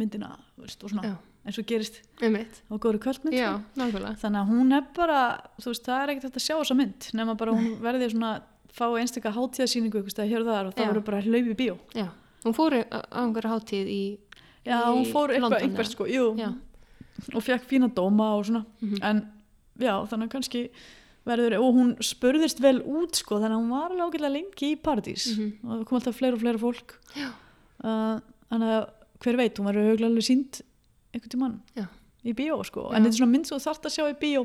myndina 0.00 0.34
veist, 0.58 0.82
og 0.84 0.92
svona, 0.92 1.14
Já. 1.14 1.14
Eins 1.44 1.58
og 1.60 1.66
gerist 1.68 2.00
einmitt. 2.22 2.62
á 2.70 2.74
góðri 2.80 2.98
kvöldmynd 3.04 3.36
Já, 3.36 3.60
sko. 3.76 4.14
þannig 4.22 4.40
að 4.40 4.48
hún 4.50 4.72
er 4.78 4.84
bara, 4.96 5.20
veist, 5.60 5.84
það 5.84 6.02
er 6.02 6.08
ekkert 6.14 6.24
hægt 6.30 6.36
að 6.40 6.46
sjá 6.46 6.54
þessa 6.60 6.76
mynd 6.78 7.08
nema 7.14 7.34
bara 7.36 7.52
hún 7.52 7.78
verði 7.84 8.10
svona 8.14 8.30
fá 8.74 8.86
einstakka 8.98 9.30
hátíðasýningu 9.36 10.00
eitthvað 10.02 10.30
hér 10.32 10.40
og 10.40 10.48
þar 10.50 10.66
og 10.70 10.74
það 10.74 10.88
verður 10.90 11.04
bara 11.04 11.20
hlaup 11.22 11.50
í 11.52 11.56
bíó 11.60 11.76
Já, 11.94 12.08
hún 12.44 12.54
fór 12.56 12.74
á 12.80 12.98
einhverja 13.12 13.52
hátíð 13.54 13.86
í, 13.92 14.02
Já, 14.64 14.78
í 14.80 14.96
hún 14.96 15.06
fór 15.12 15.30
eitthvað, 15.36 15.62
eða? 15.68 15.84
sko, 15.92 16.06
jú 16.08 16.24
Já. 16.40 16.48
og 17.34 17.42
fekk 17.44 17.68
fína 17.70 17.88
dóma 17.94 18.32
og 18.38 18.44
svona 18.48 18.64
Mhm. 18.80 18.98
en 19.02 19.22
já, 19.78 19.94
þannig 20.08 20.26
að 20.28 20.32
kannski 20.32 20.70
verður, 21.26 21.54
og 21.60 21.74
hún 21.74 21.94
spurðist 22.04 22.58
vel 22.60 22.80
út 22.82 23.14
sko, 23.16 23.36
þannig 23.38 23.56
að 23.56 23.62
hún 23.62 23.70
var 23.70 23.90
alveg 23.90 24.10
ágætlega 24.10 24.32
lengi 24.32 24.72
í 24.74 24.76
Paradís 24.80 25.36
Mhm. 25.38 25.52
og 25.64 25.70
það 25.78 25.84
kom 25.86 25.98
alltaf 25.98 26.14
fleira 26.18 26.34
og 26.34 26.40
fleira 26.40 26.58
fólk 26.58 26.94
uh, 27.84 28.20
þannig 28.50 28.70
að 28.74 28.88
hver 29.24 29.36
veit, 29.36 29.56
hún 29.58 29.66
verður 29.70 29.86
auðvitað 29.92 30.10
alveg 30.10 30.26
sínd 30.26 30.60
einhvern 31.14 31.30
tímann 31.34 31.60
Já. 31.76 31.86
í 32.24 32.34
bíó 32.34 32.58
sko, 32.64 32.88
en 32.92 33.02
þetta 33.04 33.12
er 33.14 33.18
svona 33.20 33.32
mynd 33.32 33.46
svo 33.48 33.58
þarft 33.62 33.86
að 33.88 33.94
sjá 33.96 34.04
í 34.10 34.18
bíó 34.20 34.44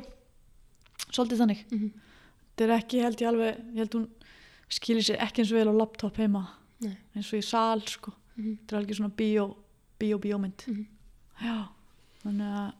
svolítið 1.09 1.41
þannig 1.43 1.65
Mhm. 1.71 1.91
þetta 2.55 2.63
er 2.67 2.75
ekki, 2.79 3.01
held 3.03 3.21
ég 3.21 3.27
alveg, 3.27 3.57
ég 3.73 3.77
held 3.83 3.93
hún 3.97 4.07
skilir 4.69 5.01
sér 5.03 5.17
ekki 5.25 5.41
eins 5.43 5.51
vel 5.51 5.67
á 5.67 5.73
laptop 5.73 6.17
heima 6.17 6.47
Nei. 6.81 6.97
eins 7.15 7.33
og 7.33 7.39
í 7.39 7.43
sal 7.43 7.81
sko 7.87 8.13
Mhm. 8.37 8.57
þetta 8.65 8.73
er 8.75 8.79
alveg 8.83 8.95
svona 8.99 9.15
bíó, 9.15 9.55
bíó, 9.99 10.17
bíómynd 10.19 10.67
Mhm. 10.67 10.85
já, 11.41 11.67
þannig 12.23 12.53
að 12.59 12.73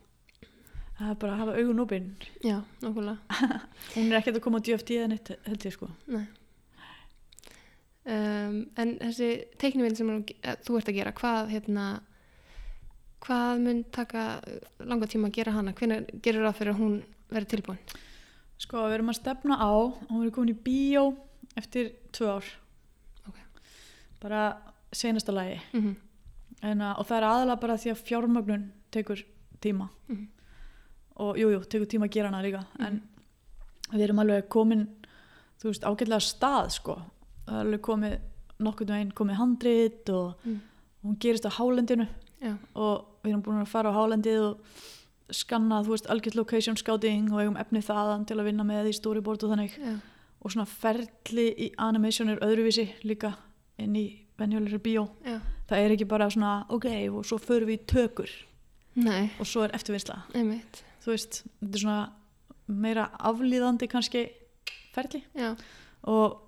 það 1.00 1.10
er 1.12 1.16
bara 1.16 1.34
að 1.34 1.38
hafa 1.40 1.58
augun 1.58 1.80
opinn 1.80 2.16
Já, 2.44 2.62
nákvæmlega. 2.82 3.18
hún 3.96 4.12
er 4.12 4.20
ekkert 4.22 4.36
að 4.36 4.42
koma 4.42 4.60
á 4.60 4.62
DFT 4.62 4.90
eða 5.00 5.08
neitt 5.08 5.28
held 5.48 5.60
ég 5.66 5.72
sko 5.74 5.90
Nei. 6.08 6.28
Um, 8.10 8.64
en 8.80 8.96
þessi 8.98 9.28
teiknuminn 9.62 9.96
sem 9.96 10.08
þú- 10.10 10.36
eh, 10.44 10.56
þú 10.66 10.78
ert 10.80 10.88
að 10.90 10.96
gera, 10.96 11.12
hvað, 11.14 11.50
hérna, 11.52 12.02
hvað 13.26 13.60
mun 13.64 13.84
taka 13.92 14.42
langa 14.80 15.08
tíma 15.08 15.28
að 15.30 15.36
gera 15.40 15.52
hana? 15.52 15.74
Hvernig 15.74 16.22
gerur 16.24 16.46
það 16.48 16.56
fyrir 16.60 16.74
að 16.74 16.80
hún 16.80 17.04
verið 17.32 17.50
tilbúin? 17.56 17.80
sko, 18.60 18.78
við 18.90 18.94
erum 18.98 19.10
að 19.14 19.16
stefna 19.22 19.56
á 19.56 19.72
hún 20.10 20.20
verður 20.20 20.34
komin 20.36 20.54
í 20.56 20.64
bíó 20.64 21.04
eftir 21.56 21.94
tvö 22.12 22.28
ár 22.38 22.46
Ok. 23.28 23.36
bara 24.22 24.58
senasta 24.92 25.32
lagi 25.32 25.60
Mm 25.74 25.82
-hmm. 25.82 25.96
en, 26.62 26.80
að, 26.82 27.00
og 27.00 27.06
það 27.08 27.18
er 27.18 27.24
aðalega 27.24 27.60
bara 27.62 27.78
því 27.78 27.92
að 27.92 28.04
fjármögnun 28.08 28.72
tekur 28.92 29.24
tíma 29.62 29.90
Mhm. 30.10 30.28
og 31.16 31.36
jú, 31.38 31.50
jú, 31.52 31.60
tekur 31.64 31.86
tíma 31.86 32.06
að 32.06 32.12
gera 32.12 32.28
hana 32.30 32.42
líka 32.44 32.66
en 32.80 33.02
við 33.94 34.02
erum 34.02 34.20
alveg 34.20 34.50
komin 34.50 34.88
þú 35.62 35.64
veist, 35.70 35.84
ágætlega 35.84 36.20
stað 36.20 36.70
sko, 36.72 37.02
það 37.48 37.54
er 37.56 37.66
alveg 37.66 37.82
komið 37.82 38.20
nokkurn 38.60 38.88
veginn 38.88 39.12
komið 39.12 39.36
handrit 39.36 40.10
og, 40.10 40.36
Mm. 40.46 40.60
og 41.04 41.10
hún 41.10 41.18
gerist 41.20 41.46
á 41.46 41.50
hálendinu 41.50 42.08
Já, 42.40 42.54
og 42.76 43.20
við 43.24 43.34
erum 43.34 43.44
búin 43.44 43.62
að 43.62 43.72
fara 43.72 43.92
á 43.92 43.98
hálendið 43.98 44.40
og 44.46 44.80
skanna, 45.36 45.82
þú 45.86 45.94
veist, 45.94 46.08
algjört 46.10 46.38
location 46.40 46.78
scouting 46.80 47.28
og 47.34 47.42
eigum 47.44 47.58
efni 47.60 47.82
þaðan 47.86 48.26
til 48.30 48.40
að 48.40 48.48
vinna 48.50 48.66
með 48.66 48.90
í 48.90 48.96
storyboard 48.98 49.44
og 49.46 49.54
þannig. 49.54 49.76
Já, 49.78 49.98
og 50.40 50.54
svona 50.54 50.66
ferli 50.72 51.50
í 51.52 51.70
animation 51.84 52.32
er 52.32 52.40
öðruvísi 52.46 52.88
líka 53.04 53.34
inn 53.80 53.96
í 54.00 54.06
venjulegri 54.40 54.80
bíó. 54.80 55.08
Já. 55.28 55.40
það 55.70 55.84
er 55.84 55.94
ekki 55.94 56.08
bara 56.10 56.30
svona, 56.32 56.54
ok, 56.72 56.88
og 57.12 57.26
svo 57.28 57.38
förum 57.44 57.70
við 57.70 57.82
í 57.82 57.86
tökur. 57.92 58.32
Nei, 59.00 59.30
og 59.40 59.48
svo 59.48 59.66
er 59.66 59.76
eftirvinnsla. 59.76 60.22
Þú 61.04 61.12
veist, 61.14 61.42
þetta 61.60 61.76
er 61.78 61.84
svona 61.84 62.00
meira 62.68 63.10
aflíðandi 63.30 63.88
kannski 63.92 64.24
ferli. 64.96 65.22
Og 66.10 66.40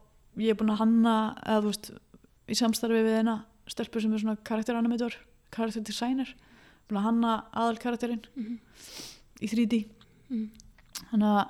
ég 0.42 0.54
er 0.56 0.58
búin 0.60 0.72
að 0.74 0.82
hanna 0.82 1.16
eða 1.44 1.60
þú 1.62 1.74
veist, 1.74 1.92
í 2.52 2.58
samstarfi 2.58 3.04
við 3.06 3.20
eina 3.22 3.36
stelpur 3.70 4.04
sem 4.04 4.16
er 4.16 4.24
svona 4.24 4.40
karakteranimator 4.48 5.16
karakter 5.52 5.82
designer, 5.84 6.28
hanna 6.92 7.46
aðal 7.56 7.78
karakterinn 7.80 8.26
Mhm. 8.36 8.60
í 9.42 9.48
3D 9.50 9.86
Mhm. 10.30 10.50
þannig 11.12 11.30
að 11.40 11.50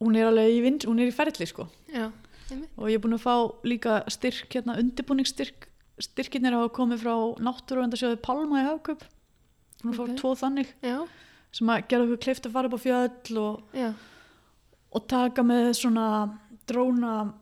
hún 0.00 0.16
er 0.16 0.26
alveg 0.30 0.50
í 0.58 0.62
vind, 0.62 0.82
hún 0.84 1.00
er 1.00 1.08
í 1.10 1.14
ferli 1.14 1.46
sko 1.46 1.68
já, 1.92 2.10
og 2.78 2.86
ég 2.88 2.94
er 2.94 2.98
búin 3.04 3.18
að 3.18 3.26
fá 3.26 3.34
líka 3.64 4.04
styrk 4.08 4.48
hérna 4.50 4.78
undirbúningsstyrk 4.78 5.66
styrkinir 6.00 6.52
hafa 6.54 6.68
komið 6.72 7.02
frá 7.02 7.14
náttúruvendasjóði 7.42 8.20
Palma 8.22 8.62
í 8.62 8.66
Hafköp 8.68 9.02
búin 9.82 9.92
að 9.92 9.96
fá 9.98 10.04
Ok. 10.08 10.16
tvo 10.16 10.34
þannig 10.38 10.66
Já, 10.82 11.06
sem 11.52 11.66
að 11.68 11.88
gera 11.88 12.04
okkur 12.04 12.20
kleift 12.24 12.46
að 12.46 12.52
fara 12.52 12.68
upp 12.68 12.74
á 12.78 12.84
fjöll 12.86 13.36
og, 13.38 13.62
og 14.92 15.06
taka 15.08 15.42
með 15.42 15.74
svona 15.76 16.38
dróna 16.66 17.34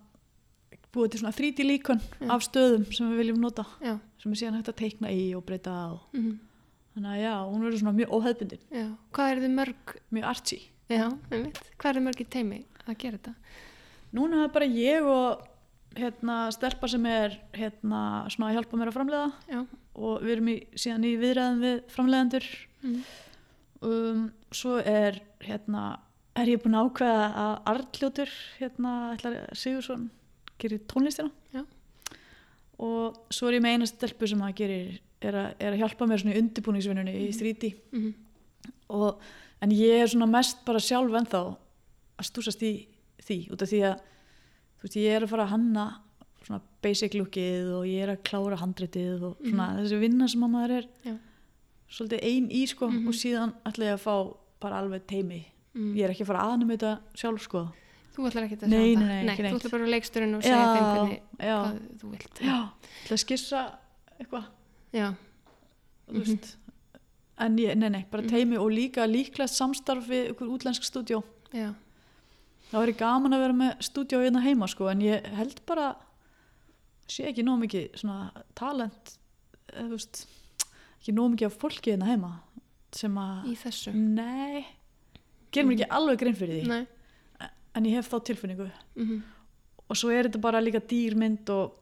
búið 0.92 1.10
til 1.10 1.20
svona 1.20 1.34
3D 1.36 1.64
líkon 1.66 2.00
af 2.30 2.42
stöðum 2.42 2.86
sem 2.94 3.10
við 3.12 3.18
viljum 3.20 3.38
nota 3.40 3.66
já. 3.82 3.98
Sem 4.22 4.32
er 4.32 4.40
síðan 4.40 4.60
hægt 4.60 4.72
að 4.72 4.80
teikna 4.82 5.14
í 5.14 5.24
og 5.36 5.44
breyta 5.46 5.78
og 5.94 6.12
Mm 6.16 6.36
þannig 6.96 7.12
að 7.12 7.20
já, 7.20 7.32
hún 7.44 7.64
verður 7.66 7.80
svona 7.82 7.96
mjög 7.98 8.12
óheðbundin 8.16 8.62
Já, 8.72 8.86
hvað 9.12 9.30
er 9.32 9.40
þið 9.42 9.54
mörg, 9.58 9.92
mjög 10.16 10.28
einmitt. 11.28 11.60
Hvað 11.76 11.90
er 11.90 11.98
þið 11.98 12.06
mörg 12.06 12.22
í 12.22 12.26
teimi 12.32 12.60
að 12.86 12.96
gera 13.02 13.18
þetta? 13.18 13.34
núna 14.16 14.46
er 14.46 14.54
bara 14.54 14.68
ég 14.70 15.08
og 15.10 15.44
hérna 15.96 16.38
stelpa 16.54 16.88
sem 16.88 17.04
er 17.10 17.36
hérna 17.56 18.00
svona 18.32 18.48
að 18.48 18.58
hjálpa 18.58 18.80
mér 18.80 18.90
að 18.92 18.96
framleiða. 18.96 19.28
Já, 19.52 19.60
og 19.96 20.24
við 20.24 20.34
erum 20.36 20.50
í, 20.52 20.56
síðan 20.76 21.06
í 21.08 21.12
viðræðum 21.20 21.62
við 21.66 21.78
framleiðendur. 21.92 22.50
Mm. 22.86 22.98
um, 23.84 24.26
svo 24.54 24.76
er 24.80 25.20
hérna 25.44 25.86
er 26.36 26.52
ég 26.52 26.60
búin 26.62 26.76
að 26.76 26.90
ákveða 26.90 27.28
að 27.42 27.54
Arljótur 27.72 28.34
hérna 28.60 28.92
ætlar 29.14 29.38
Sigursson 29.56 30.10
gerir 30.60 30.84
tónlistina. 30.88 31.32
Já. 31.52 31.64
Og 32.78 33.16
svo 33.32 33.48
er 33.48 33.56
ég 33.58 33.62
með 33.64 33.74
eina 33.76 33.86
stelpu 33.88 34.28
sem 34.28 34.42
að 34.44 34.54
gerir 34.60 35.00
er 35.24 35.34
að, 35.34 35.48
er 35.58 35.72
að 35.72 35.78
hjálpa 35.80 36.06
mér 36.06 36.20
svona 36.20 36.34
í 36.36 36.40
undirbúningsvinnunni 36.42 37.14
í 37.24 37.28
3D 37.32 37.74
Mm 37.92 38.14
og, 38.88 39.18
en 39.60 39.70
ég 39.74 40.02
er 40.02 40.06
svona 40.10 40.26
mest 40.30 40.60
bara 40.66 40.78
sjálf 40.78 41.10
ennþá 41.18 41.40
að 42.20 42.26
stúsast 42.28 42.60
í 42.62 42.86
því 43.26 43.38
út 43.50 43.62
af 43.64 43.68
því 43.72 43.80
að 43.88 43.96
þú 44.76 44.84
veist 44.86 44.96
ég 45.00 45.16
er 45.16 45.24
að 45.26 45.32
fara 45.32 45.46
að 45.46 45.50
hanna 45.56 45.86
svona 46.46 46.60
basic 46.84 47.16
lookið 47.18 47.72
og 47.80 47.86
ég 47.90 48.04
er 48.04 48.12
að 48.14 48.20
klára 48.28 48.58
handritið 48.60 49.24
og 49.26 49.40
svona 49.42 49.66
þessi 49.80 49.98
vinna 50.04 50.28
sem 50.30 50.44
að 50.46 50.52
maður 50.54 50.74
er 50.76 50.86
Já. 51.08 51.16
svolítið 51.90 52.22
ein 52.30 52.46
í 52.50 52.62
sko 52.70 52.86
Mhm. 52.92 53.08
og 53.08 53.14
síðan 53.14 53.54
ætla 53.66 53.84
ég 53.90 53.94
að 53.96 54.04
fá 54.06 54.14
bara 54.60 54.80
alveg 54.82 55.06
teimi 55.06 55.44
Mm. 55.76 55.94
ég 55.96 56.04
er 56.04 56.10
ekki 56.14 56.22
að 56.24 56.26
fara 56.30 56.40
að 56.40 56.52
aðnum 56.54 56.70
þetta 56.76 56.92
sjálf 57.14 57.42
sko 57.42 57.66
Þú 58.16 58.26
ætlar 58.30 58.46
ekki 58.46 58.56
að 58.56 58.68
Nei, 58.72 58.94
sjá 58.94 58.98
nei, 58.98 59.06
það? 59.06 59.08
nei, 59.08 59.32
ekki 59.34 59.42
þú 59.42 59.46
neitt. 59.46 59.56
ætlar 59.60 59.72
bara 59.76 59.84
að 59.86 59.90
leiksturinn 59.92 60.34
og 60.38 60.42
segja 60.46 60.60
þeim 60.72 60.86
hvernig, 60.90 61.18
já, 61.38 61.56
hvað 61.56 61.80
þú 62.00 62.10
vilt. 62.14 62.38
já, 62.40 62.58
ætla 63.04 63.16
að 63.16 63.22
skissa 63.24 63.64
eitthvað? 64.20 64.46
Já, 64.96 65.08
þú 66.08 66.22
veist 66.22 66.56
en 67.46 67.58
ég, 67.60 67.74
nei, 67.76 67.88
nei, 67.92 68.04
bara 68.10 68.22
Mhm. 68.22 68.30
teimi 68.30 68.56
og 68.56 68.70
líka 68.72 69.04
líklegt 69.04 69.52
samstarf 69.52 70.06
við 70.08 70.30
ykkur 70.32 70.48
útlensk 70.56 70.82
stúdjó 70.88 71.22
já, 71.52 71.74
það 72.72 72.80
væri 72.86 72.96
gaman 72.96 73.32
að 73.36 73.42
vera 73.44 73.52
með 73.52 73.76
stúdjó 73.84 74.22
hérna 74.24 74.40
heima 74.42 74.66
sko, 74.68 74.88
en 74.88 75.00
ég 75.04 75.26
held 75.36 75.60
bara 75.66 75.96
sé 77.06 77.28
ekki 77.28 77.44
nóg 77.44 77.60
mikið 77.66 77.92
svona 78.00 78.30
talent 78.54 79.18
eða, 79.74 79.84
þú 79.90 79.90
veist, 79.98 80.26
ekki 81.02 81.12
nóg 81.12 81.34
mikið 81.36 81.46
af 81.50 81.58
fólki 81.60 81.92
hérna 81.92 82.06
heima 82.08 82.32
sem 82.92 83.14
að 83.14 83.44
í 83.52 83.56
þessu? 83.60 83.92
Nei, 83.94 84.64
gerum 85.52 85.68
mér 85.68 85.80
ekki 85.82 85.90
alveg 85.90 86.18
grein 86.18 86.34
fyrir 86.34 86.62
því. 86.62 86.66
Nei. 86.72 86.86
En 87.76 87.88
ég 87.88 87.98
hef 87.98 88.08
þá 88.12 88.18
tilfinningu 88.30 88.70
Mm 88.96 89.22
og 89.86 89.98
svo 89.98 90.12
er 90.12 90.28
þetta 90.28 90.42
bara 90.42 90.62
líka 90.62 90.82
dýrmynd 90.82 91.50
og, 91.54 91.74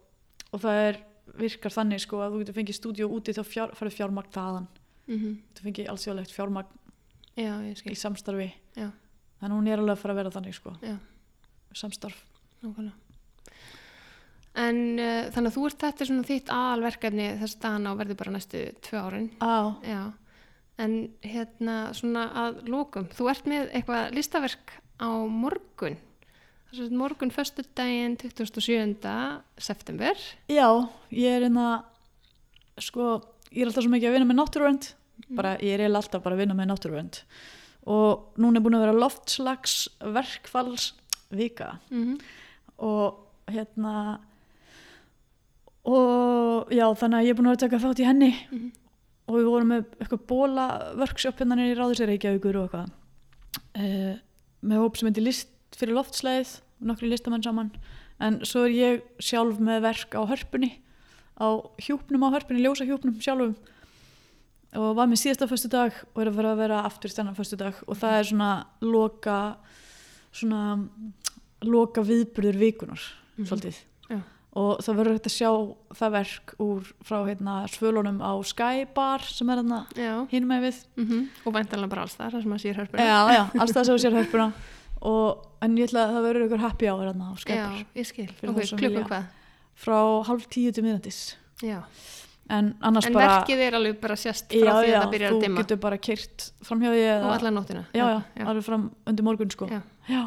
og 0.52 0.62
það 0.62 0.80
er 0.88 0.98
virkar 1.40 1.72
þannig 1.72 2.02
sko 2.04 2.20
að 2.22 2.34
þú 2.34 2.40
getur 2.42 2.58
fengið 2.58 2.78
stúdíu 2.78 3.06
úti 3.16 3.34
þá 3.36 3.42
fjár, 3.48 3.72
farið 3.78 3.96
fjármagn 3.98 4.34
þaðan 4.34 4.66
-hmm. 5.06 5.38
þú 5.54 5.66
fengið 5.68 5.88
allsjóðlegt 5.92 6.34
fjármagn 6.34 6.80
Já, 7.34 7.54
í 7.64 7.96
samstarfi 7.98 8.52
Já. 8.76 8.90
þannig 9.40 9.54
að 9.54 9.56
hún 9.56 9.68
er 9.68 9.78
alveg 9.78 9.96
að 9.96 10.02
fara 10.02 10.12
að 10.12 10.16
vera 10.16 10.30
þannig 10.30 10.54
sko 10.54 10.76
Já. 10.82 10.98
samstarf 11.72 12.24
Nákvæmlega. 12.64 12.96
En 14.54 14.98
uh, 14.98 15.30
þannig 15.34 15.50
að 15.50 15.56
þú 15.56 15.66
ert 15.66 15.80
þetta 15.82 16.04
svona 16.06 16.22
þitt 16.22 16.48
aðalverkefni 16.48 17.26
þess 17.40 17.56
dagana 17.60 17.90
og 17.92 17.98
verður 17.98 18.16
bara 18.16 18.30
næstu 18.30 18.60
tvö 18.80 19.00
árin. 19.02 19.30
á, 19.42 19.76
Já. 19.82 20.12
En 20.78 21.10
hérna 21.22 21.92
svona 21.92 22.30
að 22.34 22.68
lókum, 22.68 23.06
þú 23.10 23.28
ert 23.30 23.46
með 23.46 23.68
eitthvað 23.74 24.14
listaverk 24.14 24.72
á 25.00 25.08
morgun. 25.28 25.96
Morgun 26.90 27.30
föstudaginn 27.30 28.16
27. 28.18 28.96
september. 29.58 30.14
já, 30.48 30.66
ég 31.10 31.28
er 31.36 31.42
hérna 31.46 31.84
sko, 32.78 33.22
ég 33.52 33.62
er 33.62 33.66
alltaf 33.70 33.84
svo 33.84 33.90
mikið 33.92 34.08
að 34.10 34.14
vinna 34.16 34.26
með 34.32 34.38
náttúruvönd 34.40 34.88
bara, 35.38 35.52
ég 35.62 35.78
er 35.78 35.86
alltaf 35.94 36.22
bara 36.24 36.34
að 36.34 36.42
vinna 36.42 36.54
með 36.58 36.70
náttúruvönd 36.72 37.20
og 37.86 38.34
núna 38.40 38.58
er 38.58 38.64
búin 38.64 38.74
að 38.74 38.84
vera 38.88 38.98
loftslags 38.98 39.88
verkfalls 40.00 40.92
vika 41.30 41.78
Mm 41.90 42.02
-hmm. 42.04 42.20
og 42.78 43.14
hérna 43.46 44.18
og 45.84 46.70
já 46.72 46.86
þannig 46.96 47.18
að 47.20 47.24
ég 47.26 47.30
er 47.30 47.38
búin 47.38 47.46
að 47.46 47.52
vera 47.52 47.58
að 47.58 47.64
taka 47.68 47.82
þátt 47.84 48.00
í 48.00 48.06
henni 48.08 48.32
Mhm. 48.50 48.72
og 49.28 49.34
við 49.36 49.44
vorum 49.48 49.68
með 49.68 49.84
eitthvað 50.00 50.26
bóla 50.26 50.96
workshop 50.96 51.38
hérna 51.38 51.56
í 51.70 51.74
ráðisir 51.76 52.06
Reykjavíkur 52.08 52.56
og 52.56 52.70
eitthvað 52.70 52.90
uh, 53.76 54.16
með 54.64 54.80
hóp 54.84 54.96
sem 54.98 55.08
heitir 55.10 55.26
list 55.26 55.50
fyrir 55.76 55.94
loftsleið 55.98 56.56
nokkri 56.84 57.10
listamenn 57.10 57.44
saman 57.44 57.70
en 58.24 58.40
svo 58.46 58.64
er 58.68 58.74
ég 58.74 59.02
sjálf 59.22 59.58
með 59.62 59.82
verk 59.84 60.16
á 60.16 60.22
hörpunni 60.30 60.72
á 61.40 61.46
hjúpnum 61.82 62.24
á 62.26 62.34
hörpunni, 62.34 62.62
ljósa 62.62 62.86
hjúpnum 62.86 63.16
sjálfum 63.20 63.54
og 64.74 64.96
var 64.98 65.06
með 65.10 65.20
síðasta 65.22 65.46
föstu 65.50 65.68
dag 65.70 65.94
og 66.14 66.22
er 66.22 66.30
að 66.30 66.38
vera 66.38 66.52
að 66.54 66.60
vera 66.64 66.78
aftur 66.86 67.10
þennan 67.14 67.36
föstu 67.38 67.58
dag 67.60 67.74
og 67.86 67.98
það 67.98 68.16
er 68.18 68.28
svona 68.30 68.50
loka 68.82 69.38
svona 70.34 70.62
loka 71.62 72.02
viðburður 72.06 72.58
vikunar 72.58 73.02
Mhm. 73.36 73.46
svolítið 73.50 73.74
Já. 73.74 73.82
Og 74.54 74.78
það 74.86 74.96
verður 75.00 75.16
hægt 75.16 75.26
að 75.26 75.34
sjá 75.34 75.50
það 75.98 76.12
verk 76.14 76.52
úr 76.62 76.90
frá 77.02 77.16
hérna, 77.26 77.54
svölunum 77.72 78.20
á 78.22 78.32
Sky 78.46 78.84
Bar 78.94 79.24
sem 79.26 79.50
er 79.50 79.58
hérna 79.62 79.80
Já. 79.98 80.12
hinn 80.30 80.46
með 80.46 80.60
við 80.68 80.76
Mm 80.96 81.28
Og 81.46 81.52
væntanlega 81.56 81.90
bara 81.90 82.02
alls 82.06 82.14
það 82.16 82.36
sem 82.42 82.52
að 82.54 82.62
sér 82.62 82.76
hörpuna. 82.78 83.02
já, 83.02 83.18
já, 83.34 83.42
alls 83.60 83.72
það 83.74 83.84
sem 83.90 83.98
sér 84.04 84.14
hörpuna 84.20 84.52
og, 85.04 85.42
en 85.60 85.74
ég 85.76 85.88
ætla 85.90 86.04
að 86.06 86.12
það 86.14 86.26
verður 86.28 86.44
ykkur 86.46 86.62
happy 86.62 86.86
hour 86.88 87.06
hérna 87.08 87.30
á 87.30 87.34
Sky 87.42 87.56
Já, 87.58 87.66
ég 87.98 88.06
skil. 88.06 88.28
Fyrir 88.38 88.50
Ok, 88.54 88.60
þá 88.60 88.68
sem 88.70 88.78
klukkan 88.78 88.94
vilja. 88.94 89.08
hvað? 89.10 89.24
frá 89.74 89.98
halv 90.28 90.44
tíu 90.54 90.70
til 90.72 90.84
miðnættis 90.86 91.18
Já. 91.62 91.80
en 92.48 92.74
En 92.78 92.94
bara 92.94 93.40
verkið 93.40 93.58
er 93.66 93.74
alveg 93.74 93.98
bara 94.00 94.14
sérst 94.14 94.52
frá 94.54 94.62
já, 94.62 94.72
því 94.78 94.88
já, 94.92 94.94
að 94.94 95.02
það 95.02 95.10
byrjar 95.16 95.30
þú 95.32 95.36
að 95.36 95.44
dimma. 95.48 95.60
getur 95.64 95.76
bara 95.82 95.98
kyrt 95.98 96.46
framhjá 96.62 96.90
því 96.94 97.04
Og 97.24 97.30
alla 97.34 97.50
nóttina. 97.50 97.84
já, 97.92 98.04
já, 98.06 98.22
já. 98.38 98.44
alveg 98.46 98.64
fram 98.64 98.90
undir 99.06 99.24
morgun 99.26 99.50
sko 99.50 99.66
Já. 99.66 99.80
já. 100.08 100.22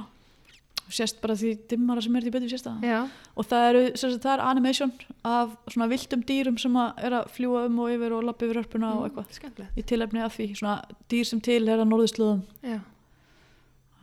Sést 0.94 1.22
bara 1.22 1.36
því 1.36 1.52
dimmara 1.72 2.02
sem 2.02 2.16
er 2.16 2.22
því 2.28 2.32
betur 2.36 2.50
sést 2.54 2.68
það 2.70 2.86
Já. 2.88 3.00
og 3.36 3.46
það 3.50 3.66
eru, 3.70 3.82
sagt, 3.98 4.20
það 4.24 4.34
er 4.34 4.44
animation 4.48 4.92
af 5.28 5.56
svona 5.74 5.88
viltum 5.92 6.24
dýrum 6.30 6.58
sem 6.62 6.78
að 6.80 7.02
er 7.10 7.16
að 7.20 7.32
fljúa 7.36 7.66
um 7.68 7.80
og 7.84 7.92
yfir 7.96 8.16
og 8.18 8.24
lappa 8.28 8.46
yfir 8.48 8.62
hörpuna 8.62 8.94
og 9.00 9.08
eitthvað 9.10 9.34
Skemmtilegt. 9.40 9.78
í 9.78 9.86
tilefni 9.92 10.24
af 10.24 10.38
því, 10.38 10.48
svona 10.60 10.78
dýr 11.12 11.26
sem 11.32 11.42
til 11.42 11.62
er 11.68 11.82
að 11.84 11.90
norðuslöðum 11.92 12.44
Já. 12.64 12.80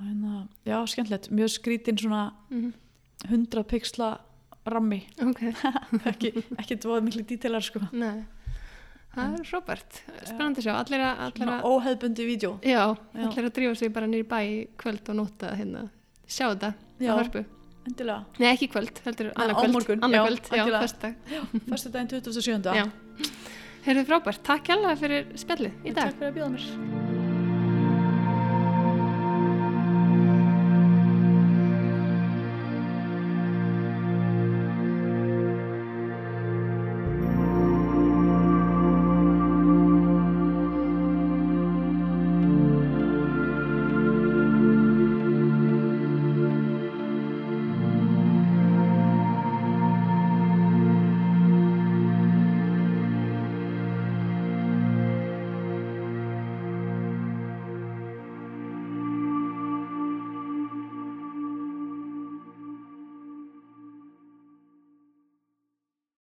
Að, 0.04 0.46
já, 0.66 0.76
skemmtilegt, 0.90 1.30
mjög 1.30 1.52
skrítin 1.58 1.98
svona 2.00 2.24
Mm 2.50 2.72
100 3.24 3.62
pixla 3.64 4.18
rammi, 4.68 4.98
Ok, 5.22 5.38
ekki, 6.10 6.32
ekki 6.60 6.76
dvoð 6.82 7.04
miklu 7.06 7.22
dítelar 7.24 7.62
sko, 7.64 7.80
nei. 7.96 8.24
Það 9.14 9.36
er 9.38 9.48
Robert. 9.54 9.98
Spennandi 10.26 10.64
sjá. 10.64 10.72
Allir 10.74 11.00
að, 11.06 11.20
allir 11.28 11.50
að, 11.54 11.64
óheðbundi 11.70 12.26
vídeo 12.26 12.50
já, 12.66 12.82
Já. 13.14 13.22
allir 13.28 13.46
að 13.48 13.52
drífa 13.56 13.76
sig 13.78 13.92
bara 13.94 14.08
nýri 14.10 14.26
bæ 14.28 14.40
kvöld 14.76 15.08
og 15.08 15.16
nóta 15.22 15.54
hérna. 15.56 15.86
Sjá 16.28 16.46
þetta 16.54 16.72
Já. 17.00 17.12
á 17.12 17.14
hörpu. 17.20 17.44
endilega, 17.84 18.24
Nei, 18.40 18.48
ekki 18.54 18.68
kvöld, 18.72 19.00
heldur 19.04 19.26
Nei, 19.28 19.34
annað 19.36 19.54
á 19.54 19.60
kvöld. 19.60 19.72
morgun, 19.76 20.00
Annað 20.00 20.14
já, 20.16 20.22
kvöld, 20.24 20.44
já, 20.44 20.62
algjörlega. 20.62 20.86
föstudag. 20.86 21.14
fyrstu 21.68 21.90
daginn 21.92 22.08
27. 22.08 22.74
Já. 22.74 22.84
Heyrðu 23.84 24.06
frábært, 24.08 24.42
takk 24.42 24.64
hjálpa 24.72 24.96
fyrir 24.96 25.26
spjallið 25.36 25.72
í 25.84 25.92
dag. 25.92 26.08
Takk 26.08 26.18
fyrir 26.18 26.32
að 26.32 26.36
bjóða 26.38 26.50
mér 26.56 27.23